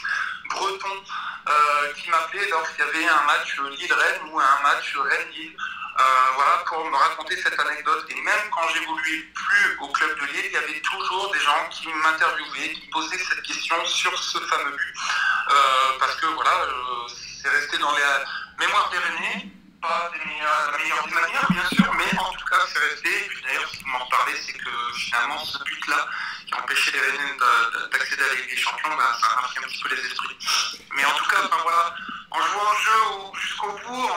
breton 0.56 1.04
euh, 1.48 1.94
qui 1.94 2.10
m'appelait 2.10 2.48
lorsqu'il 2.50 2.86
y 2.86 2.88
avait 2.88 3.08
un 3.08 3.24
match 3.26 3.58
Lille-Rennes 3.60 4.30
ou 4.32 4.40
un 4.40 4.62
match 4.64 4.96
Rennes-Lille. 4.96 5.56
Euh, 5.98 6.04
voilà, 6.36 6.64
pour 6.66 6.84
me 6.84 6.96
raconter 6.96 7.38
cette 7.42 7.58
anecdote. 7.58 8.06
Et 8.10 8.22
même 8.22 8.50
quand 8.52 8.68
j'évoluais 8.74 9.24
plus 9.34 9.78
au 9.80 9.88
club 9.90 10.20
de 10.20 10.26
Lille, 10.26 10.46
il 10.48 10.52
y 10.52 10.58
avait 10.58 10.82
toujours 10.82 11.32
des 11.32 11.40
gens 11.40 11.70
qui 11.72 11.88
m'interviewaient, 11.88 12.74
qui 12.74 12.90
posaient 12.92 13.18
cette 13.18 13.42
question 13.44 13.86
sur 13.86 14.18
ce 14.18 14.40
fameux 14.40 14.72
but. 14.72 14.96
Euh, 15.52 16.00
parce 16.00 16.16
que 16.16 16.26
voilà, 16.28 16.68
c'est 17.08 17.50
resté 17.50 17.78
dans 17.78 17.96
les 17.96 18.04
mémoires 18.60 18.90
des 18.90 18.98
Rennais, 18.98 19.48
pas 19.88 20.12
la 20.72 20.78
meilleure 20.78 21.06
des 21.08 21.14
manières, 21.14 21.48
bien 21.52 21.66
sûr, 21.70 21.94
mais 21.94 22.20
en 22.20 22.32
tout 22.34 22.46
cas, 22.46 22.60
c'est 22.72 22.80
resté. 22.80 23.30
D'ailleurs, 23.44 23.70
ce 23.72 23.78
qui 23.78 23.86
m'en 23.86 24.06
parlait, 24.08 24.40
c'est 24.46 24.54
que 24.54 24.70
finalement, 24.98 25.44
ce 25.46 25.64
but-là, 25.64 26.08
qui 26.48 26.54
empêchait 26.56 26.92
les 26.92 27.00
Rennais 27.00 27.38
d'a- 27.38 27.88
d'accéder 27.88 28.24
à 28.24 28.28
la 28.28 28.42
des 28.42 28.58
Champions, 28.58 28.96
bah, 28.96 29.18
ça 29.22 29.28
a 29.38 29.42
marqué 29.42 29.60
un 29.60 29.68
petit 29.68 29.82
peu 29.84 29.96
les 29.96 30.06
esprits. 30.06 30.38
Mais 30.96 31.06
en 31.06 31.12
tout 31.12 31.26
cas, 31.28 31.38
en 32.32 32.42
jouant 32.42 32.72
le 32.74 32.80
jeu 32.84 33.00
au- 33.14 33.36
jusqu'au 33.38 33.72
bout, 33.86 34.10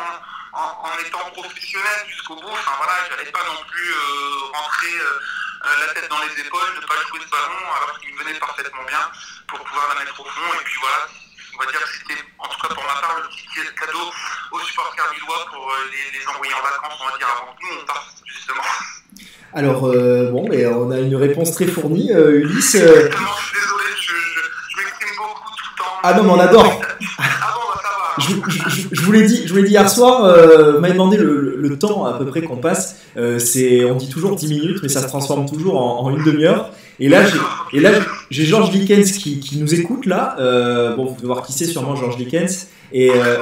en, 0.53 0.61
en- 0.61 0.99
étant 0.99 1.31
professionnel 1.31 2.07
jusqu'au 2.09 2.35
bout, 2.37 2.49
enfin 2.51 2.73
voilà, 2.79 2.95
j'allais 3.11 3.31
pas 3.31 3.45
non 3.45 3.63
plus 3.71 3.91
euh, 3.93 4.51
rentrer 4.55 4.93
euh, 4.99 5.21
la 5.87 5.95
tête 5.95 6.09
dans 6.09 6.19
les 6.19 6.41
épaules, 6.41 6.75
ne 6.81 6.87
pas 6.87 6.97
jouer 7.09 7.21
ce 7.25 7.31
ballon 7.31 7.73
alors 7.77 7.99
qu'il 8.01 8.13
me 8.15 8.19
venait 8.25 8.39
parfaitement 8.39 8.83
bien 8.85 9.11
pour 9.47 9.61
pouvoir 9.65 9.89
la 9.95 10.01
mettre 10.01 10.19
au 10.21 10.25
fond. 10.25 10.55
Et 10.61 10.65
puis 10.65 10.79
voilà, 10.81 11.07
on 11.59 11.65
va 11.65 11.71
dire 11.73 11.81
que 11.81 11.89
c'était, 11.91 12.23
en 12.39 12.47
tout 12.47 12.61
cas 12.61 12.75
pour 12.75 12.85
ma 12.85 13.01
part, 13.01 13.17
le 13.19 13.29
petit 13.29 13.75
cadeau 13.75 14.13
aux 14.53 14.61
supporters 14.61 15.13
lillois 15.13 15.47
pour 15.53 15.69
euh, 15.71 15.75
les, 15.91 16.19
les 16.19 16.27
envoyer 16.29 16.55
en 16.55 16.63
vacances, 16.63 17.01
on 17.03 17.11
va 17.11 17.19
dire, 17.19 17.27
avant 17.27 17.53
que 17.53 17.63
nous 17.63 17.81
on 17.83 17.85
parte 17.85 18.15
justement. 18.27 18.63
Alors, 19.55 19.87
euh, 19.89 20.31
bon, 20.31 20.47
mais 20.49 20.67
on 20.67 20.91
a 20.91 20.99
une 21.01 21.17
réponse 21.17 21.53
très 21.53 21.67
fournie, 21.67 22.13
euh, 22.13 22.43
Ulysse. 22.43 22.75
Exactement, 22.77 23.35
je 23.41 23.47
suis 23.47 23.59
désolé, 23.59 23.85
je, 23.97 24.13
je, 24.13 24.41
je 24.71 24.77
m'exprime 24.77 25.17
beaucoup. 25.17 25.48
Ah 26.03 26.15
non, 26.15 26.23
mais 26.25 26.31
on 26.31 26.41
adore. 26.41 26.81
Ah 27.19 27.55
bon, 27.55 27.61
bah, 27.69 27.81
ça 27.83 27.89
va. 27.89 28.19
Je, 28.19 28.51
je- 28.51 28.89
je- 28.93 29.01
vous 29.03 29.13
l'ai 29.13 29.23
dit, 29.27 29.43
je 29.47 29.51
vous 29.53 29.57
l'ai 29.59 29.65
dit 29.65 29.71
hier 29.73 29.89
soir, 29.89 30.25
euh, 30.25 30.73
vous 30.75 30.81
m'avez 30.81 30.93
demandé 30.95 31.17
le, 31.17 31.41
le- 31.41 31.57
le 31.69 31.79
temps 31.79 32.05
à 32.05 32.13
peu 32.15 32.27
près 32.27 32.43
qu'on 32.43 32.57
passe. 32.57 32.97
Euh, 33.17 33.39
c'est, 33.39 33.85
on 33.85 33.95
dit 33.97 34.09
toujours 34.09 34.35
10 34.37 34.49
minutes, 34.49 34.79
mais 34.83 34.89
ça 34.89 35.03
se 35.03 35.07
transforme 35.07 35.47
toujours 35.49 35.81
en, 35.81 36.05
en 36.07 36.11
une 36.17 36.25
demi-heure. 36.25 36.71
Et 37.01 37.09
là, 37.09 37.25
j'ai, 37.25 37.79
et 37.79 37.81
là, 37.81 37.91
j'ai 38.31 38.45
Georges 38.45 38.71
Dickens 38.71 39.13
qui, 39.13 39.39
qui 39.41 39.59
nous 39.59 39.73
écoute 39.75 40.07
là. 40.07 40.35
Euh, 40.41 40.97
bon, 40.97 41.05
vous 41.07 41.15
devez 41.17 41.27
voir 41.27 41.43
qui 41.47 41.53
c'est, 41.53 41.65
sûrement 41.67 41.95
Georges 41.95 42.17
Dickens. 42.17 42.67
Et, 42.93 43.11
euh, 43.11 43.37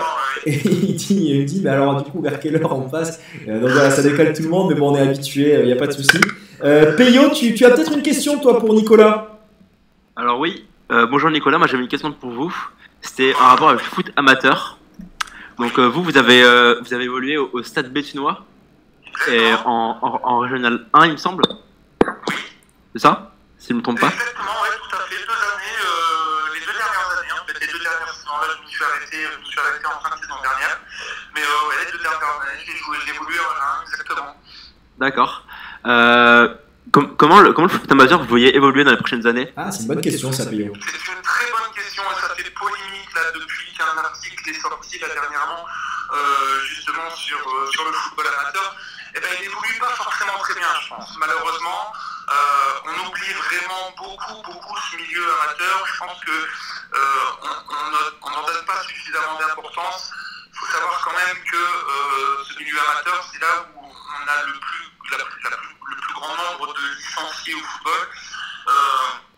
et 0.44 0.54
il, 0.64 0.94
dit, 0.96 1.26
il 1.30 1.40
me 1.40 1.44
dit, 1.46 1.60
mais 1.64 1.70
alors 1.70 2.02
du 2.02 2.10
coup, 2.10 2.20
vers 2.20 2.38
quelle 2.40 2.56
heure 2.56 2.76
on 2.76 2.88
passe? 2.88 3.20
Euh, 3.48 3.60
Donc 3.60 3.70
voilà, 3.70 3.90
ça 3.90 4.02
décale 4.02 4.32
tout 4.34 4.42
le 4.42 4.48
monde, 4.50 4.68
mais 4.70 4.74
bon, 4.78 4.90
on 4.92 4.96
est 4.96 5.00
habitué, 5.00 5.56
il 5.60 5.66
n'y 5.66 5.72
a 5.72 5.76
pas 5.76 5.86
de 5.86 5.92
souci. 5.92 6.18
Euh, 6.64 6.92
Peyo, 6.96 7.30
tu, 7.34 7.54
tu 7.54 7.64
as 7.64 7.70
peut-être 7.70 7.92
une 7.92 8.02
question, 8.02 8.38
toi, 8.38 8.58
pour 8.58 8.74
Nicolas? 8.74 9.38
Alors 10.16 10.38
oui, 10.40 10.64
euh, 10.90 11.06
bonjour 11.06 11.30
Nicolas, 11.30 11.58
moi 11.58 11.66
j'avais 11.66 11.82
une 11.82 11.88
question 11.88 12.12
pour 12.12 12.30
vous. 12.30 12.54
C'était 13.00 13.34
en 13.34 13.46
rapport 13.48 13.70
avec 13.70 13.82
le 13.82 13.90
foot 13.90 14.10
amateur. 14.16 14.78
Donc 15.58 15.78
euh, 15.78 15.86
vous, 15.86 16.02
vous 16.02 16.16
avez, 16.16 16.42
euh, 16.42 16.80
vous 16.80 16.92
avez 16.94 17.04
évolué 17.04 17.36
au, 17.36 17.50
au 17.52 17.62
Stade 17.62 17.92
Bétunois 17.92 18.44
et 19.28 19.52
en, 19.64 19.98
en, 20.02 20.20
en 20.22 20.38
Régional 20.40 20.86
1, 20.92 21.06
il 21.06 21.12
me 21.12 21.16
semble. 21.16 21.42
C'est 22.92 23.00
ça? 23.00 23.32
Si 23.58 23.68
je 23.68 23.72
ne 23.72 23.78
me 23.78 23.82
trompe 23.82 24.00
pas. 24.00 24.08
Exactement, 24.08 24.52
ouais, 24.62 24.68
tout 24.78 24.96
à 24.96 25.00
fait. 25.00 25.16
Deux 25.16 25.32
années, 25.32 26.54
les 26.54 26.60
deux 26.60 26.72
dernières 26.72 27.18
années, 27.18 27.32
en 27.32 27.46
fait, 27.46 27.60
les 27.60 27.72
deux 27.72 27.78
dernières 27.78 28.12
saisons, 28.12 28.36
là, 28.36 28.46
je 28.58 28.62
me 28.62 28.68
suis 28.68 28.84
arrêté, 28.84 29.16
je 29.32 29.40
me 29.40 29.44
suis 29.44 29.58
arrêté 29.60 29.86
en 29.86 30.00
fin 30.02 30.14
de 30.14 30.20
saison 30.20 30.34
dernière. 30.42 30.78
Mais 31.34 31.40
ouais, 31.40 31.76
les 31.86 31.92
deux 31.92 32.02
dernières 32.02 32.40
années, 32.42 32.60
j'ai 32.66 32.76
joué, 32.76 32.96
j'ai 33.06 33.14
évolué 33.14 33.38
en 33.40 33.54
un, 33.56 33.82
exactement. 33.90 34.36
D'accord. 34.98 35.44
Euh, 35.86 36.54
com- 36.96 37.14
comment, 37.16 37.40
le, 37.40 37.52
comment 37.52 37.68
le 37.68 37.72
foot 37.72 37.92
amateur 37.92 38.18
vous 38.20 38.28
voyez 38.28 38.56
évoluer 38.56 38.82
dans 38.84 38.90
les 38.92 38.96
prochaines 38.96 39.26
années? 39.26 39.52
Ah, 39.56 39.70
c'est 39.70 39.82
une 39.82 39.88
bonne 39.88 40.00
question, 40.00 40.32
ça, 40.32 40.46
Peyo. 40.46 40.72
C'est 40.80 41.12
une 41.12 41.22
très 41.22 41.46
bonne 41.52 41.70
question 41.74 42.02
et 42.02 42.20
ça 42.20 42.34
fait 42.34 42.50
polémique 42.50 43.12
là 43.14 43.20
depuis 43.34 43.72
qu'un 43.76 43.96
article 43.98 44.48
est 44.50 44.60
sorti 44.60 44.98
là 44.98 45.08
dernièrement 45.12 45.62
euh, 46.14 46.60
justement 46.64 47.10
sur, 47.14 47.36
euh, 47.36 47.66
sur 47.70 47.84
le 47.84 47.92
football 47.92 48.26
amateur. 48.40 48.74
Eh 49.14 49.20
ben, 49.20 49.28
il 49.40 49.44
évolue 49.46 49.78
pas 49.78 49.92
forcément 49.96 50.38
très 50.40 50.54
bien, 50.54 50.68
je 50.82 50.88
pense. 50.88 51.16
Malheureusement, 51.18 51.92
euh, 52.30 52.88
on 52.88 53.08
oublie 53.08 53.32
vraiment 53.44 53.84
beaucoup, 53.96 54.42
beaucoup 54.42 54.76
ce 54.90 54.96
milieu 54.96 55.24
amateur. 55.44 55.86
Je 55.92 55.98
pense 55.98 56.20
que 56.24 56.30
euh, 56.32 56.98
on- 57.42 57.74
on 57.76 57.90
ne- 57.92 58.12
on 58.22 58.30
n'en 58.30 58.46
donne 58.46 58.64
pas 58.66 58.80
suffisamment 58.88 59.38
d'importance. 59.40 60.10
Il 60.52 60.58
faut 60.58 60.66
savoir 60.72 61.00
quand 61.04 61.12
même 61.12 61.36
que 61.44 61.56
euh, 61.56 62.44
ce 62.48 62.58
milieu 62.58 62.76
amateur, 62.90 63.24
c'est 63.32 63.40
là 63.40 63.64
où 63.74 63.80
on 63.84 64.22
a 64.28 64.46
le 64.46 64.52
plus, 64.52 64.85
le 65.14 65.96
plus 65.96 66.14
grand 66.14 66.36
nombre 66.36 66.74
de 66.74 66.94
licenciés 66.96 67.54
au 67.54 67.60
football. 67.60 68.08
Euh, 68.68 68.72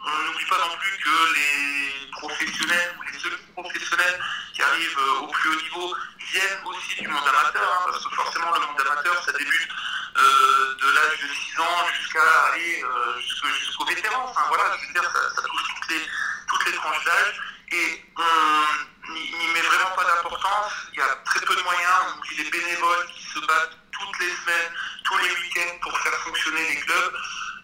on 0.04 0.24
n'oublie 0.24 0.46
pas 0.46 0.58
non 0.58 0.76
plus 0.78 0.98
que 1.04 1.34
les 1.34 2.10
professionnels 2.12 2.96
ou 2.98 3.02
les 3.02 3.18
semi-professionnels 3.18 4.20
qui 4.54 4.62
arrivent 4.62 4.98
euh, 4.98 5.20
au 5.20 5.26
plus 5.28 5.50
haut 5.50 5.60
niveau 5.60 5.96
viennent 6.32 6.64
aussi 6.64 7.00
du 7.00 7.08
monde 7.08 7.28
amateur, 7.28 7.62
hein, 7.62 7.90
parce 7.90 8.04
que 8.04 8.14
forcément 8.14 8.52
le 8.52 8.60
monde 8.60 8.80
amateur, 8.80 9.22
ça 9.24 9.32
débute 9.32 9.68
euh, 10.16 10.74
de 10.80 10.90
l'âge 10.90 11.20
de 11.20 11.34
6 11.34 11.60
ans 11.60 11.86
jusqu'à 12.00 12.44
aller 12.52 12.82
euh, 12.82 13.20
jusqu'au 13.20 13.48
jusqu'au 13.48 13.84
vétéran. 13.84 14.24
Enfin 14.28 14.44
voilà, 14.48 14.76
dire, 14.76 15.02
ça, 15.02 15.34
ça 15.36 15.42
touche 15.42 15.62
toutes 15.74 15.90
les, 15.90 16.06
toutes 16.48 16.66
les 16.66 16.72
tranches 16.72 17.04
d'âge 17.04 17.40
et 17.72 18.04
on 18.16 19.12
n'y 19.12 19.48
met 19.52 19.60
vraiment 19.60 19.94
pas 19.94 20.04
d'importance. 20.04 20.72
Il 20.92 20.98
y 20.98 21.02
a 21.02 21.14
très 21.24 21.40
peu 21.40 21.54
de 21.54 21.62
moyens, 21.62 21.92
on 22.06 22.18
oublie 22.18 22.36
les 22.36 22.50
bénévoles 22.50 23.06
qui 23.12 23.22
se 23.22 23.40
battent 23.40 23.78
toutes 24.00 24.18
les 24.20 24.30
semaines, 24.30 24.72
tous 25.04 25.18
les 25.18 25.30
week-ends 25.30 25.78
pour 25.82 25.98
faire 25.98 26.12
fonctionner 26.24 26.68
les 26.68 26.76
clubs. 26.80 27.14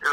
Euh, 0.05 0.11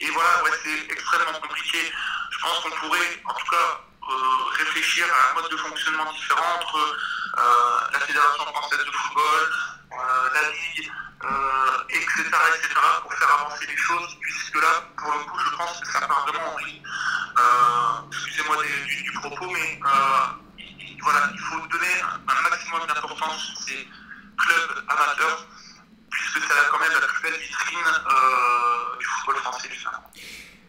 et 0.00 0.10
voilà, 0.10 0.30
c'est 0.62 0.92
extrêmement 0.92 1.38
compliqué. 1.40 1.92
Je 2.30 2.38
pense 2.40 2.58
qu'on 2.60 2.70
pourrait, 2.70 3.22
en 3.24 3.34
tout 3.34 3.46
cas, 3.50 3.80
euh, 4.10 4.44
réfléchir 4.58 5.06
à 5.12 5.30
un 5.30 5.34
mode 5.40 5.50
de 5.50 5.56
fonctionnement 5.56 6.10
différent 6.12 6.54
entre 6.56 6.76
euh, 6.78 7.78
la 7.92 8.00
Fédération 8.00 8.44
française 8.46 8.78
de 8.84 8.90
football, 8.90 9.50
la 10.34 10.50
Ligue, 10.50 10.90
etc., 11.90 12.22
etc., 12.22 12.74
pour 13.02 13.12
faire 13.14 13.34
avancer 13.40 13.66
les 13.66 13.76
choses, 13.76 14.16
puisque 14.20 14.54
là, 14.56 14.82
pour 14.96 15.12
le 15.12 15.18
coup, 15.24 15.38
je 15.38 15.56
pense 15.56 15.80
que 15.80 15.86
ça 15.92 16.00
part 16.06 16.26
vraiment 16.26 16.52
en 16.52 16.54
vrille. 16.54 16.82
Excusez-moi 18.12 18.56
du, 18.64 19.12
propos, 19.20 19.50
mais 19.50 19.80
euh, 19.84 20.26
il- 20.58 20.96
club 24.40 24.84
amateur, 24.88 25.46
puisque 26.10 26.40
ça 26.48 26.54
a 26.54 26.70
quand 26.70 26.80
même 26.80 26.92
la 26.92 27.06
plus 27.06 27.22
belle 27.22 27.40
vitrine 27.40 27.90
euh, 27.90 28.98
du 28.98 29.06
football 29.06 29.36
français 29.42 29.68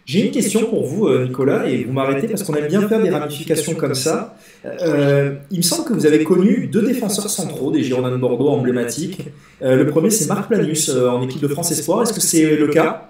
J'ai 0.06 0.26
une 0.26 0.32
question 0.32 0.70
pour 0.70 0.86
vous, 0.86 1.08
euh, 1.08 1.26
Nicolas, 1.26 1.66
et 1.68 1.84
vous 1.86 1.94
m'arrêtez 1.94 2.28
parce 2.28 2.44
qu'on 2.44 2.54
aime 2.56 2.68
bien 2.68 2.88
faire 2.88 3.02
des 3.02 3.10
ramifications 3.10 3.76
comme 3.76 3.96
ça. 3.96 4.36
Euh, 4.66 5.36
il 5.50 5.58
me 5.58 5.64
semble 5.64 5.88
que 5.88 5.94
vous 5.94 6.06
avez 6.06 6.24
connu 6.24 6.68
deux 6.68 6.84
défenseurs 6.84 7.30
centraux 7.30 7.72
des 7.72 7.84
Girondins 7.84 8.12
de 8.12 8.18
Bordeaux 8.18 8.50
emblématiques. 8.50 9.30
Le 9.62 9.86
premier, 9.86 10.10
c'est 10.10 10.28
Marc 10.28 10.48
Planus 10.48 10.90
en 10.90 11.22
équipe 11.22 11.42
de 11.42 11.48
France 11.48 11.72
Espoir. 11.72 12.04
Est-ce 12.04 12.14
que 12.14 12.22
c'est 12.22 12.56
le 12.56 12.68
cas? 12.68 13.08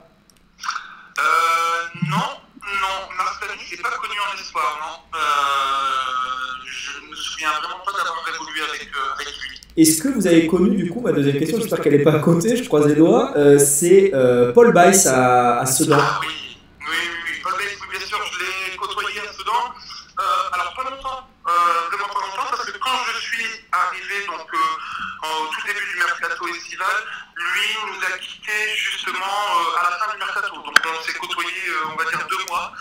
Non, 2.10 2.31
Est-ce 9.78 10.04
que 10.04 10.10
vous 10.10 10.28
avez 10.28 10.48
connu, 10.48 10.76
du 10.76 10.90
coup, 10.90 11.00
ma 11.00 11.14
deuxième 11.14 11.40
question, 11.40 11.58
j'espère 11.58 11.80
qu'elle 11.80 11.96
n'est 11.96 12.04
pas 12.04 12.16
à 12.16 12.20
côté, 12.20 12.58
je 12.58 12.68
croise 12.68 12.88
les 12.88 12.96
doigts, 12.96 13.32
euh, 13.38 13.58
c'est 13.58 14.12
euh, 14.14 14.52
Paul 14.52 14.74
Bice 14.74 15.08
à, 15.08 15.66
Sedan. 15.66 15.96
Ah 15.98 16.20
oui, 16.20 16.28
oui, 16.28 17.00
oui. 17.24 17.32
Paul 17.42 17.54
oui, 17.56 17.88
bien 17.90 18.06
sûr, 18.06 18.20
je 18.20 18.40
l'ai 18.44 18.76
côtoyé 18.76 19.22
à 19.24 19.32
Sedan. 19.32 19.64
Euh, 20.20 20.56
alors, 20.60 20.76
pas 20.76 20.84
longtemps, 20.84 21.24
vraiment 21.88 22.12
pas 22.12 22.20
longtemps, 22.20 22.52
parce 22.52 22.66
que 22.68 22.78
quand 22.80 23.00
je 23.16 23.22
suis 23.24 23.48
arrivé, 23.72 24.28
donc 24.28 24.44
au 24.44 25.48
tout 25.56 25.64
début 25.66 25.88
du 25.88 25.98
mercato 26.04 26.48
estival, 26.52 26.98
lui 27.40 27.72
nous 27.88 28.00
a 28.12 28.18
quittés 28.20 28.76
justement 28.76 29.40
à 29.80 29.88
la 29.88 29.96
fin 30.04 30.12
du 30.12 30.20
mercato. 30.20 30.52
Donc, 30.52 30.76
on 30.84 31.04
s'est 31.08 31.16
côtoyé, 31.16 31.64
on 31.88 31.96
va 31.96 32.04
dire, 32.12 32.28
deux 32.28 32.44
mois. 32.52 32.74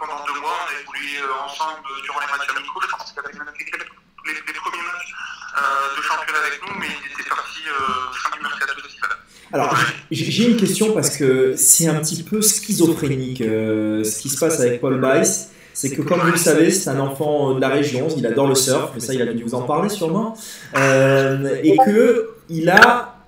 Pendant 0.00 0.24
deux 0.24 0.40
mois, 0.40 0.56
on 0.56 0.68
a 0.72 0.80
évolué 0.80 1.20
ensemble 1.44 1.84
durant 2.02 2.20
les 2.20 2.32
matchs 2.32 2.48
amicaux. 2.48 2.80
Je 2.80 2.96
pense 2.96 3.12
qu'il 3.12 3.20
avait 3.20 3.36
même 3.36 3.52
fait 3.52 4.01
les, 4.26 4.52
premiers 4.54 4.82
matchs 4.84 5.14
euh, 5.56 5.96
de 5.96 6.02
championnat 6.02 6.38
avec 6.46 6.60
nous, 6.62 6.80
mais 6.80 6.86
il 6.86 7.20
était 7.20 7.28
parti 7.28 7.60
euh, 7.66 8.12
fin 8.12 8.36
du 8.36 8.42
mercato 8.42 8.72
estival. 8.86 9.10
Alors, 9.52 9.76
j'ai 10.10 10.50
une 10.50 10.56
question 10.56 10.92
parce 10.94 11.16
que 11.16 11.54
c'est 11.56 11.88
un 11.88 11.96
petit 11.96 12.22
peu 12.22 12.40
schizophrénique 12.40 13.42
euh, 13.42 14.04
ce 14.04 14.20
qui 14.20 14.28
se 14.28 14.38
passe 14.38 14.60
avec 14.60 14.80
Paul 14.80 15.00
Bice. 15.00 15.50
C'est 15.74 15.90
que, 15.90 16.02
comme 16.02 16.20
vous 16.20 16.32
le 16.32 16.36
savez, 16.36 16.70
c'est 16.70 16.90
un 16.90 17.00
enfant 17.00 17.54
de 17.54 17.60
la 17.60 17.68
région, 17.68 18.06
il 18.14 18.26
adore 18.26 18.46
le 18.46 18.54
surf, 18.54 18.90
mais 18.94 19.00
ça, 19.00 19.14
il 19.14 19.22
a 19.22 19.32
dû 19.32 19.42
vous 19.42 19.54
en 19.54 19.62
parler 19.62 19.88
sûrement. 19.88 20.36
Et 20.74 21.76
que 21.84 22.30
il 22.50 22.68
a, 22.68 23.21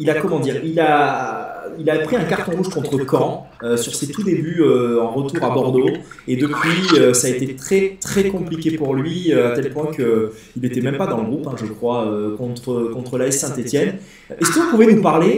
il 0.00 0.08
a 0.08 0.14
comment 0.14 0.40
dire, 0.40 0.56
il 0.64 0.80
a, 0.80 1.66
il 1.78 1.88
a 1.90 1.98
pris 1.98 2.16
un 2.16 2.24
carton 2.24 2.52
rouge 2.52 2.70
contre 2.70 2.98
Caen 3.08 3.46
euh, 3.62 3.76
sur 3.76 3.94
ses 3.94 4.10
tout 4.10 4.22
débuts 4.22 4.62
euh, 4.62 5.02
en 5.02 5.10
retour 5.10 5.44
à 5.44 5.50
Bordeaux. 5.50 5.90
Et 6.26 6.36
depuis, 6.36 6.98
euh, 6.98 7.12
ça 7.12 7.26
a 7.26 7.30
été 7.30 7.54
très 7.54 7.98
très 8.00 8.28
compliqué 8.28 8.78
pour 8.78 8.94
lui, 8.94 9.32
à 9.34 9.50
tel 9.50 9.70
point 9.72 9.92
que 9.92 10.32
il 10.56 10.62
n'était 10.62 10.80
même 10.80 10.96
pas 10.96 11.06
dans 11.06 11.18
le 11.18 11.24
groupe, 11.24 11.46
hein, 11.46 11.54
je 11.60 11.66
crois, 11.66 12.10
contre 12.38 12.90
contre 12.94 13.18
l'AS 13.18 13.32
Saint-Étienne. 13.32 13.98
Est-ce 14.40 14.50
que 14.50 14.60
vous 14.60 14.70
pouvez 14.70 14.92
nous 14.92 15.02
parler 15.02 15.36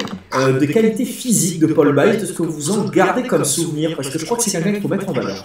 des 0.61 0.69
qualités 0.69 1.05
physiques 1.05 1.59
de 1.59 1.67
Paul 1.67 1.95
Bice, 1.95 2.21
de 2.21 2.27
ce 2.27 2.33
que 2.33 2.45
vous 2.45 2.71
en 2.71 2.89
gardez 2.89 3.25
comme 3.25 3.45
souvenir? 3.45 3.97
Parce 3.97 4.11
que 4.11 4.19
je 4.19 4.25
crois 4.25 4.37
que 4.37 4.45
c'est 4.45 4.53
quelqu'un 4.53 4.73
qu'il 4.73 4.83
faut 4.83 4.89
mettre 4.89 5.09
en 5.09 5.13
valeur. 5.13 5.45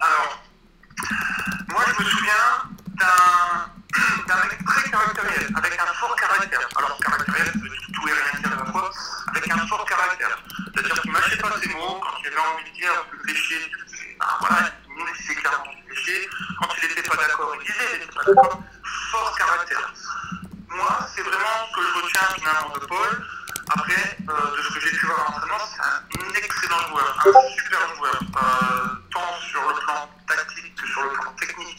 Alors, 0.00 0.42
moi 1.70 1.82
je 1.86 2.02
me 2.02 2.08
souviens 2.08 2.44
d'un 2.98 3.72
d'un 4.26 4.36
mec 4.48 4.64
très 4.64 4.90
caractériel, 4.90 5.46
avec 5.54 5.72
un 5.78 5.92
fort 6.00 6.16
caractère. 6.16 6.68
Alors 6.76 6.98
caractériel, 6.98 7.46
ça 7.46 7.58
veut 7.58 7.68
tout, 7.68 7.92
tout 7.92 8.08
et 8.08 8.12
rien 8.12 8.40
dire 8.40 8.52
à 8.52 8.64
la 8.64 8.72
fois, 8.72 8.90
avec 9.28 9.50
un 9.50 9.66
fort 9.66 9.84
caractère. 9.84 10.38
C'est-à-dire 10.72 11.02
qu'il 11.02 11.12
mâchait 11.12 11.36
pas 11.36 11.52
ses 11.62 11.68
mots, 11.68 12.00
quand 12.00 12.16
il 12.20 12.26
avait 12.26 12.30
envie 12.50 12.72
disait 15.22 15.34
clairement. 15.34 15.64
Quand 16.60 16.68
il 16.82 16.88
n'était 16.88 17.08
pas 17.08 17.16
d'accord, 17.16 17.54
il 17.54 17.66
disait 17.66 17.88
il 17.94 18.00
n'était 18.00 18.12
pas 18.12 18.24
d'accord. 18.24 18.62
Fort 19.10 19.38
caractère. 19.38 19.92
Moi, 20.68 21.08
c'est 21.14 21.22
vraiment 21.22 21.68
ce 21.70 21.76
que 21.76 21.82
je 21.82 22.02
retiens 22.02 22.28
finalement 22.34 22.74
de 22.74 22.86
Paul. 22.86 23.26
Après, 23.68 24.18
euh, 24.28 24.56
de 24.56 24.62
ce 24.62 24.74
que 24.74 24.80
j'ai 24.80 24.96
pu 24.96 25.06
voir 25.06 25.20
à 25.20 25.24
l'entraînement, 25.32 25.64
c'est 25.70 26.20
un 26.20 26.34
excellent 26.34 26.88
joueur, 26.88 27.26
un 27.26 27.48
super 27.56 27.94
joueur, 27.96 28.14
euh, 28.14 28.88
tant 29.12 29.40
sur 29.50 29.68
le 29.68 29.74
plan 29.80 30.08
tactique 30.26 30.74
que 30.74 30.86
sur 30.86 31.02
le 31.02 31.10
plan 31.10 31.32
technique 31.38 31.78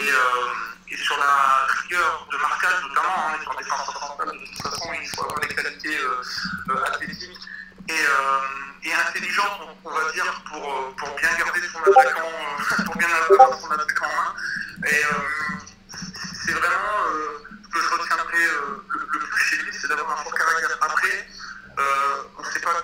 et, 0.00 0.10
euh, 0.10 0.96
sur 0.96 1.16
la 1.16 1.66
rigueur 1.80 2.28
de 2.30 2.36
marquage, 2.38 2.82
notamment 2.88 3.26
en 3.26 3.40
étant 3.40 3.54
défenseur 3.58 3.98
central. 3.98 4.28
De 4.28 4.46
toute 4.46 4.62
façon, 4.62 4.92
il 5.00 5.08
faut 5.08 5.24
avoir 5.24 5.40
des 5.40 5.48
qualités 5.48 5.98
athlétiques 6.86 7.43
et, 7.88 7.92
euh, 7.92 8.84
et 8.84 8.92
intelligentes, 8.92 9.60
on, 9.84 9.90
va 9.90 10.12
dire, 10.12 10.42
pour, 10.50 10.64
euh, 10.64 10.90
pour 10.96 11.14
bien 11.16 11.30
garder 11.38 11.60
son 11.72 11.78
attaquant, 11.90 12.28
euh, 12.28 12.84
pour 12.84 12.96
bien 12.96 13.08
avoir 13.30 13.60
son 13.60 13.70
attaquant 13.70 14.06
en 14.06 14.22
main. 14.24 14.34
Et 14.88 15.04
euh, 15.04 15.08
c'est 16.44 16.52
vraiment 16.52 16.96
ce 17.64 17.68
que 17.70 17.80
je 17.80 17.88
retiendrai 18.02 18.38
le, 18.38 18.84
le 19.12 19.18
plus 19.18 19.44
chez 19.44 19.56
lui, 19.56 19.72
c'est 19.80 19.88
d'avoir 19.88 20.12
un 20.12 20.22
fort 20.22 20.34
caractère. 20.34 20.76
Après, 20.80 21.26
euh, 21.78 22.22
on 22.38 22.42
ne 22.42 22.50
s'est 22.50 22.60
pas 22.60 22.82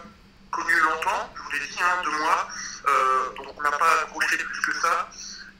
connu 0.51 0.81
longtemps, 0.81 1.32
je 1.36 1.43
vous 1.43 1.51
l'ai 1.52 1.60
dit, 1.60 1.78
hein, 1.81 2.02
deux 2.05 2.10
mois, 2.18 2.48
euh, 2.89 3.31
donc 3.36 3.55
on 3.56 3.62
n'a 3.62 3.70
pas 3.72 3.93
accroché 4.02 4.36
plus 4.36 4.60
que 4.72 4.81
ça. 4.81 5.09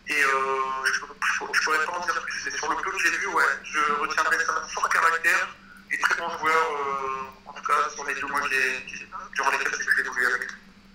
Et 0.08 0.24
euh, 0.24 0.84
je 0.92 1.00
ne 1.02 1.46
pourrais 1.46 1.86
pas 1.86 1.92
en 1.92 2.04
dire 2.04 2.20
plus. 2.22 2.42
Mais 2.50 2.56
sur 2.58 2.68
le 2.68 2.76
peu 2.76 2.90
que 2.90 2.98
j'ai 2.98 3.16
vu, 3.18 3.26
ouais, 3.28 3.44
je 3.62 3.78
retiendrai 4.00 4.44
ça, 4.44 4.52
un 4.64 4.68
fort 4.68 4.88
caractère 4.88 5.48
et 5.92 5.98
très 5.98 6.14
bon 6.16 6.28
joueur, 6.38 6.66
euh, 6.72 7.46
en 7.46 7.52
tout 7.52 7.62
cas 7.62 7.88
sur 7.94 8.04
les 8.04 8.14
deux 8.16 8.26
mois 8.26 8.40
que 8.40 8.48
j'ai- 8.50 9.06
durant 9.34 9.50
lesquels 9.50 9.72
j'ai 9.78 10.00
évolué 10.00 10.26
avec. 10.26 10.48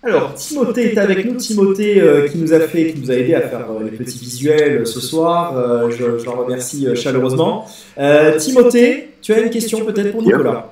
Alors, 0.03 0.37
Timothée 0.65 0.93
est 0.93 0.97
avec 0.97 1.25
nous. 1.25 1.35
Timothée 1.35 2.01
euh, 2.01 2.27
qui 2.27 2.37
nous 2.37 2.53
a 2.53 2.59
fait, 2.61 2.93
qui 2.93 2.99
nous 2.99 3.11
a 3.11 3.15
aidé 3.15 3.35
à 3.35 3.41
faire 3.41 3.67
euh, 3.69 3.83
les 3.83 3.91
petits 3.91 4.17
visuels 4.17 4.81
euh, 4.81 4.85
ce 4.85 4.99
soir. 4.99 5.55
Euh, 5.57 5.91
je, 5.91 6.17
je 6.17 6.25
l'en 6.25 6.33
remercie 6.43 6.87
euh, 6.87 6.95
chaleureusement. 6.95 7.67
Euh, 7.97 8.37
Timothée, 8.37 9.11
tu 9.21 9.33
as 9.33 9.39
une 9.39 9.49
question 9.49 9.85
peut-être 9.85 10.11
pour 10.11 10.23
Nicolas 10.23 10.69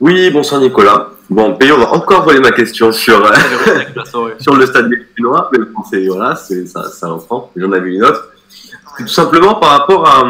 Oui, 0.00 0.30
bonsoir 0.30 0.60
Nicolas. 0.60 1.10
Bon, 1.30 1.54
Payo 1.54 1.76
va 1.76 1.92
encore 1.92 2.24
voler 2.24 2.40
ma 2.40 2.50
question 2.50 2.92
sur, 2.92 3.24
euh, 3.24 3.32
sur 4.40 4.56
le 4.56 4.66
stade 4.66 4.90
des 4.90 4.98
Chinois, 5.16 5.48
mais 5.52 5.58
bon, 5.58 5.82
c'est 5.88 6.06
voilà, 6.06 6.34
c'est 6.34 6.66
ça, 6.66 6.90
ça 6.90 7.08
en 7.08 7.20
France. 7.20 7.50
J'en 7.56 7.72
avais 7.72 7.90
une 7.90 8.04
autre. 8.04 8.30
C'est 8.98 9.04
tout 9.04 9.08
simplement 9.08 9.54
par 9.54 9.70
rapport 9.70 10.06
à, 10.08 10.24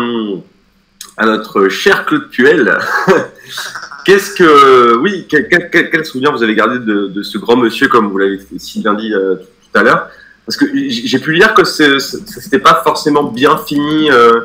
à 1.16 1.26
notre 1.26 1.68
cher 1.68 2.04
Claude 2.04 2.28
Puel. 2.30 2.78
Qu'est-ce 4.04 4.34
que, 4.34 4.96
oui, 4.96 5.26
quel, 5.28 5.48
quel- 5.48 5.70
quel- 5.70 6.04
souvenir 6.04 6.32
vous 6.32 6.42
avez 6.42 6.54
gardé 6.54 6.78
de, 6.78 7.08
de 7.08 7.22
ce 7.22 7.38
grand 7.38 7.56
monsieur, 7.56 7.88
comme 7.88 8.08
vous 8.10 8.18
l'avez 8.18 8.40
si 8.58 8.80
bien 8.80 8.94
dit 8.94 9.12
euh, 9.14 9.36
tout 9.36 9.78
à 9.78 9.82
l'heure? 9.82 10.08
Parce 10.46 10.56
que 10.56 10.66
j'ai 10.74 11.18
pu 11.18 11.32
lire 11.32 11.54
que 11.54 11.64
c'est- 11.64 11.98
c'était 12.00 12.58
pas 12.58 12.80
forcément 12.82 13.24
bien 13.24 13.56
fini 13.58 14.10
euh, 14.10 14.40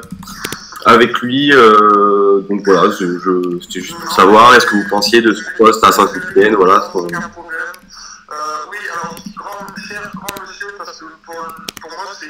avec 0.85 1.19
lui. 1.21 1.51
euh, 1.53 2.41
donc 2.49 2.61
voilà, 2.65 2.91
je, 2.91 3.17
je- 3.19 3.59
c'était 3.61 3.81
juste 3.81 3.99
pour 3.99 4.11
savoir, 4.11 4.53
est-ce 4.55 4.65
que 4.67 4.75
vous 4.75 4.87
pensiez 4.89 5.21
de 5.21 5.33
ce 5.33 5.43
poste 5.57 5.83
à 5.83 5.91
Saint-Etienne 5.91 6.55
Voilà. 6.55 6.89
ce. 6.93 7.07
Euh, 7.07 8.35
oui, 8.71 8.77
alors, 8.93 9.15
grand, 9.37 9.65
cher 9.87 10.11
grand 10.15 10.41
monsieur, 10.47 10.67
parce 10.77 10.99
que 10.99 11.05
pour, 11.25 11.35
pour 11.81 11.89
moi, 11.91 12.05
c'est 12.19 12.27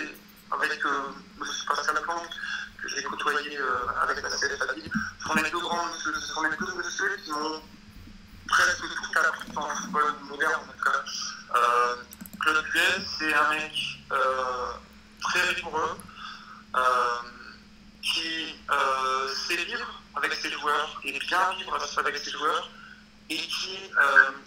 avec 0.51 0.79
M. 0.85 1.47
Pascal 1.67 1.95
Plante 2.03 2.29
que 2.81 2.87
j'ai 2.95 3.03
côtoyé 3.03 3.57
euh, 3.59 4.03
avec. 4.07 4.23
Ce 5.27 5.43
les 5.43 5.49
deux 5.49 5.59
grands 5.59 5.85
monsieur, 5.87 6.11
deux 6.11 7.17
qui 7.23 7.31
m'ont 7.31 7.61
presque 8.47 8.81
tout 8.81 9.19
appris 9.19 9.51
dans 9.53 9.75
football 9.75 10.13
moderne. 10.29 10.61
Claude 12.39 12.63
Puel, 12.65 13.05
c'est 13.17 13.33
un 13.33 13.49
mec 13.49 13.73
euh, 14.11 14.73
très 15.23 15.41
rigoureux, 15.49 15.97
euh, 16.75 16.81
qui 18.03 18.55
euh, 18.69 19.33
sait 19.33 19.55
vivre 19.55 20.03
avec 20.15 20.33
ses 20.33 20.51
joueurs 20.51 21.01
et 21.03 21.17
bien 21.17 21.53
vivre 21.57 21.75
avec 21.97 22.17
ses 22.17 22.31
joueurs 22.31 22.69
et 23.31 23.37
qui 23.37 23.79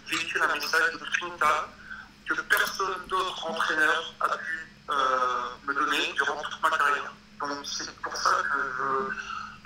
véhicule 0.07 0.41
un 0.41 0.55
message 0.55 0.93
de 0.93 1.05
Trinita 1.05 1.67
que 2.25 2.41
personne 2.41 3.05
d'autre 3.07 3.51
entraîneur 3.51 4.13
a 4.21 4.29
pu 4.37 4.67
me 5.67 5.73
donner 5.73 6.13
durant 6.15 6.41
toute 6.41 6.61
ma 6.63 6.69
carrière. 6.69 7.13
Donc 7.41 7.65
c'est 7.65 7.93
pour 8.01 8.15
ça 8.15 8.31
que 8.49 9.11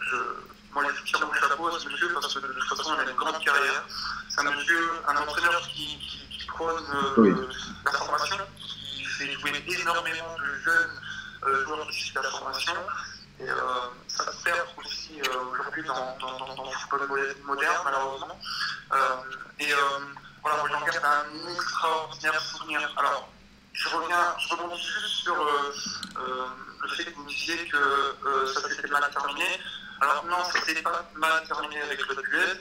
je 0.09 0.52
moi 0.73 0.83
je 0.95 1.03
tire 1.03 1.19
mon 1.25 1.33
chapeau 1.33 1.67
à 1.67 1.79
ce 1.79 1.87
monsieur 1.87 2.13
parce 2.13 2.33
que 2.33 2.39
de 2.39 2.53
toute 2.53 2.77
façon 2.77 2.95
il 2.95 3.07
a 3.07 3.11
une 3.11 3.15
grande 3.17 3.43
carrière. 3.43 3.83
C'est 4.29 4.39
un 4.41 4.51
monsieur, 4.51 4.89
un 5.07 5.15
entraîneur 5.17 5.61
qui, 5.67 5.99
qui, 5.99 6.27
qui 6.39 6.45
prône 6.47 6.83
euh, 6.93 7.13
Oui. 7.17 7.31
la 7.85 7.91
formation, 7.91 8.37
qui 8.59 9.05
fait 9.05 9.31
jouer 9.33 9.63
énormément 9.67 10.35
de 10.37 10.45
jeunes 10.63 11.01
euh, 11.45 11.65
joueurs 11.65 11.89
issus 11.91 12.13
de 12.13 12.19
la 12.21 12.29
formation. 12.31 12.73
Et 13.39 13.49
euh, 13.49 13.55
ça 14.07 14.31
se 14.31 14.43
perd 14.43 14.59
aussi 14.77 15.19
euh, 15.21 15.43
aujourd'hui 15.51 15.83
dans, 15.83 16.17
dans, 16.19 16.37
dans, 16.39 16.55
dans 16.55 16.63
le 16.65 16.77
football 16.77 17.07
mo- 17.07 17.45
moderne, 17.53 17.81
malheureusement. 17.83 18.39
Euh, 18.93 18.97
et 19.59 19.67
voilà, 20.41 20.57
moi 20.59 20.69
j'en 20.71 20.85
garde 20.85 21.03
un 21.05 21.53
extraordinaire 21.53 22.39
souvenir. 22.41 22.79
Alors, 22.97 23.29
je 23.73 23.89
reviens, 23.89 24.35
je 24.39 24.55
rebondis 24.55 24.81
juste 24.81 25.15
sur 25.23 25.35
le 25.35 26.87
fait 26.89 27.05
que 27.05 27.15
vous 27.15 27.25
disiez 27.25 27.67
que 27.67 28.47
ça 28.53 28.67
s'était 28.69 28.87
mal 28.89 29.09
terminé. 29.11 29.45
Alors 30.03 30.25
non, 30.25 30.43
ça 30.43 30.59
s'était 30.59 30.81
pas 30.81 31.09
mal 31.15 31.47
terminé 31.47 31.81
avec 31.81 31.99
le 32.05 32.15
duel. 32.15 32.59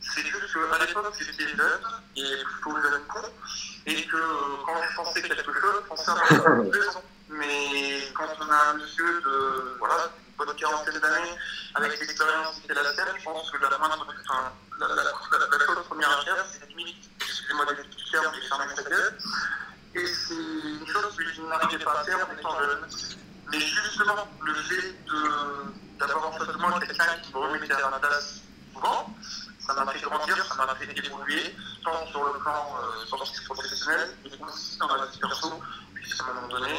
C'est 0.00 0.26
juste 0.26 0.52
qu'à 0.52 0.84
l'époque, 0.84 1.14
j'étais 1.20 1.48
jeune, 1.48 1.80
et 2.16 2.42
plutôt 2.42 2.82
jeune 2.82 3.02
con, 3.06 3.20
et 3.86 4.06
que 4.06 4.16
euh, 4.16 4.56
quand 4.66 4.82
je 4.82 4.96
pensais 4.96 5.22
quelque 5.22 5.52
chose, 5.52 5.82
je 5.82 5.88
pensais 5.88 6.10
avoir 6.10 6.62
raison. 6.62 7.02
Mais 7.28 8.10
quand 8.14 8.26
on 8.40 8.50
a 8.50 8.70
un 8.70 8.74
monsieur 8.74 9.20
de 9.20 9.76
voilà, 9.78 10.10
une 10.16 10.34
bonne 10.36 10.56
quarantaine 10.56 10.98
d'années, 10.98 11.36
avec 11.76 12.00
l'expérience 12.00 12.56
qui 12.60 12.72
est 12.72 12.74
la 12.74 12.92
sienne, 12.92 13.06
je 13.16 13.24
pense 13.24 13.50
que 13.52 13.58
la 13.58 13.78
moindre, 13.78 14.04
enfin, 14.28 14.52
la, 14.80 14.88
la, 14.88 15.66
chose 15.66 15.84
première 15.86 16.18
affaire, 16.18 16.44
c'est 16.50 16.68
limite, 16.70 17.08
excusez-moi 17.20 17.66
le 17.70 17.76
terme, 18.10 18.34
j'ai 18.34 18.48
fermé 18.48 18.74
sa. 18.74 18.82
Et 19.94 20.06
c'est 20.06 20.34
une 20.34 20.86
chose 20.88 21.16
que 21.16 21.32
je 21.32 21.42
n'arrivais 21.42 21.84
pas 21.84 22.00
à 22.00 22.04
faire 22.04 22.28
en 22.28 22.32
étant 22.32 22.58
jeune. 22.58 22.86
Mais 23.50 23.58
justement, 23.60 24.26
le 24.44 24.54
fait 24.54 24.94
d'avoir 25.98 26.28
en 26.28 26.32
face 26.32 26.48
de 26.48 26.58
moi 26.60 26.78
quelqu'un 26.80 27.04
qui 27.22 27.32
me 27.34 27.38
remettait 27.38 27.72
à 27.74 27.90
ma 27.90 27.98
place 27.98 28.40
souvent, 28.74 29.06
ça 29.66 29.74
m'a 29.84 29.92
fait 29.92 30.00
grandir, 30.00 30.36
ça 30.48 30.66
m'a 30.66 30.74
fait 30.74 30.86
évoluer, 30.90 31.42
tant 31.84 32.06
sur 32.10 32.24
le 32.24 32.38
plan 32.40 32.60
euh, 32.78 33.06
sportif 33.06 33.44
professionnel, 33.44 34.08
mais 34.24 34.30
aussi 34.46 34.78
dans 34.78 34.86
ma 34.88 35.06
vie 35.06 35.18
perso, 35.20 35.52
puisqu'à 35.94 36.24
un 36.30 36.34
moment 36.34 36.48
donné, 36.48 36.74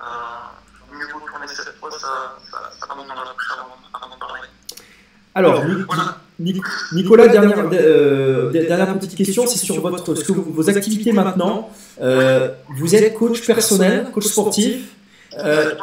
euh, 0.00 0.96
mieux 0.96 1.06
vaut 1.12 1.20
tourner 1.26 1.46
cette 1.48 1.76
fois, 1.78 1.90
ça, 1.90 2.36
ça, 2.50 2.58
ça 2.78 2.86
remonte 2.92 3.08
dans 3.08 3.14
la 3.14 3.32
bouche 3.32 3.50
avant, 3.52 3.76
avant 3.92 4.14
de 4.14 4.20
parler. 4.20 4.48
Alors, 5.34 5.64
Ni- 6.38 6.54
Ni- 6.54 6.62
Nicolas, 6.92 7.28
dernière, 7.28 7.58
euh, 7.72 8.50
dernière 8.50 8.98
petite 8.98 9.16
question, 9.16 9.46
c'est 9.46 9.58
sur 9.58 9.80
votre, 9.80 10.14
ce 10.14 10.24
que 10.24 10.32
vous- 10.32 10.52
vos 10.52 10.68
activités 10.68 11.12
maintenant. 11.12 11.70
Euh, 12.00 12.50
vous 12.70 12.94
êtes 12.94 13.14
coach 13.14 13.44
personnel, 13.46 14.10
coach 14.12 14.24
sportif. 14.26 14.88
Euh, 15.38 15.74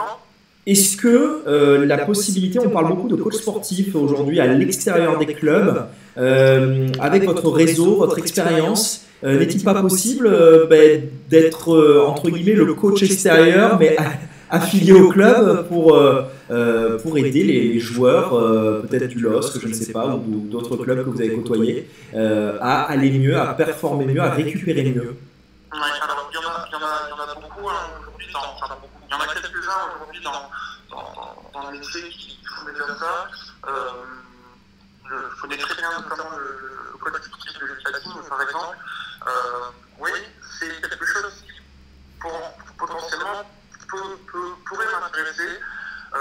Est-ce 0.70 0.98
que 0.98 1.42
euh, 1.48 1.84
la 1.88 1.98
possibilité, 1.98 2.60
on 2.60 2.70
parle 2.70 2.90
beaucoup 2.90 3.08
de 3.08 3.16
coach 3.16 3.38
sportif 3.38 3.96
aujourd'hui 3.96 4.40
à 4.40 4.46
l'extérieur 4.46 5.18
des 5.18 5.34
clubs, 5.34 5.86
euh, 6.16 6.88
avec 7.00 7.24
votre 7.24 7.50
réseau, 7.50 7.96
votre 7.96 8.20
expérience, 8.20 9.04
euh, 9.24 9.40
n'est-il 9.40 9.64
pas 9.64 9.74
possible 9.82 10.30
ben, 10.70 11.10
d'être 11.28 12.06
entre 12.08 12.30
guillemets 12.30 12.54
le 12.54 12.72
coach 12.76 13.02
extérieur, 13.02 13.80
mais 13.80 13.98
affilié 14.52 14.94
au 14.94 15.10
club 15.10 15.68
pour, 15.70 16.00
pour 17.02 17.18
aider 17.18 17.44
les, 17.44 17.80
joueurs, 17.80 18.30
peut-être 18.88 19.08
du 19.08 19.22
LOSC, 19.22 19.60
je 19.60 19.70
ne 19.70 19.74
sais 19.74 19.92
pas, 19.92 20.16
ou 20.16 20.48
d'autres 20.52 20.78
clubs 20.78 21.04
que 21.04 21.10
vous 21.10 21.20
avez 21.20 21.34
côtoyés, 21.34 21.88
à 22.14 22.84
aller 22.84 23.10
mieux, 23.18 23.36
à 23.36 23.56
performer 23.56 24.06
mieux, 24.06 24.22
à 24.22 24.30
récupérer 24.30 24.84
mieux? 24.84 25.16
Il 25.74 25.78
y 25.78 26.42
en 26.42 27.24
a 27.24 27.36
beaucoup 27.36 27.70
hein, 27.70 27.90
aujourd'hui, 28.00 28.28
dans, 28.34 28.40
enfin, 28.56 28.76
beaucoup. 28.82 29.02
il 29.08 29.16
y 29.16 29.59
quelques-uns 29.70 29.96
aujourd'hui 29.96 30.24
dans, 30.24 30.52
dans, 30.90 31.52
dans, 31.54 31.72
le 31.72 31.78
métier 31.78 32.10
qui 32.10 32.40
font 32.46 32.66
déjà 32.66 32.88
ça. 32.98 33.28
Euh, 33.68 34.06
je 35.10 35.42
connais 35.42 35.58
très 35.58 35.76
bien 35.76 36.00
notamment 36.00 36.38
le, 36.38 36.92
le 36.92 36.98
code 36.98 37.24
sportif 37.24 37.60
de 37.60 37.66
l'Italie, 37.66 38.28
par 38.28 38.42
exemple. 38.42 38.78
Euh, 39.28 39.72
oui, 40.00 40.12
c'est 40.60 40.82
quelque 40.82 41.06
chose 41.06 41.44
qui 41.46 41.52
potentiellement 42.78 43.44
peut, 43.90 44.56
pourrait 44.68 44.86
m'intéresser, 45.02 45.60
euh, 46.14 46.20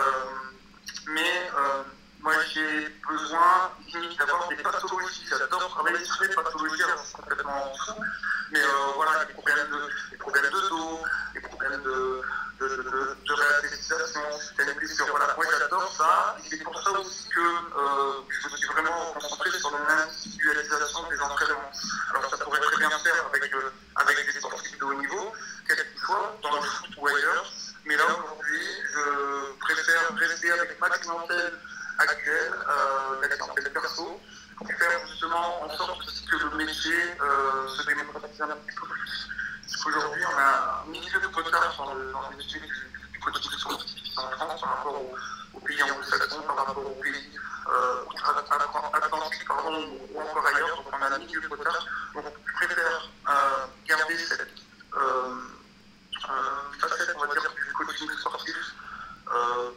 mais 1.09 1.51
euh, 1.57 1.83
moi 2.29 2.45
j'ai 2.53 2.89
besoin 3.09 3.73
d'avoir 4.19 4.49
des 4.49 4.57
pathologies. 4.57 5.25
J'adore 5.31 5.67
travailler 5.71 6.05
sur 6.05 6.23
les 6.23 6.29
pathologies, 6.29 6.83
c'est 7.07 7.17
complètement 7.17 7.73
fou. 7.87 7.95
Mais 8.53 8.61
euh, 8.61 8.93
voilà, 8.97 9.25
les 9.25 9.33
problèmes 9.33 9.71
de, 9.71 9.81
les 10.13 10.19
problèmes 10.19 10.45
de 10.45 10.69
dos, 10.69 11.01
les 11.35 11.41
problèmes 11.41 11.83
de, 11.83 12.21
de, 12.61 12.67
de. 12.69 13.17
Voilà, 15.11 15.35
moi 15.37 15.47
j'adore 15.59 15.91
ça. 15.97 16.37
Et 16.45 16.49
c'est 16.51 16.63
pour 16.65 16.79
ça 16.83 16.91
aussi 17.01 17.29
que 17.31 17.41
euh, 17.41 18.21
je 18.29 18.49
me 18.51 18.57
suis 18.59 18.69
vraiment 18.69 19.13
concentré 19.15 19.51
sur 19.59 19.71
l'individualisation 19.71 21.09
des 21.09 21.21
entraînements. 21.21 21.73
Alors 22.11 22.31
ça 22.31 22.45
pourrait 22.45 22.61
très 22.61 22.77
bien 22.77 22.91
faire 22.91 23.27
avec, 23.33 23.55
euh, 23.55 23.71
avec 23.97 24.27
des 24.27 24.39
sportifs 24.39 24.79
de 24.79 24.85
haut 24.85 25.01
niveau, 25.01 25.33
quel 25.67 25.77
qu'il 25.77 26.01
soit, 26.01 26.37
dans 26.43 26.57
le 26.57 26.61
foot 26.61 26.91
ou 26.99 27.07
ailleurs. 27.07 27.53
Mais 27.87 27.97
là 27.97 28.05
aujourd'hui, 28.05 28.67
je 28.93 29.59
préfère 29.61 30.15
rester 30.15 30.51
avec 30.53 30.79
ma 30.79 30.91
clientèle 30.91 31.59
actuelle, 31.99 32.53
euh, 32.69 33.29
clientèle 33.29 33.73
perso, 33.73 34.20
pour 34.57 34.66
faire 34.66 35.07
justement 35.09 35.62
en 35.62 35.70
sorte 35.77 36.01
que 36.31 36.37
le 36.37 36.57
métier 36.57 36.95
euh, 37.20 37.69
se 37.69 37.87
démocratise 37.87 38.41
un 38.43 38.49
petit 38.49 38.77
peu 38.81 38.87
plus. 38.87 39.29
Parce 39.62 39.85
qu'aujourd'hui, 39.85 40.23
on 40.33 40.39
a 40.39 40.83
un 40.85 40.91
milieu 40.91 41.20
de 41.20 41.27
retard 41.27 41.75
dans 41.77 41.95
le, 41.95 42.37
métier 42.37 42.61
du, 42.61 43.20
coaching 43.20 43.51
sportif 43.59 44.19
en 44.19 44.31
France 44.31 44.61
par 44.61 44.77
rapport 44.79 44.95
aux, 44.95 45.15
aux 45.55 45.61
pays 45.61 45.83
anglo-saxons, 45.83 46.43
par 46.43 46.57
rapport 46.57 46.87
aux 46.87 47.03
pays 47.03 47.39
euh, 47.69 48.05
atlantiques, 48.95 49.47
pardon, 49.47 49.99
ou 50.12 50.20
encore 50.20 50.47
ailleurs. 50.47 50.77
Donc 50.77 50.87
on 50.93 51.03
a 51.03 51.15
un 51.15 51.19
milieu 51.19 51.41
de 51.41 51.49
retard. 51.49 51.87
Donc 52.15 52.25
préfère 52.55 53.11
euh, 53.29 53.66
garder 53.87 54.16
cette 54.16 54.49
euh, 54.97 55.35
euh, 56.29 56.79
facette, 56.81 57.15
on 57.16 57.20
va 57.20 57.27
dire, 57.27 57.53
du 57.66 57.73
coaching 57.73 58.11
sportif 58.19 58.57
euh, 59.31 59.70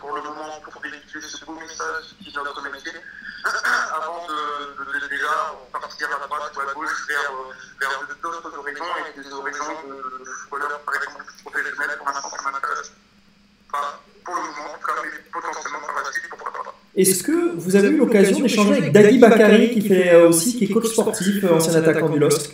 pour 0.00 0.14
le 0.14 0.22
moment 0.22 0.60
pour 0.62 0.82
véhiculer 0.82 1.24
ce 1.24 1.44
beau 1.44 1.54
message 1.54 2.12
qui 2.20 2.28
est 2.28 2.36
notre 2.36 2.62
métier 2.70 2.92
avant 3.44 4.26
de, 4.28 5.08
déjà 5.08 5.54
partir 5.72 6.08
à 6.12 6.26
droite 6.26 6.52
ou 6.56 6.60
à 6.60 6.74
gauche 6.74 7.06
vers, 7.08 7.32
vers 7.80 8.16
d'autres 8.22 8.58
horizons 8.58 8.84
et 9.00 9.20
des 9.20 9.32
horizons 9.32 9.80
de, 9.88 10.24
footballeurs 10.48 10.80
par 10.80 10.94
exemple 10.96 11.24
professionnels 11.44 11.96
pour 11.96 12.06
l'instant 12.06 12.28
ça 12.28 12.50
m'intéresse 12.50 12.92
pas 13.72 14.02
pour 14.24 14.34
le 14.34 14.40
moment 14.42 14.74
en 14.74 14.78
tout 14.78 14.86
cas 14.86 14.92
mais 15.02 15.10
potentiellement 15.32 15.86
par 15.86 16.04
la 16.04 16.12
suite 16.12 16.28
pourquoi 16.28 16.52
pas. 16.52 16.74
Est-ce 16.94 17.22
que 17.22 17.56
vous 17.56 17.76
avez 17.76 17.88
eu 17.88 17.96
l'occasion 17.96 18.40
d'échanger 18.40 18.72
avec 18.72 18.92
Dagui 18.92 19.18
Bakari 19.18 19.70
qui 19.70 19.88
fait 19.88 20.12
euh, 20.12 20.28
aussi 20.28 20.56
qui 20.56 20.64
est 20.64 20.68
coach 20.72 20.88
sportif, 20.88 21.44
euh, 21.44 21.54
ancien 21.54 21.74
attaquant 21.74 22.08
du 22.08 22.18
LOSC 22.18 22.50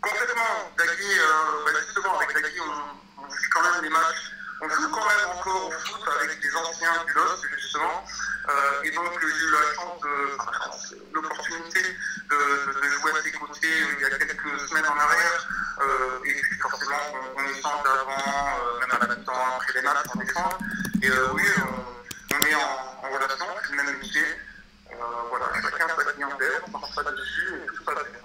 Complètement, 0.00 0.70
Dagui, 0.78 1.18
euh, 1.18 1.64
bah 1.64 1.80
justement 1.84 2.18
avec 2.18 2.32
Dagui 2.34 2.60
on, 2.60 3.22
on 3.22 3.26
vit 3.26 3.50
quand 3.50 3.62
même 3.62 3.82
des 3.82 3.90
matchs 3.90 4.34
on 4.64 4.68
joue 4.68 4.88
quand 4.88 5.04
même 5.04 5.28
encore 5.36 5.68
au 5.68 5.70
foot 5.70 6.08
avec 6.22 6.40
des 6.40 6.56
anciens 6.56 7.04
du 7.06 7.12
LOSC, 7.12 7.44
justement. 7.58 8.04
Euh, 8.48 8.82
et 8.84 8.90
donc, 8.92 9.10
j'ai 9.20 9.26
eu 9.26 9.50
la 9.50 9.74
chance, 9.74 10.00
de, 10.00 11.12
l'opportunité 11.12 11.80
de, 12.30 12.36
de, 12.72 12.88
jouer 12.88 13.12
à 13.12 13.22
ses 13.22 13.32
côtés 13.32 13.68
il 13.68 14.02
y 14.02 14.04
a 14.04 14.18
quelques 14.18 14.68
semaines 14.68 14.86
en 14.86 14.96
arrière. 14.96 15.48
Euh, 15.80 16.24
et 16.24 16.32
puis, 16.32 16.58
forcément, 16.60 16.96
on, 17.12 17.40
on 17.40 17.44
échange 17.44 17.84
avant, 17.84 18.10
euh, 18.10 18.80
même 18.80 18.90
à 18.90 19.06
la 19.06 19.16
mi-temps, 19.16 19.32
après 19.56 19.72
les 19.74 19.82
matchs, 19.82 20.06
on 20.14 20.20
échange. 20.20 20.54
Et 21.02 21.10
oui, 21.34 21.42
on, 21.58 22.36
on, 22.36 22.46
est 22.46 22.54
en, 22.54 23.06
en 23.06 23.10
relation, 23.12 23.46
c'est 23.64 23.76
le 23.76 23.82
même 23.82 23.98
métier. 23.98 24.24
voilà, 25.28 25.46
chacun 25.60 25.88
sa 25.88 26.12
clientèle, 26.12 26.62
on 26.64 26.68
ne 26.68 26.72
pense 26.72 26.94
pas 26.94 27.10
dessus 27.10 27.52
et 27.52 27.66
tout 27.66 27.76
se 27.76 27.82
passe 27.82 28.04
bien. 28.10 28.20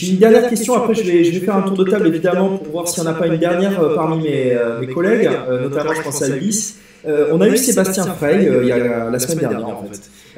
J'ai 0.00 0.12
une 0.12 0.18
dernière 0.18 0.48
question, 0.48 0.74
après 0.74 0.94
je 0.94 1.02
vais, 1.02 1.24
je 1.24 1.38
vais 1.38 1.44
faire 1.44 1.56
un 1.56 1.62
tour 1.62 1.76
de 1.76 1.84
table 1.84 2.06
évidemment 2.06 2.56
pour 2.56 2.72
voir 2.72 2.88
s'il 2.88 3.02
n'y 3.02 3.08
en 3.10 3.12
a 3.12 3.14
pas 3.14 3.26
une 3.26 3.36
dernière 3.36 3.78
euh, 3.82 3.94
parmi 3.94 4.22
mes, 4.22 4.52
euh, 4.54 4.80
mes 4.80 4.86
collègues, 4.86 5.28
euh, 5.28 5.64
notamment 5.64 5.92
je 5.92 6.00
pense 6.00 6.22
à 6.22 6.28
Luis. 6.28 6.74
on 7.06 7.38
a 7.42 7.48
eu 7.48 7.56
Sébastien 7.58 8.06
Frey 8.06 8.48
il 8.62 8.68
y 8.68 8.72
a 8.72 9.10
la 9.10 9.18
semaine 9.18 9.48
dernière 9.50 9.68
en 9.68 9.82
fait. 9.82 9.89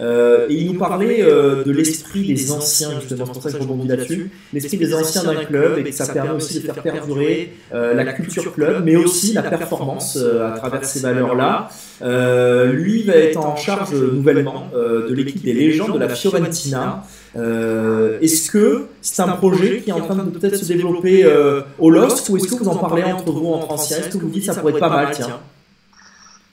Et 0.03 0.55
il 0.55 0.73
nous 0.73 0.79
parlait 0.79 1.23
de 1.23 1.71
l'esprit 1.71 2.33
des 2.33 2.51
anciens, 2.51 3.01
justement, 3.01 3.27
c'est 3.27 3.33
pour 3.33 3.43
ça 3.43 3.51
que 3.51 3.57
je 3.57 3.63
rebondis 3.63 3.89
là-dessus. 3.89 4.31
L'esprit 4.53 4.77
des 4.77 4.95
anciens 4.95 5.25
d'un 5.25 5.45
club 5.45 5.79
et 5.79 5.85
que 5.85 5.93
ça 5.93 6.13
permet 6.13 6.31
aussi 6.31 6.61
de 6.61 6.65
faire 6.65 6.83
perdurer 6.83 7.53
la 7.73 8.05
culture 8.13 8.53
club, 8.53 8.83
mais 8.85 8.97
aussi 8.97 9.33
la 9.33 9.43
performance 9.43 10.17
à 10.17 10.53
travers 10.59 10.85
ces 10.85 11.01
valeurs-là. 11.01 11.71
lui 12.73 13.03
va 13.05 13.15
être 13.15 13.39
en 13.39 13.57
charge 13.57 13.95
nouvellement 13.95 14.71
de 14.75 15.15
l'équipe 15.15 15.43
des 15.43 15.53
légendes 15.53 15.95
de 15.95 15.99
la 15.99 16.09
Fiorentina. 16.09 17.05
Euh, 17.35 18.21
est-ce 18.21 18.51
que 18.51 18.89
c'est 19.01 19.23
un 19.23 19.33
projet 19.33 19.81
qui 19.81 19.91
est 19.91 19.95
en 19.95 20.03
train 20.03 20.17
de 20.17 20.31
peut-être 20.31 20.57
se 20.57 20.67
développer 20.67 21.25
euh, 21.25 21.63
au 21.79 21.89
LOSC 21.89 22.29
ou 22.29 22.37
est-ce 22.37 22.49
que 22.49 22.57
vous 22.57 22.69
en 22.69 22.77
parlez 22.77 23.05
entre 23.05 23.33
vous 23.33 23.55
entre 23.55 23.71
anciens? 23.71 23.99
Est-ce 23.99 24.11
que 24.11 24.19
vous 24.19 24.29
dites 24.29 24.45
ça 24.45 24.55
pourrait 24.55 24.73
être 24.73 24.81
pas 24.81 24.91
mal 24.91 25.11
tiens 25.13 25.41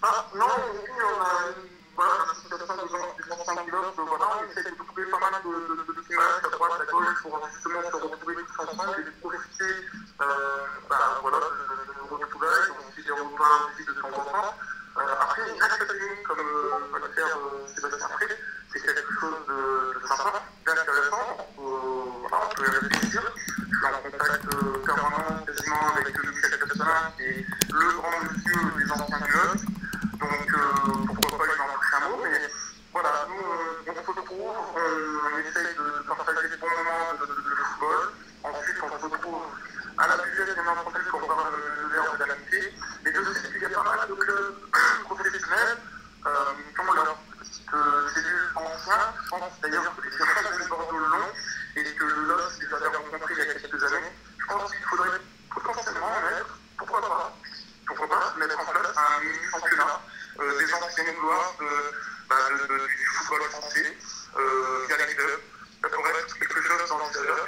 ah, 0.01 0.25
Non, 0.33 0.45
aujourd'hui 0.45 0.87
on 0.95 1.21
a 1.21 1.51
voilà, 1.95 2.11
la 2.31 2.35
situation 2.41 2.75
des 2.79 3.31
anciens 3.33 3.63
du 3.65 3.71
LOSC, 3.71 3.95
voilà, 4.07 4.25
on 4.39 4.49
essaie 4.49 4.69
de 4.69 4.75
trouver 4.77 5.03
pas 5.11 5.19
mal 5.19 5.35
de, 5.43 6.08
à 6.19 6.49
droite, 6.49 6.71
à 6.81 6.91
gauche 6.91 7.21
pour 7.21 7.39
justement 7.53 7.81
se 7.81 7.95
retrouver 7.95 8.35
tous 8.35 8.63
ensemble 8.63 8.99
et 8.99 9.11
profiter 9.21 9.73
euh, 10.21 10.25
bah, 10.89 11.19
voilà, 11.21 11.37
de, 11.37 12.09
nos 12.09 12.17
retrouvailles, 12.17 12.69
on 12.77 12.91
fait 12.91 13.03
des 13.03 13.11
repas 13.11 13.69
aussi 13.71 13.85
de 13.85 13.93
temps 14.01 14.07
en 14.09 14.25
temps. 14.25 14.55
Euh, 14.97 15.01
après, 15.21 15.41
une 15.49 15.61
académie 15.61 16.23
comme 16.27 16.39
euh, 16.39 16.91
va 16.91 16.99
le 16.99 17.13
faire 17.13 17.37
Sébastien 17.75 18.07
Frey, 18.09 18.37
c'est 18.71 18.81
quelque 18.81 19.13
chose 19.19 19.35
de, 19.47 19.99
de 19.99 20.07
sympa, 20.07 20.43
d'intéressant. 20.65 21.47
Euh, 21.57 22.27
on 22.31 22.55
peut 22.55 22.63
y 22.63 22.69
réfléchir. 22.69 23.21
Je 23.57 23.63
suis 23.63 23.85
en 23.85 24.11
contact 24.11 24.45
euh, 24.53 24.85
permanent 24.85 25.45
quasiment 25.45 25.89
avec 25.95 26.13
Michel 26.23 26.59
Castelin, 26.59 27.11
qui 27.17 27.23
est 27.23 27.45
le 27.71 27.91
grand 27.97 28.19
monsieur 28.21 28.61
des 28.77 28.91
anciens 28.91 29.19
clubs. 29.21 29.61
Donc 30.19 30.49
euh, 30.53 31.05
pourquoi 31.07 31.37
pas 31.39 31.45
lui 31.45 31.61
en 31.61 31.79
toucher 31.79 31.95
un 31.95 32.09
mot. 32.09 32.19
Mais 32.23 32.49
voilà, 32.93 33.25
nous 33.29 33.41
on, 33.41 33.91
on 33.91 33.95
se 33.95 34.19
retrouve, 34.19 34.39
on, 34.39 34.79
on 34.79 35.37
essaye 35.39 35.73
de 35.75 36.07
partager 36.07 36.49
des 36.49 36.57
bons 36.57 36.69
moments 36.69 37.13
de, 37.19 37.25
de, 37.25 37.41
de 37.41 37.55
football. 37.55 38.13
Ensuite 38.43 38.77
on 38.83 38.99
se 38.99 39.05
retrouve 39.13 39.43
à 39.97 40.07
la 40.07 40.17
budget 40.17 40.53
bien 40.53 40.67
entendu 40.71 41.05
pour 41.09 41.19
voir 41.21 41.51
le, 41.51 41.83
le 41.83 41.89
verre 41.89 42.17
de 42.19 42.25
l'amitié. 42.25 42.73
Mais 43.03 43.13
je 43.13 43.33
sais 43.33 43.49
qu'il 43.49 43.61
y 43.61 43.65
a 43.65 43.69
pas 43.69 43.83
mal 43.83 44.07
de 44.07 44.13
clubs 44.13 44.55
professionnels 45.05 45.77
euh, 46.27 46.29
qui 46.75 46.79
ont 46.81 46.93
leur 46.93 47.17
cellules 48.13 48.49
anciens, 48.55 49.13
je 49.23 49.29
pense 49.29 49.51
d'ailleurs 49.61 49.95
que 49.95 50.01
les 50.01 50.11
Girondins 50.11 50.63
de 50.63 50.69
Bordeaux-Long 50.69 51.27
et 51.75 51.83
que 51.83 52.03
le 52.03 52.21
LOS 52.27 52.59
les 52.59 52.73
avait 52.73 52.97
rencontrés 52.97 53.33
il 53.33 53.37
y 53.37 53.41
a 53.41 53.53
quelques 53.53 53.83
années, 53.83 54.11
je 54.39 54.45
pense 54.47 54.71
qu'il 54.71 54.85
faudrait 54.85 55.19
potentiellement 55.53 56.09
mettre, 56.21 56.57
pourquoi 56.77 57.01
pas, 57.01 57.35
pourquoi 57.87 58.07
pas, 58.09 58.33
mettre 58.39 58.59
en 58.59 58.65
place 58.65 58.97
un 58.97 59.19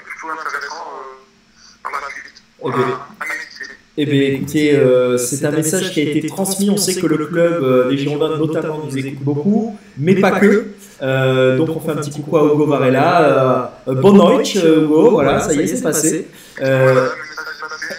plutôt 0.03 0.31
intéressant 0.31 0.87
euh, 0.93 1.83
dans 1.83 1.89
la 1.91 2.09
suite. 2.11 2.43
Eh 2.59 2.69
ben, 2.69 2.77
Voilà, 2.77 3.07
à 3.19 3.25
méditer. 3.25 3.77
Eh 4.03 4.05
bien, 4.07 4.21
écoutez, 4.31 4.75
euh, 4.75 5.15
c'est 5.15 5.45
un 5.45 5.51
message 5.51 5.91
qui 5.91 5.99
a 5.99 6.03
été 6.05 6.25
transmis. 6.27 6.71
On 6.71 6.77
sait 6.77 6.99
que 6.99 7.05
le 7.05 7.17
club 7.27 7.63
euh, 7.63 7.87
des 7.87 7.99
Girondins, 7.99 8.35
notamment, 8.35 8.81
nous 8.83 8.97
écoute 8.97 9.19
beaucoup, 9.21 9.77
mais 9.95 10.15
pas 10.15 10.39
que. 10.39 10.71
Euh, 11.03 11.55
donc, 11.55 11.69
on 11.75 11.79
fait 11.79 11.91
un 11.91 11.97
petit 11.97 12.09
coucou 12.09 12.35
à 12.37 12.43
Hugo 12.45 12.65
Varela. 12.65 13.79
Euh, 13.87 13.93
bon 13.93 14.13
noite, 14.13 14.55
euh, 14.55 14.85
Hugo. 14.85 15.11
Voilà, 15.11 15.39
ça 15.39 15.53
y 15.53 15.59
est, 15.59 15.67
c'est 15.67 15.83
passé. 15.83 16.27
Euh, 16.61 17.09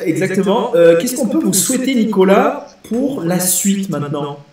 exactement. 0.00 0.74
Euh, 0.74 0.98
Qu'est-ce 0.98 1.14
qu'on 1.14 1.28
peut 1.28 1.38
vous 1.38 1.52
souhaiter, 1.52 1.94
Nicolas, 1.94 2.66
pour 2.88 3.22
la 3.22 3.38
suite 3.38 3.88
maintenant 3.88 4.44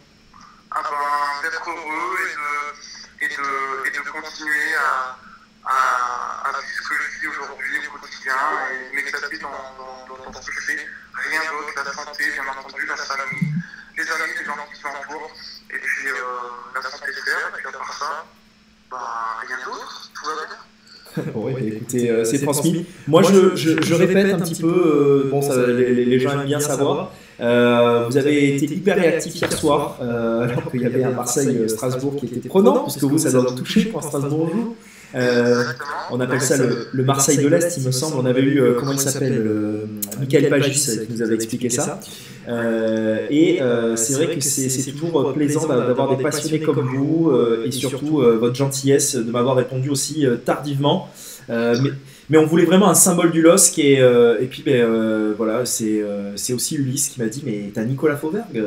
Ah 0.70 0.84
ben, 0.84 1.50
d'être 1.50 1.64
heureux 1.68 2.16
et 2.30 3.26
de, 3.26 3.26
et 3.26 3.30
de, 3.36 3.88
et 3.88 3.92
de 3.92 4.02
continuer 4.12 4.70
à, 4.78 5.18
à, 5.66 6.48
à 6.48 6.52
vivre 6.62 6.84
ce 6.84 6.90
que 6.90 6.94
je 6.94 7.22
vis 7.22 7.28
aujourd'hui 7.28 7.74
au 7.90 7.98
quotidien 7.98 8.38
et 8.70 8.96
m'éclater 8.96 9.38
dans, 9.42 9.50
dans, 9.50 10.24
dans, 10.26 10.32
dans 10.32 10.42
ce 10.44 10.46
que 10.46 10.54
je 10.54 10.74
fais. 10.74 10.86
Rien 11.30 11.44
d'autre, 11.52 11.74
la 11.76 11.94
santé, 11.94 12.24
bien 12.34 12.44
entendu, 12.50 12.84
la 12.88 12.96
famille, 12.96 13.50
les 13.98 14.04
amis, 14.04 14.34
les 14.40 14.46
gens 14.46 14.58
qui 14.74 14.82
m'entourent, 14.84 15.32
et 15.70 15.78
puis 15.78 16.08
euh, 16.08 16.74
la 16.76 16.82
santé 16.82 17.12
faire, 17.14 17.44
et 17.50 17.58
puis 17.58 17.68
à 17.68 17.72
part 17.78 17.94
ça, 17.94 18.26
bah, 18.90 18.98
rien 19.48 19.58
d'autre, 19.66 20.12
tout 20.16 20.26
va 20.26 20.36
bien. 20.48 20.58
Oui, 21.36 21.54
bah, 21.54 21.60
écoutez, 21.76 22.10
euh, 22.12 22.24
c'est 22.24 22.40
transmis. 22.42 22.86
Moi, 23.08 23.24
je, 23.24 23.56
je, 23.56 23.82
je 23.82 23.94
répète 23.96 24.34
un 24.34 24.40
petit 24.40 24.62
peu, 24.62 24.68
euh, 25.26 25.30
bon, 25.30 25.42
ça, 25.42 25.56
les, 25.68 25.94
les- 25.94 26.06
les 26.06 26.20
gens 26.20 26.32
aiment 26.40 26.46
bien 26.46 26.60
savoir. 26.60 27.12
Euh, 27.42 28.06
vous 28.08 28.18
avez 28.18 28.56
été 28.56 28.66
hyper 28.76 28.96
réactif 28.96 29.36
hier 29.36 29.52
soir, 29.52 29.98
euh, 30.02 30.42
alors 30.48 30.70
qu'il 30.72 30.82
y 30.82 30.86
avait 30.86 31.04
un 31.04 31.12
Marseille-Strasbourg 31.12 32.16
qui 32.18 32.26
était 32.28 32.48
prenant, 32.50 32.84
puisque 32.84 33.04
vous, 33.04 33.18
ça 33.18 33.32
doit 33.32 33.42
vous 33.50 33.56
toucher 33.56 33.90
quand 33.90 34.02
Strasbourg 34.02 34.50
joue. 34.52 34.76
Euh, 35.16 35.64
on 36.12 36.20
appelle 36.20 36.42
ça 36.42 36.58
le, 36.58 36.88
le 36.92 37.04
Marseille 37.04 37.38
de 37.38 37.48
l'Est, 37.48 37.78
il 37.78 37.86
me 37.86 37.92
semble. 37.92 38.18
On 38.18 38.26
avait 38.26 38.42
eu, 38.42 38.62
euh, 38.62 38.76
comment 38.78 38.92
il 38.92 39.00
s'appelle, 39.00 39.42
euh, 39.46 39.86
Michael 40.20 40.50
Pagis 40.50 41.00
qui 41.08 41.14
nous 41.14 41.22
avait 41.22 41.36
expliqué 41.36 41.70
ça. 41.70 42.00
Et 43.30 43.60
c'est 43.96 44.14
vrai 44.14 44.36
que 44.36 44.42
c'est 44.42 44.92
toujours 44.92 45.34
plaisant 45.34 45.68
d'a- 45.68 45.88
d'avoir 45.88 46.16
des 46.16 46.24
passionnés 46.24 46.60
comme 46.62 46.88
vous 46.96 47.32
et 47.66 47.72
surtout 47.72 48.18
votre 48.40 48.56
gentillesse 48.56 49.16
de 49.16 49.32
m'avoir 49.32 49.56
répondu 49.56 49.90
aussi 49.90 50.26
tardivement. 50.46 51.10
Mais, 51.50 51.92
mais 52.30 52.38
on 52.38 52.46
voulait 52.46 52.66
vraiment 52.66 52.90
un 52.92 52.94
symbole 52.96 53.32
du 53.32 53.42
LOSC 53.42 53.80
et, 53.80 54.00
euh, 54.00 54.38
et 54.40 54.46
puis 54.46 54.62
ben, 54.62 54.84
euh, 54.84 55.34
voilà, 55.36 55.66
c'est 55.66 56.00
euh, 56.00 56.36
aussi 56.54 56.76
Ulysse 56.76 57.10
qui 57.10 57.20
m'a 57.20 57.28
dit 57.28 57.42
mais 57.44 57.72
t'as 57.74 57.84
Nicolas 57.84 58.18
Fauvergue, 58.18 58.64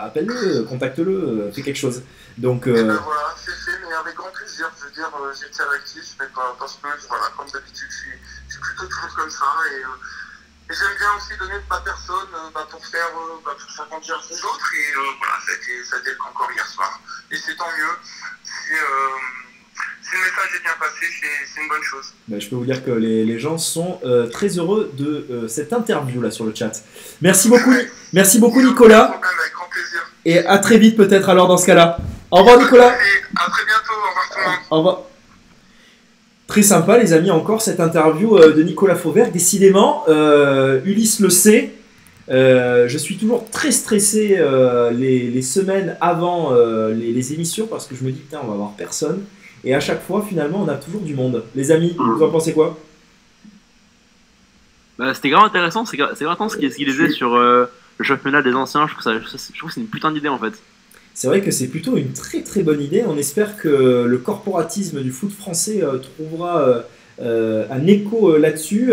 appelle-le, 0.00 0.64
contacte-le, 0.64 1.50
fais 1.52 1.62
quelque 1.62 1.76
chose. 1.78 2.02
Donc 2.36 2.64
ben 2.68 2.74
voilà, 2.74 2.98
c'est 3.36 3.52
fait, 3.52 3.78
mais 3.80 3.94
avec 4.04 4.16
grand 4.16 4.25
plaisir. 4.70 5.10
Je 5.12 5.18
veux 5.18 5.32
dire, 5.32 5.40
j'étais 5.40 5.62
réactif, 5.62 6.06
mais 6.20 6.26
pas, 6.34 6.56
parce 6.58 6.74
que, 6.74 6.88
voilà, 7.08 7.26
comme 7.36 7.50
d'habitude, 7.50 7.88
je 7.90 7.96
suis, 7.96 8.16
je 8.48 8.52
suis 8.52 8.60
plutôt 8.62 8.86
toujours 8.86 9.14
comme 9.16 9.30
ça. 9.30 9.46
Et, 9.72 9.82
euh, 9.84 10.70
et 10.70 10.74
j'aime 10.74 10.96
bien 10.98 11.12
aussi 11.16 11.36
donner 11.38 11.58
de 11.62 11.68
ma 11.70 11.80
personne 11.80 12.30
euh, 12.34 12.50
bah, 12.54 12.66
pour, 12.70 12.84
faire, 12.86 13.10
euh, 13.14 13.38
bah, 13.44 13.54
pour 13.58 13.70
faire 13.70 13.86
grandir 13.86 14.20
les 14.30 14.40
autres. 14.44 14.68
Et 14.74 14.92
voilà, 15.18 15.36
ça 15.46 15.52
a, 15.52 15.56
été, 15.56 15.84
ça 15.84 15.96
a 15.96 15.98
été 16.00 16.10
le 16.10 16.16
cas 16.16 16.28
encore 16.30 16.50
hier 16.52 16.66
soir. 16.66 17.00
Et 17.30 17.36
c'est 17.36 17.56
tant 17.56 17.70
mieux. 17.76 17.94
Si, 18.44 18.74
si 20.02 20.12
le 20.14 20.18
message 20.20 20.50
est 20.56 20.62
bien 20.62 20.72
passé, 20.78 21.06
c'est 21.54 21.60
une 21.60 21.68
bonne 21.68 21.82
chose. 21.82 22.12
ben, 22.28 22.40
je 22.40 22.48
peux 22.48 22.56
vous 22.56 22.64
dire 22.64 22.84
que 22.84 22.90
les, 22.92 23.24
les 23.24 23.38
gens 23.38 23.58
sont 23.58 24.00
euh, 24.04 24.28
très 24.28 24.48
heureux 24.48 24.92
de 24.94 25.26
euh, 25.30 25.48
cette 25.48 25.72
interview 25.72 26.20
là 26.20 26.30
sur 26.30 26.44
le 26.44 26.54
chat. 26.54 26.72
Merci 27.20 27.48
beaucoup, 27.48 27.74
merci 28.12 28.38
beaucoup 28.38 28.62
Nicolas 28.62 29.08
Aucun 29.08 29.18
problème, 29.18 29.40
avec 29.40 29.52
grand 29.52 29.68
plaisir. 29.68 30.00
et 30.24 30.38
à 30.46 30.58
très 30.58 30.78
vite 30.78 30.96
peut-être 30.96 31.28
alors 31.28 31.48
dans 31.48 31.56
ce 31.56 31.66
cas-là. 31.66 31.98
Au 32.30 32.36
revoir 32.38 32.58
Nicolas. 32.58 32.92
Et 32.94 33.22
à 33.36 33.50
très 33.50 33.64
bientôt. 33.64 33.92
Au 33.92 34.08
revoir 34.08 34.28
tout 34.30 34.38
le 34.38 34.44
monde. 34.44 34.52
Au 34.70 34.78
revoir. 34.78 35.02
Très 36.46 36.62
sympa, 36.62 36.98
les 36.98 37.12
amis, 37.12 37.30
encore 37.30 37.60
cette 37.60 37.80
interview 37.80 38.36
euh, 38.36 38.52
de 38.52 38.62
Nicolas 38.62 38.94
Fauvert. 38.96 39.30
Décidément, 39.32 40.04
euh, 40.08 40.80
Ulysse 40.84 41.20
le 41.20 41.30
sait. 41.30 41.74
euh, 42.28 42.88
je 42.88 42.98
suis 42.98 43.16
toujours 43.16 43.48
très 43.50 43.72
stressé 43.72 44.36
euh, 44.38 44.90
les, 44.90 45.28
les 45.30 45.42
semaines 45.42 45.96
avant 46.00 46.52
les, 46.54 47.12
les 47.12 47.32
émissions 47.32 47.66
parce 47.66 47.86
que 47.86 47.94
je 47.96 48.04
me 48.04 48.10
dis, 48.12 48.20
putain, 48.20 48.40
on 48.42 48.46
va 48.46 48.54
avoir 48.54 48.72
personne. 48.72 49.24
Et 49.64 49.74
à 49.74 49.80
chaque 49.80 50.02
fois, 50.04 50.24
finalement, 50.28 50.62
on 50.62 50.68
a 50.68 50.74
toujours 50.76 51.00
du 51.00 51.14
monde. 51.14 51.42
Les 51.56 51.70
amis, 51.72 51.96
vous 51.98 52.22
en 52.22 52.30
pensez 52.30 52.52
quoi? 52.52 52.78
Bah, 54.98 55.12
c'était 55.14 55.28
grave 55.30 55.44
intéressant, 55.44 55.84
c'est 55.84 55.96
gra- 55.96 56.10
c'est 56.14 56.24
grave 56.24 56.34
intéressant 56.34 56.48
ce 56.48 56.56
qu'il 56.58 56.70
disait 56.86 57.10
sur 57.10 57.36
le 57.36 57.68
championnat 58.00 58.40
des 58.42 58.54
anciens. 58.54 58.86
Je 58.86 58.92
trouve, 58.92 59.02
ça, 59.02 59.12
je 59.14 59.58
trouve 59.58 59.68
que 59.68 59.74
c'est 59.74 59.80
une 59.80 59.88
putain 59.88 60.10
d'idée 60.12 60.28
en 60.28 60.38
fait. 60.38 60.54
C'est 61.16 61.28
vrai 61.28 61.40
que 61.40 61.50
c'est 61.50 61.68
plutôt 61.68 61.96
une 61.96 62.12
très 62.12 62.42
très 62.42 62.62
bonne 62.62 62.82
idée. 62.82 63.02
On 63.08 63.16
espère 63.16 63.56
que 63.56 64.04
le 64.06 64.18
corporatisme 64.18 65.00
du 65.00 65.10
foot 65.10 65.32
français 65.32 65.82
euh, 65.82 65.96
trouvera 65.96 66.60
euh, 66.60 66.82
euh, 67.22 67.64
un 67.70 67.86
écho 67.86 68.36
là-dessus. 68.36 68.92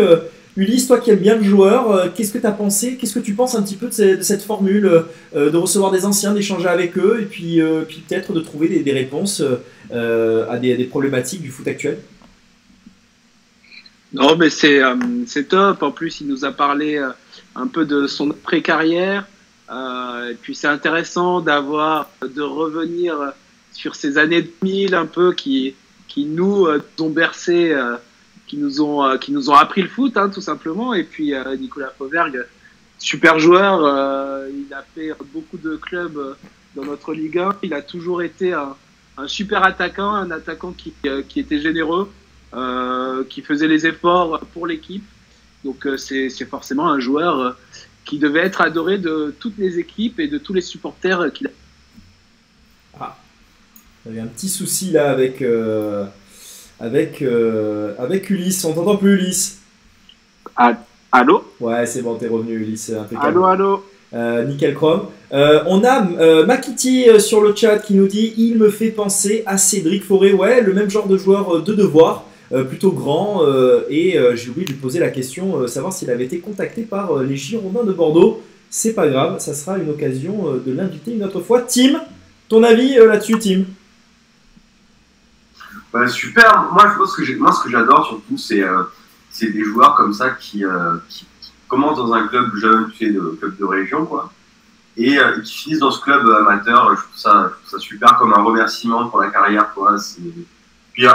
Ulysse, 0.56 0.86
toi 0.86 1.00
qui 1.00 1.10
aimes 1.10 1.18
bien 1.18 1.36
le 1.36 1.42
joueur, 1.42 2.14
qu'est-ce 2.14 2.32
que 2.32 2.38
tu 2.38 2.46
as 2.46 2.52
pensé? 2.52 2.96
Qu'est-ce 2.96 3.12
que 3.12 3.18
tu 3.18 3.34
penses 3.34 3.54
un 3.56 3.62
petit 3.62 3.74
peu 3.74 3.88
de, 3.88 3.92
ce- 3.92 4.16
de 4.16 4.22
cette 4.22 4.42
formule 4.42 5.04
de 5.34 5.56
recevoir 5.56 5.90
des 5.90 6.06
anciens, 6.06 6.32
d'échanger 6.32 6.68
avec 6.68 6.96
eux 6.96 7.18
et 7.20 7.26
puis, 7.26 7.60
puis 7.88 8.02
peut-être 8.08 8.32
de 8.32 8.40
trouver 8.40 8.68
des, 8.68 8.92
réponses 8.92 9.42
à, 9.92 10.56
des, 10.56 10.84
problématiques 10.84 11.42
du 11.42 11.50
foot 11.50 11.68
actuel? 11.68 11.98
Non, 14.14 14.36
mais 14.36 14.48
c'est 14.48 14.80
euh, 14.80 14.94
top. 15.46 15.82
En 15.82 15.90
plus, 15.90 16.22
il 16.22 16.28
nous 16.28 16.46
a 16.46 16.52
parlé 16.52 17.04
un 17.54 17.66
peu 17.66 17.84
de 17.84 18.06
son 18.06 18.30
après-carrière. 18.30 19.26
Euh, 19.70 20.30
et 20.30 20.34
puis, 20.34 20.54
c'est 20.54 20.66
intéressant 20.66 21.40
d'avoir, 21.40 22.10
de 22.22 22.42
revenir 22.42 23.32
sur 23.72 23.94
ces 23.94 24.18
années 24.18 24.42
2000 24.62 24.94
un 24.94 25.06
peu 25.06 25.32
qui, 25.32 25.74
qui 26.08 26.26
nous 26.26 26.66
euh, 26.66 26.82
ont 27.00 27.10
bercé, 27.10 27.72
euh, 27.72 27.96
qui, 28.46 28.56
nous 28.56 28.80
ont, 28.82 29.18
qui 29.18 29.32
nous 29.32 29.50
ont 29.50 29.54
appris 29.54 29.82
le 29.82 29.88
foot, 29.88 30.16
hein, 30.16 30.28
tout 30.28 30.40
simplement. 30.40 30.94
Et 30.94 31.04
puis, 31.04 31.34
Nicolas 31.58 31.92
Fauvergue, 31.96 32.44
super 32.98 33.38
joueur. 33.38 33.80
il 34.48 34.72
a 34.72 34.84
fait 34.94 35.12
beaucoup 35.32 35.58
de 35.58 35.76
clubs 35.76 36.36
dans 36.76 36.84
notre 36.84 37.14
Ligue 37.14 37.38
1. 37.38 37.56
Il 37.62 37.74
a 37.74 37.82
toujours 37.82 38.22
été 38.22 38.52
un, 38.52 38.76
super 39.26 39.64
attaquant, 39.64 40.12
un 40.12 40.30
attaquant 40.30 40.72
qui, 40.72 40.92
qui 41.28 41.40
était 41.40 41.60
généreux 41.60 42.10
qui 43.30 43.42
faisait 43.42 43.66
les 43.66 43.86
efforts 43.86 44.40
pour 44.52 44.66
l'équipe. 44.66 45.04
Donc 45.64 45.88
c'est 45.96 46.28
forcément 46.44 46.88
un 46.88 47.00
joueur 47.00 47.56
qui 48.04 48.18
devait 48.18 48.40
être 48.40 48.60
adoré 48.60 48.98
de 48.98 49.34
toutes 49.38 49.58
les 49.58 49.78
équipes 49.78 50.20
et 50.20 50.28
de 50.28 50.38
tous 50.38 50.52
les 50.52 50.60
supporters 50.60 51.32
qu'il 51.32 51.48
a. 51.48 51.50
Il 54.06 54.16
y 54.16 54.20
a 54.20 54.22
un 54.22 54.26
petit 54.26 54.50
souci 54.50 54.90
là 54.90 55.10
avec, 55.10 55.40
euh, 55.40 56.04
avec, 56.78 57.22
euh, 57.22 57.94
avec 57.98 58.28
Ulysse. 58.28 58.62
On 58.66 58.74
t'entend 58.74 58.98
plus, 58.98 59.14
Ulysse? 59.14 59.60
Allô? 61.10 61.42
Ouais, 61.58 61.86
c'est 61.86 62.02
bon, 62.02 62.16
t'es 62.16 62.28
revenu, 62.28 62.52
Ulysse. 62.52 62.90
Impeccable. 62.90 63.26
Allô, 63.26 63.44
allô? 63.44 63.84
Euh, 64.12 64.44
nickel 64.44 64.74
Chrome. 64.74 65.06
On 65.32 65.82
a 65.84 66.44
Makiti 66.44 67.06
sur 67.18 67.40
le 67.40 67.54
chat 67.54 67.78
qui 67.78 67.94
nous 67.94 68.06
dit 68.06 68.34
il 68.36 68.58
me 68.58 68.68
fait 68.68 68.90
penser 68.90 69.42
à 69.46 69.56
Cédric 69.56 70.04
Forêt. 70.04 70.32
Ouais, 70.32 70.60
le 70.60 70.74
même 70.74 70.90
genre 70.90 71.08
de 71.08 71.16
joueur 71.16 71.62
de 71.62 71.72
devoir, 71.72 72.26
plutôt 72.50 72.92
grand. 72.92 73.44
euh, 73.44 73.84
et 73.88 74.18
euh, 74.18 74.36
j'ai 74.36 74.50
oublié 74.50 74.66
de 74.66 74.72
lui 74.72 74.78
poser 74.78 74.98
la 74.98 75.10
question, 75.10 75.60
euh, 75.60 75.66
savoir 75.66 75.92
s'il 75.92 76.10
avait 76.10 76.24
été 76.24 76.40
contacté 76.40 76.82
par 76.82 77.12
euh, 77.12 77.24
les 77.24 77.36
Girondins 77.36 77.84
de 77.84 77.92
Bordeaux. 77.92 78.42
C'est 78.70 78.94
pas 78.94 79.08
grave, 79.08 79.38
ça 79.38 79.54
sera 79.54 79.78
une 79.78 79.90
occasion 79.90 80.48
euh, 80.48 80.62
de 80.64 80.72
l'inviter 80.72 81.14
une 81.14 81.24
autre 81.24 81.40
fois. 81.40 81.62
Tim, 81.62 82.00
ton 82.48 82.62
avis 82.62 82.98
euh, 82.98 83.06
là-dessus, 83.06 83.38
Tim? 83.38 83.64
Bah, 85.92 86.08
super. 86.08 86.70
Moi, 86.72 86.84
que 86.84 87.38
moi, 87.38 87.52
ce 87.52 87.62
que 87.62 87.70
j'adore 87.70 88.06
surtout, 88.06 88.36
c'est 88.36 88.62
euh, 88.62 88.82
des 89.40 89.64
joueurs 89.64 89.94
comme 89.94 90.12
ça 90.12 90.30
qui, 90.30 90.64
euh, 90.64 90.96
qui, 91.08 91.26
commencent 91.68 91.96
dans 91.96 92.12
un 92.12 92.28
club 92.28 92.54
jeune, 92.56 92.90
tu 92.90 93.06
sais, 93.06 93.12
de 93.12 93.20
club 93.40 93.56
de 93.58 93.64
région, 93.64 94.04
quoi, 94.04 94.30
et 94.96 95.18
euh, 95.18 95.40
qui 95.40 95.54
finissent 95.54 95.80
dans 95.80 95.90
ce 95.90 96.00
club 96.00 96.26
amateur. 96.28 96.94
Je 96.94 97.00
trouve 97.00 97.16
ça, 97.16 97.78
super 97.78 98.16
comme 98.18 98.32
un 98.32 98.42
remerciement 98.42 99.08
pour 99.08 99.20
la 99.20 99.30
carrière, 99.30 99.72
quoi. 99.74 99.96
Puis, 100.94 101.06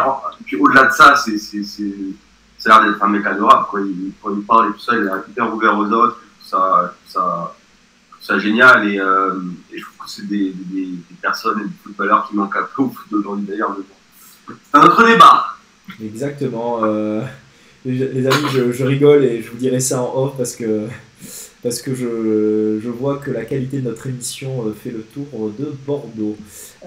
puis 0.45 0.57
au-delà 0.57 0.85
de 0.85 0.91
ça, 0.91 1.15
c'est 1.15 1.38
c'est 1.38 1.64
c'est 1.64 2.69
l'air 2.69 2.84
d'être 2.84 3.01
un 3.01 3.07
mec 3.07 3.26
adorable, 3.26 3.65
quoi. 3.69 3.80
Il, 3.81 4.11
quand 4.22 4.35
il 4.35 4.43
parle 4.43 4.69
et 4.69 4.73
tout 4.73 4.80
ça, 4.80 4.93
il 4.95 5.03
est 5.03 5.31
hyper 5.31 5.53
ouvert 5.53 5.77
aux 5.77 5.85
autres. 5.85 6.19
Trouve 6.19 6.60
ça, 6.60 6.93
ça, 7.07 7.56
ça 8.22 8.38
génial 8.38 8.88
et, 8.89 8.99
euh, 8.99 9.35
et 9.72 9.80
je 9.80 9.85
trouve 9.85 10.06
que 10.06 10.11
c'est 10.11 10.27
des, 10.27 10.51
des, 10.51 10.85
des 10.85 11.15
personnes 11.22 11.61
et 11.61 11.64
des 11.64 11.73
footballeurs 11.84 12.27
qui 12.27 12.35
manquent 12.35 12.57
un 12.57 12.68
peu 12.76 12.84
au 12.84 12.89
foot 12.89 13.07
d'ailleurs. 13.45 13.76
mais. 13.77 13.85
C'est 14.47 14.77
un 14.77 14.84
autre 14.84 15.06
débat. 15.07 15.45
Exactement. 16.03 16.84
euh, 16.84 17.22
les, 17.85 18.27
amis, 18.27 18.45
je 18.51 18.84
rigole 18.84 19.23
et 19.23 19.41
je 19.41 19.51
vous 19.51 19.57
dirai 19.57 19.80
ça 19.80 20.01
en 20.01 20.14
off 20.15 20.34
parce 20.38 20.56
que, 20.56 20.88
parce 21.64 21.81
que 21.81 21.94
je, 21.94 22.80
je 22.81 22.90
vois 22.90 23.18
que 23.18 23.31
la 23.31 23.44
qualité 23.45 23.80
de 23.80 23.90
notre 23.90 24.07
émission 24.07 24.65
euh, 24.65 24.72
fait 24.73 24.91
le 24.91 25.02
tour 25.14 25.26
de 25.60 25.73
Bordeaux. 25.86 26.38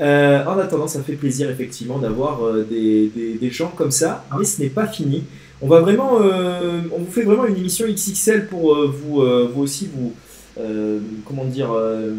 Euh, 0.01 0.43
en 0.47 0.59
attendant, 0.59 0.89
ça 0.89 1.03
fait 1.03 1.13
plaisir 1.15 1.51
effectivement 1.51 1.99
d'avoir 1.99 2.45
euh, 2.45 2.67
des, 2.69 3.11
des, 3.15 3.35
des 3.35 3.51
gens 3.51 3.73
comme 3.77 3.91
ça, 3.91 4.25
mais 4.39 4.45
ce 4.45 4.63
n'est 4.63 4.71
pas 4.71 4.87
fini. 4.87 5.25
On 5.61 5.69
va 5.69 5.81
vraiment, 5.81 6.19
euh, 6.23 6.81
on 6.93 7.01
vous 7.01 7.11
fait 7.13 7.23
vraiment 7.23 7.47
une 7.47 7.57
émission 7.57 7.87
XXL 7.87 8.47
pour 8.49 8.75
euh, 8.75 8.87
vous, 8.93 9.21
euh, 9.21 9.49
vous 9.55 9.63
aussi 9.63 9.89
vous, 9.95 10.13
euh, 10.59 10.99
comment 11.27 11.45
dire, 11.45 11.71
euh, 11.73 12.11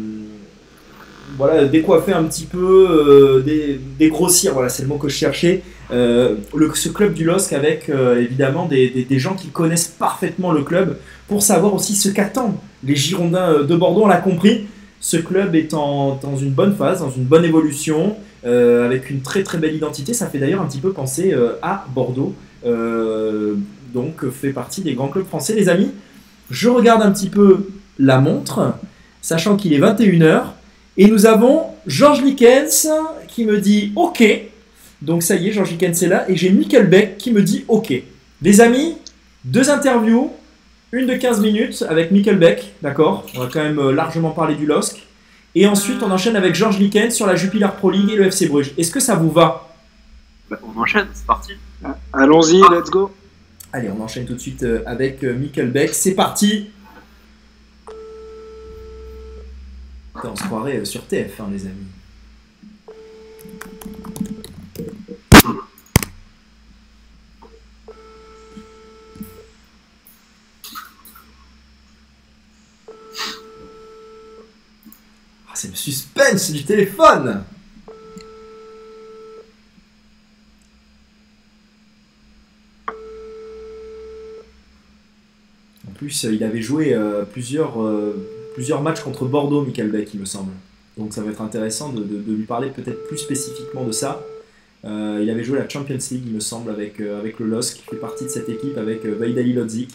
voilà, 1.36 1.64
décoiffer 1.64 2.12
un 2.12 2.24
petit 2.24 2.44
peu, 2.44 2.86
euh, 2.90 3.40
dé- 3.40 3.80
dégrossir, 3.98 4.52
voilà, 4.54 4.68
c'est 4.68 4.82
le 4.82 4.88
mot 4.88 4.96
que 4.98 5.08
je 5.08 5.16
cherchais, 5.16 5.62
euh, 5.90 6.36
le, 6.54 6.70
ce 6.74 6.88
club 6.88 7.12
du 7.14 7.24
LOSC 7.24 7.52
avec 7.52 7.88
euh, 7.90 8.20
évidemment 8.22 8.66
des- 8.66 8.88
des 9.08 9.18
gens 9.18 9.34
qui 9.34 9.48
connaissent 9.48 9.88
parfaitement 9.88 10.52
le 10.52 10.62
club 10.62 10.96
pour 11.28 11.42
savoir 11.42 11.74
aussi 11.74 11.94
ce 11.94 12.08
qu'attendent 12.08 12.56
les 12.84 12.96
Girondins 12.96 13.50
euh, 13.50 13.64
de 13.64 13.76
Bordeaux. 13.76 14.02
On 14.02 14.08
l'a 14.08 14.18
compris, 14.18 14.66
ce 15.00 15.16
club 15.16 15.54
est 15.54 15.70
dans 15.70 16.18
une 16.40 16.50
bonne 16.50 16.74
phase, 16.74 17.00
dans 17.00 17.10
une 17.10 17.24
bonne 17.24 17.44
évolution, 17.44 18.16
euh, 18.44 18.84
avec 18.84 19.10
une 19.10 19.20
très 19.20 19.42
très 19.42 19.58
belle 19.58 19.74
identité. 19.74 20.14
Ça 20.14 20.26
fait 20.26 20.38
d'ailleurs 20.38 20.62
un 20.62 20.66
petit 20.66 20.80
peu 20.80 20.92
penser 20.92 21.32
euh, 21.32 21.54
à 21.62 21.86
Bordeaux, 21.94 22.34
donc 23.92 24.28
fait 24.30 24.50
partie 24.50 24.80
des 24.80 24.94
grands 24.94 25.08
clubs 25.08 25.26
français. 25.26 25.54
Les 25.54 25.68
amis, 25.68 25.90
je 26.50 26.68
regarde 26.68 27.02
un 27.02 27.12
petit 27.12 27.28
peu 27.28 27.68
la 27.98 28.20
montre, 28.20 28.74
sachant 29.20 29.56
qu'il 29.56 29.72
est 29.72 29.78
21h. 29.78 30.44
Et 30.96 31.08
nous 31.08 31.26
avons 31.26 31.66
Georges 31.86 32.22
Likens 32.22 32.88
qui 33.28 33.44
me 33.44 33.58
dit 33.58 33.92
OK. 33.96 34.24
Donc 35.02 35.22
ça 35.22 35.36
y 35.36 35.48
est, 35.48 35.52
Georges 35.52 35.72
Likens 35.72 36.02
est 36.02 36.08
là. 36.08 36.24
Et 36.28 36.36
j'ai 36.36 36.50
Michael 36.50 36.88
Beck 36.88 37.18
qui 37.18 37.32
me 37.32 37.42
dit 37.42 37.64
OK. 37.68 37.92
Les 38.42 38.60
amis, 38.60 38.96
deux 39.44 39.70
interviews. 39.70 40.32
Une 40.94 41.08
de 41.08 41.16
15 41.16 41.40
minutes 41.40 41.84
avec 41.88 42.12
Michael 42.12 42.38
Beck, 42.38 42.72
d'accord 42.80 43.26
On 43.34 43.40
va 43.40 43.48
quand 43.52 43.64
même 43.64 43.80
euh, 43.80 43.92
largement 43.92 44.30
parler 44.30 44.54
du 44.54 44.64
LOSC. 44.64 45.04
Et 45.56 45.66
ensuite, 45.66 46.00
on 46.04 46.10
enchaîne 46.12 46.36
avec 46.36 46.54
Georges 46.54 46.78
Likens 46.78 47.12
sur 47.12 47.26
la 47.26 47.34
Jupiler 47.34 47.66
Pro 47.76 47.90
League 47.90 48.10
et 48.10 48.14
le 48.14 48.26
FC 48.26 48.46
Bruges. 48.46 48.72
Est-ce 48.78 48.92
que 48.92 49.00
ça 49.00 49.16
vous 49.16 49.32
va? 49.32 49.74
Bah, 50.48 50.60
on 50.62 50.80
enchaîne, 50.80 51.08
c'est 51.12 51.26
parti. 51.26 51.54
Allons-y, 52.12 52.60
let's 52.72 52.90
go. 52.90 53.12
Allez, 53.72 53.90
on 53.90 54.00
enchaîne 54.00 54.24
tout 54.24 54.34
de 54.34 54.38
suite 54.38 54.62
euh, 54.62 54.84
avec 54.86 55.24
euh, 55.24 55.36
Michael 55.36 55.72
Beck. 55.72 55.92
C'est 55.92 56.14
parti 56.14 56.70
Putain, 60.14 60.28
On 60.30 60.36
se 60.36 60.44
croirait 60.44 60.84
sur 60.84 61.00
TF1, 61.10 61.50
les 61.50 61.66
amis. 61.66 61.88
C'est 75.64 75.70
le 75.70 75.76
suspense 75.76 76.50
du 76.50 76.64
téléphone 76.64 77.42
En 85.88 85.92
plus, 85.96 86.24
euh, 86.24 86.34
il 86.34 86.44
avait 86.44 86.60
joué 86.60 86.92
euh, 86.92 87.24
plusieurs, 87.24 87.82
euh, 87.82 88.50
plusieurs 88.54 88.82
matchs 88.82 89.00
contre 89.00 89.24
Bordeaux, 89.24 89.62
Michael 89.62 89.90
Beck, 89.90 90.12
il 90.12 90.20
me 90.20 90.24
semble. 90.26 90.52
Donc 90.98 91.14
ça 91.14 91.22
va 91.22 91.30
être 91.30 91.40
intéressant 91.40 91.92
de, 91.92 92.02
lui 92.02 92.44
parler 92.44 92.68
peut-être 92.68 93.06
plus 93.06 93.18
spécifiquement 93.18 93.84
de 93.84 93.92
ça. 93.92 94.22
Il 94.84 95.30
avait 95.30 95.44
joué 95.44 95.58
la 95.58 95.66
Champions 95.66 95.96
League, 96.10 96.24
il 96.26 96.34
me 96.34 96.40
semble, 96.40 96.70
avec, 96.70 97.00
avec 97.00 97.40
le 97.40 97.46
LOSC, 97.46 97.78
qui 97.78 97.82
fait 97.84 97.96
partie 97.96 98.24
de 98.24 98.28
cette 98.28 98.50
équipe 98.50 98.76
avec 98.76 99.06
Vaidali 99.06 99.54
Lodzik. 99.54 99.90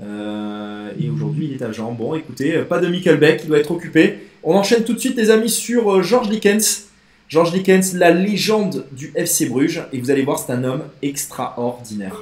Et 0.00 1.10
aujourd'hui, 1.10 1.46
il 1.46 1.52
est 1.52 1.62
agent. 1.62 1.92
Bon, 1.92 2.14
écoutez, 2.14 2.62
pas 2.62 2.80
de 2.80 2.88
Michael 2.88 3.18
Beck, 3.18 3.42
il 3.44 3.48
doit 3.48 3.58
être 3.58 3.70
occupé. 3.70 4.13
On 4.44 4.54
enchaîne 4.54 4.84
tout 4.84 4.92
de 4.92 4.98
suite, 4.98 5.16
les 5.16 5.30
amis, 5.30 5.50
sur 5.50 5.90
euh, 5.92 6.02
George 6.02 6.28
Likens. 6.28 6.84
George 7.28 7.52
Likens, 7.52 7.94
la 7.94 8.10
légende 8.10 8.86
du 8.92 9.12
FC 9.14 9.46
Bruges. 9.46 9.82
Et 9.92 9.98
vous 9.98 10.10
allez 10.10 10.22
voir, 10.22 10.38
c'est 10.38 10.52
un 10.52 10.62
homme 10.64 10.82
extraordinaire. 11.02 12.16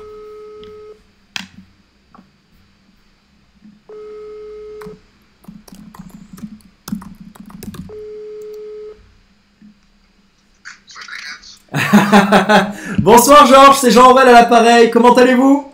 Bonsoir 12.98 13.46
Georges, 13.46 13.78
c'est 13.78 13.90
Jean 13.90 14.10
Aurel 14.10 14.28
à 14.28 14.32
l'appareil, 14.32 14.90
comment 14.90 15.14
allez-vous? 15.14 15.72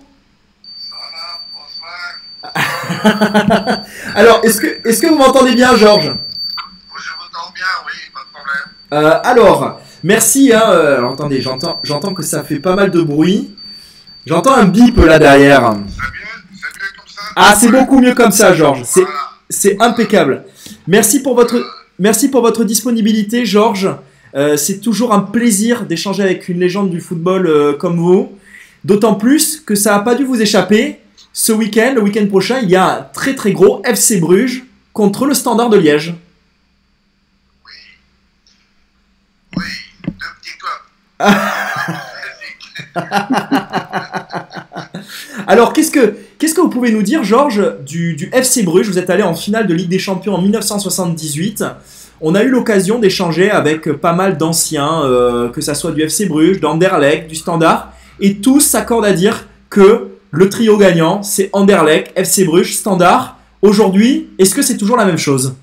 Alors, 4.14 4.40
est-ce 4.44 4.60
que, 4.60 4.88
est-ce 4.88 5.02
que 5.02 5.08
vous 5.08 5.16
m'entendez 5.16 5.54
bien 5.54 5.76
Georges 5.76 6.06
Je 6.06 6.10
vous 6.10 7.24
entends 7.26 7.50
bien, 7.54 7.66
oui, 7.86 7.92
pas 8.14 8.20
de 8.20 8.32
problème. 8.32 8.77
Euh, 8.92 9.18
Alors, 9.22 9.80
merci, 10.02 10.52
hein, 10.52 10.62
euh, 10.68 10.98
alors, 10.98 11.12
attendez, 11.12 11.40
j'entends, 11.40 11.80
j'entends 11.82 12.14
que 12.14 12.22
ça 12.22 12.42
fait 12.42 12.58
pas 12.58 12.74
mal 12.74 12.90
de 12.90 13.00
bruit. 13.02 13.54
J'entends 14.26 14.54
un 14.54 14.66
bip 14.66 14.96
là 14.98 15.18
derrière. 15.18 15.74
Ah, 17.40 17.54
c'est 17.58 17.70
beaucoup 17.70 18.00
mieux 18.00 18.14
comme 18.14 18.32
ça 18.32 18.52
Georges, 18.52 18.84
c'est, 19.48 19.80
impeccable. 19.80 20.44
Merci 20.86 21.22
pour 21.22 21.36
votre, 21.36 21.64
merci 21.98 22.28
pour 22.28 22.42
votre 22.42 22.64
disponibilité 22.64 23.46
Georges. 23.46 23.94
Euh, 24.34 24.56
c'est 24.56 24.80
toujours 24.80 25.14
un 25.14 25.20
plaisir 25.20 25.86
d'échanger 25.86 26.22
avec 26.24 26.48
une 26.48 26.58
légende 26.58 26.90
du 26.90 27.00
football 27.00 27.46
euh, 27.46 27.72
comme 27.74 27.96
vous. 27.96 28.32
D'autant 28.84 29.14
plus 29.14 29.60
que 29.60 29.74
ça 29.74 29.92
n'a 29.92 30.00
pas 30.00 30.14
dû 30.14 30.24
vous 30.24 30.42
échapper. 30.42 30.98
Ce 31.32 31.52
week-end, 31.52 31.92
le 31.94 32.02
week-end 32.02 32.26
prochain, 32.26 32.58
il 32.60 32.70
y 32.70 32.76
a 32.76 32.98
un 32.98 33.02
très 33.02 33.34
très 33.34 33.52
gros 33.52 33.82
FC 33.84 34.18
Bruges 34.18 34.64
contre 34.92 35.24
le 35.24 35.34
Standard 35.34 35.70
de 35.70 35.76
Liège. 35.76 36.14
Oui. 37.64 37.72
Oui, 39.56 39.64
deux 40.02 40.10
petits 40.40 40.58
clubs. 40.58 40.82
Alors, 45.46 45.72
qu'est-ce 45.72 45.90
que, 45.90 46.60
vous 46.60 46.68
pouvez 46.68 46.92
nous 46.92 47.02
dire, 47.02 47.24
Georges, 47.24 47.62
du, 47.84 48.14
du 48.14 48.30
FC 48.32 48.62
Bruges? 48.62 48.88
Vous 48.88 48.98
êtes 48.98 49.10
allé 49.10 49.22
en 49.22 49.34
finale 49.34 49.66
de 49.66 49.74
Ligue 49.74 49.88
des 49.88 49.98
Champions 49.98 50.34
en 50.34 50.42
1978. 50.42 51.64
On 52.20 52.34
a 52.34 52.42
eu 52.42 52.48
l'occasion 52.48 52.98
d'échanger 52.98 53.50
avec 53.50 53.92
pas 53.92 54.12
mal 54.12 54.36
d'anciens, 54.38 55.04
euh, 55.04 55.48
que 55.48 55.60
ça 55.60 55.74
soit 55.74 55.92
du 55.92 56.02
FC 56.02 56.26
Bruges, 56.26 56.60
d'Anderlecht, 56.60 57.28
du 57.28 57.36
Standard, 57.36 57.92
et 58.20 58.36
tous 58.36 58.60
s'accordent 58.60 59.04
à 59.04 59.12
dire 59.12 59.46
que 59.70 60.08
le 60.30 60.48
trio 60.48 60.76
gagnant, 60.76 61.22
c'est 61.22 61.48
Anderlecht, 61.52 62.12
FC 62.16 62.44
Bruges, 62.44 62.74
Standard. 62.74 63.38
Aujourd'hui, 63.62 64.28
est-ce 64.38 64.54
que 64.54 64.62
c'est 64.62 64.76
toujours 64.76 64.96
la 64.96 65.04
même 65.04 65.18
chose? 65.18 65.54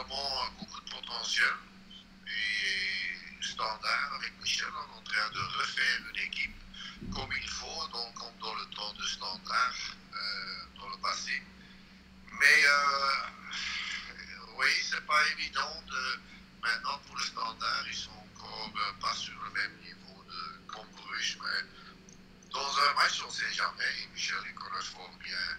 Véritablement 0.00 0.50
beaucoup 0.58 0.80
de 0.80 0.90
potentiel. 0.90 1.52
Et 2.26 3.44
standard, 3.44 4.14
avec 4.16 4.32
Michel, 4.40 4.68
on 4.74 4.94
est 4.94 4.98
en 4.98 5.02
train 5.02 5.30
de 5.30 5.58
refaire 5.58 6.00
une 6.12 6.20
équipe 6.20 6.54
comme 7.14 7.30
il 7.32 7.48
faut, 7.48 7.88
donc 7.88 8.14
comme 8.14 8.36
dans 8.40 8.54
le 8.54 8.64
temps 8.74 8.92
de 8.94 9.02
standard, 9.02 9.74
euh, 10.14 10.78
dans 10.78 10.88
le 10.88 10.96
passé. 10.98 11.42
Mais 12.32 12.64
euh, 12.64 13.26
oui, 14.58 14.68
c'est 14.90 15.04
pas 15.06 15.20
évident 15.38 15.82
de 15.88 16.20
maintenant 16.62 16.98
pour 17.06 17.16
le 17.16 17.22
standard, 17.22 17.84
ils 17.88 17.94
sont 17.94 18.10
encore 18.10 18.72
euh, 18.76 18.92
pas 19.00 19.14
sur 19.14 19.34
le 19.42 19.50
même 19.50 19.76
niveau 19.82 20.24
de 20.28 20.60
Bruges, 20.96 21.38
mais 21.42 22.50
dans 22.50 22.78
un 22.78 22.94
match, 22.94 23.22
on 23.26 23.30
sait 23.30 23.52
jamais. 23.52 23.84
Et 24.02 24.08
Michel, 24.14 24.38
il 24.46 24.54
connaît 24.54 24.84
fort 24.84 25.10
bien 25.22 25.56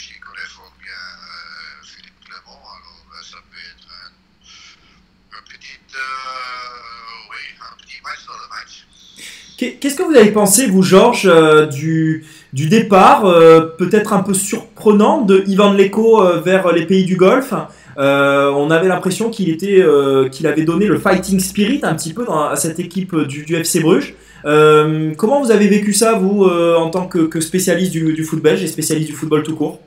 Fort 0.00 0.72
bien 0.82 0.92
euh, 0.92 1.84
Philippe 1.84 2.20
Clément, 2.24 2.60
alors 2.60 3.06
euh, 3.12 3.22
ça 3.22 3.38
peut 3.50 3.56
être 3.56 3.88
un, 5.32 5.42
petit, 5.42 5.78
euh, 5.94 7.30
oui, 7.30 7.36
un 7.60 7.76
petit 7.82 8.00
match 8.02 8.26
dans 8.26 8.34
le 8.34 8.48
match. 8.50 8.86
Qu'est- 9.56 9.76
Qu'est-ce 9.78 9.96
que 9.96 10.02
vous 10.02 10.14
avez 10.14 10.32
pensé, 10.32 10.66
vous, 10.66 10.82
Georges, 10.82 11.26
euh, 11.26 11.64
du, 11.66 12.24
départ 12.52 13.22
peut-être 13.78 14.12
un 14.12 14.22
peu 14.22 14.34
surprenant 14.34 15.22
de 15.22 15.42
Ivan 15.46 15.72
Leko 15.72 16.42
vers 16.42 16.72
les 16.72 16.86
pays 16.86 17.04
du 17.06 17.16
Golfe? 17.16 17.54
On 17.96 18.70
avait 18.70 18.88
l'impression 18.88 19.30
qu'il 19.30 19.48
était, 19.48 19.82
qu'il 20.30 20.46
avait 20.46 20.64
donné 20.64 20.86
le 20.86 20.98
fighting 20.98 21.40
spirit 21.40 21.80
un 21.84 21.94
petit 21.94 22.12
peu 22.12 22.26
à 22.30 22.54
cette 22.56 22.78
équipe 22.78 23.14
du, 23.16 23.54
FC 23.56 23.80
Bruges. 23.80 24.14
Comment 24.44 25.42
vous 25.42 25.50
avez 25.50 25.68
vécu 25.68 25.92
ça, 25.94 26.12
vous, 26.14 26.44
en 26.44 26.90
tant 26.90 27.08
que, 27.08 27.26
que 27.26 27.40
spécialiste 27.40 27.92
du, 27.92 28.12
du 28.12 28.24
foot 28.24 28.40
belge 28.42 28.62
et 28.62 28.68
spécialiste 28.68 29.08
du 29.10 29.16
football 29.16 29.42
tout 29.42 29.56
court 29.56 29.80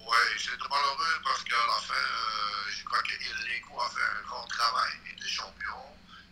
Ouais, 0.00 0.28
c'est 0.38 0.50
malheureux 0.60 1.16
parce 1.24 1.42
qu'à 1.44 1.56
la 1.66 1.78
fin, 1.80 1.94
euh, 1.96 2.70
je 2.70 2.84
crois 2.84 3.00
qu'Ileko 3.02 3.74
a 3.80 3.88
fait 3.88 4.04
un 4.04 4.22
grand 4.28 4.46
travail. 4.46 4.92
Il 5.08 5.12
était 5.16 5.28
champion, 5.28 5.80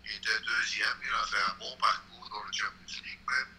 il 0.04 0.12
était 0.16 0.38
deuxième, 0.44 0.96
il 1.02 1.12
a 1.12 1.24
fait 1.26 1.42
un 1.48 1.54
bon 1.58 1.72
parcours 1.80 2.28
dans 2.30 2.44
le 2.44 2.52
Champions 2.52 3.00
League 3.04 3.24
même. 3.26 3.52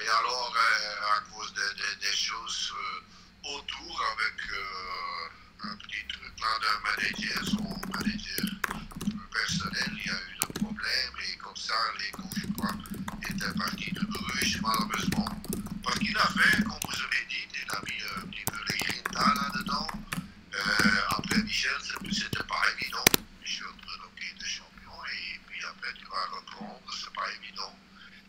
Et 0.00 0.08
alors, 0.08 0.50
euh, 0.56 1.14
à 1.16 1.18
cause 1.30 1.52
de- 1.52 1.74
de- 1.76 1.98
des 2.00 2.16
choses 2.16 2.72
euh, 2.72 3.56
autour 3.60 3.94
avec 4.16 4.36
euh, 4.50 5.68
un 5.72 5.76
petit 5.84 6.02
truc 6.08 6.32
là 6.40 6.52
d'un 6.64 6.78
manager, 6.88 7.38
son 7.44 7.68
manager 7.92 8.48
personnel. 9.32 9.90
Il 10.00 10.06
y 10.06 10.10
a 10.10 10.16
eu 10.16 10.34
des 10.40 10.52
problèmes 10.58 11.16
et 11.22 11.36
comme 11.38 11.56
ça, 11.56 11.74
l'ego, 12.00 12.24
je 12.36 12.46
crois, 12.56 12.74
était 13.28 13.52
parti 13.58 13.92
de 13.92 14.00
Bruges, 14.08 14.58
malheureusement. 14.62 15.28
Parce 15.84 15.98
qu'il 15.98 16.16
a 16.16 16.26
fait, 16.34 16.62
comme 16.64 16.78
vous 16.88 16.98
avez 17.02 17.24
dit, 17.28 17.44
il 17.52 17.70
a 17.70 17.80
mis 17.84 18.00
un 18.16 18.26
petit 18.28 18.44
peu 18.46 18.58
les 18.70 18.78
grinta 18.78 19.34
là-dedans. 19.34 19.86
Euh, 20.54 21.16
après 21.18 21.42
Michel, 21.42 21.72
c'est- 21.82 22.12
c'était 22.12 22.44
pas 22.46 22.62
évident. 22.78 23.04
Michel 23.40 23.66
Bredoquet 23.82 24.30
était 24.36 24.46
champion 24.46 24.94
et 25.10 25.40
puis 25.48 25.60
après 25.64 25.92
tu 25.98 26.04
vas 26.06 26.26
reprendre, 26.36 26.80
c'est 26.92 27.12
pas 27.14 27.26
évident. 27.42 27.74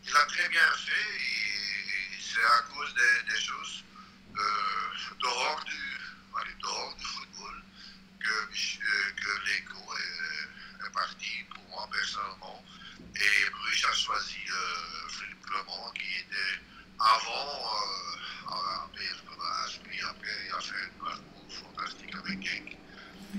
Il 0.06 0.14
a 0.16 0.24
très 0.26 0.48
bien 0.48 0.68
fait 0.76 1.08
et 1.14 2.18
c'est 2.20 2.42
à 2.44 2.62
cause 2.72 2.90
des, 2.94 3.32
des 3.34 3.40
choses 3.40 3.84
euh, 4.34 5.14
dehors, 5.22 5.62
du, 5.64 5.78
allez, 6.40 6.56
dehors 6.60 6.94
du 6.98 7.04
football 7.04 7.54
que, 8.18 8.34
Mich- 8.50 8.80
euh, 8.82 9.10
que 9.14 9.30
l'ego 9.46 9.84
est, 9.94 10.86
est 10.88 10.92
parti 10.92 11.44
pour 11.54 11.62
moi 11.70 11.88
personnellement. 11.92 12.64
Et 13.14 13.50
Bruges 13.52 13.86
a 13.88 13.94
choisi 13.94 14.42
euh, 14.50 15.08
Philippe 15.08 15.44
Clement 15.46 15.92
qui 15.94 16.18
était 16.24 16.58
avant 16.98 17.52
euh, 18.48 18.50
à 18.50 18.88
PSV, 18.94 19.80
puis 19.84 20.00
après 20.02 20.34
il 20.48 20.52
a 20.54 20.60
fait 20.60 20.84
un 20.90 21.04
parcours 21.04 21.48
fantastique 21.50 22.14
avec 22.14 22.42
Genk 22.42 22.76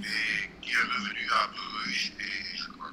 et 0.03 0.49
qui 0.61 0.71
est 0.71 0.75
revenu 0.95 1.27
à 1.31 1.47
Bruges 1.47 2.11
et 2.19 2.57
je 2.57 2.67
crois 2.71 2.91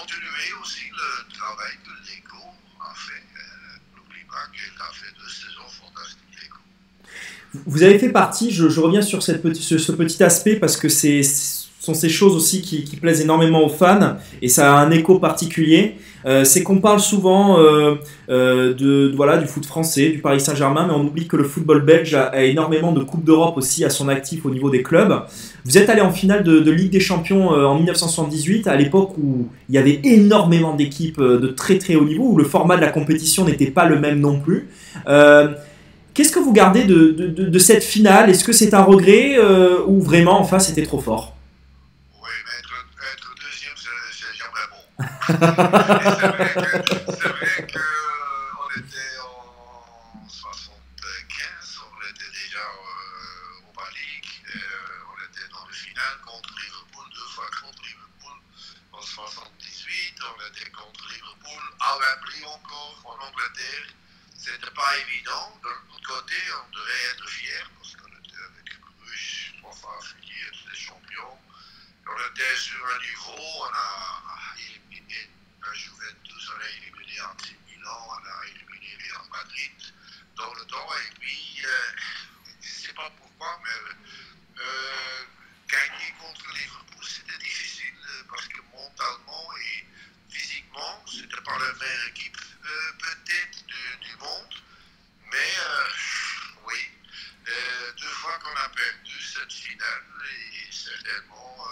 continué 0.00 0.46
aussi 0.62 0.84
le 0.90 1.34
travail 1.34 1.72
que 1.84 1.90
l'ECO 2.06 2.42
a 2.80 2.94
fait. 2.94 3.22
Euh, 3.36 3.96
N'oublie 3.96 4.24
pas 4.28 4.46
qu'il 4.52 4.72
a 4.80 4.90
fait 4.92 5.12
deux 5.18 5.28
saisons 5.28 5.68
fantastiques, 5.68 6.20
l'ECO. 6.42 7.62
Vous 7.66 7.82
avez 7.82 7.98
fait 7.98 8.10
partie, 8.10 8.50
je, 8.50 8.68
je 8.68 8.80
reviens 8.80 9.02
sur 9.02 9.22
cette 9.22 9.42
petit- 9.42 9.62
ce, 9.62 9.78
ce 9.78 9.92
petit 9.92 10.22
aspect 10.22 10.56
parce 10.56 10.76
que 10.76 10.88
c'est- 10.88 11.22
ce 11.22 11.53
sont 11.84 11.94
ces 11.94 12.08
choses 12.08 12.34
aussi 12.34 12.62
qui, 12.62 12.84
plaisent 12.96 13.20
énormément 13.20 13.64
aux 13.64 13.68
fans 13.68 14.16
et 14.40 14.48
ça 14.48 14.74
a 14.74 14.80
un 14.80 14.90
écho 14.90 15.18
particulier. 15.18 15.96
Euh, 16.26 16.44
c'est 16.44 16.62
qu'on 16.62 16.78
parle 16.78 17.00
souvent 17.00 17.58
euh, 17.58 17.96
euh, 18.30 18.72
de, 18.72 19.12
voilà, 19.14 19.36
du 19.36 19.46
foot 19.46 19.66
français, 19.66 20.08
du 20.08 20.18
Paris 20.18 20.40
Saint-Germain, 20.40 20.86
mais 20.86 20.94
on 20.94 21.04
oublie 21.04 21.28
que 21.28 21.36
le 21.36 21.44
football 21.44 21.84
belge 21.84 22.14
a, 22.14 22.44
énormément 22.44 22.92
de 22.92 23.02
Coupes 23.02 23.24
d'Europe 23.24 23.58
aussi 23.58 23.84
à 23.84 23.90
son 23.90 24.08
actif 24.08 24.46
au 24.46 24.50
niveau 24.50 24.70
des 24.70 24.82
clubs. 24.82 25.22
Vous 25.66 25.76
êtes 25.76 25.90
allé 25.90 26.00
en 26.00 26.12
finale 26.12 26.42
de, 26.42 26.70
Ligue 26.70 26.90
des 26.90 27.00
Champions 27.00 27.50
en 27.50 27.74
1978, 27.76 28.66
à 28.66 28.76
l'époque 28.76 29.16
où 29.18 29.48
il 29.68 29.74
y 29.74 29.78
avait 29.78 30.00
énormément 30.02 30.74
d'équipes 30.74 31.20
de 31.20 31.46
très 31.48 31.78
très 31.78 31.94
haut 31.94 32.04
niveau, 32.04 32.30
où 32.30 32.36
le 32.36 32.44
format 32.44 32.76
de 32.76 32.80
la 32.80 32.90
compétition 32.90 33.44
n'était 33.44 33.70
pas 33.70 33.86
le 33.86 33.98
même 33.98 34.18
non 34.18 34.40
plus. 34.40 34.68
Qu'est-ce 36.14 36.32
que 36.32 36.38
vous 36.38 36.52
gardez 36.52 36.84
de, 36.84 37.10
de- 37.10 37.58
cette 37.58 37.82
finale? 37.82 38.30
Est-ce 38.30 38.44
que 38.44 38.52
c'est 38.52 38.72
un 38.74 38.82
regret 38.82 39.36
ou 39.86 40.00
vraiment 40.00 40.40
enfin 40.40 40.58
c'était 40.58 40.84
trop 40.84 41.00
fort 41.00 41.36
Oui, 42.22 42.30
mais 42.44 42.58
être, 42.60 42.74
être 43.14 43.34
deuxième, 43.36 43.74
c'est 43.76 43.88
c'est 44.12 44.36
jamais 44.38 44.64
bon. 44.70 45.04
Et 45.04 45.06
c'est 45.26 45.32
vrai 45.32 46.54
que, 46.54 46.60
c'est 47.12 47.28
vrai 47.28 47.66
que 47.66 47.78
euh, 47.78 48.60
on 48.60 48.68
était 48.78 49.18
en 49.24 50.28
75, 50.28 51.80
on 51.80 51.96
était 52.10 52.30
déjà 52.30 52.64
au 53.64 53.72
Malik, 53.80 54.42
et, 54.52 54.56
euh, 54.56 55.08
on 55.08 55.16
était 55.24 55.48
dans 55.48 55.66
le 55.66 55.72
final 55.72 56.20
contre 56.26 56.50
Liverpool, 56.60 57.06
deux 57.14 57.28
fois 57.34 57.48
contre 57.62 57.82
Liverpool. 57.82 58.36
En 58.92 59.00
78, 59.00 60.20
on 60.20 60.52
était 60.52 60.70
contre 60.70 61.08
Liverpool, 61.08 61.62
à 61.80 61.96
Wembley 61.96 62.44
encore, 62.44 63.00
en 63.04 63.26
Angleterre. 63.26 63.88
C'était 64.36 64.70
pas 64.72 64.98
évident. 65.08 65.58
De 65.62 65.68
l'autre 65.68 66.06
côté, 66.06 66.36
on 66.52 66.76
devait 66.76 67.04
être 67.12 67.28
fiers 67.30 67.64
parce 67.78 67.96
qu'on 67.96 68.12
était 68.12 68.44
avec 68.44 68.78
Bruges, 69.00 69.54
trois 69.58 69.72
fois 69.72 69.96
affiliés, 69.98 70.52
des 70.70 70.76
champions. 70.76 71.38
On 72.06 72.30
était 72.30 72.56
sur 72.56 72.84
un 72.84 73.00
niveau, 73.00 73.40
on 73.60 73.72
a 73.72 74.04
la 75.66 75.72
Juventus, 75.72 76.50
a 76.50 76.68
éliminé 76.68 77.18
AC 77.20 77.56
Milan, 77.66 78.08
on 78.08 78.12
a 78.12 78.46
éliminé 78.46 78.98
Real 79.00 79.28
Madrid 79.30 79.72
dans 80.36 80.52
le 80.54 80.64
temps. 80.66 80.88
Et 80.94 81.14
puis, 81.20 81.62
euh, 81.64 81.92
je 82.60 82.68
ne 82.68 82.74
sais 82.86 82.92
pas 82.92 83.10
pourquoi, 83.18 83.60
mais 83.64 84.60
euh, 84.60 85.24
gagner 85.68 86.14
contre 86.20 86.52
Liverpool, 86.52 87.04
c'était 87.04 87.38
difficile 87.38 87.94
parce 88.28 88.48
que 88.48 88.60
mentalement 88.72 89.48
et 89.56 89.86
physiquement, 90.28 91.04
c'était 91.06 91.42
pas 91.42 91.58
la 91.58 91.72
meilleure 91.72 92.08
équipe 92.08 92.36
euh, 92.64 92.92
peut-être 92.98 93.66
du, 93.66 94.08
du 94.08 94.16
monde. 94.16 94.54
Mais 95.32 95.54
oui, 96.66 96.90
deux 97.98 98.06
fois 98.06 98.38
qu'on 98.38 98.56
a 98.56 98.68
perdu 98.68 99.22
cette 99.22 99.52
finale 99.52 100.04
et 100.26 100.72
certainement 100.72 101.66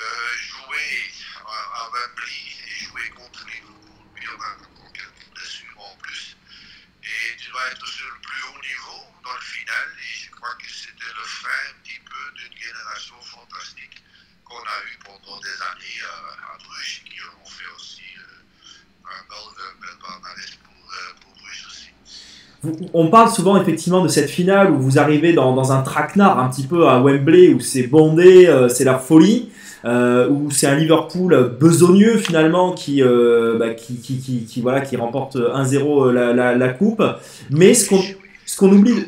euh, 0.00 0.04
euh, 0.04 0.36
jouer 0.38 1.12
à, 1.46 1.90
Wembley 1.92 2.40
et 2.64 2.84
jouer 2.84 3.08
contre 3.10 3.44
Liverpool, 3.46 4.06
puis 4.14 4.26
on 4.28 4.40
a 4.40 4.56
quelques 4.92 5.28
blessures 5.34 5.76
en 5.76 5.96
plus. 6.00 6.36
Et 7.02 7.36
tu 7.36 7.50
vas 7.52 7.70
être 7.72 7.86
sur 7.86 8.06
le 8.08 8.20
plus 8.20 8.42
haut 8.48 8.60
niveau 8.60 9.04
dans 9.24 9.34
le 9.34 9.40
final 9.40 9.86
et 9.98 10.24
je 10.24 10.30
crois 10.30 10.54
que 10.56 10.68
c'était 10.68 11.12
le 11.12 11.24
fin 11.24 11.60
un 11.70 11.76
petit 11.82 12.00
peu 12.00 12.22
d'une 12.36 12.56
génération 12.56 13.16
fantastique 13.20 14.02
qu'on 14.44 14.62
a 14.64 14.78
eu 14.88 14.96
pendant 15.04 15.38
des 15.40 15.58
années 15.68 16.00
à, 16.08 16.54
à 16.54 16.58
Bruges 16.58 17.02
qui 17.04 17.20
ont 17.20 17.48
fait 17.48 17.68
aussi 17.76 18.08
euh, 18.16 18.40
un 19.04 19.22
bel, 19.28 19.96
palmarès 20.00 20.50
pour, 20.64 20.80
euh, 20.88 21.12
pour 21.20 21.32
Bruges 21.36 21.66
aussi. 21.68 21.90
On 22.92 23.08
parle 23.10 23.30
souvent 23.30 23.60
effectivement 23.60 24.02
de 24.02 24.08
cette 24.08 24.30
finale 24.30 24.70
où 24.70 24.78
vous 24.78 24.98
arrivez 24.98 25.32
dans, 25.32 25.72
un 25.72 25.82
traquenard 25.82 26.38
un 26.38 26.48
petit 26.48 26.66
peu 26.66 26.88
à 26.88 27.00
Wembley 27.00 27.54
où 27.54 27.60
c'est 27.60 27.86
bondé, 27.86 28.46
euh, 28.46 28.68
c'est 28.68 28.84
la 28.84 28.98
folie, 28.98 29.50
euh, 29.84 30.28
où 30.28 30.50
c'est 30.50 30.66
un 30.66 30.74
Liverpool 30.74 31.56
besogneux 31.58 32.18
finalement 32.18 32.72
qui, 32.74 33.02
euh, 33.02 33.56
bah, 33.58 33.70
qui, 33.74 33.96
qui, 34.00 34.60
voilà, 34.60 34.80
qui 34.82 34.96
remporte 34.96 35.36
1-0 35.36 36.10
la, 36.12 36.32
la, 36.32 36.54
la 36.56 36.68
coupe. 36.68 37.02
Mais 37.50 37.74
ce 37.74 37.88
qu'on 37.88 38.02
ce 38.46 38.56
qu'on 38.56 38.72
oublie, 38.72 39.04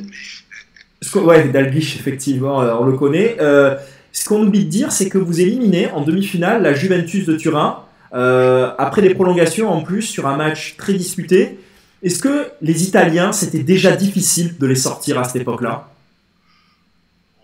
ce 1.00 1.10
qu'on- 1.12 1.24
ouais, 1.24 1.48
Dalglish 1.48 1.96
effectivement, 1.96 2.62
euh, 2.62 2.74
on 2.78 2.84
le 2.86 2.96
connaît. 2.96 3.36
Euh, 3.40 3.76
ce 4.12 4.28
qu'on 4.28 4.42
oublie 4.46 4.64
de 4.64 4.70
dire, 4.70 4.92
c'est 4.92 5.08
que 5.08 5.18
vous 5.18 5.40
éliminez 5.40 5.90
en 5.90 6.02
demi-finale 6.02 6.62
la 6.62 6.74
Juventus 6.74 7.26
de 7.26 7.36
Turin 7.36 7.84
euh, 8.14 8.70
après 8.78 9.00
des 9.02 9.14
prolongations 9.14 9.70
en 9.72 9.80
plus 9.82 10.02
sur 10.02 10.26
un 10.26 10.36
match 10.36 10.76
très 10.76 10.92
disputé. 10.94 11.58
Est-ce 12.02 12.18
que 12.20 12.48
les 12.60 12.84
Italiens, 12.84 13.32
c'était 13.32 13.62
déjà 13.62 13.96
difficile 13.96 14.58
de 14.58 14.66
les 14.66 14.74
sortir 14.76 15.18
à 15.18 15.24
cette 15.24 15.40
époque-là 15.42 15.88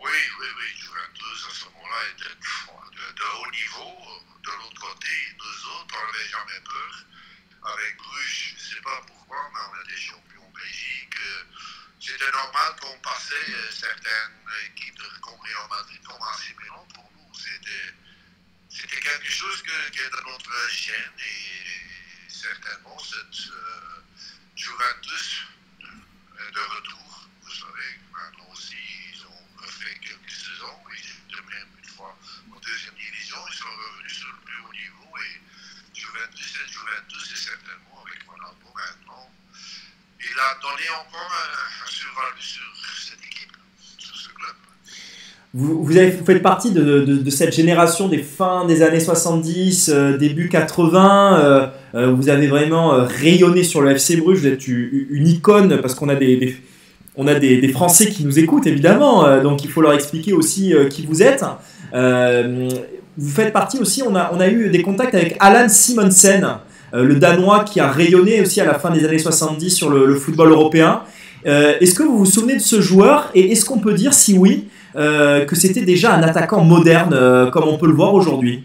Oui, 0.02 0.10
oui, 0.12 0.48
oui, 0.58 0.66
Juventus 0.76 1.38
à 1.46 1.52
ce 1.54 1.64
moment-là 1.72 2.00
était 2.14 2.34
de, 2.36 3.06
de 3.16 3.26
haut 3.38 3.50
niveau. 3.54 3.90
De 4.44 4.52
l'autre 4.60 4.80
côté, 4.82 5.14
nous 5.38 5.58
autres, 5.72 5.94
on 5.94 6.04
n'avait 6.10 6.30
jamais 6.30 6.60
peur. 6.66 6.90
Avec 7.70 7.90
Bruges, 7.98 8.38
je 8.50 8.54
ne 8.58 8.64
sais 8.76 8.82
pas 8.84 8.98
pourquoi, 9.08 9.38
mais 9.54 9.62
on 9.62 9.74
était 9.82 9.98
champions 9.98 10.42
en 10.46 10.52
Belgique. 10.52 11.16
Euh, 11.16 11.48
C'était 11.98 12.30
normal 12.34 12.70
qu'on 12.82 12.98
passait 13.02 13.46
euh, 13.50 13.70
certaines 13.74 14.36
équipes 14.70 14.98
de 14.98 15.08
comme 15.22 15.38
Real 15.42 15.66
Madrid, 15.70 16.00
comme 16.06 16.22
AC 16.22 16.50
Milan. 16.58 16.82
Pour 16.94 17.06
nous, 17.14 17.30
c'était 17.34 17.90
c'était 18.70 19.00
quelque 19.02 19.26
chose 19.30 19.58
que, 19.66 19.90
qui 19.90 19.98
est 20.02 20.12
dans 20.14 20.30
notre 20.30 20.46
et 20.58 22.28
certainement 22.28 22.98
cette 22.98 23.52
Juventus 24.56 25.46
de 26.52 26.60
retour. 26.60 27.28
Vous 27.42 27.52
savez, 27.52 28.00
maintenant 28.12 28.50
aussi, 28.52 28.76
ils 29.12 29.24
ont 29.26 29.62
refait 29.62 29.94
quelques 30.00 30.30
saisons. 30.30 30.82
Ils 30.92 30.98
étaient 30.98 31.46
même 31.48 31.68
une 31.78 31.88
fois 31.88 32.18
en 32.52 32.58
deuxième 32.58 32.94
division. 32.94 33.36
Ils 33.48 33.56
sont 33.56 33.68
revenus 33.68 34.18
sur 34.18 34.28
le 34.28 34.38
plus 34.38 34.60
haut 34.60 34.72
niveau. 34.72 35.16
Et 35.18 35.40
Juventus 35.94 36.54
et 36.56 36.72
Juventus, 36.72 37.32
et 37.32 37.36
certainement 37.36 38.04
avec 38.04 38.22
Ronaldo 38.26 38.74
maintenant, 38.74 39.32
il 40.20 40.38
a 40.40 40.54
donné 40.60 40.88
encore 40.90 41.32
un, 41.32 41.84
un 41.84 41.90
survalu 41.90 42.42
sur 42.42 42.76
cette 43.06 43.24
équipe, 43.24 43.56
sur 43.98 44.16
ce 44.16 44.28
club. 44.30 44.56
Vous, 45.54 45.82
vous, 45.82 45.92
faites 45.92 46.42
partie 46.42 46.72
de, 46.72 47.30
cette 47.30 47.54
génération 47.54 48.08
des 48.08 48.18
fins 48.18 48.66
des 48.66 48.82
années 48.82 49.00
70, 49.00 49.90
euh, 49.92 50.16
début 50.18 50.48
80. 50.48 51.40
Euh, 51.40 51.66
euh, 51.94 52.12
vous 52.12 52.28
avez 52.28 52.46
vraiment 52.46 52.94
euh, 52.94 53.04
rayonné 53.04 53.62
sur 53.62 53.80
le 53.80 53.90
FC 53.92 54.16
Bruges. 54.16 54.40
Vous 54.40 54.46
êtes 54.46 54.68
une, 54.68 55.26
icône 55.26 55.78
parce 55.80 55.94
qu'on 55.94 56.08
a 56.08 56.14
des, 56.14 56.56
on 57.16 57.26
a 57.26 57.34
des, 57.34 57.66
Français 57.68 58.08
qui 58.08 58.24
nous 58.24 58.38
écoutent 58.38 58.66
évidemment, 58.66 59.26
euh, 59.26 59.42
donc 59.42 59.64
il 59.64 59.70
faut 59.70 59.80
leur 59.80 59.94
expliquer 59.94 60.32
aussi 60.32 60.74
qui 60.90 61.06
vous 61.06 61.22
êtes. 61.22 61.44
Vous 63.20 63.30
faites 63.30 63.52
partie 63.52 63.80
aussi, 63.80 64.02
on 64.06 64.14
a, 64.14 64.30
on 64.32 64.38
a 64.38 64.48
eu 64.48 64.68
des 64.68 64.82
contacts 64.82 65.14
avec 65.14 65.36
Alan 65.40 65.68
Simonsen, 65.68 66.46
le 66.92 67.16
Danois 67.16 67.64
qui 67.64 67.80
a 67.80 67.90
rayonné 67.90 68.40
aussi 68.40 68.60
à 68.60 68.64
la 68.64 68.74
fin 68.74 68.90
des 68.90 69.04
années 69.04 69.18
70 69.18 69.70
sur 69.70 69.90
le, 69.90 70.14
football 70.14 70.52
européen. 70.52 71.00
Est-ce 71.44 71.94
que 71.94 72.04
vous 72.04 72.18
vous 72.18 72.26
souvenez 72.26 72.54
de 72.54 72.60
ce 72.60 72.80
joueur 72.80 73.30
et 73.34 73.50
est-ce 73.50 73.64
qu'on 73.64 73.78
peut 73.78 73.94
dire, 73.94 74.14
si 74.14 74.38
oui, 74.38 74.68
que 74.94 75.56
c'était 75.56 75.84
déjà 75.84 76.14
un 76.14 76.22
attaquant 76.22 76.64
moderne 76.64 77.12
euh, 77.12 77.50
comme 77.50 77.64
on 77.68 77.78
peut 77.78 77.86
le 77.86 77.94
voir 77.94 78.14
aujourd'hui 78.14 78.64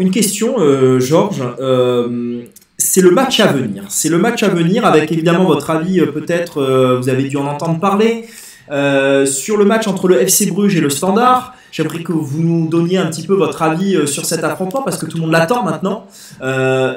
une 0.00 0.10
question, 0.10 0.56
euh, 0.58 0.98
Georges. 0.98 1.42
euh, 1.60 2.40
c'est 2.78 3.02
le 3.02 3.10
match 3.10 3.40
à 3.40 3.48
venir. 3.48 3.84
C'est 3.90 4.08
le 4.08 4.16
match 4.16 4.42
à 4.42 4.48
venir 4.48 4.86
avec 4.86 5.12
évidemment 5.12 5.44
votre 5.44 5.68
avis, 5.68 6.00
euh, 6.00 6.06
peut-être, 6.06 6.98
vous 6.98 7.10
avez 7.10 7.24
dû 7.24 7.36
en 7.36 7.46
entendre 7.46 7.78
parler. 7.78 8.24
Sur 9.26 9.56
le 9.58 9.64
match 9.64 9.86
entre 9.86 10.08
le 10.08 10.22
FC 10.22 10.46
Bruges 10.46 10.76
et 10.76 10.80
le 10.80 10.88
Standard, 10.88 11.54
j'aimerais 11.72 12.02
que 12.02 12.12
vous 12.12 12.40
nous 12.40 12.68
donniez 12.68 12.96
un 12.96 13.06
petit 13.06 13.26
peu 13.26 13.34
votre 13.34 13.60
avis 13.60 14.06
sur 14.06 14.24
cet 14.24 14.44
affrontement 14.44 14.82
parce 14.82 14.96
que 14.96 15.04
tout 15.04 15.18
le 15.18 15.22
monde 15.24 15.32
l'attend 15.32 15.62
maintenant. 15.62 16.06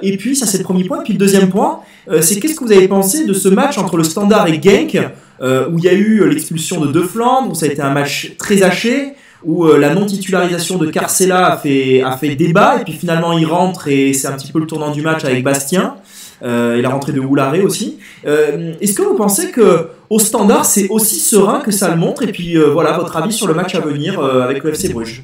Et 0.02 0.16
puis, 0.18 0.38
ça 0.38 0.46
c'est 0.46 0.60
le 0.60 0.64
premier 0.64 0.86
point. 0.86 1.02
Et 1.02 1.04
puis 1.04 1.14
le 1.14 1.20
deuxième 1.20 1.50
point, 1.50 1.80
c'est 2.22 2.40
qu'est-ce 2.40 2.56
que 2.56 2.64
vous 2.64 2.72
avez 2.72 2.88
pensé 2.88 3.26
de 3.26 3.34
ce 3.34 3.50
match 3.50 3.78
entre 3.78 3.98
le 3.98 4.04
Standard 4.04 4.48
et 4.48 4.62
Genk 4.62 4.98
où 5.42 5.78
il 5.80 5.84
y 5.84 5.90
a 5.90 5.94
eu 5.94 6.30
l'expulsion 6.30 6.80
de 6.80 6.92
De 6.92 7.02
Flandre, 7.02 7.52
où 7.52 7.56
ça 7.56 7.66
a 7.66 7.70
été 7.70 7.82
un 7.82 7.92
match 7.92 8.36
très 8.38 8.64
haché, 8.64 9.16
où 9.46 9.66
euh, 9.66 9.78
la 9.78 9.94
non-titularisation 9.94 10.78
de 10.78 10.90
Carcella 10.90 11.54
a 11.54 11.58
fait, 11.58 12.02
a 12.02 12.16
fait 12.18 12.36
débat, 12.36 12.80
et 12.80 12.84
puis 12.84 12.94
finalement 12.94 13.38
il 13.38 13.46
rentre 13.46 13.88
et 13.88 14.14
c'est 14.14 14.28
un 14.28 14.34
petit 14.34 14.52
peu 14.52 14.60
le 14.60 14.68
tournant 14.68 14.92
du 14.92 15.02
match 15.02 15.24
avec 15.26 15.44
Bastien, 15.44 15.96
euh, 16.44 16.78
et 16.78 16.82
la 16.82 16.90
rentrée 16.90 17.14
de 17.14 17.20
Hoularé 17.20 17.62
aussi. 17.62 18.00
Euh, 18.26 18.74
Est-ce 18.82 18.94
que 18.94 19.02
vous 19.02 19.16
pensez 19.16 19.52
que 19.52 19.88
au 20.10 20.20
standard 20.20 20.66
c'est 20.66 20.90
aussi 20.90 21.20
serein 21.20 21.60
que 21.62 21.72
ça 21.72 21.90
le 21.90 21.96
montre? 21.96 22.24
Et 22.24 22.32
puis 22.32 22.58
euh, 22.58 22.70
voilà, 22.70 22.98
votre 22.98 23.16
avis 23.18 23.32
sur 23.32 23.48
le 23.48 23.54
match 23.54 23.76
à 23.76 23.80
venir 23.80 24.20
euh, 24.20 24.42
avec 24.42 24.64
le 24.64 24.72
FC 24.72 24.90
Bruges 24.90 25.24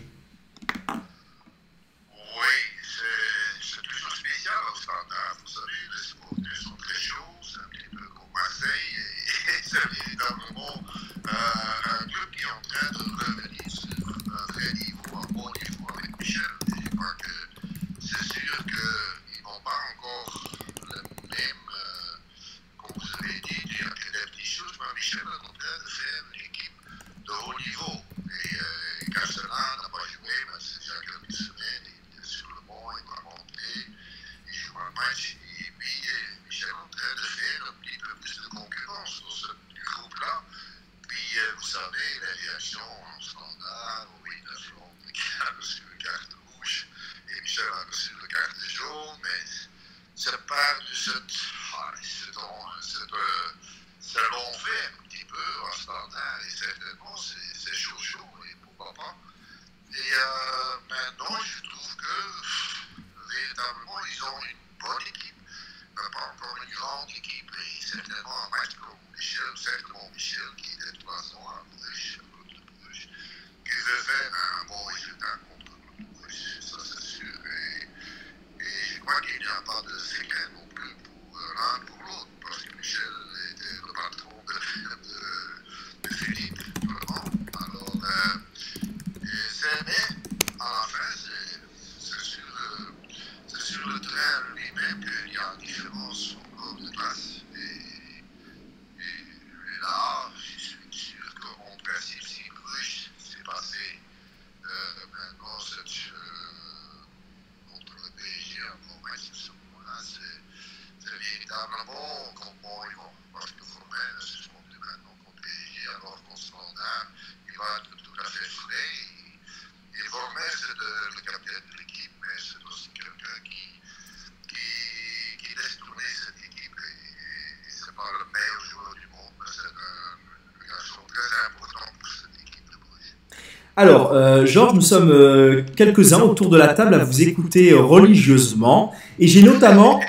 Alors, 133.80 134.12
euh, 134.12 134.46
Georges, 134.46 134.74
nous 134.74 134.82
sommes 134.82 135.10
euh, 135.10 135.62
quelques-uns 135.78 136.20
autour 136.20 136.50
de 136.50 136.58
la 136.58 136.68
table 136.68 136.96
à 136.96 136.98
vous 136.98 137.22
écouter 137.22 137.72
euh, 137.72 137.80
religieusement, 137.80 138.92
et 139.18 139.26
j'ai 139.26 139.42
notamment, 139.42 140.02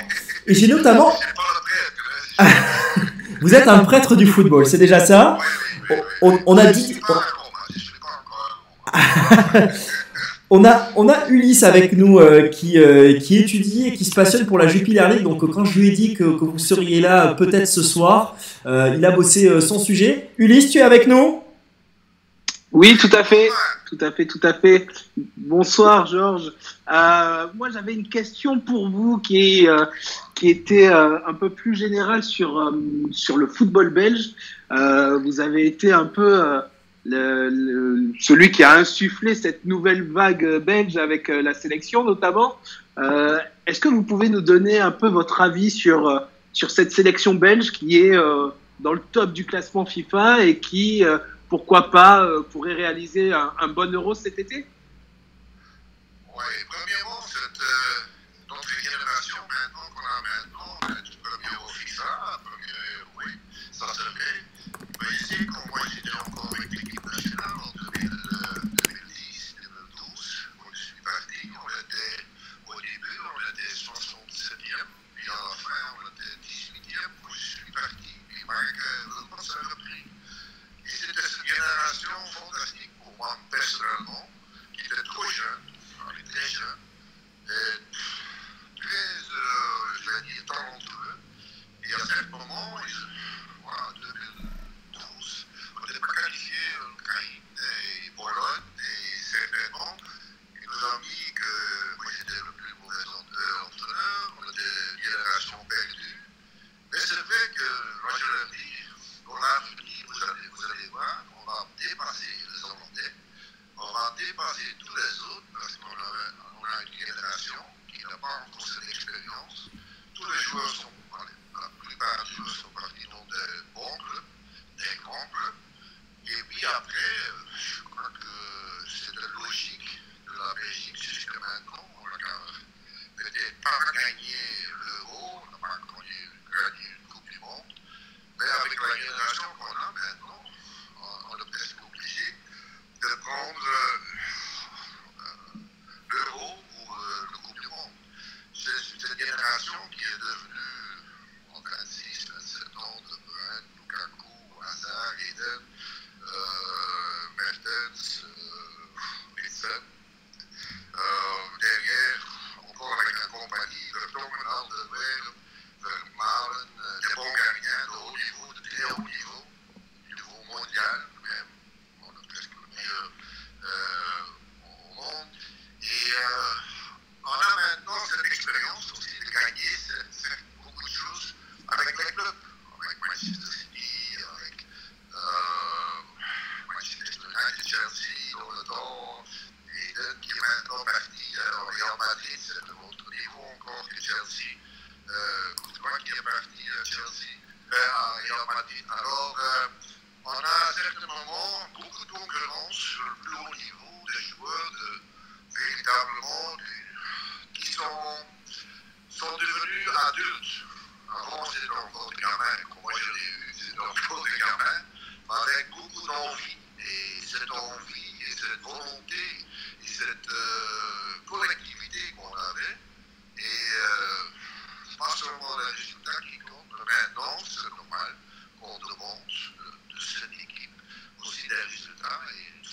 et 0.48 0.54
j'ai 0.54 0.66
notamment, 0.66 1.12
vous 3.40 3.54
êtes 3.54 3.68
un 3.68 3.78
prêtre 3.84 4.16
du 4.16 4.26
football, 4.26 4.66
c'est 4.66 4.76
déjà 4.76 4.98
ça 4.98 5.38
on, 6.20 6.36
on 6.46 6.58
a 6.58 6.66
dit. 6.72 6.96
On 10.52 10.64
a, 10.64 10.88
on 10.96 11.08
a 11.08 11.28
Ulysse 11.28 11.62
avec 11.62 11.92
nous 11.92 12.18
euh, 12.18 12.48
qui, 12.48 12.76
euh, 12.76 13.16
qui 13.20 13.36
étudie 13.36 13.86
et 13.86 13.92
qui 13.92 14.04
se 14.04 14.12
passionne 14.12 14.46
pour 14.46 14.58
la 14.58 14.66
Jupiler 14.66 15.06
League. 15.08 15.22
Donc, 15.22 15.44
euh, 15.44 15.46
quand 15.46 15.64
je 15.64 15.78
lui 15.78 15.86
ai 15.86 15.90
dit 15.92 16.14
que, 16.14 16.24
que 16.24 16.44
vous 16.44 16.58
seriez 16.58 17.00
là 17.00 17.30
euh, 17.30 17.34
peut-être 17.34 17.68
ce 17.68 17.84
soir, 17.84 18.34
euh, 18.66 18.92
il 18.96 19.04
a 19.04 19.12
bossé 19.12 19.46
euh, 19.46 19.60
son 19.60 19.78
sujet. 19.78 20.30
Ulysse, 20.38 20.70
tu 20.70 20.78
es 20.78 20.82
avec 20.82 21.06
nous? 21.06 21.40
Oui, 22.72 22.96
tout 22.96 23.10
à 23.12 23.24
fait. 23.24 23.48
Tout 23.86 23.98
à 24.00 24.12
fait, 24.12 24.26
tout 24.26 24.38
à 24.44 24.52
fait. 24.52 24.86
Bonsoir, 25.36 26.06
Georges. 26.06 26.52
Euh, 26.92 27.46
moi, 27.54 27.68
j'avais 27.70 27.94
une 27.94 28.08
question 28.08 28.60
pour 28.60 28.88
vous 28.88 29.18
qui, 29.18 29.68
euh, 29.68 29.84
qui 30.36 30.50
était 30.50 30.88
euh, 30.88 31.18
un 31.26 31.34
peu 31.34 31.50
plus 31.50 31.74
générale 31.74 32.22
sur, 32.22 32.58
euh, 32.60 32.70
sur 33.10 33.36
le 33.38 33.48
football 33.48 33.90
belge. 33.90 34.30
Euh, 34.70 35.18
vous 35.18 35.40
avez 35.40 35.66
été 35.66 35.90
un 35.90 36.04
peu 36.04 36.40
euh, 36.44 36.60
le, 37.04 37.48
le- 37.48 38.12
celui 38.20 38.52
qui 38.52 38.62
a 38.62 38.74
insufflé 38.74 39.34
cette 39.34 39.64
nouvelle 39.64 40.04
vague 40.04 40.58
belge 40.58 40.96
avec 40.96 41.26
la 41.26 41.54
sélection 41.54 42.04
notamment. 42.04 42.56
Est-ce 43.66 43.80
que 43.80 43.88
vous 43.88 44.02
pouvez 44.02 44.28
nous 44.28 44.42
donner 44.42 44.78
un 44.78 44.90
peu 44.90 45.08
votre 45.08 45.40
avis 45.40 45.70
sur, 45.70 46.22
sur 46.52 46.70
cette 46.70 46.92
sélection 46.92 47.34
belge 47.34 47.72
qui 47.72 47.96
est 47.98 48.14
dans 48.80 48.92
le 48.92 49.00
top 49.12 49.32
du 49.32 49.46
classement 49.46 49.86
FIFA 49.86 50.44
et 50.44 50.58
qui, 50.58 51.02
pourquoi 51.50 51.90
pas, 51.90 52.22
euh, 52.22 52.42
pourrait 52.42 52.74
réaliser 52.74 53.32
un, 53.32 53.52
un 53.60 53.68
bon 53.68 53.92
euro 53.92 54.14
cet 54.14 54.38
été? 54.38 54.64
Oui, 56.28 56.44
premièrement, 56.70 57.19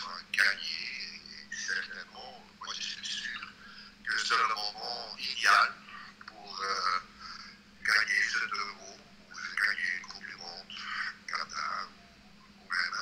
va 0.07 0.23
gagner 0.31 0.87
certainement. 1.51 2.39
Moi, 2.63 2.73
je 2.75 2.81
suis 2.81 3.03
sûr 3.03 3.41
que 4.05 4.13
c'est 4.15 4.35
le 4.35 4.47
moment 4.55 5.11
idéal 5.19 5.67
pour 6.25 6.47
euh, 6.47 6.95
gagner 7.83 8.21
ce 8.23 8.39
euro 8.39 8.95
ou 8.95 9.35
gagner 9.35 9.89
une 9.99 10.07
Coupe 10.07 10.23
du 10.23 10.37
Monde, 10.39 10.71
Canada 11.27 11.67
ou, 11.87 11.99
ou 12.55 12.67
même 12.71 12.95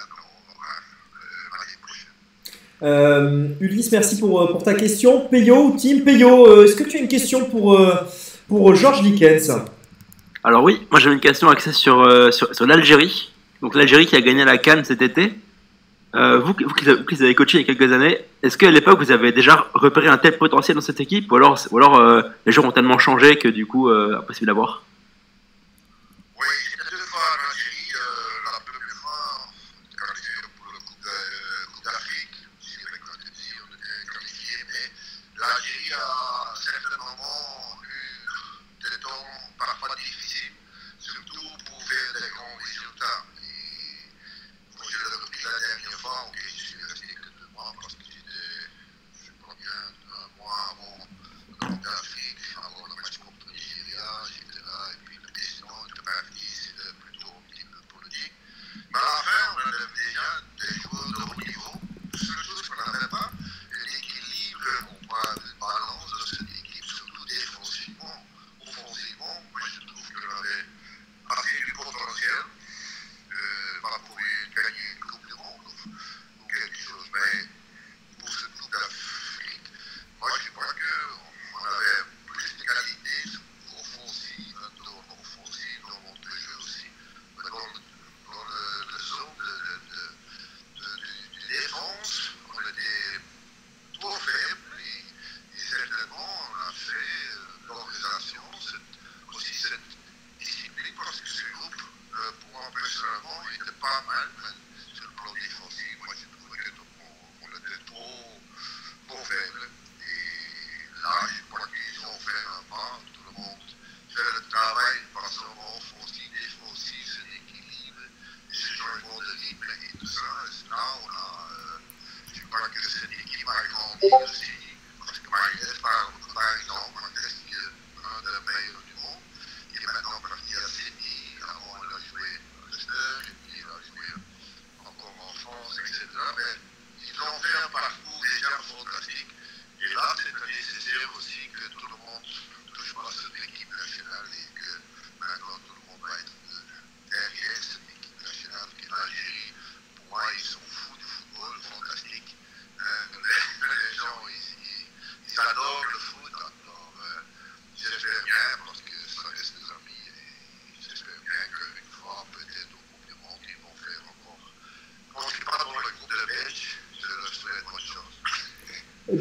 euh, 1.13 1.45
l'année 1.53 1.79
prochaine. 1.85 2.17
Euh, 2.83 3.59
Ulysse, 3.59 3.91
merci 3.91 4.19
pour, 4.19 4.41
euh, 4.41 4.51
pour, 4.51 4.63
ta 4.63 4.73
question. 4.73 5.27
Peyo, 5.27 5.67
ou 5.67 5.77
Team 5.77 6.03
Peyo, 6.03 6.47
euh, 6.47 6.65
est-ce 6.65 6.75
que 6.75 6.83
tu 6.83 6.97
as 6.97 7.01
une 7.01 7.07
question 7.07 7.45
pour, 7.45 7.79
pour 8.47 8.75
Georges 8.75 9.03
Likens 9.03 9.51
Alors 10.43 10.63
oui, 10.63 10.81
moi 10.89 10.99
j'avais 10.99 11.15
une 11.15 11.21
question 11.21 11.49
axée 11.49 11.73
sur, 11.73 12.33
sur, 12.33 12.53
sur 12.55 12.65
l'Algérie. 12.65 13.31
Donc 13.61 13.75
l'Algérie 13.75 14.05
qui 14.05 14.15
a 14.15 14.21
gagné 14.21 14.43
la 14.43 14.57
Cannes 14.57 14.85
cet 14.85 15.01
été. 15.01 15.33
Euh, 16.15 16.39
vous, 16.39 16.53
vous, 16.53 16.73
vous, 17.09 17.23
avez 17.23 17.35
coaché 17.35 17.57
il 17.57 17.61
y 17.61 17.63
a 17.69 17.75
quelques 17.75 17.91
années, 17.91 18.19
est-ce 18.41 18.57
qu'à 18.57 18.71
l'époque 18.71 18.99
vous 18.99 19.11
avez 19.11 19.33
déjà 19.33 19.67
repéré 19.73 20.07
un 20.07 20.17
tel 20.17 20.37
potentiel 20.37 20.75
dans 20.75 20.81
cette 20.81 21.01
équipe 21.01 21.29
ou 21.31 21.35
alors, 21.35 21.99
euh, 21.99 22.21
les 22.45 22.51
joueurs 22.53 22.67
ont 22.67 22.71
tellement 22.71 22.97
changé 22.97 23.37
que 23.37 23.49
du 23.49 23.65
coup, 23.65 23.89
euh, 23.89 24.17
impossible 24.19 24.47
d'avoir 24.47 24.83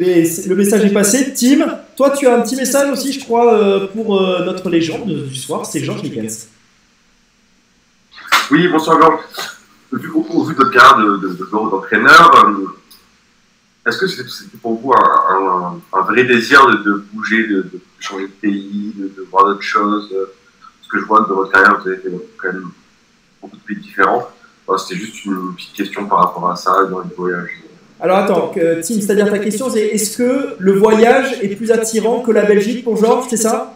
Eh 0.01 0.25
le 0.49 0.57
message 0.57 0.85
est 0.85 0.93
passé. 0.93 1.35
Tim, 1.35 1.79
toi, 1.97 2.11
tu 2.11 2.27
as 2.27 2.37
un 2.37 2.43
petit 2.43 2.57
message 2.57 2.91
aussi, 2.91 3.13
je 3.13 3.25
crois, 3.25 3.55
euh, 3.55 3.87
pour 3.87 4.21
euh, 4.21 4.45
notre 4.45 4.69
légende 4.69 5.07
du 5.07 5.35
soir, 5.35 5.65
c'est 5.67 5.81
Georges 5.85 6.03
Nickens. 6.03 6.49
Oui, 8.51 8.67
bonsoir 8.69 9.01
Georges. 9.01 9.21
Au 9.93 10.45
vu 10.45 10.55
de 10.57 10.65
carrière 10.65 10.97
de, 10.97 11.49
d'entraîneur, 11.53 12.47
euh, 12.47 12.67
est-ce 13.87 13.99
que 13.99 14.07
c'était 14.09 14.57
pour 14.61 14.81
vous 14.81 14.93
un, 14.93 16.03
vrai 16.03 16.25
désir 16.25 16.67
de, 16.67 17.05
bouger, 17.13 17.47
de, 17.47 17.65
changer 18.01 18.27
de 18.27 18.33
pays, 18.33 18.93
de, 18.97 19.23
voir 19.31 19.45
d'autres 19.45 19.63
choses? 19.63 20.09
Parce 20.11 20.91
que 20.91 20.99
je 20.99 21.05
vois 21.05 21.23
que 21.23 21.29
dans 21.29 21.37
votre 21.37 21.53
carrière, 21.53 21.81
vous 21.81 21.89
avez 21.89 21.99
fait 21.99 22.11
quand 22.39 22.53
même 22.53 22.71
beaucoup 23.41 23.57
de 23.57 23.63
pays 23.63 23.77
différents. 23.77 24.29
C'était 24.79 24.99
juste 24.99 25.25
une 25.27 25.55
petite 25.55 25.75
question 25.75 26.07
par 26.07 26.19
rapport 26.19 26.51
à 26.51 26.57
ça, 26.57 26.85
dans 26.87 27.01
les 27.01 27.15
voyages. 27.15 27.64
Alors 28.05 28.19
attends, 28.19 28.53
euh, 28.59 28.83
Tim, 28.83 29.01
c'est-à-dire 29.01 29.31
ta 29.31 29.39
question, 29.39 29.71
c'est 29.71 29.81
est-ce 29.81 30.19
que 30.19 30.57
le 30.59 30.73
voyage 30.73 31.39
est 31.41 31.49
plus 31.49 31.73
attirant 31.73 32.21
que 32.21 32.33
la 32.33 32.43
Belgique 32.43 32.85
pour 32.85 32.99
Georges, 32.99 33.25
c'est 33.31 33.39
ça? 33.39 33.74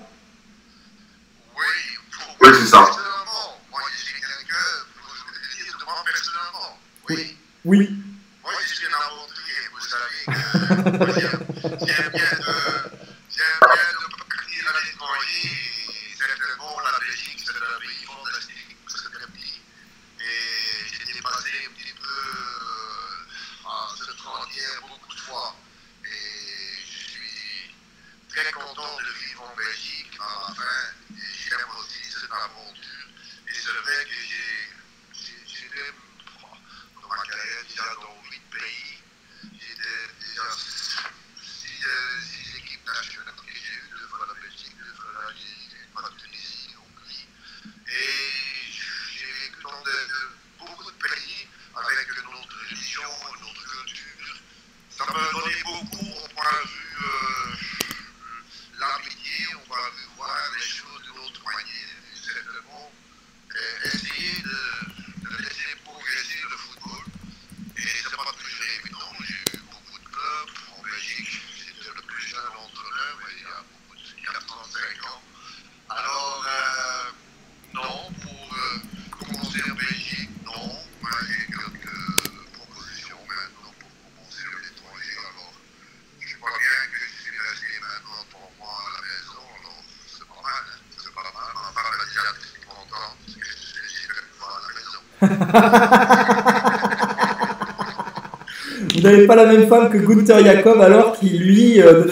Vous 98.95 99.01
n'avez 99.03 99.27
pas 99.27 99.37
la 99.37 99.47
même 99.47 99.67
femme 99.69 99.91
que 99.91 99.99
Gunther 99.99 100.45
Jacob, 100.45 100.81
alors 100.81 101.19
qu'il 101.19 101.41
lui, 101.41 101.83
euh, 101.83 102.05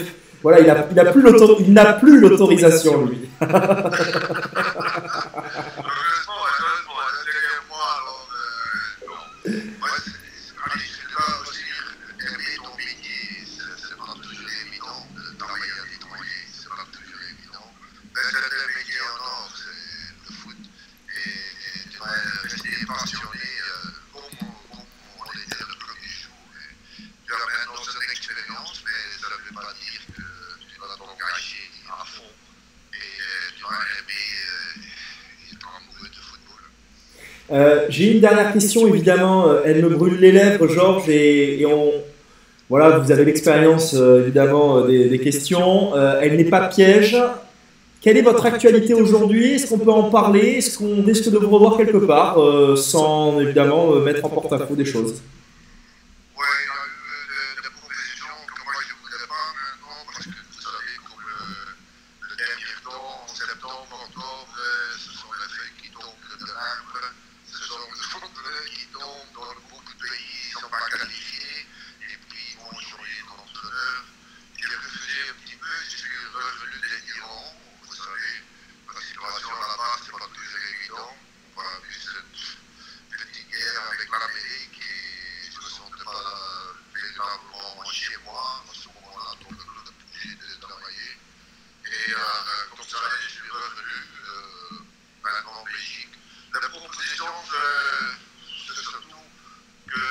voilà, 0.43 0.61
il 0.61 0.67
n'a 1.73 1.93
plus 1.95 2.21
l'autorisation, 2.21 3.07
lui. 3.07 3.19
dernière 38.29 38.53
question, 38.53 38.87
évidemment, 38.87 39.49
euh, 39.49 39.63
elle 39.65 39.83
me 39.83 39.89
brûle 39.91 40.19
les 40.19 40.33
lèvres, 40.33 40.67
Georges, 40.69 41.09
et, 41.09 41.61
et 41.61 41.67
on, 41.67 41.93
voilà, 42.69 42.99
vous 42.99 43.11
avez 43.13 43.25
l'expérience 43.25 43.95
euh, 43.95 44.23
évidemment 44.23 44.79
euh, 44.79 44.87
des, 44.89 45.09
des 45.09 45.19
questions. 45.21 45.95
Euh, 45.95 46.21
elle 46.23 46.37
n'est 46.37 46.45
pas 46.57 46.63
piège. 46.69 47.17
Quelle 48.01 48.17
est 48.19 48.23
votre 48.33 48.45
actualité 48.47 48.95
aujourd'hui? 48.95 49.55
Est-ce 49.55 49.67
qu'on 49.69 49.79
peut 49.79 49.91
en 49.91 50.11
parler? 50.11 50.59
Est-ce 50.59 50.79
qu'on 50.79 51.03
risque 51.03 51.29
de 51.35 51.39
vous 51.39 51.51
revoir 51.51 51.77
quelque 51.77 51.99
part, 52.13 52.37
sans 52.77 53.41
évidemment 53.41 53.83
mettre 54.07 54.25
en 54.25 54.29
porte-à-faux 54.29 54.77
des 54.77 54.85
choses 54.95 55.15
Ouais, 56.39 56.55
il 56.63 56.69
y 56.71 56.75
a 56.77 56.83
eu 56.87 56.95
euh, 57.03 57.63
des 57.63 57.71
propositions 57.75 58.39
que 58.47 58.61
moi 58.67 58.75
je 58.87 58.93
ne 58.95 58.99
voulais 59.03 59.27
pas 59.35 59.45
maintenant 59.59 59.99
parce 60.13 60.27
que 60.31 60.39
vous 60.39 60.61
savez, 60.69 60.95
comme 61.09 61.27
euh, 61.27 62.31
le 62.31 62.35
dernier 62.45 62.75
temps, 62.87 63.11
en 63.27 63.29
septembre, 63.41 63.95
octobre, 64.07 64.55
euh, 64.55 64.95
ce 65.05 65.11
sont 65.21 65.33
les 65.41 65.49
feuilles 65.55 65.77
qui 65.83 65.89
tombent 65.91 66.27
de 66.43 66.47
l'arbre, 66.47 67.01
ce 67.51 67.59
sont 67.67 67.85
les 67.91 68.07
footballeurs 68.07 68.69
qui 68.71 68.87
tombent 68.95 69.31
dans 69.35 69.51
beaucoup 69.67 69.83
de 69.83 69.97
pays, 69.99 70.31
ils 70.47 70.55
ne 70.55 70.61
sont 70.63 70.71
pas 70.71 70.87
qualifiés, 70.95 71.59
et 72.07 72.15
puis 72.29 72.43
ils 72.55 72.59
vont 72.63 72.71
changer 72.79 73.19
d'entraîneur. 73.27 73.99
J'ai 74.63 74.71
refusé 74.79 75.17
un 75.27 75.37
petit 75.43 75.59
peu, 75.59 75.75
je 75.91 75.97
suis 76.07 76.23
revenu 76.31 76.77
de 76.87 76.89
l'Iran, 77.03 77.43
vous 77.87 77.95
savez, 77.97 78.35
la 78.97 79.01
situation 79.01 79.53
là-bas, 79.57 79.95
c'est 80.05 80.13
pas 80.17 80.29
toujours 80.37 80.65
évident. 80.77 81.13
On 81.57 81.61
a 81.65 81.77
vu 81.85 81.93
cette 81.97 82.37
petite 83.13 83.49
guerre 83.53 83.79
avec 83.93 84.09
l'Amérique 84.13 84.77
et 84.81 85.49
je 85.53 85.57
ne 85.57 85.65
me 85.65 85.71
sentais 85.71 86.05
pas 86.05 86.25
véritablement 86.93 87.77
chez 87.93 88.17
moi 88.27 88.61
à 88.65 88.73
ce 88.77 88.89
moment-là, 88.93 89.31
donc 89.41 89.55
je 89.57 89.65
obligé 89.65 90.33
de 90.37 90.47
travailler. 90.61 91.13
Et 91.89 92.09
euh, 92.13 92.61
comme 92.73 92.85
ça, 92.89 93.01
je 93.25 93.29
suis 93.41 93.49
revenu 93.49 93.97
euh, 93.97 94.81
maintenant 95.25 95.61
en 95.61 95.67
Belgique. 95.69 96.13
La 96.53 96.69
proposition, 96.69 97.31
c'est 97.49 98.17
c'est 98.67 98.81
surtout 98.85 99.27
que 99.89 100.05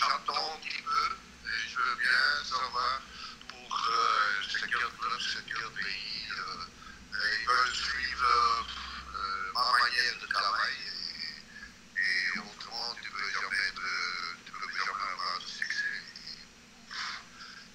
j'attends 0.00 0.56
un 0.56 0.60
petit 0.64 0.82
peu 0.84 1.04
et 1.48 1.56
je 1.68 1.76
veux 1.76 1.96
bien 2.00 2.22
savoir 2.44 3.00
pour 3.48 3.68
euh, 3.68 4.42
c'est 4.48 4.60
quel 4.68 4.84
club, 4.92 5.16
c'est 5.20 5.44
quel 5.48 5.68
pays. 5.76 6.28
euh, 6.34 6.72
et 7.14 7.30
ils 7.40 7.46
veulent 7.46 7.74
suivre 7.74 8.26
euh, 8.26 9.52
ma 9.54 9.64
manière 9.70 10.16
de 10.20 10.26
travail. 10.26 10.76
Et, 10.82 12.00
et 12.02 12.40
autrement, 12.42 12.90
tu 12.98 13.06
ne 13.06 13.14
peux 13.14 13.30
jamais, 13.30 13.68
de- 13.78 14.34
tu 14.44 14.50
peux 14.50 14.66
jamais 14.74 15.08
avoir 15.14 15.38
de 15.38 15.46
succès. 15.46 15.94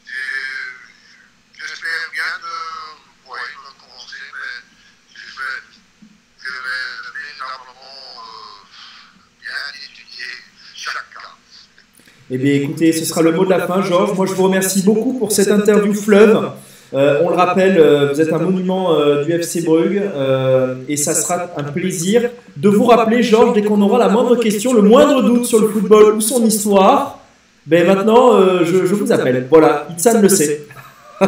Et 0.07 0.69
J'espère 1.59 2.11
bien 2.11 2.33
de, 2.43 3.29
ouais, 3.29 3.39
de 3.39 3.79
commencer, 3.79 4.25
mais 4.33 4.59
je 5.15 5.27
vais, 5.39 5.59
je 6.39 6.51
vais 6.51 6.85
véritablement 7.19 8.03
euh, 8.19 8.63
bien 9.39 9.63
étudier 9.83 10.33
chaque 10.75 11.09
cas. 11.13 11.35
Eh 12.31 12.37
bien, 12.37 12.53
écoutez, 12.53 12.93
ce 12.93 13.05
sera 13.05 13.23
le 13.23 13.31
mot 13.31 13.43
de 13.43 13.49
la 13.49 13.65
fin, 13.65 13.81
Georges. 13.81 14.13
Moi, 14.15 14.27
je 14.27 14.33
vous 14.33 14.43
remercie 14.43 14.83
beaucoup 14.83 15.13
pour 15.13 15.31
cette 15.31 15.49
interview 15.51 15.93
fleuve. 15.93 16.51
Euh, 16.93 17.21
on 17.23 17.29
le 17.29 17.35
rappelle, 17.35 17.77
euh, 17.79 18.11
vous 18.11 18.21
êtes 18.21 18.33
un 18.33 18.39
monument 18.39 18.93
euh, 18.95 19.23
du 19.23 19.31
FC 19.31 19.61
Brugge 19.61 20.01
et 20.87 20.97
ça 20.97 21.13
sera 21.13 21.47
un 21.55 21.63
plaisir 21.63 22.29
de 22.57 22.69
vous 22.69 22.85
rappeler, 22.85 23.23
Georges, 23.23 23.53
dès 23.53 23.63
qu'on 23.63 23.81
aura 23.81 23.99
la 23.99 24.09
moindre 24.09 24.35
question, 24.35 24.73
le 24.73 24.81
moindre 24.81 25.23
doute 25.23 25.45
sur 25.45 25.59
le 25.59 25.67
football 25.67 26.15
ou 26.15 26.21
son 26.21 26.43
histoire. 26.45 27.19
Ben 27.65 27.85
maintenant, 27.85 28.39
je, 28.63 28.77
vous 28.93 29.11
appelle. 29.11 29.47
Voilà, 29.49 29.87
Itzan 29.91 30.21
le 30.21 30.29
sait. 30.29 30.67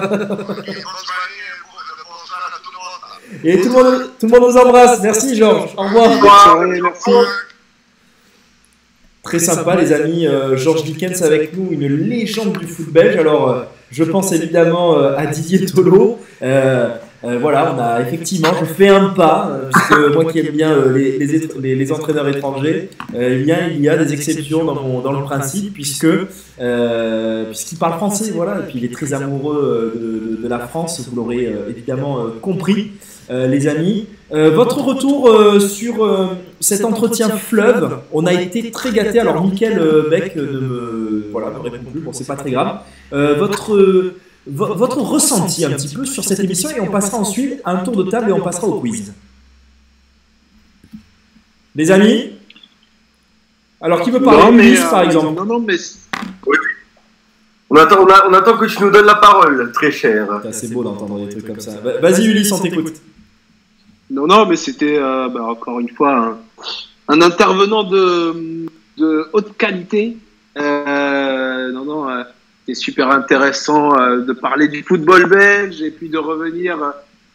Et 3.44 3.60
tout 3.60 3.70
le 3.70 3.74
monde. 3.74 4.12
Tout 4.20 4.28
le 4.28 4.40
monde, 4.40 4.52
nous 4.52 4.58
embrasse. 4.58 5.00
Merci, 5.02 5.36
Georges. 5.36 5.72
Au 5.76 5.84
revoir. 5.84 6.60
Merci. 6.60 7.12
Très 9.24 9.40
sympa, 9.40 9.76
les 9.80 9.94
amis. 9.94 10.26
Euh, 10.28 10.58
Georges 10.58 10.84
Dickens 10.84 11.22
avec 11.22 11.56
nous, 11.56 11.68
une 11.72 11.88
légende 11.88 12.58
du 12.58 12.66
foot 12.68 12.92
belge. 12.92 13.16
Alors, 13.18 13.50
euh, 13.50 13.62
je 13.92 14.04
pense 14.04 14.32
évidemment 14.32 14.98
euh, 14.98 15.16
à 15.16 15.28
Didier 15.28 15.66
Tolo. 15.66 16.18
Euh, 16.42 16.90
euh, 17.24 17.38
voilà, 17.40 17.76
on 17.76 17.80
a 17.80 18.02
effectivement, 18.02 18.48
je 18.60 18.66
fais 18.66 18.88
un 18.88 19.10
pas, 19.10 19.52
euh, 19.52 19.70
puisque 19.72 20.14
moi 20.16 20.32
qui 20.32 20.40
aime 20.40 20.48
bien 20.56 20.72
euh, 20.72 20.92
les, 20.98 21.20
les, 21.20 21.48
les- 21.62 21.76
les 21.76 21.92
entraîneurs 21.92 22.28
étrangers, 22.28 22.90
euh, 23.14 23.38
eh 23.40 23.44
bien, 23.44 23.68
il 23.72 23.80
y 23.80 23.90
a 23.90 23.96
des 24.04 24.12
exceptions 24.12 24.66
dans, 24.66 24.74
mon- 24.74 25.02
dans 25.02 25.12
le 25.12 25.24
principe, 25.24 25.72
puisque 25.76 26.08
euh, 26.60 27.46
puisqu'il 27.46 27.78
parle 27.78 27.94
français, 27.94 28.32
voilà, 28.34 28.60
et 28.62 28.64
puis 28.64 28.80
il 28.80 28.86
est 28.86 28.92
très 28.94 29.14
amoureux 29.14 29.94
euh, 29.96 30.00
de, 30.00 30.36
de- 30.38 30.42
de 30.44 30.48
la 30.48 30.58
France, 30.60 31.00
vous 31.08 31.16
l'aurez 31.16 31.46
euh, 31.46 31.70
évidemment 31.70 32.22
euh, 32.22 32.30
compris, 32.42 32.94
euh, 33.30 33.48
les 33.48 33.68
amis. 33.68 34.08
Euh, 34.34 34.50
votre 34.52 34.80
retour 34.82 35.30
euh, 35.30 35.60
sur 35.60 36.04
euh, 36.06 36.28
cet 36.60 36.86
entretien 36.86 37.30
fleuve, 37.30 38.00
on 38.14 38.26
a 38.26 38.34
été 38.34 38.72
très 38.72 38.92
gâtés. 38.92 39.20
Alors, 39.20 39.44
Mickaël 39.44 39.78
euh, 39.80 40.10
Beck 40.10 40.36
ne 40.36 40.42
me, 40.44 41.26
voilà, 41.32 41.50
me 41.52 41.60
répond 41.60 41.92
plus, 41.92 42.00
bon, 42.02 42.14
c'est 42.14 42.26
pas 42.28 42.36
très 42.38 42.52
grave. 42.52 42.80
Euh, 43.14 43.36
votre, 43.36 43.76
vo- 44.48 44.74
votre 44.76 45.00
ressenti 45.02 45.66
un 45.66 45.72
petit 45.72 45.94
peu 45.94 46.06
sur 46.06 46.24
cette 46.24 46.40
émission, 46.40 46.70
et 46.70 46.80
on 46.80 46.88
passera 46.88 47.18
ensuite 47.18 47.60
à 47.66 47.72
un 47.72 47.84
tour 47.84 47.96
de 47.98 48.10
table 48.10 48.30
et 48.30 48.34
on 48.34 48.42
passera 48.42 48.68
au 48.68 48.80
quiz. 48.80 49.14
Les 51.76 51.92
amis 51.92 52.32
Alors, 53.82 54.02
qui 54.02 54.12
veut 54.12 54.22
parler 54.22 54.44
Non, 54.44 54.52
mais, 54.52 54.78
euh, 54.78 54.90
par 54.90 55.04
exemple? 55.04 55.36
Non, 55.36 55.46
non, 55.46 55.60
mais 55.60 55.76
On 57.74 57.76
attend, 57.78 58.02
on, 58.04 58.08
a- 58.08 58.28
on 58.30 58.34
attend 58.34 58.58
que 58.58 58.66
tu 58.66 58.84
nous 58.84 58.90
donnes 58.92 59.06
la 59.06 59.16
parole, 59.16 59.72
très 59.72 59.92
cher. 59.92 60.28
C'est 60.52 60.74
beau 60.74 60.84
d'entendre 60.84 61.26
des 61.26 61.30
trucs 61.32 61.48
comme 61.48 61.60
ça. 61.62 61.72
Va- 61.82 62.00
Vas-y, 62.00 62.26
Ulysse, 62.26 62.52
on 62.52 62.60
t'écoute. 62.60 62.96
Non, 64.10 64.28
non, 64.28 64.46
mais 64.46 64.58
c'était 64.58 64.98
euh, 65.00 65.30
bah, 65.30 65.44
encore 65.44 65.80
une 65.80 65.88
fois 65.90 66.12
un, 66.18 66.38
un 67.08 67.22
intervenant 67.22 67.84
de, 67.86 68.66
de 68.98 69.26
haute 69.32 69.56
qualité. 69.58 70.18
Euh, 70.60 71.72
non, 71.72 71.86
non, 71.86 72.10
euh, 72.10 72.24
c'était 72.66 72.76
super 72.78 73.10
intéressant 73.10 73.98
euh, 73.98 74.20
de 74.20 74.34
parler 74.34 74.68
du 74.68 74.84
football 74.84 75.28
belge 75.30 75.82
et 75.82 75.92
puis 75.92 76.10
de 76.10 76.18
revenir 76.18 76.84
euh, 76.84 76.90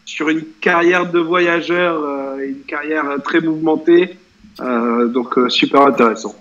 sur 0.05 0.29
une 0.29 0.43
carrière 0.61 1.11
de 1.11 1.17
voyageur, 1.19 1.99
euh, 2.03 2.47
une 2.47 2.61
carrière 2.61 3.05
très 3.23 3.41
mouvementée. 3.41 4.15
Euh, 4.61 5.07
donc 5.07 5.35
euh, 5.39 5.49
super 5.49 5.81
intéressant. 5.81 6.35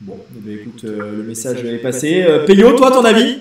Bon, 0.00 0.18
eh 0.34 0.40
bien, 0.40 0.54
écoute, 0.54 0.82
euh, 0.84 1.18
le 1.18 1.22
message 1.24 1.62
est 1.62 1.76
passé. 1.76 2.22
Euh, 2.22 2.46
Peyo, 2.46 2.72
toi, 2.72 2.90
ton 2.90 3.04
avis? 3.04 3.38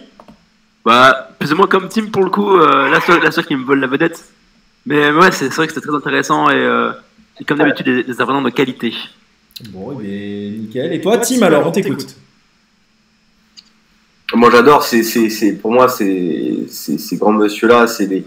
Bah, 0.83 1.29
plus 1.39 1.53
ou 1.53 1.55
moins 1.55 1.67
comme 1.67 1.87
Tim 1.87 2.07
pour 2.07 2.23
le 2.23 2.29
coup, 2.29 2.53
euh, 2.53 2.89
la, 2.89 2.99
seule, 2.99 3.23
la 3.23 3.31
seule 3.31 3.45
qui 3.45 3.55
me 3.55 3.63
vole 3.63 3.79
la 3.79 3.87
vedette. 3.87 4.25
Mais 4.85 5.09
ouais, 5.09 5.31
c'est 5.31 5.47
vrai 5.53 5.67
que 5.67 5.73
c'était 5.73 5.87
très 5.87 5.95
intéressant 5.95 6.49
et, 6.49 6.55
euh, 6.55 6.91
et 7.39 7.45
comme 7.45 7.59
d'habitude, 7.59 7.85
des, 7.85 8.03
des 8.03 8.11
intervenants 8.11 8.41
de 8.41 8.49
qualité. 8.49 8.93
Bon, 9.69 9.97
eh 9.99 10.03
bien, 10.03 10.59
nickel. 10.59 10.91
Et 10.91 10.99
toi, 10.99 11.17
Tim, 11.19 11.41
alors, 11.43 11.65
on 11.65 11.71
t'écoute. 11.71 12.17
Moi, 14.33 14.49
j'adore. 14.51 14.83
C'est, 14.83 15.03
c'est, 15.03 15.29
c'est, 15.29 15.53
pour 15.53 15.71
moi, 15.71 15.87
c'est, 15.87 16.65
c'est, 16.67 16.97
ces 16.97 17.15
grands 17.15 17.31
monsieur-là, 17.31 17.87
c'est 17.87 18.07
des, 18.07 18.25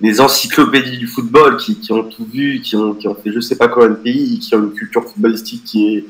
des 0.00 0.20
encyclopédies 0.22 0.96
du 0.96 1.06
football 1.06 1.58
qui, 1.58 1.78
qui 1.80 1.92
ont 1.92 2.04
tout 2.04 2.26
vu, 2.32 2.62
qui 2.62 2.76
ont, 2.76 2.94
qui 2.94 3.08
ont 3.08 3.14
fait 3.14 3.30
je 3.30 3.40
sais 3.40 3.56
pas 3.56 3.68
combien 3.68 3.90
de 3.90 3.94
pays, 3.94 4.38
qui 4.38 4.54
ont 4.54 4.62
une 4.62 4.72
culture 4.72 5.04
footballistique 5.04 5.64
qui 5.64 5.96
est 5.96 6.04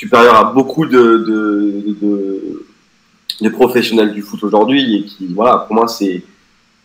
supérieure 0.00 0.36
à 0.36 0.44
beaucoup 0.52 0.86
de, 0.86 1.02
de, 1.28 2.66
de, 3.42 3.48
professionnels 3.50 4.12
du 4.12 4.22
foot 4.22 4.42
aujourd'hui 4.42 4.96
et 4.96 5.04
qui, 5.04 5.26
voilà, 5.34 5.58
pour 5.58 5.74
moi, 5.74 5.88
c'est, 5.88 6.22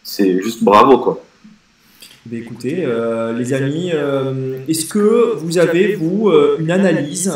c'est 0.03 0.41
juste 0.41 0.61
bravo, 0.61 0.97
quoi. 0.97 1.23
Ben, 2.25 2.39
écoutez, 2.41 2.83
euh, 2.83 3.31
les 3.37 3.53
amis, 3.53 3.91
euh, 3.93 4.57
est-ce 4.67 4.85
que 4.85 5.35
vous 5.37 5.57
avez, 5.57 5.95
vous, 5.95 6.27
euh, 6.27 6.57
une 6.59 6.71
analyse 6.71 7.31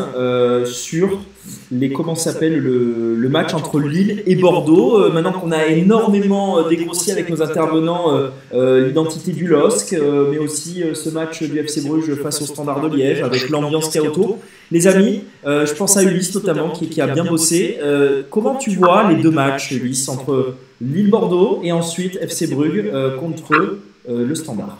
sur 0.65 1.21
les, 1.71 1.91
comment 1.91 2.15
s'appelle 2.15 2.57
le, 2.59 3.15
le 3.15 3.29
match 3.29 3.53
entre 3.53 3.79
Lille 3.79 4.23
et 4.25 4.35
Bordeaux 4.35 4.99
Euh, 4.99 5.11
Maintenant 5.11 5.31
qu'on 5.31 5.51
a 5.51 5.65
énormément 5.67 6.59
euh, 6.59 6.69
dégrossi 6.69 7.11
avec 7.11 7.29
nos 7.29 7.41
intervenants 7.41 8.13
euh, 8.13 8.29
euh, 8.53 8.87
l'identité 8.87 9.31
du 9.31 9.47
LOSC, 9.47 9.93
euh, 9.93 10.27
mais 10.31 10.37
aussi 10.37 10.83
euh, 10.83 10.93
ce 10.93 11.09
match 11.09 11.43
du 11.43 11.57
FC 11.59 11.81
Bruges 11.87 12.13
face 12.15 12.41
au 12.41 12.45
Standard 12.45 12.81
de 12.81 12.95
Liège, 12.95 13.21
avec 13.21 13.49
l'ambiance 13.49 13.89
qu'il 13.89 14.01
y 14.01 14.05
a 14.05 14.07
autour. 14.09 14.37
Les 14.71 14.87
amis, 14.87 15.23
euh, 15.45 15.65
je 15.65 15.73
pense 15.73 15.97
à 15.97 16.03
Ulysse 16.03 16.33
notamment, 16.35 16.69
qui, 16.69 16.87
qui 16.89 17.01
a 17.01 17.07
bien 17.07 17.25
bossé. 17.25 17.77
Euh, 17.81 18.23
comment 18.29 18.55
tu 18.55 18.71
vois 18.71 19.09
les 19.11 19.21
deux 19.21 19.31
matchs, 19.31 19.71
Ulysse, 19.71 20.07
entre 20.09 20.53
Lille-Bordeaux 20.81 21.61
et 21.63 21.71
ensuite 21.71 22.17
FC 22.21 22.47
Brugge 22.47 22.83
euh, 22.93 23.17
contre 23.17 23.53
euh, 23.53 24.25
le 24.25 24.35
Standard? 24.35 24.77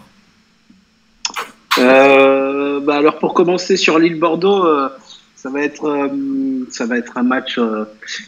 Euh, 1.78 2.80
bah 2.82 2.96
alors 2.98 3.20
pour 3.20 3.34
commencer 3.34 3.78
sur 3.78 4.00
l'île 4.00 4.20
Bordeaux, 4.20 4.66
euh, 4.66 4.90
ça 5.42 5.50
va 5.50 5.62
être 5.62 5.86
euh, 5.86 6.66
ça 6.70 6.86
va 6.86 6.98
être 6.98 7.18
un 7.18 7.24
match 7.24 7.58
euh, 7.58 7.86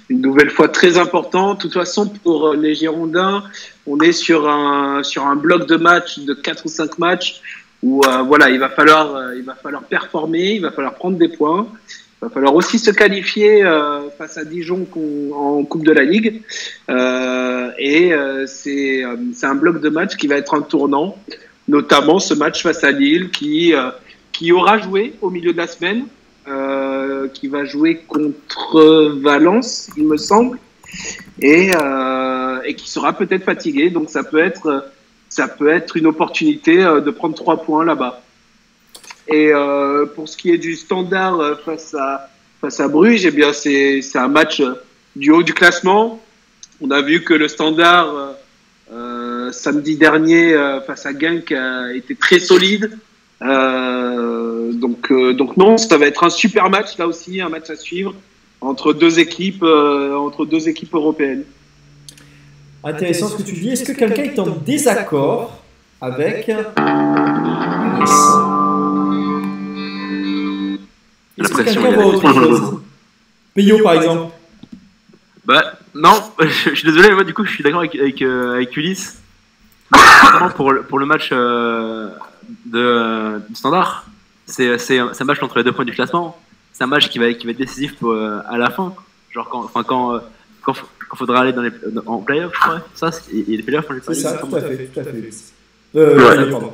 une 0.10 0.22
nouvelle 0.22 0.50
fois 0.50 0.70
très 0.70 0.98
important. 0.98 1.56
De 1.56 1.60
toute 1.60 1.74
façon 1.74 2.08
pour 2.08 2.48
euh, 2.48 2.56
les 2.56 2.74
Girondins, 2.74 3.44
on 3.86 4.00
est 4.00 4.14
sur 4.14 4.50
un 4.50 5.04
sur 5.04 5.28
un 5.28 5.36
bloc 5.36 5.68
de 5.68 5.76
matchs 5.76 6.20
de 6.20 6.34
quatre 6.34 6.66
ou 6.66 6.70
cinq 6.70 6.98
matchs 7.00 7.42
où 7.84 8.02
voilà 8.28 8.50
il 8.52 8.60
va 8.60 8.70
falloir 8.70 9.34
il 9.34 9.44
va 9.44 9.56
falloir 9.56 9.84
performer, 9.84 10.54
il 10.54 10.62
va 10.62 10.72
falloir 10.72 10.94
prendre 10.94 11.18
des 11.18 11.30
points. 11.30 11.68
Il 11.90 12.28
va 12.28 12.30
falloir 12.30 12.54
aussi 12.54 12.78
se 12.78 12.92
qualifier 12.92 13.64
face 14.20 14.38
à 14.38 14.46
Dijon 14.46 14.88
en 15.34 15.64
Coupe 15.64 15.84
de 15.84 15.92
la 15.92 16.04
Ligue. 16.04 16.44
Et 17.80 18.14
c'est 18.46 19.04
c'est 19.34 19.46
un 19.48 19.56
bloc 19.56 19.82
de 19.82 19.90
match 19.90 20.16
qui 20.16 20.28
va 20.28 20.36
être 20.36 20.54
un 20.54 20.62
tournant 20.62 21.18
notamment 21.68 22.20
ce 22.20 22.36
match 22.36 22.62
face 22.62 22.84
à 22.84 22.92
Lille 22.92 23.32
qui, 23.32 23.74
qui 24.32 24.52
aura 24.52 24.78
joué 24.78 25.16
au 25.22 25.32
milieu 25.32 25.52
de 25.52 25.58
la 25.58 25.66
semaine, 25.66 26.06
euh, 26.52 27.28
qui 27.30 27.48
va 27.48 27.64
jouer 27.64 28.02
contre 28.08 29.14
Valence, 29.22 29.90
il 29.96 30.06
me 30.06 30.18
semble, 30.18 30.60
et, 31.42 31.72
euh, 31.74 32.62
et 32.66 32.76
qui 32.76 32.90
sera 32.90 33.14
peut-être 33.14 33.46
fatigué. 33.46 33.90
Donc 33.90 34.10
ça 34.10 34.24
peut 34.24 34.40
être, 34.40 34.92
ça 35.30 35.48
peut 35.48 35.70
être 35.70 35.96
une 35.96 36.08
opportunité 36.08 36.84
euh, 36.84 37.00
de 37.00 37.10
prendre 37.10 37.36
trois 37.36 37.64
points 37.64 37.86
là-bas. 37.86 38.22
Et 39.28 39.52
pour 40.16 40.28
ce 40.28 40.36
qui 40.36 40.52
est 40.52 40.58
du 40.58 40.76
standard 40.76 41.58
face 41.64 41.94
à, 41.94 42.30
face 42.60 42.82
à 42.82 42.90
Bruges, 42.90 43.26
eh 43.26 43.32
bien 43.32 43.54
c'est 43.54 44.02
un 44.16 44.28
match 44.28 44.62
du 45.16 45.32
haut 45.32 45.44
du 45.44 45.54
classement. 45.54 46.20
On 46.82 46.92
a 46.92 47.02
vu 47.02 47.24
que 47.24 47.34
le 47.34 47.48
standard 47.48 48.36
samedi 49.54 49.96
dernier 49.96 50.54
face 50.86 51.06
à 51.06 51.18
Genk 51.18 51.50
a 51.54 51.94
été 51.94 52.14
très 52.16 52.40
solide. 52.40 52.98
Euh, 53.44 54.72
donc, 54.74 55.12
euh, 55.12 55.34
donc 55.34 55.58
non, 55.58 55.78
ça 55.78 55.98
va 55.98 56.06
être 56.06 56.24
un 56.24 56.30
super 56.30 56.70
match 56.70 56.98
là 56.98 57.08
aussi, 57.08 57.42
un 57.42 57.50
match 57.50 57.70
à 57.70 57.76
suivre 57.76 58.14
entre 58.62 58.94
deux 58.94 59.18
équipes, 59.20 59.64
euh, 59.64 60.16
entre 60.16 60.46
deux 60.46 60.70
équipes 60.70 60.94
européennes. 60.94 61.44
Intéressant 62.84 63.28
ce 63.30 63.38
que 63.38 63.44
tu 63.44 63.54
dis. 63.54 63.70
Est-ce 63.70 63.84
que 63.84 63.92
quelqu'un 63.94 64.24
est 64.24 64.40
en 64.40 64.48
désaccord 64.48 65.64
avec 66.02 66.48
Ulysse 66.48 66.60
La 71.38 71.44
Est-ce 71.46 71.50
que 71.50 71.54
pression, 71.64 71.82
quelqu'un 71.82 71.96
voit 72.02 72.06
autre 72.16 72.34
chose? 72.34 72.80
Peyo 73.54 73.84
par 73.84 73.94
exemple 73.96 74.34
Bah, 75.46 75.74
non, 75.96 76.22
je 76.40 76.76
suis 76.76 76.84
désolé, 76.88 77.12
moi 77.12 77.24
du 77.24 77.34
coup 77.34 77.44
je 77.46 77.52
suis 77.52 77.64
d'accord 77.64 77.80
avec, 77.82 77.96
avec, 77.96 78.22
euh, 78.22 78.56
avec 78.56 78.76
Ulysse. 78.78 79.18
Notamment 80.24 80.50
pour, 80.52 80.72
le- 80.72 80.84
pour 80.84 81.00
le 81.00 81.06
match 81.06 81.30
euh, 81.34 82.10
de, 82.66 82.80
euh, 82.80 83.40
du 83.50 83.56
standard. 83.56 84.06
C'est 84.46 84.78
c'est 84.78 85.00
un 85.00 85.12
match 85.26 85.42
entre 85.42 85.58
les 85.58 85.64
deux 85.64 85.72
points 85.72 85.86
du 85.86 85.92
classement. 85.94 86.38
C'est 86.74 86.84
un 86.84 86.88
match 86.88 87.10
qui 87.10 87.20
va, 87.20 87.32
qui 87.34 87.46
va 87.46 87.52
être 87.52 87.58
décisif 87.58 87.96
pour, 87.98 88.12
euh, 88.12 88.40
à 88.50 88.58
la 88.58 88.70
fin. 88.70 88.94
Genre 89.32 89.48
quand, 89.50 89.64
enfin, 89.64 89.84
quand, 89.84 90.16
euh, 90.16 90.20
quand, 90.64 90.74
quand 91.10 91.18
faudra 91.18 91.42
aller 91.42 91.54
dans 91.54 91.62
les, 91.62 91.72
en 92.06 92.18
playoff, 92.20 92.52
je 92.54 92.60
crois. 92.60 92.82
Ça, 92.96 93.12
c'est- 93.12 93.32
et 93.34 93.58
les 93.58 93.64
playoffs, 93.64 93.86
on 93.90 93.94
les 93.94 94.02
C'est 94.02 94.14
ça, 94.16 94.34
tout 94.38 94.56
à 94.56 94.62
fait, 94.62 94.86
tout 94.88 95.00
à 95.00 95.04
fait. 95.04 95.30
Euh, 95.96 96.18
Ouais. 96.18 96.50
Pardon. 96.52 96.74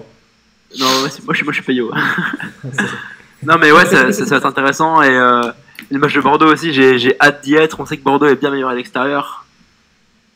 Non, 0.80 0.86
moi 1.00 1.08
je 1.08 1.14
suis, 1.14 1.24
moi, 1.44 1.54
je 1.54 1.58
suis 1.58 1.64
payot. 1.64 1.92
non, 3.44 3.58
mais 3.60 3.72
ouais, 3.72 3.86
ça, 3.86 4.12
ça, 4.12 4.26
ça 4.26 4.32
va 4.32 4.38
être 4.38 4.46
intéressant. 4.46 5.02
Et 5.02 5.10
euh, 5.10 5.44
le 5.90 6.00
match 6.00 6.14
de 6.14 6.22
Bordeaux 6.22 6.52
aussi, 6.52 6.74
j'ai 6.74 6.98
j'ai 7.00 7.16
hâte 7.22 7.44
d'y 7.44 7.56
être. 7.56 7.80
On 7.80 7.86
sait 7.86 7.98
que 7.98 8.04
Bordeaux 8.04 8.26
est 8.28 8.36
bien 8.36 8.52
meilleur 8.52 8.70
à 8.70 8.76
l'extérieur. 8.76 9.46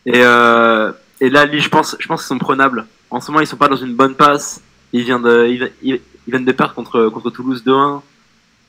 Et, 0.05 0.13
euh, 0.23 0.91
et 1.19 1.29
là, 1.29 1.45
Lille, 1.45 1.61
je 1.61 1.69
pense, 1.69 1.95
je 1.99 2.07
pense 2.07 2.21
qu'ils 2.21 2.27
sont 2.27 2.37
prenables. 2.39 2.85
En 3.09 3.19
ce 3.19 3.29
moment, 3.29 3.41
ils 3.41 3.47
sont 3.47 3.57
pas 3.57 3.67
dans 3.67 3.75
une 3.75 3.93
bonne 3.93 4.15
passe. 4.15 4.61
Ils 4.93 5.03
viennent 5.03 5.21
de, 5.23 5.47
ils, 5.47 5.71
ils- 5.81 6.01
ils 6.27 6.31
viennent 6.31 6.45
de 6.45 6.51
perdre 6.51 6.73
contre, 6.75 7.09
contre 7.09 7.29
Toulouse 7.31 7.63
2-1. 7.65 8.01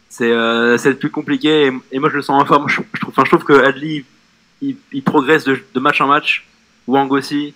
C'est 0.09 0.31
euh, 0.31 0.77
le 0.85 0.95
plus 0.97 1.11
compliqué. 1.11 1.67
Et, 1.67 1.73
et 1.93 1.99
moi, 1.99 2.09
je 2.11 2.17
le 2.17 2.23
sens 2.23 2.43
en 2.43 2.47
forme. 2.47 2.69
Je, 2.69 2.81
je 2.95 3.01
trouve, 3.01 3.13
enfin, 3.17 3.23
je 3.25 3.31
trouve 3.31 3.45
que 3.45 3.65
Adli, 3.65 4.05
il, 4.63 4.77
il 4.93 5.03
progresse 5.03 5.45
de, 5.45 5.59
de 5.75 5.81
match 5.81 6.01
en 6.01 6.07
match. 6.07 6.47
Wang 6.87 7.11
aussi. 7.13 7.55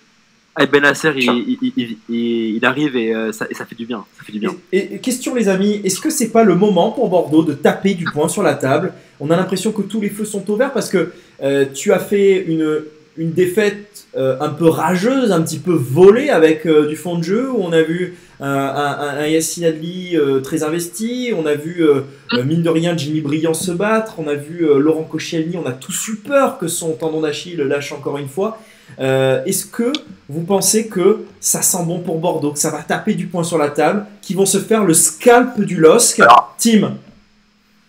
Et 0.59 0.65
Benasser, 0.65 1.13
il, 1.15 1.57
il, 1.61 1.73
il, 1.77 1.97
il, 2.09 2.55
il 2.55 2.65
arrive 2.65 2.95
et, 2.95 3.13
euh, 3.13 3.31
ça, 3.31 3.45
et 3.49 3.53
ça 3.53 3.65
fait 3.65 3.75
du 3.75 3.85
bien. 3.85 4.03
Ça 4.17 4.23
fait 4.23 4.31
du 4.31 4.39
bien. 4.39 4.55
Et, 4.71 4.95
et 4.95 4.99
question 4.99 5.35
les 5.35 5.49
amis, 5.49 5.81
est-ce 5.83 5.99
que 6.01 6.09
c'est 6.09 6.31
pas 6.31 6.43
le 6.43 6.55
moment 6.55 6.91
pour 6.91 7.09
Bordeaux 7.09 7.43
de 7.43 7.53
taper 7.53 7.93
du 7.93 8.05
poing 8.05 8.27
sur 8.27 8.41
la 8.41 8.55
table? 8.55 8.93
On 9.19 9.29
a 9.29 9.35
l'impression 9.35 9.71
que 9.71 9.83
tous 9.83 10.01
les 10.01 10.09
feux 10.09 10.25
sont 10.25 10.49
ouverts 10.49 10.73
parce 10.73 10.89
que 10.89 11.11
euh, 11.43 11.65
tu 11.71 11.91
as 11.93 11.99
fait 11.99 12.43
une, 12.47 12.81
une 13.17 13.31
défaite 13.31 14.05
euh, 14.15 14.37
un 14.39 14.49
peu 14.49 14.67
rageuse, 14.69 15.31
un 15.31 15.41
petit 15.41 15.59
peu 15.59 15.73
volée 15.73 16.29
avec 16.29 16.65
euh, 16.65 16.87
du 16.87 16.95
fond 16.95 17.17
de 17.17 17.23
jeu 17.23 17.49
où 17.51 17.57
on 17.61 17.71
a 17.71 17.81
vu 17.81 18.15
un, 18.39 18.47
un, 18.47 19.17
un 19.19 19.27
Yassine 19.27 19.65
Adli 19.65 20.15
euh, 20.15 20.39
très 20.41 20.63
investi, 20.63 21.33
on 21.35 21.45
a 21.45 21.55
vu 21.55 21.83
euh, 21.83 22.01
euh, 22.33 22.43
mine 22.43 22.61
de 22.61 22.69
rien 22.69 22.95
Jimmy 22.95 23.21
Briand 23.21 23.53
se 23.55 23.71
battre, 23.71 24.15
on 24.19 24.27
a 24.27 24.35
vu 24.35 24.65
euh, 24.67 24.77
Laurent 24.77 25.03
Koscielny, 25.03 25.57
on 25.57 25.65
a 25.65 25.71
tous 25.71 26.09
eu 26.09 26.15
peur 26.17 26.57
que 26.59 26.67
son 26.67 26.91
tendon 26.93 27.21
d'Achille 27.21 27.57
lâche 27.57 27.91
encore 27.91 28.17
une 28.17 28.29
fois. 28.29 28.59
Euh, 28.99 29.43
Est-ce 29.45 29.65
que 29.65 29.91
vous 30.29 30.41
pensez 30.43 30.87
que 30.87 31.25
ça 31.39 31.61
sent 31.61 31.83
bon 31.85 31.99
pour 31.99 32.19
Bordeaux, 32.19 32.51
que 32.51 32.59
ça 32.59 32.69
va 32.71 32.83
taper 32.83 33.15
du 33.15 33.27
poing 33.27 33.43
sur 33.43 33.57
la 33.57 33.69
table, 33.69 34.05
qu'ils 34.21 34.37
vont 34.37 34.45
se 34.45 34.59
faire 34.59 34.83
le 34.85 34.93
scalp 34.93 35.59
du 35.59 35.77
LOSC? 35.77 36.21
Tim, 36.59 36.93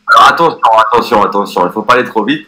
Alors 0.06 0.28
attention, 0.28 0.58
attention, 0.90 1.22
attention, 1.22 1.66
il 1.66 1.72
faut 1.72 1.82
pas 1.82 1.94
aller 1.94 2.04
trop 2.08 2.24
vite. 2.24 2.46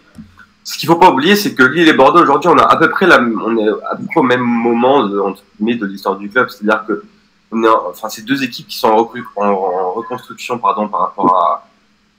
Ce 0.62 0.76
qu'il 0.78 0.86
faut 0.88 0.96
pas 0.96 1.10
oublier, 1.10 1.36
c'est 1.36 1.54
que 1.54 1.62
Lille 1.62 1.88
et 1.88 1.92
Bordeaux 1.94 2.20
aujourd'hui, 2.20 2.48
on 2.48 2.58
a 2.58 2.64
à 2.64 2.76
peu 2.76 2.88
près 2.90 3.06
la, 3.06 3.20
on 3.20 3.56
est 3.56 3.68
à 3.90 3.96
peu 3.96 4.04
près 4.06 4.20
au 4.20 4.22
même 4.24 4.42
moment 4.42 5.06
de, 5.06 5.18
entre 5.18 5.42
guillemets, 5.58 5.76
de 5.78 5.86
l'histoire 5.86 6.16
du 6.16 6.28
club, 6.28 6.48
c'est-à-dire 6.50 6.84
que 6.86 7.02
on 7.50 7.62
est, 7.64 7.68
en- 7.68 7.88
enfin, 7.90 8.08
c'est 8.08 8.24
deux 8.24 8.42
équipes 8.44 8.68
qui 8.68 8.78
sont 8.78 8.88
en- 8.88 9.42
en 9.42 9.90
reconstruction, 9.92 10.58
pardon, 10.58 10.86
par 10.88 11.00
rapport 11.00 11.34
à, 11.34 11.66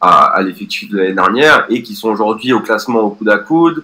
à, 0.01 0.23
à 0.37 0.41
l'effectif 0.41 0.89
de 0.89 0.97
l'année 0.97 1.13
dernière 1.13 1.65
et 1.69 1.81
qui 1.83 1.95
sont 1.95 2.09
aujourd'hui 2.09 2.51
au 2.53 2.59
classement 2.59 2.99
au 3.01 3.11
coude 3.11 3.29
à 3.29 3.37
coude, 3.37 3.83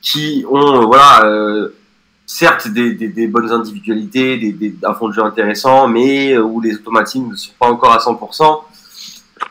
qui 0.00 0.44
ont, 0.48 0.82
euh, 0.82 0.86
voilà, 0.86 1.24
euh, 1.24 1.70
certes 2.26 2.68
des, 2.68 2.92
des, 2.92 3.08
des 3.08 3.26
bonnes 3.26 3.50
individualités, 3.50 4.36
des, 4.36 4.52
des, 4.52 4.74
un 4.84 4.94
fond 4.94 5.08
de 5.08 5.14
jeu 5.14 5.24
intéressant, 5.24 5.88
mais 5.88 6.34
euh, 6.34 6.42
où 6.42 6.60
les 6.60 6.74
automatismes 6.76 7.30
ne 7.30 7.34
sont 7.36 7.52
pas 7.58 7.66
encore 7.68 7.92
à 7.92 7.98
100%. 7.98 8.60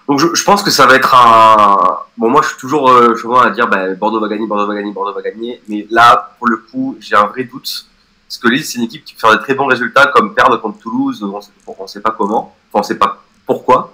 Donc 0.08 0.20
je, 0.20 0.34
je 0.34 0.44
pense 0.44 0.64
que 0.64 0.72
ça 0.72 0.86
va 0.86 0.96
être 0.96 1.14
un. 1.14 2.00
Bon, 2.18 2.30
moi 2.30 2.42
je 2.42 2.50
suis 2.50 2.58
toujours 2.58 2.90
euh, 2.90 3.16
souvent 3.16 3.40
à 3.40 3.50
dire 3.50 3.68
bah, 3.68 3.94
Bordeaux 3.96 4.20
va 4.20 4.28
gagner, 4.28 4.48
Bordeaux 4.48 4.68
va 4.68 4.76
gagner, 4.76 4.92
Bordeaux 4.92 5.14
va 5.14 5.22
gagner. 5.22 5.62
Mais 5.68 5.88
là, 5.90 6.36
pour 6.38 6.48
le 6.48 6.58
coup, 6.58 6.98
j'ai 7.00 7.16
un 7.16 7.26
vrai 7.26 7.44
doute. 7.44 7.88
Parce 8.28 8.38
que 8.38 8.50
Lille, 8.50 8.66
c'est 8.66 8.78
une 8.78 8.86
équipe 8.86 9.06
qui 9.06 9.14
peut 9.14 9.22
faire 9.22 9.38
des 9.38 9.44
très 9.44 9.54
bons 9.54 9.68
résultats, 9.68 10.08
comme 10.08 10.34
perdre 10.34 10.58
contre 10.58 10.80
Toulouse, 10.80 11.24
on 11.24 11.40
sait, 11.40 11.52
on 11.66 11.88
sait 11.88 12.02
pas 12.02 12.12
comment, 12.12 12.56
enfin 12.72 12.80
on 12.80 12.84
sait 12.84 12.98
pas 12.98 13.24
pourquoi. 13.46 13.92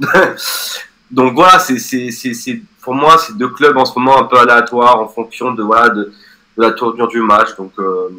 Donc 1.11 1.36
voilà, 1.36 1.60
c'est, 1.60 1.78
c'est, 1.78 2.10
c'est, 2.10 2.34
c'est, 2.34 2.60
pour 2.82 2.95
moi, 2.95 3.20
c'est 3.20 3.38
deux 3.38 3.49
clubs 3.49 3.78
en 3.78 3.86
ce 3.86 3.98
moment 3.99 4.18
un 4.18 4.24
peu 4.24 4.38
aléatoires 4.38 4.99
en 4.99 5.07
fonction 5.07 5.52
de, 5.52 5.61
voilà, 5.61 5.90
de, 5.90 6.11
de 6.57 6.61
la 6.61 6.72
tournure 6.72 7.07
du 7.07 7.22
match. 7.22 7.56
Donc, 7.56 7.74
euh, 7.78 8.10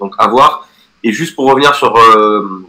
donc 0.00 0.14
à 0.18 0.26
voir. 0.26 0.66
Et 1.04 1.12
juste 1.12 1.36
pour 1.36 1.48
revenir 1.48 1.74
sur 1.74 1.96
euh, 1.96 2.66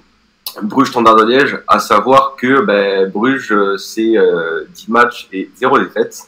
Bruges 0.62 0.90
Standard 0.90 1.16
de 1.16 1.26
Liège, 1.26 1.60
à 1.68 1.80
savoir 1.80 2.36
que 2.36 2.62
ben, 2.62 3.10
Bruges, 3.10 3.52
euh, 3.52 3.78
c'est 3.78 4.18
euh, 4.18 4.66
10 4.74 4.90
matchs 4.90 5.28
et 5.32 5.50
0 5.58 5.80
défaites. 5.80 6.28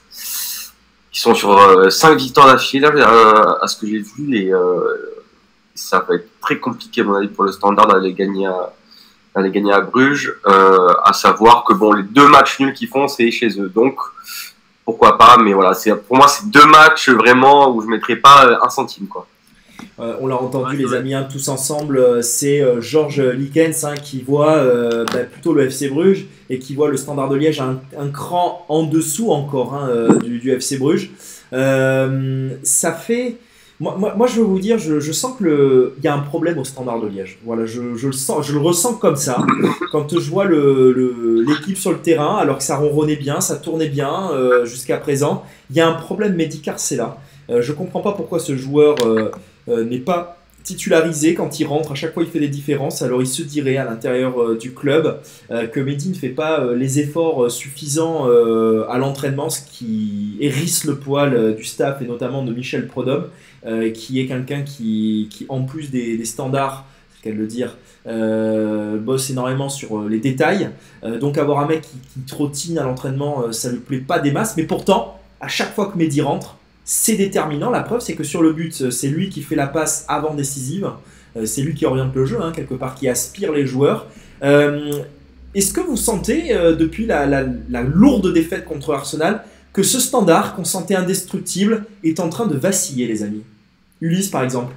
Ils 1.17 1.19
sont 1.19 1.33
sur 1.33 1.57
euh, 1.57 1.89
5 1.89 2.15
victoires 2.15 2.45
d'affilée, 2.45 2.81
là, 2.81 2.91
euh, 2.93 3.55
à 3.61 3.67
ce 3.67 3.75
que 3.75 3.87
j'ai 3.87 3.99
vu, 3.99 4.35
et 4.35 4.53
euh, 4.53 5.23
ça 5.73 6.05
va 6.07 6.15
être 6.15 6.29
très 6.41 6.59
compliqué, 6.59 7.01
à 7.01 7.05
mon 7.05 7.15
avis, 7.15 7.27
pour 7.27 7.43
le 7.43 7.51
Standard 7.51 7.87
d'aller 7.87 8.13
gagner 8.13 8.45
à, 8.45 8.71
à 9.33 9.81
Bruges. 9.81 10.35
À 10.45 11.13
savoir 11.13 11.63
que 11.63 11.73
bon, 11.73 11.93
les 11.93 12.03
deux 12.03 12.27
matchs 12.27 12.59
nuls 12.59 12.73
qu'ils 12.73 12.89
font, 12.89 13.07
c'est 13.07 13.31
chez 13.31 13.49
eux. 13.59 13.69
Donc, 13.69 13.97
pourquoi 14.85 15.17
pas, 15.17 15.37
mais 15.37 15.53
voilà, 15.53 15.73
c'est, 15.73 15.95
pour 15.95 16.17
moi, 16.17 16.27
c'est 16.27 16.49
deux 16.49 16.65
matchs 16.65 17.09
vraiment 17.09 17.73
où 17.73 17.81
je 17.81 17.87
mettrais 17.87 18.17
pas 18.17 18.59
un 18.63 18.69
centime, 18.69 19.07
quoi. 19.07 19.27
Euh, 19.99 20.13
on 20.21 20.27
l'a 20.27 20.35
entendu 20.41 20.71
Ouais, 20.75 20.83
les 20.83 20.85
ouais. 20.91 20.97
amis 20.97 21.13
hein, 21.13 21.27
tous 21.31 21.47
ensemble, 21.49 21.97
euh, 21.97 22.21
c'est 22.21 22.61
euh, 22.61 22.81
Georges 22.81 23.19
Likens 23.21 23.83
hein, 23.83 23.95
qui 23.95 24.21
voit 24.21 24.55
euh, 24.57 25.05
bah, 25.11 25.19
plutôt 25.23 25.53
le 25.53 25.63
FC 25.65 25.89
Bruges 25.89 26.25
et 26.49 26.59
qui 26.59 26.75
voit 26.75 26.89
le 26.89 26.97
Standard 26.97 27.29
de 27.29 27.35
Liège 27.35 27.59
un, 27.61 27.79
un 27.99 28.09
cran 28.09 28.65
en 28.69 28.83
dessous 28.83 29.31
encore 29.31 29.73
hein, 29.73 29.89
du, 30.23 30.39
du 30.39 30.51
FC 30.51 30.77
Bruges. 30.77 31.11
Ça 32.63 32.91
fait 32.93 33.35
Moi, 33.79 33.95
moi, 33.97 34.13
moi, 34.17 34.25
je 34.27 34.35
veux 34.39 34.45
vous 34.45 34.59
dire, 34.59 34.77
je, 34.79 34.99
je 34.99 35.11
sens 35.11 35.33
que 35.37 35.43
le- 35.43 35.93
il 35.99 36.03
y 36.03 36.07
a 36.07 36.15
un 36.15 36.19
problème 36.21 36.57
au 36.57 36.63
Standard 36.63 36.99
de 36.99 37.07
Liège. 37.07 37.37
Voilà, 37.45 37.65
je, 37.67 37.95
je 37.95 38.07
le 38.07 38.13
sens, 38.13 38.45
je 38.47 38.53
le 38.53 38.59
ressens 38.59 38.95
comme 38.95 39.15
ça. 39.15 39.37
Quand 39.91 40.07
je 40.19 40.29
vois 40.31 40.45
le- 40.45 40.91
le- 40.91 41.43
l'équipe 41.47 41.77
sur 41.77 41.91
le 41.91 41.99
terrain, 41.99 42.37
alors 42.37 42.57
que 42.57 42.63
ça 42.63 42.75
ronronnait 42.77 43.15
bien, 43.17 43.39
ça 43.39 43.55
tournait 43.57 43.89
bien 43.89 44.31
jusqu'à 44.65 44.97
présent, 44.97 45.43
il 45.69 45.75
y 45.75 45.79
a 45.79 45.87
un 45.87 45.93
problème 45.93 46.33
Médicard, 46.35 46.79
c'est 46.79 46.95
là. 46.95 47.17
Je 47.49 47.71
comprends 47.71 48.01
pas 48.01 48.13
pourquoi 48.13 48.39
ce 48.39 48.55
joueur 48.57 48.95
n'est 49.67 49.99
pas 49.99 50.37
titularisé 50.67 51.33
quand 51.33 51.61
il 51.61 51.65
rentre. 51.65 51.93
À 51.93 51.95
chaque 51.95 52.13
fois, 52.13 52.23
il 52.23 52.29
fait 52.29 52.41
des 52.41 52.49
différences. 52.49 53.01
Alors, 53.01 53.21
il 53.21 53.27
se 53.27 53.41
dirait 53.41 53.77
à 53.77 53.85
l'intérieur 53.85 54.41
euh, 54.41 54.57
du 54.57 54.73
club 54.73 55.21
euh, 55.49 55.65
que 55.65 55.79
Mehdi 55.79 56.09
ne 56.09 56.13
fait 56.13 56.27
pas 56.29 56.59
euh, 56.59 56.75
les 56.75 56.99
efforts 56.99 57.45
euh, 57.45 57.49
suffisants 57.49 58.27
euh, 58.27 58.85
à 58.89 58.97
l'entraînement, 58.97 59.49
ce 59.49 59.61
qui 59.61 60.35
hérisse 60.41 60.83
le 60.83 60.97
poil 60.97 61.33
euh, 61.33 61.53
du 61.53 61.63
staff 61.63 62.01
et 62.01 62.05
notamment 62.05 62.43
de 62.43 62.53
Michel 62.53 62.87
Prodhomme, 62.87 63.27
euh, 63.65 63.91
qui 63.91 64.19
est 64.19 64.25
quelqu'un 64.25 64.63
qui, 64.63 65.29
qui, 65.31 65.45
en 65.47 65.63
plus 65.63 65.89
des, 65.89 66.25
standards, 66.25 66.85
c'est 67.15 67.29
qu'à 67.29 67.35
le 67.35 67.47
dire, 67.47 67.77
euh, 68.05 68.97
bosse 68.97 69.29
énormément 69.29 69.69
sur 69.69 69.99
euh, 69.99 70.09
les 70.09 70.19
détails. 70.19 70.69
Euh, 71.05 71.17
donc 71.17 71.37
avoir 71.37 71.59
un 71.59 71.67
mec 71.67 71.81
qui, 71.81 72.19
trottine 72.27 72.77
à 72.77 72.83
l'entraînement, 72.83 73.43
euh, 73.43 73.51
ça 73.53 73.71
lui 73.71 73.79
plaît 73.79 73.99
pas 73.99 74.19
des 74.19 74.31
masses. 74.31 74.57
Mais 74.57 74.63
pourtant, 74.63 75.17
à 75.39 75.47
chaque 75.47 75.73
fois 75.73 75.85
que 75.85 75.97
Mehdi 75.97 76.19
rentre, 76.19 76.57
c'est 76.89 77.17
déterminant. 77.17 77.69
La 77.69 77.81
preuve, 77.81 77.99
c'est 77.99 78.15
que 78.15 78.23
sur 78.23 78.41
le 78.41 78.53
but, 78.53 78.81
euh, 78.81 78.91
c'est 78.91 79.09
lui 79.09 79.29
qui 79.29 79.41
fait 79.41 79.55
la 79.55 79.67
passe 79.67 80.05
avant 80.07 80.33
décisive. 80.33 80.89
Euh, 81.35 81.45
c'est 81.45 81.61
lui 81.61 81.75
qui 81.75 81.85
oriente 81.85 82.15
le 82.15 82.25
jeu, 82.25 82.37
hein, 82.41 82.53
quelque 82.55 82.75
part, 82.75 82.95
qui 82.95 83.09
aspire 83.09 83.51
les 83.51 83.67
joueurs. 83.67 84.07
Euh, 84.41 85.03
Est-ce 85.53 85.73
que 85.73 85.81
vous 85.81 85.97
sentez, 85.97 86.55
depuis 86.77 87.05
la, 87.05 87.43
lourde 87.83 88.31
défaite 88.31 88.63
contre 88.63 88.93
Arsenal, 88.93 89.43
que 89.73 89.83
ce 89.83 89.99
standard 89.99 90.55
qu'on 90.55 90.63
sentait 90.63 90.95
indestructible 90.95 91.83
est 92.05 92.21
en 92.21 92.29
train 92.29 92.47
de 92.47 92.55
vaciller, 92.55 93.05
les 93.05 93.21
amis? 93.21 93.43
Ulysse, 93.99 94.29
par 94.29 94.43
exemple. 94.43 94.73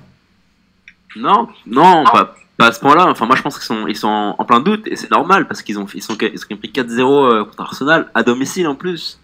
Non, 1.16 1.48
non, 1.64 2.04
pas, 2.04 2.34
à 2.66 2.72
ce 2.72 2.80
point-là. 2.80 3.06
Enfin, 3.06 3.26
moi, 3.26 3.36
je 3.36 3.42
pense 3.42 3.56
qu'ils 3.56 3.66
sont, 3.66 3.86
ils 3.86 3.96
sont 3.96 4.34
en, 4.36 4.44
plein 4.44 4.60
doute 4.60 4.88
et 4.88 4.96
c'est 4.96 5.12
normal 5.12 5.46
parce 5.46 5.62
qu'ils 5.62 5.78
ont, 5.78 5.86
ils 5.94 6.02
sont, 6.02 6.16
ils 6.20 6.54
ont 6.54 6.56
pris 6.56 6.72
4-0 6.74 7.00
euh, 7.00 7.44
contre 7.44 7.60
Arsenal 7.60 8.08
à 8.14 8.24
domicile 8.24 8.66
en 8.66 8.74
plus. 8.74 9.19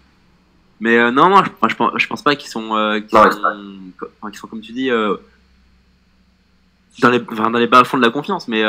Mais 0.79 0.97
euh, 0.97 1.11
non, 1.11 1.29
non, 1.29 1.43
je, 1.43 1.49
je, 1.69 1.75
pense, 1.75 1.91
je 1.97 2.07
pense 2.07 2.21
pas 2.21 2.35
qu'ils 2.35 2.49
sont, 2.49 2.75
euh, 2.75 2.99
qu'ils 2.99 3.09
sont, 3.09 3.41
enfin, 4.21 4.47
comme 4.49 4.61
tu 4.61 4.73
dis, 4.73 4.91
euh, 4.91 5.15
dans 7.01 7.09
les, 7.09 7.21
enfin, 7.31 7.49
dans 7.49 7.59
les 7.59 7.67
bas 7.67 7.83
fonds 7.83 7.97
de 7.97 8.03
la 8.03 8.11
confiance. 8.11 8.47
Mais, 8.47 8.63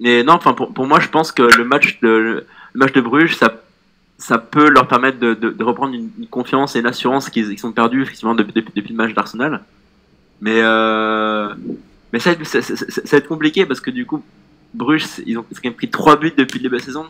mais 0.00 0.22
non, 0.22 0.34
enfin, 0.34 0.52
pour, 0.54 0.72
pour 0.72 0.86
moi, 0.86 1.00
je 1.00 1.08
pense 1.08 1.32
que 1.32 1.42
le 1.42 1.64
match 1.64 2.00
de, 2.00 2.08
le 2.72 2.78
match 2.78 2.92
de 2.92 3.00
Bruges, 3.00 3.36
ça, 3.36 3.54
ça 4.18 4.38
peut 4.38 4.68
leur 4.70 4.86
permettre 4.88 5.18
de, 5.18 5.34
de, 5.34 5.50
de 5.50 5.64
reprendre 5.64 5.94
une, 5.94 6.10
une 6.18 6.26
confiance 6.26 6.76
et 6.76 6.80
une 6.80 6.86
assurance 6.86 7.30
qu'ils 7.30 7.48
qu'ils 7.54 7.66
ont 7.66 7.72
perdu 7.72 8.02
effectivement 8.02 8.34
depuis, 8.34 8.52
depuis, 8.52 8.72
depuis 8.74 8.90
le 8.92 8.96
match 8.96 9.14
d'Arsenal. 9.14 9.62
Mais 10.40 10.60
mais 12.12 12.18
ça, 12.18 12.30
va 12.30 12.36
être- 12.40 12.46
ça, 12.46 12.60
ça- 12.62 12.76
ça- 12.76 12.86
ça 12.88 13.02
va 13.12 13.18
être 13.18 13.28
compliqué 13.28 13.66
parce 13.66 13.80
que 13.80 13.90
du 13.90 14.04
coup, 14.06 14.22
Bruges, 14.74 15.06
ils 15.26 15.36
ont, 15.38 15.42
quand 15.42 15.64
même 15.64 15.74
pris 15.74 15.90
3 15.90 16.16
buts 16.16 16.32
depuis 16.36 16.58
le 16.58 16.62
début 16.64 16.76
de 16.76 16.80
la 16.80 16.84
saison 16.84 17.06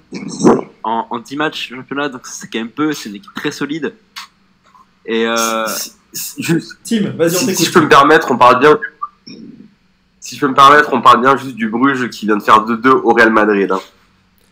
en, 0.83 1.07
en 1.11 1.19
10 1.19 1.37
matchs 1.37 1.69
championnat, 1.75 2.09
donc 2.09 2.27
c'est 2.27 2.49
quand 2.51 2.59
même 2.59 2.71
peu, 2.71 2.93
c'est 2.93 3.09
une 3.11 3.17
équipe 3.17 3.35
très 3.35 3.51
solide. 3.51 3.93
Et 5.07 5.27
euh, 5.27 5.67
juste, 6.39 6.77
Tim, 6.85 7.13
vas-y, 7.17 7.37
on 7.37 7.39
si, 7.39 7.55
si 7.57 7.65
je 7.65 7.73
peux 7.73 7.81
me 7.81 7.89
permettre, 7.89 8.31
on 8.31 8.37
parle 8.37 8.61
bien. 8.61 8.79
Si 10.21 10.37
je 10.37 10.41
peux 10.41 10.49
me 10.49 10.55
permettre, 10.55 10.91
on 10.93 11.01
parle 11.01 11.21
bien 11.23 11.37
juste 11.37 11.57
du 11.57 11.69
Bruges 11.69 12.09
qui 12.11 12.27
vient 12.27 12.37
de 12.37 12.43
faire 12.43 12.65
2-2 12.67 12.89
au 12.89 13.13
Real 13.15 13.31
Madrid. 13.31 13.71
hein. 13.73 13.81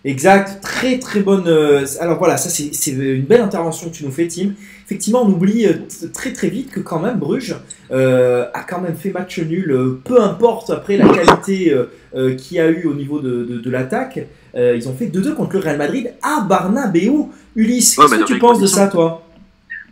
Exact, 0.04 0.62
très 0.62 0.98
très 1.00 1.20
bonne. 1.20 1.48
euh, 1.48 1.84
alors 2.00 2.18
voilà, 2.18 2.36
ça 2.36 2.48
c'est 2.48 2.90
une 2.92 3.24
belle 3.24 3.40
intervention 3.42 3.90
que 3.90 3.94
tu 3.94 4.04
nous 4.04 4.12
fais, 4.12 4.28
Tim. 4.28 4.52
Effectivement, 4.86 5.22
on 5.24 5.28
oublie 5.28 5.66
euh, 5.66 5.74
très 6.14 6.32
très 6.32 6.48
vite 6.48 6.70
que 6.70 6.80
quand 6.80 7.00
même 7.00 7.18
Bruges 7.18 7.56
euh, 7.90 8.46
a 8.54 8.62
quand 8.62 8.80
même 8.80 8.94
fait 8.96 9.10
match 9.10 9.38
nul, 9.40 9.76
peu 10.04 10.22
importe 10.22 10.70
après 10.70 10.96
la 10.96 11.08
qualité 11.08 11.76
euh, 12.16 12.34
qu'il 12.36 12.56
y 12.56 12.60
a 12.60 12.68
eu 12.70 12.86
au 12.86 12.94
niveau 12.94 13.18
de, 13.20 13.44
de, 13.44 13.58
de 13.58 13.70
l'attaque. 13.70 14.20
Euh, 14.54 14.74
ils 14.76 14.88
ont 14.88 14.94
fait 14.94 15.06
2-2 15.06 15.34
contre 15.34 15.54
le 15.54 15.58
Real 15.58 15.76
Madrid 15.76 16.12
à 16.22 16.40
Barnabéu. 16.40 17.26
Ulysse, 17.56 17.98
Ouais, 17.98 18.06
qu'est-ce 18.08 18.20
que 18.20 18.24
tu 18.24 18.38
penses 18.38 18.60
de 18.60 18.66
ça, 18.66 18.86
toi? 18.86 19.27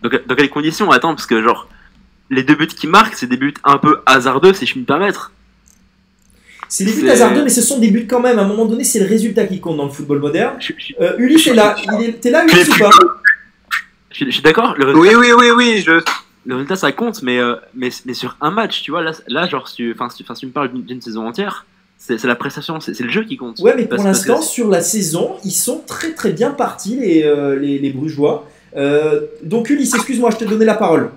Donc, 0.03 0.27
dans 0.27 0.35
quelles 0.35 0.51
conditions? 0.51 0.91
Attends, 0.91 1.15
parce 1.15 1.27
que 1.27 1.43
genre, 1.43 1.69
les 2.31 2.43
deux 2.43 2.55
buts 2.55 2.67
qui 2.67 2.87
marquent, 2.87 3.15
c'est 3.15 3.27
des 3.27 3.37
buts 3.37 3.55
un 3.65 3.79
peu 3.79 4.01
hasardeux, 4.07 4.53
si 4.53 4.67
je 4.67 4.73
puis 4.73 4.81
me 4.81 4.87
permettre. 4.87 5.33
C'est 6.69 6.85
des 6.85 6.93
buts 6.93 7.09
hasardeux, 7.09 7.43
mais 7.45 7.49
ce 7.51 7.63
sont 7.63 7.79
des 7.79 7.91
buts 7.91 8.07
quand 8.09 8.21
même. 8.21 8.39
À 8.39 8.43
un 8.43 8.49
moment 8.49 8.67
donné, 8.67 8.83
c'est 8.85 8.99
le 8.99 9.07
résultat 9.07 9.47
qui 9.47 9.61
compte 9.61 9.77
dans 9.77 9.85
le 9.85 9.91
football 9.93 10.19
moderne. 10.19 10.57
Je, 10.59 10.73
je- 10.77 10.95
Euh, 11.01 11.15
Ulysse 11.19 11.47
est 11.47 11.55
là. 11.55 11.77
Il 12.01 12.09
est- 12.09 12.13
T'es 12.21 12.31
là, 12.31 12.45
Ulysse, 12.45 12.69
ou 12.69 12.79
pas? 12.79 12.91
Je- 14.11 14.31
suis 14.31 14.43
d'accord, 14.43 14.75
Oui, 14.79 15.11
oui, 15.17 15.33
oui, 15.37 15.51
oui, 15.55 15.83
je. 15.87 16.01
le 16.45 16.55
résultat, 16.55 16.77
ça 16.77 16.91
compte, 16.93 17.23
mais, 17.23 17.39
euh, 17.39 17.55
mais, 17.75 17.91
mais 18.05 18.15
sur 18.15 18.37
un 18.41 18.51
match, 18.51 18.83
tu 18.83 18.91
vois, 18.91 19.03
là, 19.03 19.13
là 19.29 19.47
genre, 19.47 19.69
si 19.69 19.75
si 19.75 19.77
tu, 19.83 19.93
enfin, 19.93 20.09
si 20.09 20.25
tu 20.25 20.47
me 20.47 20.53
parles 20.53 20.73
d'une 20.73 21.01
saison 21.01 21.27
entière, 21.29 21.67
c'est 21.99 22.23
la 22.25 22.35
prestation, 22.37 22.81
c'est 22.81 22.99
le 23.01 23.11
jeu 23.11 23.25
qui 23.25 23.37
compte. 23.37 23.59
Ouais, 23.61 23.75
mais 23.77 23.85
pour 23.87 24.03
l'instant, 24.03 24.41
sur 24.43 24.69
la 24.69 24.81
saison, 24.81 25.37
ils 25.45 25.51
sont 25.53 25.83
très 25.87 26.13
très 26.15 26.33
bien 26.33 26.51
partis, 26.51 26.97
les, 26.97 27.25
euh, 27.25 27.57
les, 27.57 27.79
les 27.79 27.91
Brugeois. 27.91 28.49
Euh, 28.75 29.21
donc, 29.43 29.71
Ulysse, 29.71 29.95
excuse-moi, 29.95 30.31
je 30.31 30.37
t'ai 30.39 30.47
donné 30.47 30.65
la 30.65 30.75
parole. 30.75 31.11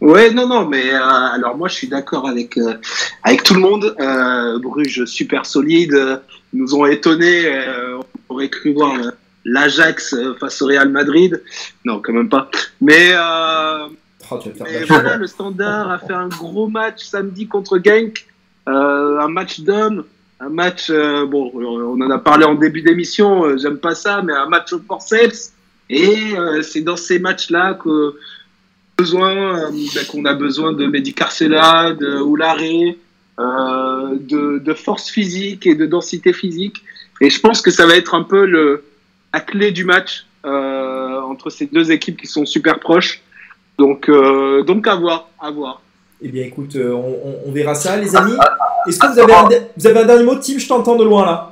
Ouais, 0.00 0.30
non, 0.30 0.46
non, 0.46 0.66
mais 0.66 0.92
euh, 0.92 0.98
alors 1.00 1.56
moi 1.56 1.68
je 1.68 1.76
suis 1.76 1.88
d'accord 1.88 2.28
avec 2.28 2.58
euh, 2.58 2.74
avec 3.22 3.42
tout 3.42 3.54
le 3.54 3.60
monde. 3.60 3.96
Bruges 4.60 5.06
super 5.06 5.46
solide, 5.46 6.20
nous 6.52 6.74
ont 6.74 6.84
étonnés. 6.84 7.48
on 8.28 8.34
aurait 8.34 8.50
cru 8.50 8.74
voir 8.74 8.92
l'Ajax 9.46 10.14
face 10.38 10.60
au 10.60 10.66
Real 10.66 10.90
Madrid. 10.90 11.42
Non, 11.86 12.00
quand 12.02 12.12
même 12.12 12.28
pas. 12.28 12.50
Mais, 12.82 13.12
Oh, 14.30 14.38
te 14.38 14.48
mais 14.62 14.84
voilà, 14.84 15.16
le 15.16 15.26
Standard 15.26 15.90
a 15.90 15.98
fait 15.98 16.14
un 16.14 16.28
gros 16.28 16.66
match 16.68 17.04
samedi 17.04 17.46
contre 17.46 17.78
Genk, 17.82 18.26
un 18.66 19.28
match 19.28 19.60
d'hommes, 19.60 20.04
un 20.40 20.48
match. 20.48 20.88
euh, 20.90 21.26
bon, 21.26 21.50
on 21.54 22.00
en 22.00 22.10
a 22.10 22.18
parlé 22.18 22.44
en 22.44 22.54
début 22.54 22.82
d'émission. 22.82 23.44
euh, 23.44 23.56
J'aime 23.58 23.78
pas 23.78 23.94
ça, 23.94 24.22
mais 24.22 24.32
un 24.32 24.46
match 24.48 24.72
au 24.72 24.80
forceps. 24.86 25.52
Et 25.90 26.34
euh, 26.36 26.62
c'est 26.62 26.80
dans 26.80 26.96
ces 26.96 27.18
matchs-là 27.18 27.74
que 27.74 28.14
besoin, 28.96 29.58
euh, 29.58 29.70
ben, 29.94 30.06
qu'on 30.06 30.24
a 30.24 30.34
besoin 30.34 30.72
de 30.72 30.86
Mehdi 30.86 31.14
Carcela, 31.14 31.92
de 31.92 32.18
euh, 33.40 34.16
de, 34.20 34.58
de 34.58 34.74
force 34.74 35.08
physique 35.10 35.66
et 35.66 35.74
de 35.74 35.86
densité 35.86 36.32
physique. 36.32 36.84
Et 37.20 37.30
je 37.30 37.40
pense 37.40 37.60
que 37.60 37.70
ça 37.70 37.86
va 37.86 37.96
être 37.96 38.14
un 38.14 38.22
peu 38.22 38.46
le, 38.46 38.84
la 39.32 39.40
clé 39.40 39.72
du 39.72 39.84
match 39.84 40.26
euh, 40.46 41.20
entre 41.20 41.50
ces 41.50 41.66
deux 41.66 41.90
équipes 41.90 42.20
qui 42.20 42.26
sont 42.26 42.46
super 42.46 42.78
proches. 42.78 43.20
Donc, 43.78 44.08
euh, 44.08 44.62
donc 44.62 44.86
à 44.86 44.94
voir, 44.94 45.28
à 45.40 45.50
voir. 45.50 45.82
Eh 46.22 46.28
bien, 46.28 46.44
écoute, 46.44 46.76
on, 46.76 47.50
verra 47.50 47.74
ça, 47.74 47.96
les 47.96 48.14
amis. 48.16 48.36
Est-ce 48.88 48.98
que 48.98 49.12
vous 49.12 49.18
avez, 49.18 49.34
un, 49.34 49.48
de- 49.48 49.62
vous 49.76 49.86
avez 49.86 50.00
un 50.00 50.04
dernier 50.04 50.24
mot, 50.24 50.36
Tim 50.36 50.58
Je 50.58 50.66
t'entends 50.68 50.96
de 50.96 51.04
loin 51.04 51.26
là. 51.26 51.50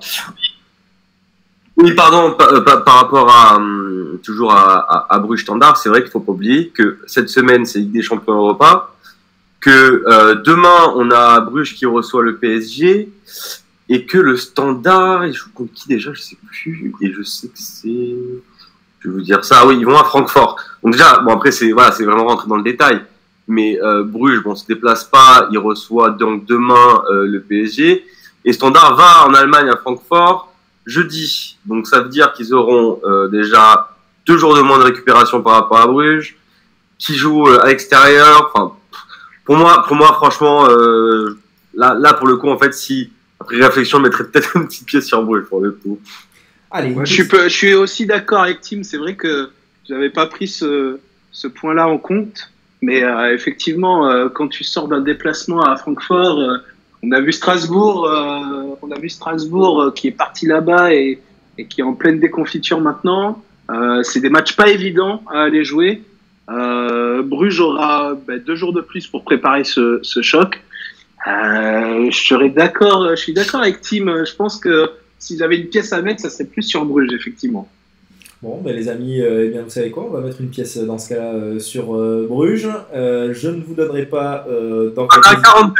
Oui, 1.83 1.95
pardon, 1.97 2.35
par, 2.35 2.53
euh, 2.53 2.61
par- 2.61 2.95
rapport 2.95 3.29
à 3.29 3.57
hum, 3.57 4.21
toujours 4.23 4.53
à, 4.53 5.19
Bruges 5.19 5.43
Standard, 5.43 5.77
c'est 5.77 5.89
vrai 5.89 6.03
qu'il 6.03 6.13
faut 6.13 6.21
pas 6.21 6.31
oublier 6.31 6.69
que 6.69 6.99
cette 7.09 7.29
semaine 7.29 7.67
c'est 7.67 7.81
Ligue 7.81 7.91
des 7.91 8.03
Champions 8.03 8.35
Europa, 8.35 8.95
que 9.61 10.05
euh, 10.07 10.37
demain 10.37 10.93
on 10.95 11.11
a 11.11 11.41
Bruges 11.41 11.75
qui 11.75 11.85
reçoit 11.85 12.23
le 12.23 12.37
PSG 12.37 13.09
et 13.89 14.07
que 14.07 14.19
le 14.19 14.37
Standard 14.37 15.27
il 15.27 15.33
joue 15.33 15.51
contre 15.53 15.73
qui 15.73 15.89
déjà 15.89 16.13
je 16.13 16.21
sais 16.21 16.39
plus 16.47 16.95
et 17.01 17.13
je 17.13 17.23
sais 17.25 17.49
que 17.49 17.59
c'est 17.59 18.15
je 19.01 19.09
vais 19.09 19.15
vous 19.15 19.21
dire 19.21 19.45
ça 19.45 19.67
oui 19.67 19.77
ils 19.77 19.85
vont 19.85 19.99
à 19.99 20.05
Francfort. 20.05 20.61
Donc 20.85 20.93
déjà 20.93 21.19
bon 21.19 21.33
après 21.33 21.51
c'est 21.51 21.73
voilà 21.73 21.91
vraiment 21.91 22.27
rentrer 22.27 22.47
dans 22.49 22.57
le 22.59 22.63
détail 22.63 23.03
mais 23.49 23.81
euh, 23.83 24.05
Bruges 24.05 24.41
bon 24.45 24.55
se 24.55 24.67
déplace 24.69 25.03
pas 25.03 25.49
il 25.51 25.59
reçoit 25.59 26.11
donc 26.11 26.47
demain 26.47 27.03
euh, 27.11 27.27
le 27.27 27.41
PSG 27.41 28.05
et 28.45 28.53
Standard 28.53 28.95
va 28.95 29.27
en 29.27 29.35
Allemagne 29.35 29.69
à 29.69 29.77
Francfort 29.77 30.52
jeudi. 30.87 31.57
Donc 31.67 31.87
ça 31.87 32.01
veut 32.01 32.09
dire 32.09 32.33
qu'ils 32.33 32.55
auront 32.55 33.01
euh, 33.05 33.29
déjà 33.29 33.97
deux 34.27 34.39
jours 34.39 34.57
de 34.57 34.61
moins 34.61 34.79
de 34.79 34.85
récupération 34.85 35.43
par 35.43 35.55
rapport 35.55 35.79
à 35.79 35.87
Bruges, 35.87 36.37
qui 36.99 37.15
jouent 37.15 37.49
euh, 37.49 37.61
à 37.63 37.69
l'extérieur. 37.69 38.51
Enfin, 38.55 38.73
pour 39.45 39.57
moi, 39.57 39.85
pour 39.87 39.97
moi, 39.97 40.13
franchement, 40.15 40.69
euh, 40.69 41.39
là, 41.75 41.95
là 41.99 42.15
pour 42.15 42.27
le 42.27 42.37
coup, 42.37 42.49
en 42.49 42.59
fait, 42.59 42.73
si 42.75 43.11
après 43.41 43.57
réflexion, 43.57 43.99
je 43.99 44.05
mettrais 44.05 44.25
peut-être 44.25 44.57
un 44.57 44.65
petit 44.65 44.85
pied 44.85 45.01
sur 45.01 45.23
Bruges 45.23 45.47
pour 45.49 45.61
le 45.61 45.73
coup. 45.73 46.01
Allez, 46.71 46.91
Moi, 46.91 47.05
je, 47.05 47.13
suis, 47.13 47.29
peu- 47.29 47.45
je 47.45 47.55
suis 47.55 47.75
aussi 47.75 48.07
d'accord 48.07 48.43
avec 48.43 48.61
Tim. 48.63 48.83
C'est 48.83 48.97
vrai 48.97 49.15
que 49.15 49.51
j'avais 49.89 50.11
pas 50.11 50.27
pris 50.27 50.49
ce, 50.49 50.99
ce 51.31 51.47
point-là 51.49 51.87
en 51.87 51.99
compte. 51.99 52.51
Mais 52.83 53.05
euh, 53.05 53.33
effectivement, 53.33 54.09
euh, 54.09 54.29
quand 54.29 54.49
tu 54.49 54.65
sors 54.65 54.89
d'un 54.89 55.01
déplacement 55.01 55.63
à 55.63 55.77
Francfort, 55.77 56.41
euh, 56.41 56.59
on 57.03 57.13
a 57.13 57.21
vu 57.21 57.33
Strasbourg, 57.33 58.07
euh, 58.07 58.77
on 58.83 58.91
a 58.91 58.99
vu 58.99 59.09
Strasbourg 59.09 59.83
euh, 59.83 59.91
qui 59.91 60.09
est 60.09 60.13
parti 60.13 60.47
là-bas 60.47 60.95
et, 60.95 61.21
et 61.59 61.67
qui 61.67 61.81
est 61.81 61.85
en 61.85 61.95
pleine 61.95 62.21
déconfiture 62.21 62.81
maintenant. 62.81 63.43
Euh, 63.71 64.03
c'est 64.03 64.21
des 64.21 64.31
matchs 64.31 64.55
pas 64.55 64.69
évidents 64.69 65.23
à 65.33 65.43
aller 65.43 65.65
jouer. 65.65 66.03
Euh, 66.51 67.23
Bruges 67.23 67.61
aura 67.61 68.15
ben, 68.27 68.39
deux 68.39 68.57
jours 68.57 68.73
de 68.73 68.81
plus 68.81 69.07
pour 69.07 69.25
préparer 69.25 69.65
ce, 69.65 70.01
ce 70.03 70.23
choc. 70.23 70.63
Euh, 71.27 72.11
je 72.11 72.19
serais 72.19 72.51
d'accord, 72.51 73.09
je 73.11 73.17
suis 73.17 73.33
d'accord 73.33 73.61
avec 73.61 73.81
Tim. 73.81 74.25
Je 74.25 74.35
pense 74.35 74.59
que 74.59 74.91
s'ils 75.19 75.43
avaient 75.43 75.59
une 75.59 75.69
pièce 75.69 75.93
à 75.93 76.03
mettre, 76.03 76.21
ça 76.21 76.31
serait 76.31 76.45
plus 76.45 76.63
sur 76.63 76.85
Bruges, 76.85 77.13
effectivement. 77.13 77.69
Bon, 78.43 78.61
ben 78.61 78.75
les 78.75 78.89
amis, 78.89 79.21
euh, 79.21 79.45
eh 79.47 79.51
bien, 79.51 79.63
vous 79.63 79.71
savez 79.71 79.93
quoi? 79.93 80.05
On 80.09 80.11
va 80.11 80.21
mettre 80.21 80.41
une 80.41 80.51
pièce 80.51 80.77
dans 80.77 80.99
ce 80.99 81.11
cas-là 81.11 81.33
euh, 81.33 81.59
sur 81.61 81.95
euh, 81.95 82.27
Bruges. 82.29 82.69
Euh, 82.93 83.33
je 83.33 83.49
ne 83.49 83.63
vous 83.63 83.75
donnerai 83.75 84.07
pas 84.07 84.45
euh, 84.49 84.91
dans 84.91 85.05
Un 85.05 85.41
42. 85.41 85.75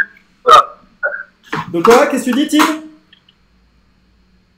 De 1.73 1.83
quoi 1.83 2.07
Qu'est-ce 2.07 2.27
que 2.27 2.31
tu 2.31 2.49
dis, 2.49 2.59
Tim? 2.59 2.65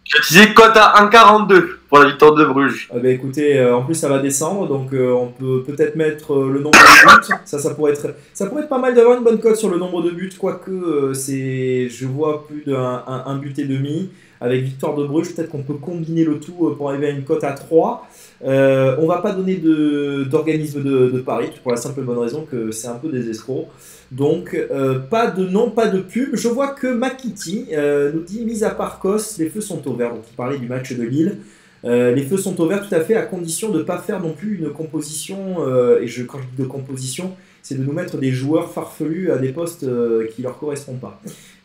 Je 0.04 0.28
disais 0.28 0.54
cote 0.54 0.76
à 0.76 0.94
1,42 1.08 1.64
pour 1.88 1.98
la 1.98 2.10
victoire 2.10 2.34
de 2.34 2.44
Bruges. 2.44 2.88
Ah 2.92 2.98
ben, 2.98 3.10
écoutez, 3.12 3.58
euh, 3.58 3.76
en 3.76 3.82
plus 3.82 3.94
ça 3.94 4.08
va 4.08 4.18
descendre, 4.18 4.68
donc 4.68 4.92
euh, 4.92 5.12
on 5.12 5.28
peut 5.28 5.62
peut-être 5.64 5.96
mettre 5.96 6.34
euh, 6.34 6.50
le 6.52 6.60
nombre 6.60 6.78
de 6.78 7.06
buts. 7.06 7.34
Ça, 7.44 7.58
ça 7.58 7.74
pourrait 7.74 7.92
être, 7.92 8.14
ça 8.32 8.46
pourrait 8.46 8.62
être 8.62 8.68
pas 8.68 8.78
mal 8.78 8.94
d'avoir 8.94 9.16
une 9.16 9.24
bonne 9.24 9.40
cote 9.40 9.56
sur 9.56 9.70
le 9.70 9.78
nombre 9.78 10.02
de 10.02 10.10
buts, 10.10 10.30
quoique 10.38 11.12
c'est, 11.14 11.88
je 11.88 12.06
vois 12.06 12.46
plus 12.46 12.64
d'un 12.64 13.02
un, 13.06 13.24
un 13.26 13.36
but 13.36 13.58
et 13.58 13.64
demi. 13.64 14.10
Avec 14.40 14.62
victoire 14.62 14.94
de 14.94 15.06
Bruges, 15.06 15.34
peut-être 15.34 15.48
qu'on 15.48 15.62
peut 15.62 15.74
combiner 15.74 16.22
le 16.22 16.38
tout 16.38 16.74
pour 16.76 16.90
arriver 16.90 17.06
à 17.06 17.10
une 17.10 17.24
cote 17.24 17.44
à 17.44 17.52
3. 17.52 18.06
Euh, 18.44 18.96
on 18.98 19.06
va 19.06 19.18
pas 19.18 19.32
donner 19.32 19.56
de, 19.56 20.24
d'organisme 20.24 20.82
de, 20.82 21.10
de 21.10 21.18
Paris, 21.20 21.50
pour 21.62 21.72
la 21.72 21.78
simple 21.78 22.00
et 22.00 22.02
bonne 22.02 22.18
raison 22.18 22.46
que 22.50 22.70
c'est 22.70 22.88
un 22.88 22.96
peu 22.96 23.08
des 23.08 23.30
escrocs. 23.30 23.68
Donc, 24.12 24.54
euh, 24.54 24.98
pas 24.98 25.28
de 25.30 25.44
nom, 25.44 25.70
pas 25.70 25.88
de 25.88 26.00
pub. 26.00 26.36
Je 26.36 26.48
vois 26.48 26.68
que 26.68 26.86
Makiti 26.86 27.66
euh, 27.72 28.12
nous 28.12 28.22
dit, 28.22 28.44
mis 28.44 28.62
à 28.64 28.70
part 28.70 28.98
Kos, 28.98 29.38
les 29.38 29.48
feux 29.48 29.60
sont 29.60 29.86
au 29.88 29.94
vert. 29.94 30.10
Donc, 30.14 30.24
il 30.30 30.36
parlait 30.36 30.58
du 30.58 30.66
match 30.68 30.92
de 30.92 31.02
Lille. 31.02 31.38
Euh, 31.84 32.12
les 32.12 32.22
feux 32.22 32.38
sont 32.38 32.58
au 32.60 32.66
vert 32.66 32.86
tout 32.88 32.94
à 32.94 33.00
fait 33.00 33.14
à 33.14 33.22
condition 33.22 33.70
de 33.70 33.78
ne 33.78 33.82
pas 33.82 33.98
faire 33.98 34.20
non 34.20 34.32
plus 34.32 34.56
une 34.58 34.70
composition, 34.70 35.56
euh, 35.66 36.00
et 36.00 36.06
je, 36.06 36.22
quand 36.22 36.38
je 36.38 36.44
dis 36.56 36.62
de 36.62 36.66
composition, 36.66 37.32
c'est 37.62 37.78
de 37.78 37.82
nous 37.84 37.92
mettre 37.92 38.16
des 38.16 38.30
joueurs 38.32 38.70
farfelus 38.70 39.30
à 39.30 39.36
des 39.38 39.48
postes 39.52 39.84
euh, 39.84 40.26
qui 40.34 40.42
leur 40.42 40.58
correspondent 40.58 41.00
pas. 41.00 41.20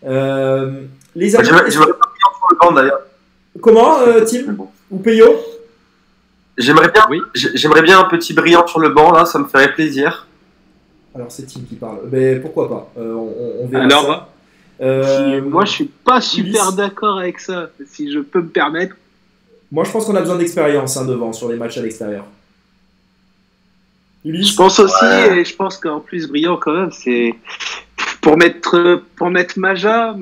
Euh, 0.05 0.81
les 1.15 1.35
amis, 1.35 1.47
sur 1.69 1.85
le 1.85 1.95
banc 2.59 2.71
d'ailleurs. 2.71 3.01
comment, 3.61 3.99
euh, 3.99 4.23
Tim 4.25 4.53
bon. 4.53 4.67
ou 4.91 4.97
Peyo? 4.99 5.27
J'aimerais 6.57 6.89
bien, 6.89 7.03
Oui. 7.09 7.21
j'aimerais 7.33 7.81
bien 7.81 7.99
un 7.99 8.05
petit 8.05 8.33
brillant 8.33 8.67
sur 8.67 8.79
le 8.79 8.89
banc 8.89 9.11
là, 9.11 9.25
ça 9.25 9.39
me 9.39 9.45
ferait 9.45 9.73
plaisir. 9.73 10.27
Alors 11.15 11.31
c'est 11.31 11.45
Tim 11.45 11.61
qui 11.67 11.75
parle. 11.75 11.99
Ben 12.05 12.41
pourquoi 12.41 12.69
pas 12.69 12.91
Euh, 12.97 13.13
on, 13.13 13.63
on- 13.63 13.67
verra 13.67 13.83
Alors, 13.85 14.05
ça. 14.05 14.29
Euh, 14.81 15.41
moi, 15.41 15.65
je 15.65 15.71
suis 15.71 15.85
pas 15.85 16.21
super 16.21 16.71
d'accord 16.71 17.19
avec 17.19 17.39
ça, 17.39 17.69
si 17.85 18.11
je 18.13 18.19
peux 18.19 18.41
me 18.41 18.47
permettre. 18.47 18.95
moi, 19.71 19.83
je 19.83 19.91
pense 19.91 20.05
qu'on 20.05 20.15
a 20.15 20.21
besoin 20.21 20.37
d'expérience 20.37 20.95
hein, 20.95 21.05
devant 21.05 21.33
sur 21.33 21.49
les 21.49 21.57
matchs 21.57 21.77
à 21.77 21.81
l'extérieur. 21.81 22.23
Je 24.25 24.55
pense 24.55 24.79
aussi, 24.79 25.03
Ouais. 25.05 25.39
et 25.39 25.45
je 25.45 25.55
pense 25.55 25.77
qu'en 25.77 25.99
plus, 25.99 26.27
brillant 26.27 26.57
quand 26.57 26.73
même, 26.73 26.91
c'est 26.91 27.33
pour 28.21 28.37
mettre 28.37 29.01
pour 29.15 29.29
mettre 29.29 29.57
Maja. 29.59 30.15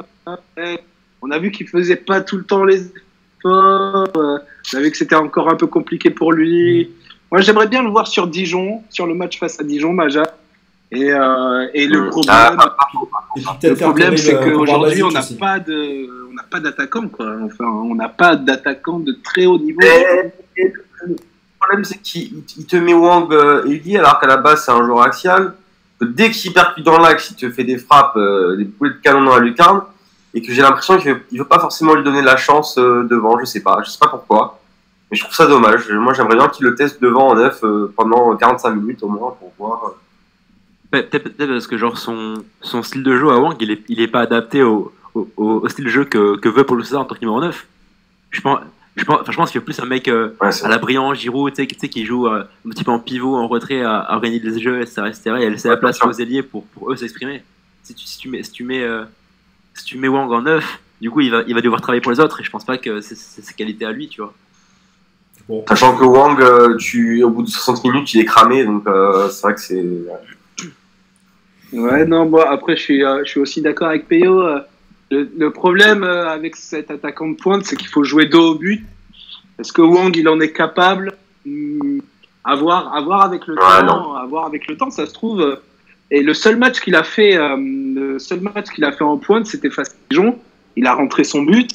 On 1.22 1.31
a 1.31 1.39
vu 1.39 1.51
qu'il 1.51 1.68
faisait 1.68 1.95
pas 1.95 2.22
tout 2.22 2.38
le 2.38 2.43
temps 2.43 2.64
les 2.64 2.81
efforts. 2.85 4.07
euh, 4.18 4.38
On 4.73 4.77
a 4.77 4.81
vu 4.81 4.91
que 4.91 4.97
c'était 4.97 5.15
encore 5.15 5.49
un 5.49 5.55
peu 5.55 5.68
compliqué 5.68 6.09
pour 6.09 6.31
lui. 6.31 6.91
Moi, 7.31 7.41
j'aimerais 7.41 7.68
bien 7.68 7.84
le 7.84 7.89
voir 7.89 8.07
sur 8.07 8.27
Dijon, 8.27 8.84
sur 8.89 9.05
le 9.07 9.14
match 9.15 9.39
face 9.39 9.59
à 9.59 9.64
Dijon, 9.64 9.93
Maja. 9.93 10.23
Et, 10.91 11.11
euh, 11.11 11.68
et 11.73 11.85
le 11.88 12.09
problème, 12.09 12.35
Ah, 12.59 12.76
Et 13.61 13.69
le 13.69 13.76
problème, 13.76 14.15
c'est 14.18 14.31
qu'aujourd'hui, 14.53 15.03
on 15.03 15.11
n'a 15.11 15.22
pas 15.39 15.59
de, 15.59 16.30
on 16.30 16.34
n'a 16.34 16.43
pas 16.49 16.59
d'attaquant, 16.61 17.07
quoi. 17.09 17.34
Enfin, 17.43 17.65
on 17.65 17.95
n'a 17.95 18.07
pas 18.09 18.35
d'attaquant 18.38 18.99
de 18.99 19.14
très 19.23 19.45
haut 19.45 19.57
niveau. 19.59 19.80
Mais- 19.81 20.34
mais 20.57 20.73
le 21.05 21.15
problème 21.59 21.84
c'est 21.84 21.97
qu'il 22.01 22.43
il 22.57 22.65
te 22.65 22.76
met 22.77 22.93
Wang 22.93 23.34
euh, 23.34 23.65
ailier 23.65 23.97
alors 23.97 24.19
qu'à 24.19 24.27
la 24.27 24.38
base 24.38 24.64
c'est 24.64 24.72
un 24.72 24.85
joueur 24.85 25.01
axial. 25.01 25.53
Que 25.99 26.05
dès 26.05 26.30
qu'il 26.31 26.53
percute 26.53 26.85
dans 26.85 26.97
l'axe, 26.99 27.31
il 27.31 27.35
te 27.35 27.49
fait 27.49 27.64
des 27.65 27.77
frappes, 27.77 28.15
euh, 28.15 28.55
des 28.55 28.64
boulets 28.64 28.91
de 28.91 28.97
canon 28.97 29.23
dans 29.26 29.35
la 29.35 29.41
lucarne. 29.43 29.81
Et 30.34 30.41
que 30.41 30.53
j'ai 30.53 30.61
l'impression 30.61 30.97
qu'il 30.99 31.11
veut, 31.14 31.22
il 31.31 31.39
veut 31.39 31.45
pas 31.45 31.59
forcément 31.59 31.95
lui 31.95 32.03
donner 32.03 32.22
la 32.22 32.38
chance 32.38 32.77
euh, 32.77 33.03
devant, 33.09 33.39
je 33.39 33.45
sais 33.45 33.61
pas, 33.61 33.80
je 33.84 33.89
sais 33.89 33.97
pas 33.99 34.07
pourquoi. 34.07 34.59
Mais 35.09 35.18
je 35.18 35.23
trouve 35.23 35.35
ça 35.35 35.47
dommage. 35.47 35.89
Moi 35.91 36.14
j'aimerais 36.14 36.35
bien 36.35 36.47
qu'il 36.49 36.65
le 36.65 36.76
teste 36.76 37.01
devant 37.01 37.30
en 37.30 37.35
neuf 37.35 37.64
euh, 37.64 37.91
pendant 37.97 38.35
45 38.35 38.69
minutes 38.76 39.01
au 39.03 39.07
moins 39.09 39.35
pour 39.39 39.51
voir. 39.57 39.93
Peut- 40.91 41.03
Peut-être 41.03 41.38
parce 41.38 41.68
que 41.68 41.77
genre 41.77 41.97
son, 41.97 42.43
son 42.61 42.81
style 42.84 43.03
de 43.03 43.18
jeu 43.18 43.30
à 43.30 43.38
Wang, 43.39 43.55
il 43.59 43.72
est, 43.72 43.81
il 43.89 43.99
est 44.01 44.07
pas 44.07 44.22
adapté 44.22 44.64
au, 44.64 44.93
au, 45.14 45.27
au 45.38 45.68
style 45.69 45.85
de 45.85 45.89
jeu 45.89 46.05
que, 46.05 46.38
que 46.38 46.47
veut 46.49 46.64
Paul 46.65 46.84
César 46.85 47.01
en 47.01 47.05
tant 47.05 47.15
que 47.15 47.22
numéro 47.22 47.41
9. 47.41 47.68
Je 48.31 48.41
pense, 48.41 48.59
je 48.95 49.03
pense, 49.03 49.19
enfin, 49.22 49.31
je 49.31 49.38
pense 49.38 49.51
qu'il 49.51 49.59
y 49.59 49.64
a 49.64 49.65
plus 49.65 49.80
un 49.80 49.85
mec 49.85 50.07
euh, 50.07 50.30
Ouais, 50.41 50.49
à 50.64 50.68
la 50.69 50.77
Brillant, 50.77 51.14
Giroud, 51.14 51.53
tu 51.53 51.68
sais, 51.69 51.89
qui- 51.89 52.05
joue 52.05 52.27
euh, 52.27 52.43
un 52.65 52.69
petit 52.69 52.84
peu 52.84 52.91
en 52.91 52.99
pivot, 52.99 53.35
en 53.35 53.47
retrait, 53.47 53.81
à, 53.81 53.97
à 53.99 54.15
organiser 54.15 54.49
les 54.49 54.59
jeux, 54.61 54.81
etc., 54.81 55.03
etc., 55.07 55.22
et 55.39 55.45
à 55.45 55.49
laisser 55.49 55.68
la 55.69 55.77
place 55.77 56.01
aux 56.03 56.11
ailiers 56.14 56.41
pour, 56.43 56.65
pour 56.68 56.91
eux 56.91 56.95
s'exprimer. 56.95 57.43
Si 57.84 57.93
tu, 57.93 58.05
si 58.05 58.18
tu 58.18 58.30
mets, 58.30 58.43
si 58.43 58.51
tu 58.51 58.64
mets, 58.64 58.84
euh, 58.84 59.03
si 59.73 59.85
tu 59.85 59.97
mets 59.97 60.07
Wang 60.07 60.31
en 60.31 60.41
9, 60.41 60.80
du 61.01 61.11
coup, 61.11 61.22
il 61.22 61.31
va, 61.31 61.43
il 61.47 61.53
va 61.53 61.61
devoir 61.61 61.81
travailler 61.81 62.01
pour 62.01 62.11
les 62.11 62.19
autres, 62.19 62.39
et 62.41 62.43
je 62.43 62.49
pense 62.49 62.65
pas 62.65 62.77
que 62.77 63.01
c'est 63.01 63.15
ses 63.15 63.53
qualités 63.53 63.85
à 63.85 63.91
lui, 63.91 64.07
tu 64.09 64.22
vois. 64.22 64.34
Bon. 65.47 65.64
Sachant 65.69 65.95
que 65.95 66.03
Wang, 66.03 66.77
tu, 66.77 67.23
au 67.23 67.30
bout 67.30 67.43
de 67.43 67.49
60 67.49 67.84
minutes, 67.85 68.14
il 68.14 68.22
est 68.22 68.26
cramé, 68.26 68.65
donc 68.65 68.85
euh, 68.88 69.30
c'est 69.30 69.41
vrai 69.43 69.53
que 69.53 69.61
c'est. 69.61 69.85
Ouais, 71.73 72.06
non, 72.06 72.26
moi, 72.30 72.49
après, 72.49 72.76
je 72.76 72.81
suis, 72.81 73.03
euh, 73.03 73.19
je 73.26 73.30
suis 73.31 73.39
aussi 73.39 73.61
d'accord 73.61 73.89
avec 73.89 74.07
Peyo. 74.07 74.41
euh, 74.41 74.60
le, 75.11 75.30
le 75.38 75.52
problème 75.52 76.03
euh, 76.03 76.30
avec 76.30 76.56
cet 76.56 76.91
attaquant 76.91 77.30
de 77.30 77.35
pointe, 77.35 77.65
c'est 77.65 77.76
qu'il 77.76 77.88
faut 77.88 78.03
jouer 78.03 78.26
dos 78.26 78.52
au 78.52 78.56
but. 78.56 78.85
Est-ce 79.60 79.72
que 79.73 79.81
Wang, 79.81 80.15
il 80.15 80.27
en 80.30 80.39
est 80.39 80.52
capable 80.52 81.14
Hmm, 81.45 81.99
à 82.44 82.56
voir, 82.57 82.94
à 82.94 83.02
voir 83.02 83.22
avec 83.23 83.48
le 83.48 83.53
Ouais, 83.56 83.85
temps. 83.88 84.15
À 84.15 84.26
voir 84.26 84.45
avec 84.45 84.68
le 84.68 84.76
temps, 84.76 84.89
ça 84.89 85.06
se 85.06 85.14
trouve. 85.14 85.39
euh, 85.41 85.56
et 86.11 86.22
le 86.22 86.34
seul 86.34 86.57
match 86.57 86.80
qu'il 86.81 86.95
a 86.95 87.03
fait, 87.03 87.38
euh, 87.38 87.56
le 87.57 88.19
seul 88.19 88.39
match 88.41 88.68
qu'il 88.73 88.84
a 88.85 88.91
fait 88.91 89.03
en 89.03 89.18
pointe, 89.18 89.45
c'était 89.45 89.69
face 89.69 89.89
à 89.89 89.94
Dijon. 90.10 90.38
Il 90.76 90.85
a 90.88 90.94
rentré 90.94 91.23
son 91.23 91.41
but. 91.44 91.69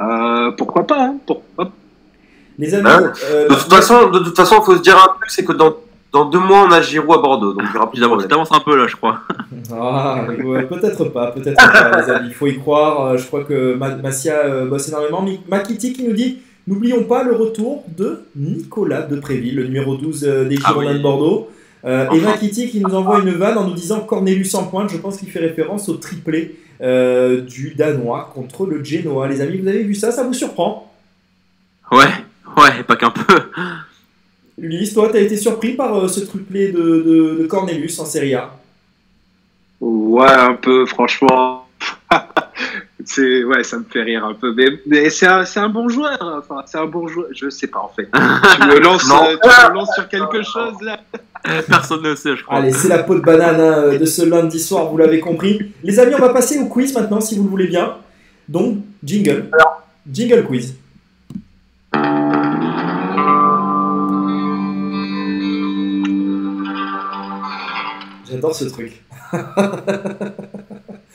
Euh, 0.00 0.50
pourquoi 0.52 0.86
pas 0.86 1.00
hein, 1.04 1.16
Pourquoi 1.26 1.66
pas 1.66 1.72
Les 2.58 2.74
amis, 2.74 2.86
Ouais. 2.86 3.10
euh, 3.24 3.48
De 3.48 3.54
toute 3.54 3.72
façon, 3.72 4.10
de 4.10 4.18
toute 4.20 4.36
façon, 4.36 4.60
faut 4.62 4.76
se 4.76 4.82
dire 4.82 4.96
un 4.96 5.08
truc, 5.08 5.28
c'est 5.30 5.44
que 5.44 5.52
dans, 5.52 5.74
dans 6.12 6.24
deux 6.26 6.38
mois, 6.38 6.66
on 6.68 6.72
a 6.72 6.80
Giroud 6.80 7.14
à 7.16 7.18
Bordeaux, 7.20 7.52
donc 7.52 7.62
il 7.68 7.74
y 7.74 7.76
aura 7.76 7.90
plus 7.90 7.96
Tu 7.96 8.00
de 8.00 8.04
avances, 8.06 8.22
problème. 8.24 8.28
t'avances 8.30 8.52
un 8.52 8.60
peu 8.64 8.76
là, 8.76 8.86
je 8.86 8.96
crois. 8.96 9.20
Ah, 9.72 10.24
ouais, 10.44 10.62
peut-être 10.66 11.06
pas, 11.06 11.32
peut-être 11.32 11.56
pas, 11.56 12.00
les 12.02 12.10
amis. 12.10 12.28
Il 12.28 12.34
faut 12.34 12.46
y 12.46 12.56
croire. 12.58 13.06
Euh, 13.06 13.16
Je 13.16 13.26
crois 13.26 13.42
que 13.44 13.74
Ma- 13.74 13.96
Massia 13.96 14.34
euh, 14.44 14.66
bosse 14.66 14.88
énormément. 14.88 15.24
Makiti 15.48 15.92
qui 15.92 16.04
nous 16.04 16.12
dit 16.12 16.38
N'oublions 16.68 17.02
pas 17.04 17.22
le 17.24 17.32
retour 17.34 17.84
de 17.96 18.22
Nicolas 18.36 19.02
Depréville, 19.02 19.56
le 19.56 19.64
numéro 19.64 19.96
12 19.96 20.24
euh, 20.24 20.44
des 20.48 20.56
Ah 20.64 20.68
Girondins 20.68 20.90
oui. 20.92 20.98
de 20.98 21.02
Bordeaux. 21.02 21.50
Euh, 21.84 22.04
et 22.10 22.18
Enfin. 22.18 22.30
Makiti 22.30 22.68
qui 22.68 22.80
nous 22.80 22.94
envoie 22.94 23.20
une 23.20 23.30
vanne 23.30 23.58
en 23.58 23.66
nous 23.66 23.74
disant 23.74 24.00
Cornelius 24.00 24.54
en 24.54 24.64
pointe. 24.64 24.90
Je 24.90 24.98
pense 24.98 25.16
qu'il 25.16 25.30
fait 25.30 25.40
référence 25.40 25.88
au 25.88 25.94
triplé 25.94 26.56
euh, 26.80 27.40
du 27.40 27.74
Danois 27.76 28.30
contre 28.34 28.66
le 28.66 28.82
Genoa. 28.84 29.26
Les 29.28 29.40
amis, 29.40 29.58
vous 29.58 29.68
avez 29.68 29.82
vu 29.82 29.94
ça? 29.94 30.10
Ça 30.12 30.22
vous 30.22 30.32
surprend? 30.34 30.92
Ouais, 31.92 31.98
ouais, 32.56 32.82
pas 32.86 32.96
qu'un 32.96 33.10
peu. 33.10 33.34
Ulysse, 34.58 34.94
toi, 34.94 35.08
t'as 35.12 35.20
été 35.20 35.36
surpris 35.36 35.74
par 35.74 35.94
euh, 35.98 36.08
ce 36.08 36.20
triplé 36.20 36.72
de, 36.72 36.78
de, 36.80 37.36
de 37.42 37.46
Cornelius 37.46 37.98
en 37.98 38.06
Serie 38.06 38.34
A? 38.34 38.50
Ouais, 39.80 40.26
un 40.30 40.54
peu, 40.54 40.86
franchement. 40.86 41.66
c'est 43.04 43.44
ouais, 43.44 43.62
ça 43.62 43.78
me 43.78 43.84
fait 43.84 44.02
rire 44.02 44.24
un 44.24 44.32
peu. 44.34 44.54
Mais, 44.54 44.68
mais 44.86 45.10
c'est 45.10 45.26
un, 45.26 45.44
c'est 45.44 45.60
un 45.60 45.68
bon 45.68 45.88
joueur. 45.90 46.18
Enfin, 46.38 46.62
c'est 46.66 46.78
un 46.78 46.86
bon 46.86 47.06
joueur. 47.06 47.26
Je 47.32 47.50
sais 47.50 47.66
pas 47.66 47.80
en 47.80 47.88
fait. 47.94 48.08
tu 48.10 48.66
me 48.66 48.78
lances, 48.80 49.06
Non. 49.08 49.24
euh, 49.24 49.36
tu 49.42 49.48
me 49.48 49.74
lances 49.74 49.94
sur 49.94 50.08
quelque 50.08 50.42
chose 50.42 50.80
là. 50.80 51.00
Personne 51.68 52.02
ne 52.02 52.14
sait, 52.14 52.34
je 52.34 52.42
crois. 52.42 52.58
Allez, 52.58 52.72
c'est 52.72 52.88
la 52.88 53.02
peau 53.04 53.14
de 53.14 53.20
banane 53.20 53.60
hein, 53.60 53.74
euh, 53.84 53.98
de 53.98 54.04
ce 54.06 54.24
lundi 54.24 54.58
soir, 54.58 54.86
vous 54.86 54.96
l'avez 54.96 55.20
compris. 55.20 55.72
Les 55.84 56.00
amis, 56.00 56.14
on 56.16 56.20
va 56.20 56.30
passer 56.30 56.58
au 56.58 56.66
quiz 56.66 56.92
maintenant, 56.94 57.20
si 57.20 57.36
vous 57.36 57.44
le 57.44 57.50
voulez 57.50 57.66
bien. 57.68 57.94
Donc, 58.48 58.78
jingle. 59.04 59.50
Jingle 60.10 60.44
quiz. 60.44 60.74
J'adore 68.36 68.54
ce 68.54 68.64
truc. 68.66 68.92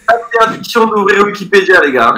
Interdiction 0.07 0.87
d'ouvrir 0.87 1.23
Wikipédia, 1.27 1.79
les 1.85 1.91
gars. 1.91 2.15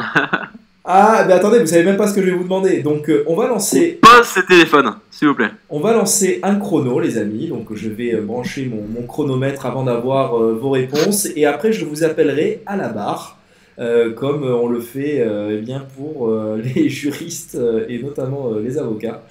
Ah, 0.85 1.25
mais 1.27 1.33
attendez, 1.33 1.59
vous 1.59 1.67
savez 1.67 1.83
même 1.83 1.97
pas 1.97 2.07
ce 2.07 2.13
que 2.13 2.21
je 2.21 2.27
vais 2.27 2.31
vous 2.37 2.45
demander. 2.45 2.81
Donc, 2.81 3.09
euh, 3.09 3.25
on 3.27 3.35
va 3.35 3.47
lancer 3.47 3.99
Pose 4.01 4.25
ce 4.25 4.39
téléphone, 4.39 4.93
s'il 5.11 5.27
vous 5.27 5.33
plaît. 5.33 5.49
On 5.69 5.81
va 5.81 5.91
lancer 5.91 6.39
un 6.41 6.55
chrono, 6.55 7.01
les 7.01 7.17
amis. 7.17 7.47
Donc, 7.47 7.73
je 7.73 7.89
vais 7.89 8.15
euh, 8.15 8.21
brancher 8.21 8.65
mon, 8.65 8.83
mon 8.87 9.05
chronomètre 9.05 9.65
avant 9.65 9.83
d'avoir 9.83 10.41
euh, 10.41 10.53
vos 10.53 10.69
réponses. 10.69 11.27
Et 11.35 11.45
après, 11.45 11.73
je 11.73 11.83
vous 11.83 12.05
appellerai 12.05 12.61
à 12.65 12.77
la 12.77 12.87
barre, 12.87 13.39
euh, 13.79 14.13
comme 14.13 14.45
euh, 14.45 14.55
on 14.55 14.69
le 14.69 14.79
fait 14.79 15.19
euh, 15.19 15.57
eh 15.57 15.61
bien 15.61 15.85
pour 15.97 16.29
euh, 16.29 16.61
les 16.75 16.87
juristes 16.87 17.55
euh, 17.55 17.85
et 17.89 17.99
notamment 18.01 18.53
euh, 18.53 18.61
les 18.61 18.77
avocats. 18.77 19.21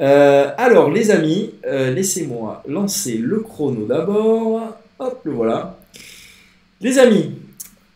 Euh, 0.00 0.50
alors, 0.56 0.90
les 0.90 1.10
amis, 1.10 1.54
euh, 1.66 1.90
laissez-moi 1.92 2.62
lancer 2.66 3.18
le 3.18 3.40
chrono 3.40 3.86
d'abord. 3.86 4.79
Hop, 5.02 5.22
le 5.24 5.32
voilà. 5.32 5.78
Les 6.82 6.98
amis, 6.98 7.32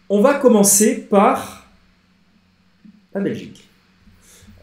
on 0.08 0.22
va 0.22 0.32
commencer 0.32 1.02
par 1.02 1.66
la 3.14 3.20
Belgique. 3.20 3.68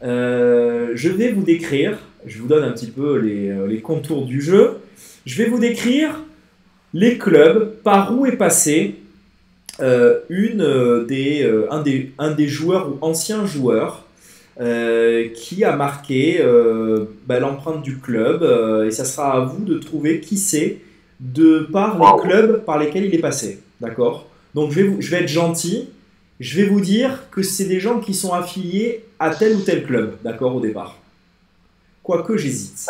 Euh, 0.02 0.90
je 0.96 1.10
vais 1.10 1.32
vous 1.32 1.44
décrire, 1.44 2.00
je 2.26 2.40
vous 2.40 2.48
donne 2.48 2.64
un 2.64 2.72
petit 2.72 2.88
peu 2.88 3.20
les, 3.20 3.50
euh, 3.50 3.68
les 3.68 3.80
contours 3.80 4.26
du 4.26 4.42
jeu. 4.42 4.80
Je 5.28 5.38
vais 5.38 5.48
vous 5.48 5.60
décrire 5.60 6.20
les 6.96 7.20
clubs, 7.20 7.76
par 7.84 8.18
où 8.18 8.26
est 8.26 8.38
passé 8.38 8.96
euh, 9.80 10.22
un, 11.70 12.32
des, 12.34 12.48
joueurs 12.48 12.90
ou 12.90 12.98
anciens 13.02 13.46
joueurs 13.46 14.08
qui 14.58 15.64
a 15.64 15.76
marqué 15.76 16.44
bah, 17.28 17.40
l'empreinte 17.40 17.84
du 17.84 18.00
club. 18.00 18.42
et 18.88 18.90
ça 18.90 19.06
sera 19.06 19.34
à 19.34 19.40
vous 19.42 19.64
de 19.64 19.78
trouver 19.78 20.22
qui 20.22 20.38
c'est 20.38 20.80
de 21.22 21.68
par 21.72 21.98
les 21.98 22.22
clubs 22.28 22.66
par 22.66 22.78
lesquels 22.80 23.06
il 23.06 23.16
est 23.16 23.20
passé. 23.20 23.60
D'accord? 23.80 24.28
Donc 24.54 24.72
je 24.72 24.82
vais, 24.82 24.88
vous- 24.88 25.02
je 25.02 25.10
vais 25.12 25.22
être 25.22 25.30
gentil. 25.30 25.88
Je 26.40 26.60
vais 26.60 26.68
vous 26.68 26.82
dire 26.82 27.30
que 27.30 27.44
c'est 27.44 27.66
des 27.66 27.80
gens 27.80 28.00
qui 28.00 28.14
sont 28.16 28.34
affiliés 28.34 29.04
à 29.20 29.30
tel 29.34 29.56
ou 29.56 29.62
tel 29.62 29.84
club. 29.86 30.16
D'accord? 30.24 30.56
Au 30.56 30.60
départ. 30.60 30.98
Quoique 32.04 32.36
j'hésite. 32.36 32.88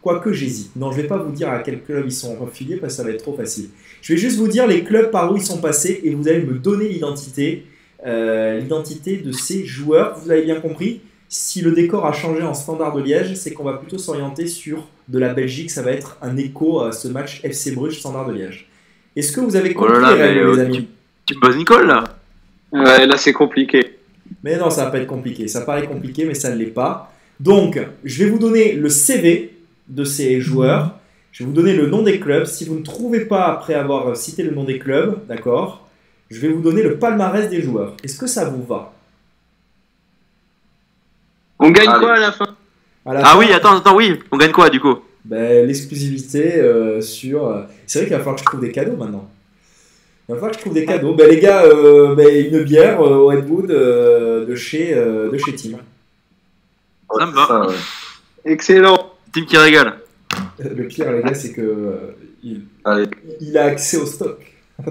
Quoique 0.00 0.32
j'hésite. 0.32 0.70
Non, 0.76 0.92
je 0.92 1.00
vais 1.00 1.08
pas 1.08 1.16
vous 1.16 1.32
dire 1.32 1.48
à 1.50 1.58
quel 1.60 1.82
club 1.82 2.04
ils 2.06 2.12
sont 2.12 2.36
affiliés 2.46 2.76
parce 2.76 2.92
que 2.92 2.96
ça 2.98 3.02
va 3.02 3.10
être 3.10 3.22
trop 3.22 3.34
facile. 3.36 3.70
Je 4.02 4.12
vais 4.12 4.18
juste 4.18 4.38
vous 4.38 4.48
dire 4.48 4.66
les 4.66 4.84
clubs 4.84 5.10
par 5.10 5.32
où 5.32 5.36
ils 5.36 5.44
sont 5.44 5.58
passés 5.60 6.00
et 6.04 6.10
vous 6.10 6.28
allez 6.28 6.42
me 6.42 6.54
donner 6.54 6.88
l'identité, 6.88 7.66
euh, 8.06 8.60
l'identité 8.60 9.16
de 9.16 9.32
ces 9.32 9.64
joueurs. 9.64 10.18
Vous 10.20 10.30
avez 10.30 10.42
bien 10.42 10.60
compris? 10.60 11.00
Si 11.36 11.62
le 11.62 11.72
décor 11.72 12.06
a 12.06 12.12
changé 12.12 12.44
en 12.44 12.54
standard 12.54 12.94
de 12.94 13.02
Liège, 13.02 13.34
c'est 13.34 13.52
qu'on 13.52 13.64
va 13.64 13.72
plutôt 13.72 13.98
s'orienter 13.98 14.46
sur 14.46 14.86
de 15.08 15.18
la 15.18 15.34
Belgique. 15.34 15.68
Ça 15.68 15.82
va 15.82 15.90
être 15.90 16.16
un 16.22 16.36
écho 16.36 16.80
à 16.80 16.92
ce 16.92 17.08
match 17.08 17.40
FC 17.42 17.72
Bruges 17.72 17.98
standard 17.98 18.28
de 18.28 18.34
Liège. 18.34 18.68
Est-ce 19.16 19.32
que 19.32 19.40
vous 19.40 19.56
avez 19.56 19.74
Oh 19.74 19.84
là 19.84 19.94
compris 19.94 20.02
là, 20.02 20.14
les 20.14 20.22
règles, 20.22 20.38
mais, 20.38 20.52
les 20.54 20.60
euh, 20.60 20.64
amis 20.64 20.88
Tu 21.26 21.34
bosses 21.40 21.56
Nicole 21.56 21.88
là 21.88 22.04
Ouais, 22.70 23.04
là 23.04 23.16
c'est 23.16 23.32
compliqué. 23.32 23.96
Mais 24.44 24.56
non, 24.56 24.70
ça 24.70 24.84
va 24.84 24.92
pas 24.92 24.98
être 24.98 25.08
compliqué. 25.08 25.48
Ça 25.48 25.62
paraît 25.62 25.88
compliqué, 25.88 26.24
mais 26.24 26.34
ça 26.34 26.50
ne 26.50 26.56
l'est 26.56 26.66
pas. 26.66 27.12
Donc, 27.40 27.80
je 28.04 28.22
vais 28.22 28.30
vous 28.30 28.38
donner 28.38 28.74
le 28.74 28.88
CV 28.88 29.56
de 29.88 30.04
ces 30.04 30.40
joueurs. 30.40 31.00
Je 31.32 31.42
vais 31.42 31.48
vous 31.48 31.56
donner 31.56 31.74
le 31.74 31.88
nom 31.88 32.02
des 32.02 32.20
clubs. 32.20 32.44
Si 32.44 32.64
vous 32.64 32.76
ne 32.76 32.84
trouvez 32.84 33.24
pas 33.24 33.46
après 33.46 33.74
avoir 33.74 34.16
cité 34.16 34.44
le 34.44 34.52
nom 34.52 34.62
des 34.62 34.78
clubs, 34.78 35.26
d'accord, 35.26 35.88
je 36.30 36.38
vais 36.38 36.48
vous 36.48 36.62
donner 36.62 36.84
le 36.84 36.96
palmarès 36.96 37.50
des 37.50 37.60
joueurs. 37.60 37.96
Est-ce 38.04 38.16
que 38.16 38.28
ça 38.28 38.48
vous 38.48 38.62
va? 38.62 38.93
On 41.64 41.70
gagne 41.70 41.88
Allez. 41.88 41.98
quoi 42.00 42.12
à 42.14 42.20
la 42.20 42.32
fin? 42.32 42.56
À 43.06 43.14
la 43.14 43.20
Ah 43.20 43.24
fin, 43.32 43.38
oui, 43.38 43.52
attends, 43.52 43.76
attends, 43.76 43.96
oui. 43.96 44.18
On 44.32 44.36
gagne 44.36 44.52
quoi 44.52 44.70
du 44.70 44.80
coup? 44.80 44.98
Ben, 45.24 45.66
L'exclusivité 45.66 46.56
euh, 46.60 47.00
sur. 47.00 47.46
euh, 47.46 47.62
C'est 47.86 48.00
vrai 48.00 48.06
qu'il 48.08 48.16
va 48.16 48.20
falloir 48.20 48.34
que 48.36 48.40
je 48.42 48.46
trouve 48.46 48.60
des 48.60 48.72
cadeaux 48.72 48.96
maintenant. 48.96 49.28
Il 50.28 50.32
va 50.32 50.36
falloir 50.36 50.50
que 50.52 50.56
je 50.58 50.62
trouve 50.62 50.74
des 50.74 50.84
cadeaux. 50.84 51.14
Ben, 51.14 51.28
les 51.28 51.38
gars, 51.40 51.62
euh, 51.64 52.14
ben, 52.14 52.28
une 52.52 52.62
bière 52.64 53.00
euh, 53.00 53.16
au 53.16 53.26
Redwood 53.28 53.70
euh, 53.70 54.44
de, 54.46 54.54
chez, 54.54 54.94
euh, 54.94 55.30
de 55.30 55.38
chez 55.38 55.54
Team. 55.54 55.78
Ça 57.18 57.26
me 57.26 57.32
va. 57.32 57.46
ça, 57.46 57.66
ouais. 57.66 57.74
Excellent. 58.44 59.12
Team 59.32 59.46
qui 59.46 59.56
régale. 59.56 59.98
Le 60.58 60.86
pire, 60.88 61.12
les 61.12 61.22
gars, 61.22 61.34
c'est 61.34 61.52
que 61.52 61.60
euh, 61.60 62.16
il, 62.42 62.62
Allez. 62.84 63.06
il 63.40 63.56
a 63.56 63.64
accès 63.66 63.96
au 63.98 64.06
stock. 64.06 64.38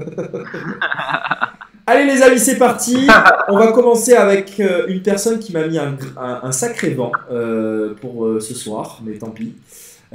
Allez 1.85 2.05
les 2.05 2.21
amis, 2.21 2.39
c'est 2.39 2.57
parti. 2.57 3.07
On 3.49 3.57
va 3.57 3.71
commencer 3.73 4.13
avec 4.13 4.59
euh, 4.59 4.85
une 4.87 5.01
personne 5.01 5.39
qui 5.39 5.51
m'a 5.51 5.67
mis 5.67 5.77
un, 5.77 5.91
gr- 5.93 6.17
un- 6.17 6.39
un 6.43 6.51
sacré 6.51 6.91
vent 6.91 7.11
euh, 7.31 7.93
pour 7.99 8.25
euh, 8.25 8.39
ce 8.39 8.53
soir, 8.53 9.01
mais 9.05 9.13
tant 9.17 9.29
pis. 9.29 9.53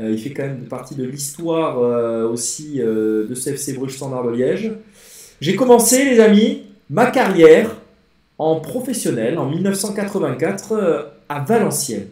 Il 0.00 0.16
fait 0.16 0.30
quand 0.30 0.44
même 0.44 0.60
partie 0.70 0.94
de 0.94 1.02
l'histoire 1.02 1.76
aussi 2.30 2.78
de 2.78 3.34
ce 3.34 3.50
FC 3.50 3.72
Bruges 3.72 3.96
Standard 3.96 4.22
de 4.22 4.30
Liège. 4.30 4.70
J'ai 5.40 5.56
commencé 5.56 6.04
les 6.04 6.20
amis 6.20 6.62
ma 6.88 7.06
carrière 7.06 7.74
en 8.38 8.60
professionnel 8.60 9.38
en 9.38 9.46
1984 9.46 10.72
euh, 10.72 11.02
à 11.28 11.40
Valenciennes. 11.40 12.06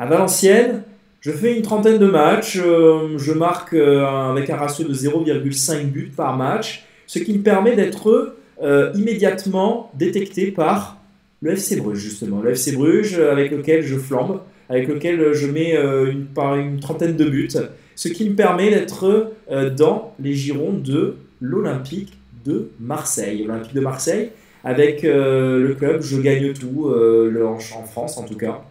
À 0.00 0.06
Valenciennes, 0.06 0.82
je 1.20 1.30
fais 1.30 1.54
une 1.54 1.62
trentaine 1.62 1.98
de 1.98 2.06
matchs, 2.08 2.56
je 2.58 3.32
marque 3.32 3.72
avec 3.74 4.50
un 4.50 4.56
ratio 4.56 4.88
de 4.88 4.92
0,5 4.92 5.84
buts 5.84 6.12
par 6.16 6.36
match, 6.36 6.86
ce 7.06 7.20
qui 7.20 7.34
me 7.38 7.42
permet 7.44 7.76
d'être 7.76 8.34
euh, 8.62 8.92
immédiatement 8.94 9.90
détecté 9.94 10.50
par 10.50 10.96
le 11.40 11.52
FC 11.52 11.76
Bruges, 11.76 11.98
justement. 11.98 12.40
Le 12.40 12.50
FC 12.50 12.72
Bruges 12.72 13.16
euh, 13.18 13.30
avec 13.30 13.52
lequel 13.52 13.82
je 13.82 13.96
flambe, 13.96 14.40
avec 14.68 14.88
lequel 14.88 15.20
euh, 15.20 15.32
je 15.34 15.46
mets 15.46 15.76
une, 15.76 16.26
par 16.26 16.56
une 16.56 16.80
trentaine 16.80 17.16
de 17.16 17.24
buts, 17.24 17.48
ce 17.94 18.08
qui 18.08 18.28
me 18.28 18.34
permet 18.34 18.70
d'être 18.70 19.32
dans 19.76 20.14
les 20.20 20.34
girons 20.34 20.72
de 20.72 21.16
l'Olympique 21.40 22.18
de 22.44 22.70
Marseille. 22.80 23.44
L'Olympique 23.44 23.74
de 23.74 23.80
Marseille, 23.80 24.30
avec 24.64 25.02
le 25.02 25.74
club, 25.78 26.02
je 26.02 26.20
gagne 26.20 26.52
tout, 26.52 26.90
le- 26.92 27.46
en, 27.46 27.58
France 27.58 28.18
en 28.18 28.24
tout 28.24 28.36
cas, 28.36 28.62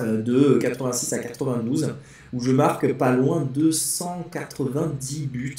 de 0.00 0.58
86 0.60 1.12
à 1.12 1.18
92, 1.18 1.94
où 2.32 2.40
je 2.40 2.50
marque 2.52 2.92
pas 2.94 3.12
loin 3.12 3.48
de 3.52 3.70
190 3.72 5.26
buts, 5.26 5.56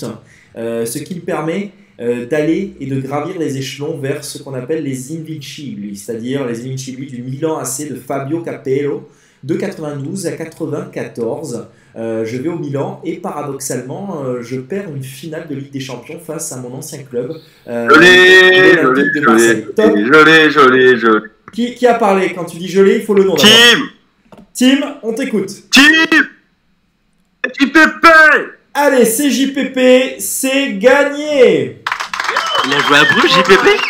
ce 0.55 0.97
qui 0.99 1.15
me 1.15 1.21
permet 1.21 1.71
euh, 1.99 2.25
d'aller 2.25 2.73
et 2.79 2.85
de 2.87 2.99
gravir 2.99 3.37
les 3.39 3.57
échelons 3.57 3.97
vers 3.97 4.23
ce 4.23 4.41
qu'on 4.41 4.53
appelle 4.53 4.83
les 4.83 5.11
Invincibili, 5.15 5.95
c'est-à-dire 5.95 6.45
les 6.45 6.65
Invincibili 6.65 7.11
du 7.11 7.21
Milan 7.21 7.57
AC 7.57 7.87
de 7.89 7.95
Fabio 7.95 8.41
Capello, 8.41 9.09
de 9.43 9.55
92 9.55 10.25
à 10.27 10.31
94. 10.31 11.67
Euh, 11.95 12.25
je 12.25 12.37
vais 12.37 12.49
au 12.49 12.57
Milan 12.57 12.99
et 13.03 13.17
paradoxalement, 13.17 14.23
euh, 14.25 14.41
je 14.41 14.55
perds 14.59 14.89
une 14.95 15.03
finale 15.03 15.47
de 15.47 15.53
Ligue 15.55 15.69
des 15.69 15.79
Champions 15.79 16.19
face 16.19 16.51
à 16.51 16.57
mon 16.57 16.73
ancien 16.73 17.03
club. 17.03 17.31
euh, 17.67 17.87
Je 17.93 17.99
l'ai, 17.99 18.71
je 18.71 18.81
l'Olympique 18.81 19.13
l'ai, 19.13 19.19
de 19.19 19.25
je 19.25 19.29
Marseille. 19.29 19.65
l'ai. 19.67 19.67
Qui, 21.53 21.75
qui 21.75 21.85
a 21.85 21.93
parlé? 21.93 22.33
Quand 22.33 22.45
tu 22.45 22.57
dis 22.57 22.67
gelé, 22.67 22.95
il 22.95 23.01
faut 23.03 23.13
le 23.13 23.25
nom. 23.25 23.35
Team 23.35 23.79
Tim, 24.55 24.95
on 25.03 25.13
t'écoute. 25.13 25.51
Team 25.69 25.93
JPP 27.59 28.07
Allez, 28.73 29.05
c'est 29.05 29.29
JPP, 29.29 30.15
c'est 30.17 30.73
gagné 30.79 31.82
Il 32.65 32.73
a 32.73 32.79
joué 32.79 32.97
à 32.97 33.03
Bruges, 33.05 33.31
JPP 33.31 33.81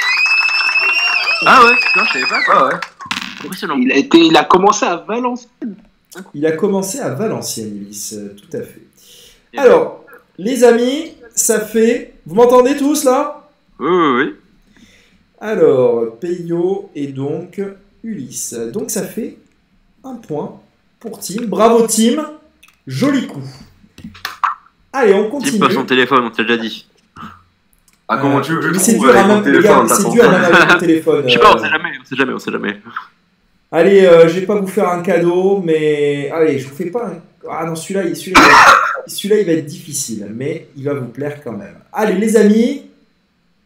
Ah 1.46 1.64
ouais, 1.66 1.76
non, 1.96 2.04
je 2.06 2.14
savais 2.14 2.26
pas. 2.26 2.40
Ah 2.50 2.66
ouais. 2.66 2.74
Impressionnant. 3.46 3.78
Il 3.78 3.92
a, 3.92 3.96
été, 3.98 4.20
il 4.20 4.36
a 4.36 4.44
commencé 4.46 4.86
à 4.86 4.96
Valenciennes. 4.98 5.76
Il 6.34 6.46
a 6.46 6.54
commencé 6.54 7.00
à 7.00 7.10
Valenciennes, 7.10 7.78
Ulysse, 7.78 8.14
euh, 8.14 8.36
tout 8.36 8.58
à 8.58 8.62
fait. 8.62 8.82
Alors, 9.58 10.06
les 10.38 10.64
amis, 10.64 11.14
ça 11.36 11.60
fait... 11.60 12.16
Vous 12.26 12.36
m'entendez 12.36 12.76
tous 12.78 13.04
là? 13.04 13.50
Oui, 13.80 13.90
oui, 13.90 14.24
oui. 14.24 14.36
Alors, 15.40 16.18
Peyo 16.20 16.90
et 16.96 17.08
donc 17.08 17.62
Ulysse. 18.04 18.54
Donc 18.54 18.90
ça 18.92 19.04
fait 19.04 19.38
un 20.04 20.16
point 20.16 20.60
pour 21.00 21.20
Tim. 21.20 21.46
Bravo 21.48 21.86
Tim, 21.86 22.32
joli 22.88 23.28
coup. 23.28 23.44
Allez, 24.94 25.14
on 25.14 25.30
continue. 25.30 25.60
pas 25.60 25.70
son 25.70 25.86
téléphone, 25.86 26.24
on 26.26 26.30
t'a 26.30 26.44
déjà 26.44 26.58
dit. 26.58 26.88
Ah, 28.08 28.18
comment 28.22 28.42
tu 28.42 28.52
veux 28.54 28.60
que 28.60 28.68
Mais 28.68 28.74
je 28.74 28.80
c'est 28.80 28.94
trouve 28.96 29.08
dur, 29.08 29.16
à 29.16 29.20
avec 29.20 29.28
mon 29.32 29.42
même, 29.42 29.54
les 29.54 29.60
gars, 29.62 29.70
téléphone 29.84 29.88
c'est 29.90 30.04
t'as 30.04 30.10
dur 30.12 30.24
à 30.24 30.26
ton- 30.28 30.32
même 30.34 30.54
avec 30.54 30.70
mon 30.74 30.80
téléphone. 30.80 31.24
Je 31.28 31.34
sais 31.34 31.40
pas, 31.40 31.52
on 31.54 31.58
euh. 31.58 31.60
sait 31.64 31.70
jamais, 31.70 31.90
on 32.02 32.06
sait 32.06 32.16
jamais, 32.16 32.34
on 32.34 32.40
sait 32.40 32.52
jamais. 32.52 32.78
Allez, 33.72 34.06
euh, 34.06 34.28
je 34.28 34.40
vais 34.40 34.46
pas 34.46 34.56
vous 34.60 34.68
faire 34.68 34.90
un 34.90 35.02
cadeau, 35.02 35.62
mais 35.64 36.30
allez, 36.32 36.60
je 36.60 36.68
vous 36.68 36.76
fais 36.76 36.86
pas 36.92 37.08
un... 37.08 37.14
Ah 37.50 37.66
non, 37.66 37.76
celui-là, 37.76 38.04
il- 38.06 38.16
celui-là, 38.16 38.40
il 38.42 38.50
va- 38.52 39.04
celui-là, 39.08 39.40
il 39.40 39.46
va 39.46 39.52
être 39.54 39.66
difficile, 39.66 40.28
mais 40.34 40.68
il 40.78 40.84
va 40.86 40.94
vous 40.94 41.08
plaire 41.08 41.42
quand 41.44 41.54
même. 41.54 41.76
Allez, 41.92 42.14
les 42.16 42.38
amis, 42.38 42.84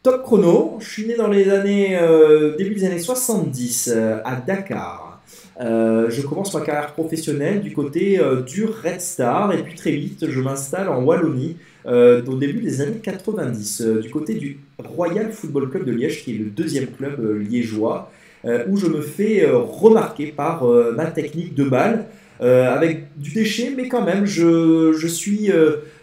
top 0.03 0.23
chrono. 0.23 0.77
Je 0.79 0.87
suis 0.89 1.05
né 1.07 1.15
dans 1.15 1.27
les 1.27 1.49
années 1.49 1.97
euh, 1.99 2.55
début 2.57 2.75
des 2.75 2.85
années 2.85 2.99
70 2.99 3.91
euh, 3.93 4.19
à 4.23 4.35
Dakar. 4.35 5.19
Euh, 5.59 6.09
je 6.09 6.21
commence 6.21 6.53
ma 6.53 6.61
carrière 6.61 6.93
professionnelle 6.93 7.61
du 7.61 7.73
côté 7.73 8.19
euh, 8.19 8.41
du 8.41 8.65
Red 8.65 9.01
Star 9.01 9.51
et 9.53 9.63
puis 9.63 9.73
très 9.73 9.89
vite 9.91 10.29
je 10.29 10.39
m'installe 10.39 10.87
en 10.87 11.01
Wallonie 11.01 11.57
euh, 11.87 12.21
au 12.25 12.35
début 12.35 12.59
des 12.59 12.81
années 12.81 12.99
90 13.01 13.81
euh, 13.81 14.01
du 14.01 14.09
côté 14.09 14.33
du 14.33 14.59
Royal 14.77 15.31
Football 15.31 15.69
Club 15.69 15.85
de 15.85 15.93
Liège 15.93 16.23
qui 16.23 16.35
est 16.35 16.37
le 16.37 16.45
deuxième 16.45 16.87
club 16.87 17.19
euh, 17.19 17.37
liégeois 17.37 18.11
euh, 18.45 18.65
où 18.67 18.77
je 18.77 18.87
me 18.87 19.01
fais 19.01 19.49
remarquer 19.49 20.27
par 20.27 20.63
ma 20.95 21.07
technique 21.07 21.55
de 21.55 21.63
balle, 21.63 22.05
avec 22.39 23.07
du 23.17 23.31
déchet, 23.33 23.73
mais 23.75 23.87
quand 23.87 24.03
même, 24.03 24.27
je, 24.27 24.93
je 24.93 25.07
suis 25.07 25.49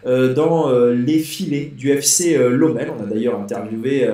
dans 0.05 0.69
les 0.91 1.21
filets 1.21 1.71
du 1.77 1.91
FC 1.91 2.37
Lommel. 2.51 2.91
On 2.99 3.05
a 3.05 3.07
d'ailleurs 3.07 3.41
interviewé 3.41 4.09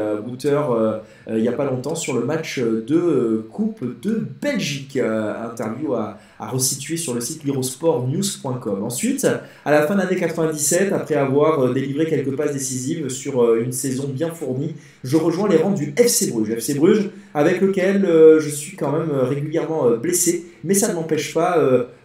euh, 1.30 1.36
il 1.36 1.42
n'y 1.42 1.48
a 1.48 1.52
pas 1.52 1.64
longtemps 1.64 1.94
sur 1.94 2.18
le 2.18 2.24
match 2.24 2.58
de 2.58 3.44
Coupe 3.52 3.84
de 4.02 4.26
Belgique. 4.40 4.96
Interview 4.96 5.94
à, 5.94 6.18
à 6.40 6.48
resituer 6.48 6.96
sur 6.96 7.14
le 7.14 7.20
site 7.20 7.44
lirosportnews.com. 7.44 8.82
Ensuite, 8.82 9.26
à 9.64 9.70
la 9.70 9.86
fin 9.86 9.94
de 9.94 10.00
l'année 10.00 10.16
97, 10.16 10.92
après 10.92 11.14
avoir 11.14 11.60
euh, 11.60 11.72
délivré 11.72 12.06
quelques 12.06 12.34
passes 12.34 12.52
décisives 12.52 13.08
sur 13.10 13.42
euh, 13.44 13.62
une 13.64 13.72
saison 13.72 14.08
bien 14.12 14.30
fournie, 14.30 14.74
je 15.04 15.16
rejoins 15.16 15.48
les 15.48 15.58
rangs 15.58 15.70
du 15.72 15.92
FC 15.96 16.30
Bruges. 16.30 16.50
FC 16.50 16.74
Bruges 16.74 17.10
avec 17.34 17.60
lequel 17.60 18.04
euh, 18.04 18.40
je 18.40 18.48
suis 18.48 18.76
quand 18.76 18.90
même 18.92 19.10
régulièrement 19.12 19.90
blessé, 19.90 20.46
mais 20.64 20.74
ça 20.74 20.88
ne 20.88 20.94
m'empêche 20.94 21.32
pas 21.34 21.58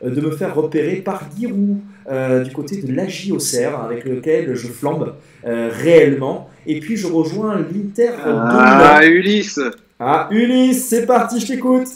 de 0.03 0.21
me 0.21 0.31
faire 0.31 0.53
repérer 0.53 0.97
par 0.97 1.23
Giroud 1.37 1.79
euh, 2.07 2.43
du 2.43 2.51
côté 2.51 2.83
de 2.83 2.93
l'AJ 2.93 3.31
Auxerre, 3.31 3.79
avec 3.79 4.05
lequel 4.05 4.53
je 4.53 4.67
flambe 4.67 5.15
euh, 5.45 5.71
réellement. 5.73 6.49
Et 6.67 6.79
puis 6.79 6.97
je 6.97 7.07
rejoins 7.07 7.57
l'Inter 7.57 8.11
Ah, 8.23 8.99
Milan. 9.01 9.11
Ulysse, 9.11 9.59
Ah, 9.99 10.27
Ulysse, 10.29 10.85
c'est 10.87 11.07
parti, 11.07 11.39
je 11.39 11.47
t'écoute. 11.47 11.87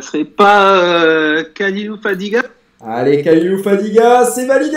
Ça 0.00 0.10
serait 0.10 0.24
pas 0.24 0.76
euh, 0.76 1.44
Kalilou 1.54 1.96
Fadiga? 2.00 2.42
Allez, 2.80 3.22
Caillou 3.22 3.60
Fadiga, 3.62 4.24
c'est 4.24 4.46
validé. 4.46 4.76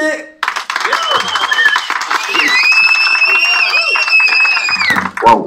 Waouh, 5.26 5.46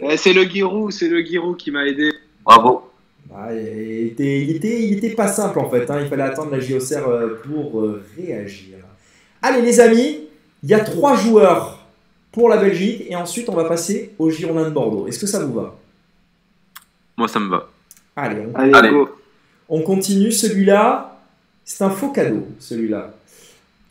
Eh, 0.00 0.16
C'est 0.16 0.32
le 0.32 0.44
Giroud, 0.44 0.92
c'est 0.92 1.08
le 1.08 1.24
Giroud 1.24 1.56
qui 1.56 1.70
m'a 1.70 1.86
aidé. 1.86 2.12
bravo. 2.44 2.82
Ah, 3.34 3.52
il, 3.52 4.06
était, 4.08 4.40
il, 4.42 4.56
était, 4.56 4.82
il 4.82 4.98
était 4.98 5.14
pas 5.14 5.28
simple 5.28 5.58
en 5.58 5.68
fait, 5.68 5.90
hein. 5.90 5.98
il 6.00 6.08
fallait 6.08 6.22
attendre 6.22 6.52
la 6.52 6.60
JOCR 6.60 7.06
euh, 7.08 7.42
pour 7.44 7.80
euh, 7.82 8.02
réagir. 8.16 8.76
Allez 9.42 9.60
les 9.62 9.80
amis, 9.80 10.28
il 10.62 10.70
y 10.70 10.74
a 10.74 10.80
trois 10.80 11.16
joueurs 11.16 11.84
pour 12.32 12.48
la 12.48 12.56
Belgique 12.56 13.04
et 13.10 13.16
ensuite 13.16 13.48
on 13.48 13.54
va 13.54 13.64
passer 13.64 14.14
au 14.18 14.30
Girondin 14.30 14.64
de 14.64 14.70
Bordeaux. 14.70 15.06
Est-ce 15.06 15.18
que 15.18 15.26
ça 15.26 15.44
vous 15.44 15.52
va? 15.52 15.74
Moi, 17.16 17.28
ça 17.28 17.40
me 17.40 17.48
va. 17.50 17.68
Allez, 18.16 18.42
on, 18.52 18.54
Allez, 18.58 18.72
Allez. 18.74 18.90
go. 18.90 19.08
on 19.68 19.82
continue. 19.82 20.32
Celui-là, 20.32 21.18
c'est 21.64 21.84
un 21.84 21.90
faux 21.90 22.10
cadeau, 22.10 22.46
celui-là. 22.58 23.12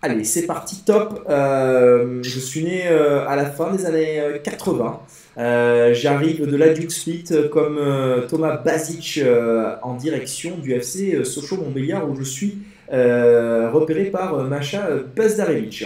Allez, 0.01 0.23
c'est 0.23 0.43
parti, 0.45 0.83
top. 0.85 1.25
Euh, 1.29 2.19
je 2.21 2.39
suis 2.39 2.63
né 2.63 2.83
euh, 2.87 3.27
à 3.27 3.35
la 3.35 3.45
fin 3.45 3.71
des 3.71 3.85
années 3.85 4.19
euh, 4.19 4.37
80. 4.39 4.99
Euh, 5.37 5.93
J'arrive 5.93 6.45
de 6.45 6.55
l'Adux 6.55 6.89
Split 6.89 7.25
euh, 7.31 7.49
comme 7.49 7.77
euh, 7.79 8.21
Thomas 8.27 8.57
Basic 8.57 9.19
euh, 9.23 9.75
en 9.81 9.95
direction 9.95 10.57
du 10.57 10.73
FC 10.73 11.15
euh, 11.15 11.23
Sochaux 11.23 11.57
Montbéliard 11.57 12.07
où 12.09 12.15
je 12.15 12.23
suis 12.23 12.59
euh, 12.93 13.69
repéré 13.71 14.05
par 14.05 14.35
euh, 14.35 14.43
Macha 14.47 14.85
euh, 14.85 15.03
Bezdarevic. 15.15 15.85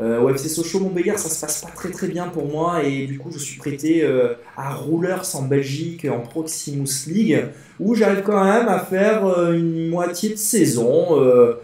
Euh, 0.00 0.18
au 0.20 0.30
FC 0.30 0.48
Sochaux 0.48 0.80
Montbéliard, 0.80 1.18
ça 1.18 1.28
se 1.28 1.38
passe 1.38 1.60
pas 1.60 1.70
très 1.74 1.90
très 1.90 2.08
bien 2.08 2.28
pour 2.28 2.46
moi 2.46 2.82
et 2.82 3.06
du 3.06 3.18
coup 3.18 3.30
je 3.30 3.38
suis 3.38 3.58
prêté 3.58 4.02
euh, 4.02 4.32
à 4.56 4.74
Roulers 4.74 5.34
en 5.34 5.42
Belgique 5.42 6.06
en 6.10 6.20
Proximus 6.20 6.88
League 7.06 7.44
où 7.78 7.94
j'arrive 7.94 8.22
quand 8.22 8.42
même 8.42 8.68
à 8.68 8.78
faire 8.78 9.26
euh, 9.26 9.52
une 9.52 9.88
moitié 9.88 10.30
de 10.30 10.36
saison 10.36 11.08
euh, 11.20 11.54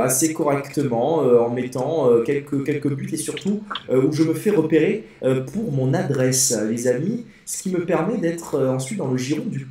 assez 0.00 0.32
correctement 0.32 1.18
en 1.18 1.50
mettant 1.50 2.08
quelques, 2.24 2.64
quelques 2.64 2.92
buts 2.92 3.08
et 3.12 3.16
surtout 3.16 3.62
où 3.90 4.12
je 4.12 4.22
me 4.22 4.34
fais 4.34 4.50
repérer 4.50 5.04
pour 5.52 5.72
mon 5.72 5.94
adresse, 5.94 6.56
les 6.70 6.86
amis, 6.86 7.26
ce 7.44 7.62
qui 7.64 7.70
me 7.70 7.84
permet 7.84 8.18
d'être 8.18 8.60
ensuite 8.60 8.98
dans 8.98 9.10
le 9.10 9.16
giron 9.16 9.44
du, 9.46 9.66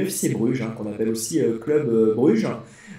FC 0.00 0.30
Bruges, 0.30 0.62
hein, 0.62 0.74
qu'on 0.76 0.90
appelle 0.90 1.08
aussi 1.08 1.40
Club 1.62 2.14
Bruges. 2.16 2.48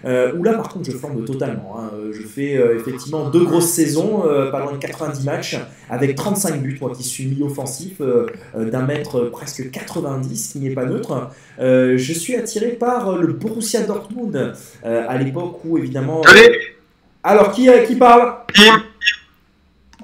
Euh, 0.06 0.32
où 0.38 0.44
là 0.44 0.54
par 0.54 0.70
contre 0.70 0.86
je 0.90 0.96
flambe 0.96 1.26
totalement. 1.26 1.78
hein. 1.80 1.92
Euh, 1.94 2.12
Je 2.14 2.22
fais 2.22 2.56
euh, 2.58 2.78
effectivement 2.78 3.30
deux 3.30 3.44
grosses 3.44 3.70
saisons, 3.72 4.24
euh, 4.26 4.52
pas 4.52 4.60
loin 4.60 4.72
de 4.74 4.78
90 4.78 5.26
matchs, 5.26 5.58
avec 5.90 6.16
35 6.16 6.62
buts, 6.62 6.78
moi 6.80 6.92
qui 6.96 7.04
suis 7.04 7.26
milieu 7.26 7.46
offensif 7.46 7.94
euh, 8.02 8.28
d'un 8.56 8.84
mètre 8.84 9.22
presque 9.32 9.72
90, 9.72 10.50
qui 10.54 10.60
n'est 10.60 10.70
pas 10.74 10.86
neutre. 10.86 11.30
Je 11.60 12.14
suis 12.14 12.36
attiré 12.36 12.68
par 12.68 13.18
le 13.18 13.34
Borussia 13.34 13.82
Dortmund, 13.82 14.54
à 14.84 15.18
l'époque 15.18 15.60
où 15.66 15.78
évidemment... 15.78 16.22
Allez, 16.28 16.60
Alors 17.24 17.52
qui, 17.52 17.68
qui 17.88 17.96
parle? 17.96 18.34
Team, 18.54 18.76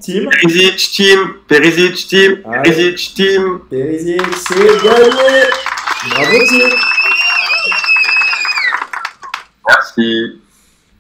Tim 0.01 0.29
Perisic, 0.31 0.91
team, 0.91 1.19
Perisic, 1.47 2.07
team, 2.07 2.37
Allez. 2.45 2.71
Perisic, 2.71 3.13
team. 3.15 3.59
Perisic, 3.69 4.21
c'est 4.35 4.55
gagné 4.83 5.43
Bravo 6.09 6.37
Tim 6.49 6.75
Merci. 9.67 10.39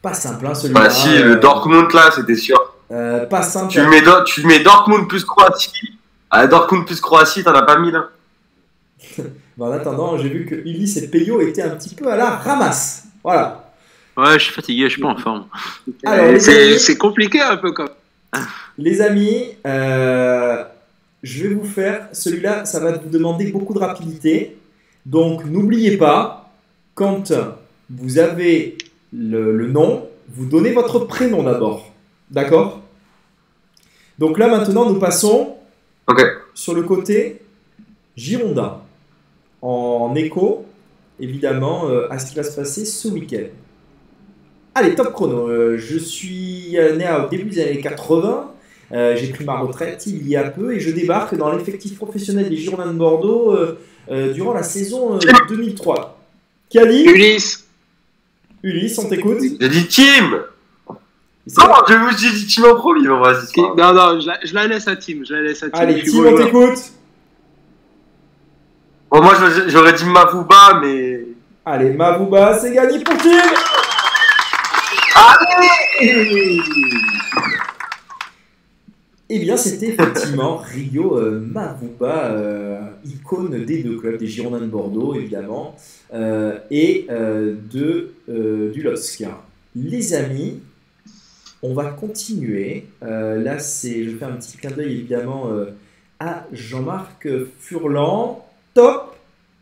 Pas 0.01 0.13
simple 0.13 0.47
hein, 0.47 0.55
celui-là. 0.55 0.79
Bah 0.79 0.89
si, 0.89 1.09
hein, 1.09 1.23
le 1.23 1.31
euh, 1.31 1.39
Dortmund 1.39 1.91
là, 1.93 2.11
c'était 2.13 2.35
sûr. 2.35 2.57
euh, 2.91 3.25
pas 3.25 3.41
simple. 3.43 3.71
Tu 3.71 3.81
mets, 3.81 4.03
tu 4.25 4.45
mets 4.45 4.59
Dortmund 4.59 5.07
plus 5.07 5.23
Croatie. 5.23 5.97
Ah, 6.29 6.47
Dortmund 6.47 6.85
plus 6.85 6.99
Croatie, 6.99 7.43
t'en 7.43 7.53
as 7.53 7.63
pas 7.63 7.77
mis 7.79 7.91
là 7.91 8.09
Bon, 9.57 9.67
en 9.67 9.71
attendant, 9.71 10.17
j'ai 10.17 10.29
vu 10.29 10.45
que 10.45 10.55
Ulysse 10.55 10.97
et 10.97 11.07
Peyo 11.09 11.41
étaient 11.41 11.61
un 11.61 11.75
petit 11.75 11.93
peu 11.93 12.11
à 12.11 12.15
la 12.15 12.31
ramasse. 12.31 13.03
Voilà. 13.23 13.71
Ouais, 14.17 14.33
je 14.39 14.45
suis 14.45 14.53
fatigué, 14.53 14.83
je 14.85 14.93
suis 14.93 15.01
pas 15.01 15.09
en 15.09 15.17
forme. 15.17 15.45
C'est 16.39 16.97
compliqué 16.97 17.41
un 17.41 17.57
peu 17.57 17.71
quand 17.71 17.89
les 18.77 19.01
amis 19.01 19.55
euh, 19.65 20.63
je 21.21 21.47
vais 21.47 21.53
vous 21.53 21.65
faire 21.65 22.07
celui-là, 22.11 22.65
ça 22.65 22.79
va 22.79 22.93
vous 22.93 23.09
demander 23.09 23.51
beaucoup 23.51 23.73
de 23.73 23.79
rapidité. 23.79 24.57
Donc, 25.05 25.45
n'oubliez 25.45 25.97
pas, 25.97 26.51
quand 26.95 27.31
vous 27.89 28.17
avez 28.17 28.77
le, 29.11 29.55
le 29.55 29.67
nom, 29.67 30.07
vous 30.29 30.45
donnez 30.45 30.71
votre 30.71 30.99
prénom 30.99 31.43
d'abord. 31.43 31.91
D'accord? 32.31 32.81
Donc 34.19 34.37
là, 34.37 34.47
maintenant, 34.47 34.89
nous 34.89 34.99
passons 34.99 35.55
sur 36.53 36.73
le 36.73 36.83
côté 36.83 37.41
Girondin, 38.15 38.81
en 39.61 40.13
écho, 40.15 40.65
évidemment, 41.19 41.89
euh, 41.89 42.07
à 42.09 42.19
ce 42.19 42.29
qui 42.29 42.35
va 42.35 42.43
se 42.43 42.55
passer 42.55 42.85
ce 42.85 43.07
week-end. 43.07 43.47
Allez, 44.75 44.95
top 44.95 45.13
chrono. 45.13 45.47
Euh, 45.47 45.77
je 45.77 45.97
suis 45.97 46.71
né 46.97 47.07
au 47.11 47.29
début 47.29 47.49
des 47.49 47.61
années 47.61 47.81
80. 47.81 48.53
Euh, 48.91 49.15
J'ai 49.15 49.27
pris 49.27 49.43
ma 49.43 49.57
retraite 49.57 50.05
il 50.05 50.27
y 50.27 50.35
a 50.35 50.43
peu 50.43 50.75
et 50.75 50.79
je 50.79 50.91
débarque 50.91 51.35
dans 51.35 51.51
l'effectif 51.51 51.97
professionnel 51.97 52.49
des 52.49 52.57
Girondins 52.57 52.91
de 52.93 52.97
Bordeaux 52.97 53.51
euh, 53.51 53.79
euh, 54.11 54.33
durant 54.33 54.53
la 54.53 54.61
saison 54.61 55.15
euh, 55.15 55.19
2003. 55.49 56.19
Kali, 56.69 57.05
Ulysse, 57.05 57.65
Ulysse, 58.63 58.97
on 58.99 59.09
t'écoute. 59.09 59.39
J'ai 59.59 59.69
dit 59.69 59.87
team 59.87 60.41
C'est- 61.45 61.61
Non, 61.61 61.73
je- 61.87 62.17
j'ai 62.17 62.31
dit 62.31 62.47
team 62.47 62.65
en 62.65 62.75
premier, 62.75 63.07
pas 63.07 63.33
grave. 63.75 63.77
non, 63.77 63.93
non, 64.13 64.19
je 64.21 64.27
la, 64.27 64.39
je 64.43 64.53
la 64.53 64.67
laisse 64.67 64.87
à 64.87 64.95
Tim, 64.95 65.23
je 65.27 65.33
la 65.33 65.41
laisse 65.41 65.61
à 65.63 65.69
Tim. 65.69 65.77
Allez, 65.79 66.03
Tim, 66.03 66.25
on 66.25 66.37
t'écoute. 66.37 66.79
Bon, 69.11 69.21
moi 69.21 69.33
j'aurais 69.67 69.93
dit 69.93 70.05
Mavouba, 70.05 70.79
mais. 70.81 71.19
Allez, 71.65 71.89
Mavouba, 71.91 72.57
c'est 72.57 72.73
gagné 72.73 72.99
pour 73.03 73.17
Tim. 73.17 73.29
Eh 79.35 79.39
bien, 79.39 79.57
c'était 79.57 79.87
effectivement 79.87 80.57
Rio 80.63 81.17
euh, 81.17 81.39
Mavouba, 81.39 82.33
euh, 82.33 82.81
icône 83.03 83.65
des 83.65 83.81
deux 83.81 83.97
clubs, 83.97 84.19
des 84.19 84.27
Girondins 84.27 84.59
de 84.59 84.67
Bordeaux, 84.67 85.15
évidemment, 85.15 85.75
euh, 86.13 86.59
et 86.69 87.07
euh, 87.09 87.55
de, 87.71 88.13
euh, 88.29 88.69
du 88.69 88.83
LOSC. 88.83 89.25
Les 89.75 90.13
amis, 90.13 90.59
on 91.63 91.73
va 91.73 91.85
continuer. 91.85 92.85
Là, 93.01 93.57
c'est, 93.57 94.03
je 94.03 94.15
fais 94.15 94.25
un 94.25 94.33
petit 94.33 94.55
clin 94.55 94.69
d'œil, 94.69 94.99
évidemment, 94.99 95.49
à 96.19 96.45
Jean-Marc 96.51 97.27
Furlan. 97.59 98.45
Top 98.75 99.15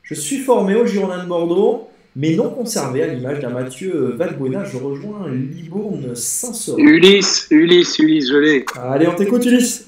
Je 0.04 0.16
suis 0.16 0.40
formé 0.40 0.76
au 0.76 0.86
Girondins 0.86 1.24
de 1.24 1.30
Bordeaux, 1.30 1.88
mais 2.16 2.36
non 2.36 2.50
conservé, 2.50 3.04
à 3.04 3.08
l'image 3.08 3.40
d'un 3.40 3.50
Mathieu 3.50 3.94
euh, 3.96 4.16
Valbuena. 4.18 4.64
Je 4.66 4.78
rejoins 4.78 5.30
Libourne 5.30 6.14
Saint-Saurin. 6.16 6.84
Ulysse, 6.84 7.48
Ulysse, 7.52 8.00
Ulysse, 8.00 8.30
je 8.30 8.38
l'ai. 8.38 8.66
Allez, 8.76 9.08
on 9.08 9.16
t'écoute, 9.16 9.46
Ulysse. 9.46 9.88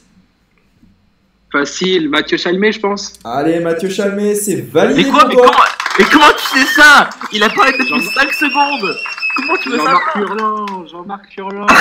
Facile, 1.51 2.09
Mathieu 2.09 2.37
Chalmé, 2.37 2.71
je 2.71 2.79
pense. 2.79 3.13
Allez, 3.23 3.59
Mathieu 3.59 3.87
Chalmé, 3.89 4.33
c'est 4.33 4.55
validé 4.61 5.03
Mais 5.03 5.09
quoi 5.09 5.29
comment, 5.29 5.51
mais 5.99 6.05
comment 6.11 6.31
tu 6.35 6.57
sais 6.59 6.65
ça? 6.81 7.09
Il 7.31 7.43
a 7.43 7.49
parlé 7.49 7.73
depuis 7.73 8.01
5 8.01 8.33
secondes 8.33 8.95
Comment 9.35 9.57
tu 9.61 9.69
veux 9.69 9.77
Jean-Marc 9.77 10.13
savoir? 10.13 10.27
Furlan, 10.37 10.85
Jean-Marc 10.87 11.31
Furlan. 11.33 11.67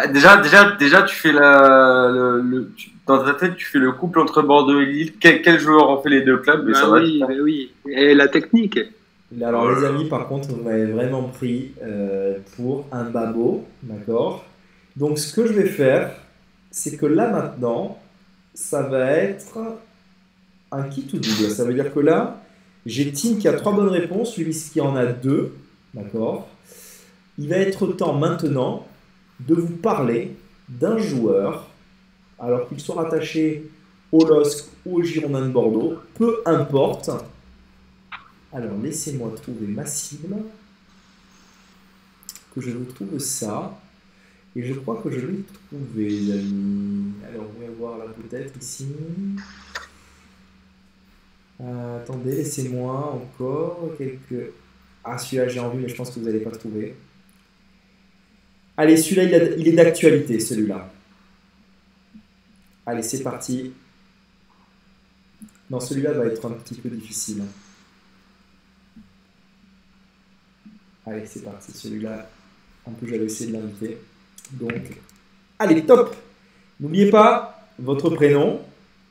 Ah, 0.00 0.06
Déjà, 0.06 0.36
déjà, 0.36 0.76
déjà, 0.78 1.02
tu 1.02 1.16
fais 1.16 1.32
la. 1.32 2.08
Le, 2.12 2.40
le- 2.40 2.70
tu- 2.76 2.90
dans 3.04 3.24
ta 3.24 3.34
tête, 3.34 3.56
tu 3.56 3.64
fais 3.64 3.80
le 3.80 3.90
couple 3.90 4.20
entre 4.20 4.42
Bordeaux 4.42 4.80
et 4.80 4.86
Lille. 4.86 5.14
Quel, 5.18 5.42
quel 5.42 5.58
joueur 5.58 5.90
en 5.90 6.00
fait 6.00 6.08
les 6.10 6.20
deux 6.20 6.36
clubs? 6.36 6.62
Mais 6.64 6.72
Bah 6.72 6.80
ça 6.82 6.86
va. 6.86 7.00
oui, 7.00 7.18
bah 7.18 7.34
oui. 7.42 7.72
Et 7.90 8.14
la 8.14 8.28
technique? 8.28 8.78
Alors, 9.36 9.70
les 9.70 9.84
amis, 9.84 10.08
par 10.08 10.26
contre, 10.26 10.48
vous 10.48 10.62
m'avez 10.62 10.86
vraiment 10.86 11.24
pris 11.24 11.72
euh, 11.82 12.38
pour 12.56 12.86
un 12.90 13.04
babo, 13.04 13.64
d'accord? 13.82 14.44
Donc, 14.96 15.18
ce 15.18 15.34
que 15.34 15.46
je 15.46 15.52
vais 15.52 15.66
faire, 15.68 16.12
c'est 16.70 16.96
que 16.96 17.06
là, 17.06 17.30
maintenant, 17.30 17.98
ça 18.54 18.82
va 18.82 19.10
être 19.12 19.58
un 20.72 20.82
kit 20.84 21.06
ou 21.12 21.18
double. 21.18 21.50
Ça 21.50 21.64
veut 21.64 21.74
dire 21.74 21.92
que 21.92 22.00
là, 22.00 22.40
j'ai 22.86 23.12
Tim 23.12 23.36
qui 23.36 23.48
a 23.48 23.52
trois 23.52 23.72
bonnes 23.74 23.88
réponses, 23.88 24.36
Ulysse 24.38 24.70
qui 24.70 24.80
en 24.80 24.96
a 24.96 25.04
deux, 25.04 25.54
d'accord? 25.92 26.48
Il 27.38 27.48
va 27.48 27.56
être 27.56 27.86
temps 27.88 28.14
maintenant 28.14 28.86
de 29.40 29.54
vous 29.54 29.76
parler 29.76 30.36
d'un 30.68 30.98
joueur, 30.98 31.68
alors 32.38 32.68
qu'il 32.68 32.80
soit 32.80 32.96
rattaché 32.96 33.70
au 34.10 34.24
LOSC 34.26 34.64
ou 34.86 35.00
au 35.00 35.02
Girondin 35.02 35.42
de 35.42 35.52
Bordeaux, 35.52 35.94
peu 36.14 36.40
importe. 36.46 37.10
Alors, 38.52 38.78
laissez-moi 38.82 39.34
trouver 39.42 39.66
ma 39.66 39.84
cible. 39.84 40.36
Que 42.54 42.60
je 42.60 42.70
vous 42.70 42.84
trouve 42.84 43.18
ça. 43.18 43.78
Et 44.56 44.62
je 44.62 44.74
crois 44.74 45.00
que 45.02 45.10
je 45.10 45.26
l'ai 45.26 45.44
trouvé, 45.68 46.08
les 46.08 46.32
amis. 46.32 47.12
Alors, 47.28 47.46
on 47.56 47.60
va 47.60 47.70
voir 47.78 47.98
là 47.98 48.06
peut-être 48.06 48.56
ici. 48.60 48.88
Euh, 51.60 52.02
attendez, 52.02 52.36
laissez-moi 52.36 53.12
encore 53.14 53.94
quelques. 53.98 54.52
Ah, 55.04 55.18
celui-là, 55.18 55.48
j'ai 55.48 55.60
envie, 55.60 55.78
mais 55.78 55.88
je 55.88 55.94
pense 55.94 56.10
que 56.10 56.18
vous 56.18 56.26
n'allez 56.26 56.40
pas 56.40 56.50
trouver. 56.50 56.96
Allez, 58.76 58.96
celui-là, 58.96 59.24
il 59.56 59.68
est 59.68 59.72
d'actualité, 59.72 60.40
celui-là. 60.40 60.90
Allez, 62.86 63.02
c'est 63.02 63.22
parti. 63.22 63.72
Non, 65.68 65.80
celui-là 65.80 66.12
va 66.12 66.26
être 66.26 66.46
un 66.46 66.52
petit 66.52 66.76
peu 66.76 66.88
difficile. 66.88 67.42
Allez, 71.08 71.22
c'est 71.26 71.44
parti. 71.44 71.72
Celui-là, 71.72 72.28
un 72.86 72.92
peu, 72.92 73.06
j'avais 73.06 73.24
essayé 73.24 73.50
de 73.50 73.56
l'inviter. 73.56 73.98
Donc, 74.52 74.72
allez, 75.58 75.82
top 75.84 76.14
N'oubliez 76.80 77.10
pas 77.10 77.66
votre 77.78 78.10
prénom 78.10 78.60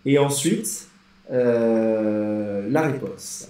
et 0.05 0.17
ensuite 0.17 0.87
euh, 1.31 2.65
la 2.69 2.83
réponse. 2.83 3.49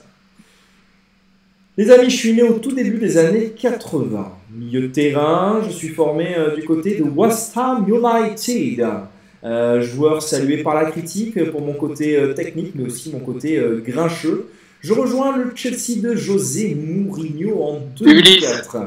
Les 1.77 1.91
amis, 1.91 2.09
je 2.09 2.17
suis 2.17 2.33
né 2.33 2.41
au 2.41 2.57
tout 2.57 2.71
début 2.71 2.97
des 2.97 3.19
années 3.19 3.51
80. 3.51 4.35
Milieu 4.51 4.81
de 4.81 4.87
terrain, 4.87 5.61
je 5.63 5.69
suis 5.69 5.89
formé 5.89 6.35
euh, 6.35 6.55
du 6.55 6.63
côté 6.63 6.95
de 6.95 7.03
West 7.03 7.55
Ham 7.55 7.85
United. 7.87 8.83
Euh, 9.43 9.81
joueur 9.81 10.23
salué 10.23 10.63
par 10.63 10.73
la 10.73 10.89
critique 10.89 11.51
pour 11.51 11.61
mon 11.61 11.73
côté 11.73 12.17
euh, 12.17 12.33
technique, 12.33 12.71
mais 12.73 12.85
aussi 12.85 13.11
mon 13.11 13.19
côté 13.19 13.61
grincheux. 13.85 14.47
Je 14.81 14.93
rejoins 14.93 15.35
le 15.37 15.51
Chelsea 15.55 16.01
de 16.01 16.15
José 16.15 16.75
Mourinho 16.75 17.61
en 17.63 17.81
2004. 17.99 18.77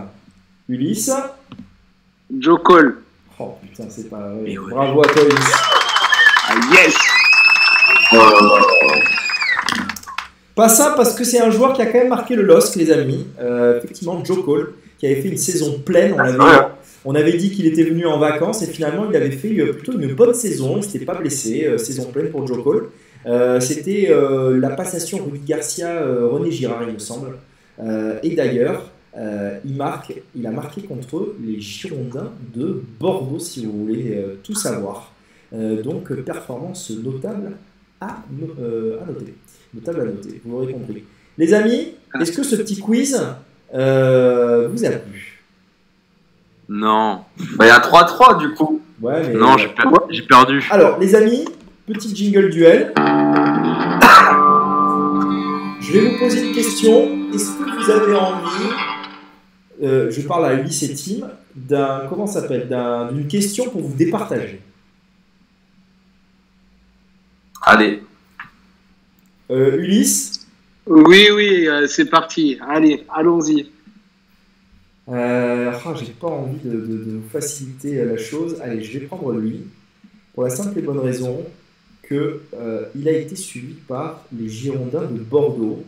Ulysse. 0.68 1.10
Joe 2.38 2.60
Cole. 2.62 2.98
Oh 3.38 3.54
putain, 3.62 3.84
c'est 3.90 4.08
pas 4.08 4.28
vrai. 4.34 4.56
Ouais. 4.56 4.70
Bravo 4.70 5.00
à 5.02 5.06
toi, 5.08 5.22
Ulysse. 5.24 5.52
Ah, 6.48 6.54
yes 6.72 6.94
Pas 10.54 10.68
ça 10.68 10.94
parce 10.96 11.14
que 11.14 11.24
c'est 11.24 11.40
un 11.40 11.50
joueur 11.50 11.72
qui 11.72 11.82
a 11.82 11.86
quand 11.86 11.98
même 11.98 12.08
marqué 12.08 12.36
le 12.36 12.42
LOSC, 12.42 12.76
les 12.76 12.92
amis. 12.92 13.26
Euh, 13.40 13.78
effectivement, 13.78 14.22
Joe 14.24 14.44
Cole, 14.44 14.74
qui 14.98 15.06
avait 15.06 15.20
fait 15.22 15.28
une 15.28 15.36
saison 15.38 15.78
pleine. 15.84 16.12
On 16.14 16.18
avait, 16.18 16.66
on 17.04 17.14
avait 17.14 17.32
dit 17.36 17.50
qu'il 17.50 17.66
était 17.66 17.84
venu 17.84 18.06
en 18.06 18.18
vacances 18.18 18.62
et 18.62 18.66
finalement 18.66 19.06
il 19.08 19.16
avait 19.16 19.30
fait 19.30 19.58
euh, 19.58 19.72
plutôt 19.72 19.92
une 19.98 20.12
bonne 20.14 20.34
saison. 20.34 20.76
Il 20.76 20.84
s'était 20.84 21.04
pas 21.04 21.14
blessé. 21.14 21.64
euh, 21.66 21.78
saison 21.78 22.10
pleine 22.12 22.30
pour 22.30 22.46
Joe 22.46 22.62
Cole. 22.62 22.90
Euh, 23.26 23.60
C'était 23.60 24.08
euh, 24.10 24.58
la 24.58 24.70
passation 24.70 25.18
Rudy 25.24 25.44
Garcia, 25.46 25.88
euh, 25.88 26.26
René 26.28 26.50
Girard, 26.50 26.84
il 26.88 26.94
me 26.94 26.98
semble. 26.98 27.36
Euh, 27.82 28.18
et 28.22 28.34
d'ailleurs, 28.34 28.90
euh, 29.16 29.58
il, 29.64 29.74
marque, 29.76 30.14
il 30.36 30.46
a 30.46 30.50
marqué 30.50 30.82
contre 30.82 31.34
les 31.44 31.60
Girondins 31.60 32.30
de 32.54 32.82
Bordeaux, 32.98 33.38
si 33.38 33.66
vous 33.66 33.86
voulez 33.86 34.14
euh, 34.16 34.34
tout 34.42 34.54
savoir. 34.54 35.12
Euh, 35.52 35.82
donc, 35.82 36.10
euh, 36.12 36.22
performance 36.22 36.90
notable 36.90 37.56
à, 38.00 38.22
no- 38.30 38.54
euh, 38.60 38.98
à 39.02 39.06
noter. 39.06 39.34
Notable 39.74 40.00
à 40.00 40.04
noter, 40.04 40.40
vous 40.44 40.52
l'aurez 40.58 40.72
compris. 40.72 41.04
Les 41.36 41.52
amis, 41.54 41.88
est-ce 42.20 42.32
que 42.32 42.42
ce 42.42 42.56
petit 42.56 42.78
quiz 42.78 43.20
euh, 43.74 44.68
vous 44.70 44.84
a 44.84 44.90
plu? 44.90 45.42
Non. 46.68 47.20
Bah, 47.56 47.66
il 47.66 47.68
y 47.68 47.70
a 47.70 47.80
3-3 47.80 48.38
du 48.38 48.54
coup. 48.54 48.80
Ouais, 49.00 49.22
mais- 49.28 49.34
Non, 49.34 49.56
j'ai 49.58 49.68
per- 49.68 49.82
j'ai 50.10 50.22
perdu. 50.22 50.66
Alors, 50.70 50.98
les 51.00 51.14
amis, 51.14 51.44
petit 51.92 52.14
jingle 52.14 52.50
duel. 52.50 52.92
Je 55.80 55.92
vais 55.92 56.08
vous 56.10 56.18
poser 56.18 56.46
une 56.48 56.54
question. 56.54 57.08
Est-ce 57.34 57.50
que 57.56 57.84
vous 57.84 57.90
avez 57.90 58.14
envie, 58.14 58.70
euh, 59.82 60.10
je 60.10 60.20
parle 60.22 60.46
à 60.46 60.54
Ulysse 60.54 60.82
et 60.84 60.94
Tim, 60.94 61.28
d'un, 61.54 62.06
comment 62.08 62.26
ça 62.26 62.42
s'appelle, 62.42 62.68
d'un- 62.68 63.10
d'une 63.12 63.26
question 63.26 63.68
pour 63.70 63.80
vous 63.82 63.94
départager? 63.96 64.60
Allez. 67.62 68.02
Euh, 69.50 69.76
Ulysse, 69.78 70.46
Oui, 70.86 71.28
oui, 71.34 71.68
euh, 71.68 71.86
c'est 71.86 72.06
parti. 72.06 72.58
Allez, 72.68 73.04
allons-y. 73.14 73.70
euh, 75.08 75.72
ah, 75.84 75.94
j'ai 75.98 76.12
pas 76.12 76.28
envie 76.28 76.58
de, 76.64 76.70
de- 76.70 77.04
de 77.04 77.16
vous 77.18 77.28
faciliter 77.30 78.04
la 78.04 78.16
chose. 78.16 78.60
Allez, 78.62 78.82
je 78.82 78.98
vais 78.98 79.06
prendre 79.06 79.32
lui, 79.32 79.62
pour 80.34 80.44
la 80.44 80.50
simple 80.50 80.78
et 80.78 80.82
bonne 80.82 80.98
raison 81.00 81.44
que 82.10 82.40
euh, 82.54 82.86
il 82.96 83.08
a 83.08 83.12
été 83.12 83.36
suivi 83.36 83.74
par 83.74 84.24
les 84.36 84.48
Girondins 84.48 85.06
de 85.06 85.20
Bordeaux. 85.20 85.84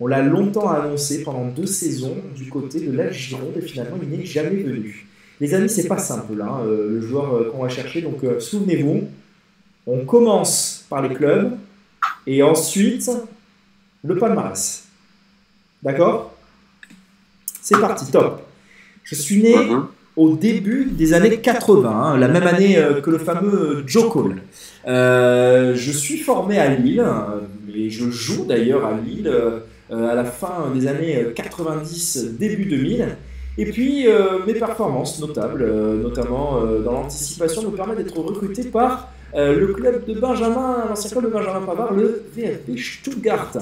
On 0.00 0.06
l'a 0.06 0.22
longtemps 0.22 0.70
annoncé 0.70 1.22
pendant 1.22 1.46
deux 1.46 1.66
saisons 1.66 2.16
du 2.34 2.48
côté 2.48 2.80
de 2.80 2.92
la 2.92 3.12
Gironde 3.12 3.52
et 3.56 3.60
finalement 3.60 3.98
il 4.02 4.08
n'est 4.08 4.24
jamais 4.24 4.62
venu. 4.62 5.06
Les 5.40 5.54
amis, 5.54 5.68
c'est 5.68 5.86
pas 5.86 5.98
simple 5.98 6.34
là, 6.34 6.60
euh, 6.62 6.88
le 6.88 7.00
joueur 7.02 7.34
euh, 7.34 7.50
qu'on 7.50 7.62
va 7.62 7.68
chercher. 7.68 8.00
Donc 8.00 8.24
euh, 8.24 8.40
souvenez-vous, 8.40 9.08
on 9.86 10.04
commence 10.06 10.86
par 10.88 11.02
les 11.02 11.14
clubs 11.14 11.52
et 12.26 12.42
ensuite 12.42 13.10
le 14.02 14.16
palmarès. 14.16 14.84
D'accord? 15.82 16.34
C'est 17.60 17.78
parti, 17.78 18.10
top. 18.10 18.42
Je 19.04 19.14
suis 19.14 19.42
né 19.42 19.54
Mhm. 19.54 19.86
Au 20.18 20.34
début 20.34 20.86
des 20.90 21.14
années 21.14 21.38
80, 21.38 21.88
hein, 21.88 22.18
la 22.18 22.26
même 22.28 22.46
année 22.46 22.76
euh, 22.76 23.00
que 23.00 23.08
le 23.08 23.18
fameux 23.18 23.84
Joe 23.86 24.10
Cole. 24.10 24.42
Euh, 24.86 25.74
je 25.76 25.92
suis 25.92 26.18
formé 26.18 26.58
à 26.58 26.74
Lille, 26.74 27.00
euh, 27.00 27.40
et 27.72 27.88
je 27.88 28.10
joue 28.10 28.44
d'ailleurs 28.44 28.84
à 28.84 28.94
Lille 28.94 29.28
euh, 29.28 29.60
euh, 29.92 30.10
à 30.10 30.14
la 30.14 30.24
fin 30.24 30.70
des 30.74 30.88
années 30.88 31.16
euh, 31.18 31.30
90, 31.30 32.34
début 32.38 32.64
2000. 32.64 33.16
Et 33.58 33.66
puis 33.66 34.08
euh, 34.08 34.44
mes 34.44 34.54
performances 34.54 35.20
notables, 35.20 35.62
euh, 35.62 36.02
notamment 36.02 36.60
euh, 36.62 36.82
dans 36.82 36.92
l'anticipation, 36.92 37.62
me 37.62 37.70
permettent 37.70 37.98
d'être 37.98 38.18
recruté 38.18 38.64
par 38.64 39.12
euh, 39.36 39.58
le 39.58 39.68
club 39.68 40.04
de 40.04 40.18
Benjamin, 40.18 40.84
l'ancien 40.88 41.10
club 41.10 41.26
de 41.26 41.30
Benjamin 41.30 41.64
Pavard, 41.64 41.92
le 41.92 42.24
VfB 42.34 42.76
Stuttgart. 42.76 43.52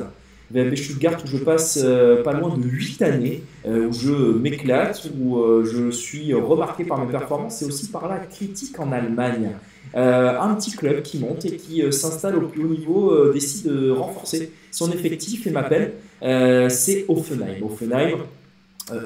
VfB 0.51 0.77
Stuttgart 0.77 1.19
où 1.25 1.27
je 1.27 1.39
passe 1.39 1.79
euh, 1.83 2.23
pas 2.23 2.33
loin 2.33 2.57
de 2.57 2.63
8 2.63 3.03
années, 3.03 3.43
euh, 3.67 3.89
où 3.89 3.93
je 3.93 4.13
m'éclate, 4.13 5.09
où 5.19 5.39
euh, 5.39 5.65
je 5.65 5.91
suis 5.91 6.33
remarqué 6.35 6.85
par 6.85 7.05
mes 7.05 7.11
performances 7.11 7.63
et 7.63 7.65
aussi 7.65 7.89
par 7.89 8.09
la 8.09 8.19
critique 8.19 8.79
en 8.79 8.93
Allemagne. 8.93 9.51
Un 9.95 10.55
petit 10.57 10.73
club 10.73 11.03
qui 11.03 11.19
monte 11.19 11.47
et 11.47 11.57
qui 11.57 11.83
s'installe 11.91 12.37
au 12.37 12.49
plus 12.49 12.65
haut 12.65 12.69
niveau 12.69 13.33
décide 13.33 13.69
de 13.69 13.91
renforcer 13.91 14.53
son 14.71 14.91
effectif 14.93 15.47
et 15.47 15.51
m'appelle. 15.51 15.95
C'est 16.69 17.07
Offenheim. 17.09 17.63
Offenheim, 17.65 18.19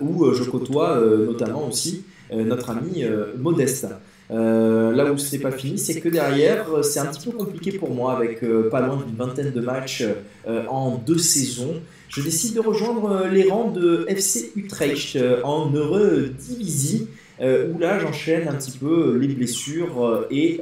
où 0.00 0.32
je 0.32 0.42
côtoie 0.42 1.00
notamment 1.00 1.68
aussi 1.68 2.02
notre 2.32 2.70
ami 2.70 3.04
Modeste. 3.38 3.86
Euh, 4.30 4.92
là 4.92 5.10
où 5.12 5.18
ce 5.18 5.34
n'est 5.34 5.42
pas 5.42 5.50
fini, 5.50 5.78
c'est 5.78 6.00
que 6.00 6.08
derrière, 6.08 6.72
euh, 6.72 6.82
c'est 6.82 7.00
un 7.00 7.06
petit 7.06 7.28
peu 7.28 7.36
compliqué 7.36 7.72
pour 7.72 7.92
moi 7.92 8.16
avec 8.16 8.42
euh, 8.44 8.70
pas 8.70 8.80
loin 8.80 9.02
d'une 9.04 9.16
vingtaine 9.16 9.50
de 9.50 9.60
matchs 9.60 10.04
euh, 10.46 10.66
en 10.68 10.96
deux 10.96 11.18
saisons. 11.18 11.80
Je 12.08 12.22
décide 12.22 12.54
de 12.54 12.60
rejoindre 12.60 13.26
les 13.30 13.48
rangs 13.48 13.70
de 13.70 14.04
FC 14.08 14.52
Utrecht 14.56 15.18
en 15.44 15.72
Eredivisie, 15.74 17.08
euh, 17.40 17.72
où 17.72 17.78
là 17.78 17.98
j'enchaîne 17.98 18.48
un 18.48 18.54
petit 18.54 18.76
peu 18.76 19.16
les 19.16 19.28
blessures 19.28 20.26
et 20.30 20.60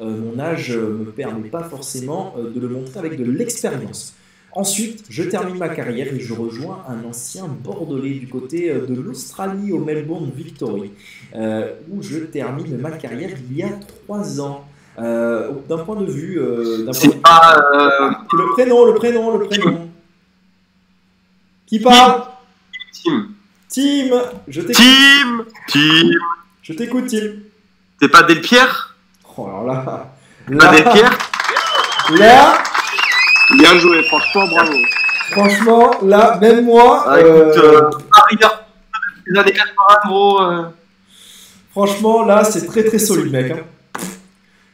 mon 0.00 0.38
âge 0.38 0.70
ne 0.70 1.04
me 1.04 1.10
permet 1.10 1.48
pas 1.48 1.64
forcément 1.64 2.34
de 2.38 2.60
le 2.60 2.68
montrer 2.68 2.98
avec 2.98 3.16
de 3.18 3.24
l'expérience. 3.24 4.14
Ensuite, 4.56 5.04
je 5.10 5.24
termine 5.24 5.58
ma 5.58 5.68
carrière 5.68 6.06
et 6.14 6.20
je 6.20 6.32
rejoins 6.32 6.84
un 6.88 7.04
ancien 7.08 7.46
Bordelais 7.48 8.14
du 8.14 8.28
côté 8.28 8.70
euh, 8.70 8.86
de 8.86 9.00
l'Australie 9.00 9.72
au 9.72 9.80
Melbourne 9.80 10.30
Victory, 10.34 10.92
euh, 11.34 11.72
où 11.90 12.00
je 12.02 12.18
termine 12.18 12.76
ma 12.78 12.92
carrière 12.92 13.30
il 13.50 13.56
y 13.56 13.62
a 13.64 13.70
trois 13.70 14.40
ans. 14.40 14.64
Euh, 14.96 15.50
d'un 15.68 15.78
point 15.78 16.00
de 16.00 16.06
vue, 16.08 16.38
euh, 16.38 16.78
d'un 16.78 16.84
point 16.84 16.92
de 16.92 16.96
C'est 16.96 17.08
vue- 17.14 17.20
pas. 17.20 17.64
euh, 17.74 18.10
le 18.32 18.52
prénom, 18.52 18.84
le 18.86 18.94
prénom, 18.94 19.36
le 19.36 19.46
prénom. 19.48 19.90
Qui 21.66 21.80
parle? 21.80 22.22
Tim. 23.02 23.26
Tim, 23.68 24.22
je 24.46 24.60
t'écoute. 24.60 24.76
Team 24.76 25.44
Team 25.66 26.10
Je 26.62 26.72
t'écoute, 26.74 27.06
Tim. 27.08 27.32
C'est 28.00 28.08
pas 28.08 28.22
Delpierre? 28.22 28.96
Oh, 29.36 29.46
alors 29.48 29.64
là, 29.64 30.14
Pas 30.46 30.54
là, 30.54 30.70
Delpierre? 30.70 31.18
Là, 32.16 32.62
Bien 33.64 33.78
joué, 33.78 34.02
franchement, 34.04 34.46
bravo. 34.48 34.72
franchement, 35.30 35.90
là, 36.04 36.38
même 36.40 36.64
moi, 36.66 37.04
Ah, 37.08 37.18
écoute, 37.20 37.30
euh, 37.32 37.80
euh, 37.82 37.90
Paris 38.14 38.36
des 39.26 39.38
années 39.38 39.52
80, 39.52 39.98
gros. 40.06 40.42
euh, 40.42 40.62
franchement, 41.70 42.24
là, 42.26 42.44
c'est 42.44 42.66
très 42.66 42.84
très 42.84 42.98
solide, 42.98 43.32
mec. 43.32 43.52
hein. 43.52 43.60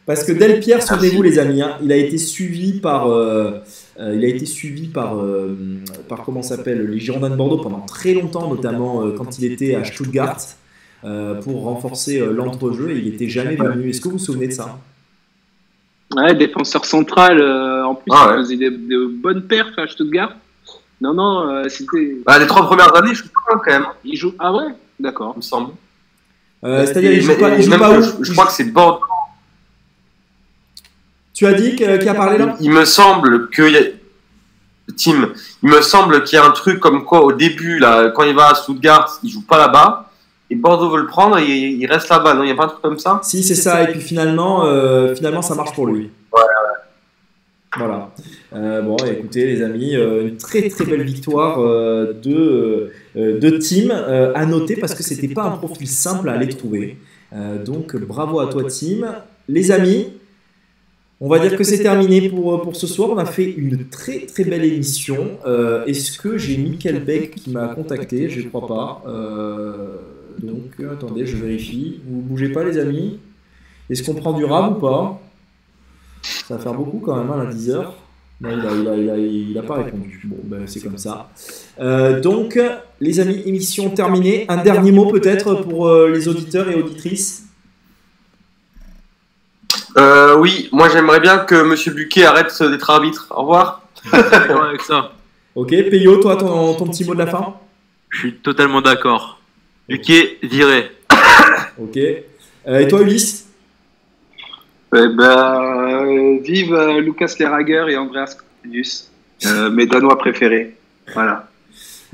Parce 0.06 0.24
que 0.24 0.32
Delpierre, 0.32 0.82
souvenez-vous 0.82 1.22
les 1.22 1.38
amis, 1.38 1.62
hein, 1.62 1.76
il 1.82 1.92
a 1.92 1.96
été 1.96 2.18
suivi 2.18 2.80
par, 2.80 3.06
euh, 3.08 3.60
euh, 4.00 4.14
il 4.16 4.24
a 4.24 4.28
été 4.28 4.44
suivi 4.44 4.88
par, 4.88 5.18
euh, 5.20 5.56
par 6.08 6.22
comment 6.24 6.42
s'appelle, 6.42 6.84
les 6.90 6.98
Girondins 6.98 7.30
de 7.30 7.36
Bordeaux 7.36 7.58
pendant 7.58 7.80
très 7.82 8.12
longtemps, 8.14 8.48
notamment 8.48 9.02
euh, 9.04 9.14
quand 9.16 9.38
il 9.38 9.52
était 9.52 9.76
à 9.76 9.84
Stuttgart 9.84 10.36
euh, 11.04 11.40
pour 11.40 11.62
renforcer 11.62 12.18
euh, 12.18 12.32
l'entrejeu 12.32 12.90
et 12.90 12.98
il 12.98 13.04
n'était 13.12 13.28
jamais 13.28 13.54
venu. 13.54 13.90
Est-ce 13.90 14.00
que 14.00 14.06
vous 14.08 14.18
vous 14.18 14.18
souvenez 14.18 14.48
de 14.48 14.52
ça? 14.52 14.78
Ouais, 16.16 16.34
défenseur 16.34 16.84
central, 16.84 17.40
euh, 17.40 17.84
en 17.84 17.94
plus, 17.94 18.10
Ah 18.12 18.28
ouais. 18.28 18.34
il 18.34 18.42
faisait 18.42 18.56
des, 18.56 18.70
de 18.70 19.06
bonnes 19.06 19.42
perfs 19.46 19.78
à 19.78 19.86
Stuttgart. 19.86 20.32
Non, 21.00 21.14
non, 21.14 21.48
euh, 21.48 21.68
c'était. 21.68 22.16
bah, 22.26 22.38
les 22.38 22.46
trois 22.46 22.66
premières 22.66 22.94
années, 22.96 23.14
je 23.14 23.22
crois 23.28 23.60
quand 23.64 23.70
même, 23.70 23.86
Il 24.04 24.16
joue. 24.16 24.34
Ah 24.38 24.52
ouais? 24.52 24.74
D'accord. 24.98 25.32
il 25.36 25.38
me 25.38 25.42
semble. 25.42 25.72
Euh, 26.64 26.84
C'est-à-dire, 26.84 27.12
il 27.12 27.22
joue 27.22 27.38
pas, 27.38 27.56
il 27.56 27.62
joue 27.62 27.78
pas 27.78 27.98
où? 27.98 28.02
je, 28.02 28.10
je 28.24 28.32
crois 28.32 28.46
que 28.46 28.52
c'est 28.52 28.64
Bordeaux. 28.64 29.00
Tu 31.32 31.46
as 31.46 31.54
dit 31.54 31.74
qui 31.76 31.84
a 31.84 32.14
parlé 32.14 32.36
là? 32.38 32.56
Il 32.60 32.70
me 32.70 32.84
semble 32.84 33.48
que 33.48 33.62
y 33.62 33.76
a... 33.76 33.80
Tim, 34.96 35.30
il 35.62 35.70
me 35.70 35.80
semble 35.80 36.24
qu'il 36.24 36.36
y 36.36 36.40
a 36.40 36.44
un 36.44 36.50
truc 36.50 36.80
comme 36.80 37.04
quoi 37.04 37.22
au 37.24 37.32
début 37.32 37.78
là, 37.78 38.10
quand 38.10 38.24
il 38.24 38.34
va 38.34 38.48
à 38.50 38.54
Stuttgart, 38.56 39.08
il 39.22 39.30
joue 39.30 39.46
pas 39.46 39.56
là-bas 39.56 40.09
et 40.50 40.56
Bordeaux 40.56 40.90
veut 40.90 41.00
le 41.00 41.06
prendre 41.06 41.38
et 41.38 41.44
il 41.46 41.86
reste 41.86 42.08
là-bas. 42.08 42.34
Non, 42.34 42.42
il 42.42 42.48
y 42.48 42.52
a 42.52 42.56
pas 42.56 42.64
un 42.64 42.68
truc 42.68 42.82
comme 42.82 42.98
ça? 42.98 43.20
Si, 43.22 43.42
c'est 43.42 43.54
ça. 43.54 43.84
Et 43.84 43.92
puis 43.92 44.00
finalement, 44.00 44.66
euh, 44.66 45.14
finalement, 45.14 45.42
ça 45.42 45.54
marche 45.54 45.74
pour 45.74 45.86
lui. 45.86 46.10
Voilà. 47.76 48.10
Euh, 48.52 48.82
bon, 48.82 48.96
écoutez, 48.96 49.46
les 49.46 49.62
amis, 49.62 49.94
euh, 49.94 50.26
une 50.26 50.36
très 50.36 50.68
très 50.68 50.84
belle 50.84 51.04
victoire 51.04 51.58
de, 51.58 52.90
de 53.14 53.50
Tim 53.58 53.90
à 54.34 54.44
noter 54.44 54.74
parce 54.76 54.94
que 54.94 55.04
c'était 55.04 55.28
pas 55.28 55.44
un 55.44 55.52
profil 55.52 55.86
simple 55.86 56.28
à 56.28 56.32
aller 56.32 56.48
trouver. 56.48 56.98
Donc, 57.64 57.96
bravo 57.96 58.40
à 58.40 58.48
toi, 58.48 58.64
Tim. 58.64 59.22
Les 59.48 59.70
amis, 59.70 60.08
On 61.22 61.28
va 61.28 61.38
dire 61.38 61.54
que 61.54 61.64
c'est 61.64 61.82
terminé 61.82 62.30
pour, 62.30 62.62
pour 62.62 62.74
ce 62.74 62.86
soir. 62.86 63.10
On 63.10 63.18
a 63.18 63.26
fait 63.26 63.44
une 63.44 63.88
très 63.88 64.20
très 64.20 64.44
belle 64.44 64.64
émission. 64.64 65.38
Euh, 65.46 65.84
Est-ce 65.84 66.18
que 66.18 66.38
j'ai 66.38 66.56
Michael 66.56 67.04
Beck 67.04 67.34
qui 67.34 67.50
m'a 67.50 67.68
contacté? 67.74 68.30
Je 68.30 68.40
ne 68.40 68.48
crois 68.48 68.66
pas. 68.66 69.02
Euh, 69.06 69.96
donc 70.42 70.92
attendez, 70.92 71.26
je 71.26 71.36
vérifie. 71.36 72.00
Vous 72.06 72.20
bougez 72.20 72.50
pas 72.50 72.64
les 72.64 72.78
amis. 72.78 73.18
Est-ce 73.88 74.02
qu'on 74.02 74.14
prend 74.14 74.32
du 74.32 74.44
rab 74.44 74.76
ou 74.76 74.80
pas 74.80 75.20
Ça 76.22 76.56
va 76.56 76.62
faire 76.62 76.74
beaucoup 76.74 76.98
quand 76.98 77.16
même, 77.16 77.30
hein, 77.30 77.46
à 77.48 77.52
10 77.52 77.70
heures. 77.70 77.94
Non, 78.40 78.50
il 78.52 78.66
a, 78.66 78.72
il 78.74 78.88
a, 78.88 78.96
il 78.96 79.10
a, 79.10 79.16
il 79.18 79.58
a 79.58 79.62
pas 79.62 79.74
répondu. 79.74 80.22
Bon, 80.24 80.38
ben, 80.44 80.66
c'est 80.66 80.80
comme 80.80 80.96
ça. 80.96 81.30
Euh, 81.78 82.20
donc, 82.20 82.58
les 83.00 83.20
amis, 83.20 83.42
émission 83.44 83.90
terminée. 83.90 84.46
Un 84.48 84.62
dernier 84.62 84.92
mot 84.92 85.10
peut-être 85.10 85.54
pour 85.56 85.88
euh, 85.88 86.10
les 86.10 86.28
auditeurs 86.28 86.70
et 86.70 86.74
auditrices. 86.74 87.46
Euh, 89.96 90.36
oui, 90.38 90.68
moi 90.72 90.88
j'aimerais 90.88 91.20
bien 91.20 91.38
que 91.38 91.62
Monsieur 91.62 91.92
Buquet 91.92 92.24
arrête 92.24 92.62
d'être 92.62 92.90
arbitre. 92.90 93.26
Au 93.30 93.42
revoir. 93.42 93.82
D'accord 94.12 94.64
avec 94.64 94.82
ça. 94.82 95.12
Ok, 95.54 95.70
Peyo, 95.70 96.16
toi, 96.18 96.36
ton, 96.36 96.74
ton 96.74 96.86
petit 96.86 97.04
mot 97.04 97.14
de 97.14 97.18
la 97.18 97.26
fin 97.26 97.56
Je 98.08 98.18
suis 98.20 98.34
totalement 98.36 98.80
d'accord. 98.80 99.39
Luquet, 99.90 100.38
viré. 100.44 100.92
Ok. 101.76 101.96
Euh, 101.96 102.78
et 102.78 102.86
toi, 102.86 103.02
Ulysse 103.02 103.48
Eh 104.94 105.08
ben, 105.08 105.18
euh, 105.18 106.38
vive 106.44 106.72
euh, 106.72 107.00
Lucas 107.00 107.34
Lerager 107.40 107.86
et 107.88 107.96
Andreas 107.96 108.36
Cornelius, 108.38 109.10
euh, 109.46 109.68
mes 109.68 109.86
Danois 109.86 110.16
préférés. 110.16 110.76
Voilà. 111.12 111.48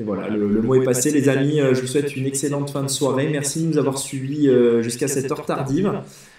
Et 0.01 0.05
voilà, 0.05 0.29
le, 0.31 0.49
le 0.49 0.63
mot 0.63 0.75
est 0.75 0.85
passé, 0.85 1.11
les 1.11 1.29
amis. 1.29 1.59
Je 1.73 1.81
vous 1.83 1.87
souhaite 1.87 2.17
une 2.17 2.25
excellente 2.25 2.71
fin 2.71 2.83
de 2.83 2.89
soirée. 2.89 3.29
Merci 3.31 3.65
de 3.65 3.69
nous 3.69 3.79
avoir 3.79 3.99
suivis 3.99 4.49
jusqu'à 4.81 5.07
cette 5.09 5.31
heure 5.31 5.45
tardive. 5.45 5.93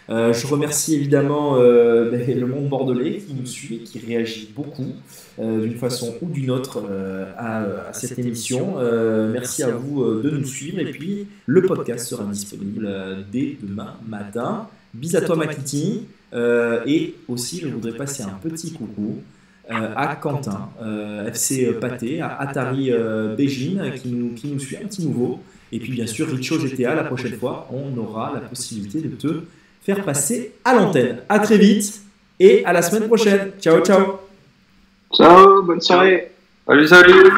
Euh, 0.10 0.32
je 0.32 0.48
remercie 0.48 0.96
évidemment 0.96 1.58
euh, 1.58 2.10
ben, 2.10 2.40
le 2.40 2.48
monde 2.48 2.70
bordelais 2.70 3.18
qui 3.18 3.34
nous 3.34 3.46
suit 3.46 3.80
qui 3.80 4.00
réagit 4.00 4.50
beaucoup 4.56 4.94
euh, 5.38 5.62
d'une 5.62 5.76
façon 5.76 6.16
ou 6.22 6.30
d'une 6.30 6.50
autre 6.50 6.82
à, 7.38 7.64
à 7.90 7.94
cette 7.94 8.18
émission. 8.18 8.76
Merci 9.32 9.64
à 9.64 9.72
vous 9.72 10.22
de 10.22 10.30
nous 10.30 10.46
suivre 10.46 10.80
et 10.80 10.92
puis 10.92 11.28
le 11.46 11.62
podcast 11.64 12.08
sera 12.08 12.24
disponible 12.24 12.90
dès 13.32 13.58
demain 13.62 13.96
matin. 14.08 14.68
Bis 14.94 15.16
à 15.16 15.22
toi 15.22 15.36
Makiti 15.36 16.06
et 16.34 17.16
aussi 17.28 17.60
je 17.60 17.68
voudrais 17.68 17.94
passer 17.98 18.24
un 18.24 18.40
petit 18.42 18.72
coucou 18.72 19.18
à 19.70 20.16
Quentin, 20.16 20.70
FC 21.28 21.74
Pâté, 21.82 22.22
à 22.22 22.38
Atari 22.40 22.92
Beijing 23.36 23.92
qui 23.96 24.10
nous, 24.10 24.34
qui 24.34 24.48
nous 24.48 24.60
suit, 24.60 24.78
un 24.78 24.88
petit 24.88 25.06
nouveau. 25.06 25.42
Et 25.74 25.80
puis 25.80 25.92
bien 25.92 26.08
sûr 26.08 26.30
Richo 26.30 26.58
GTA, 26.58 26.96
la 26.96 27.04
prochaine 27.04 27.34
fois 27.34 27.70
on 27.74 27.98
aura 27.98 28.32
la 28.34 28.40
possibilité 28.40 29.02
de 29.02 29.10
te 29.10 29.44
faire 29.88 30.04
passer 30.04 30.54
à 30.66 30.74
l'antenne. 30.74 31.20
À 31.30 31.40
très 31.40 31.58
vite 31.58 32.02
et 32.40 32.66
à 32.66 32.74
la 32.74 32.82
semaine 32.82 33.08
prochaine. 33.08 33.52
Ciao 33.62 33.80
ciao 33.82 34.20
Ciao, 35.14 35.64
bonne 35.64 35.80
soirée. 35.80 36.32
Salut, 36.68 36.88
salut. 36.88 37.32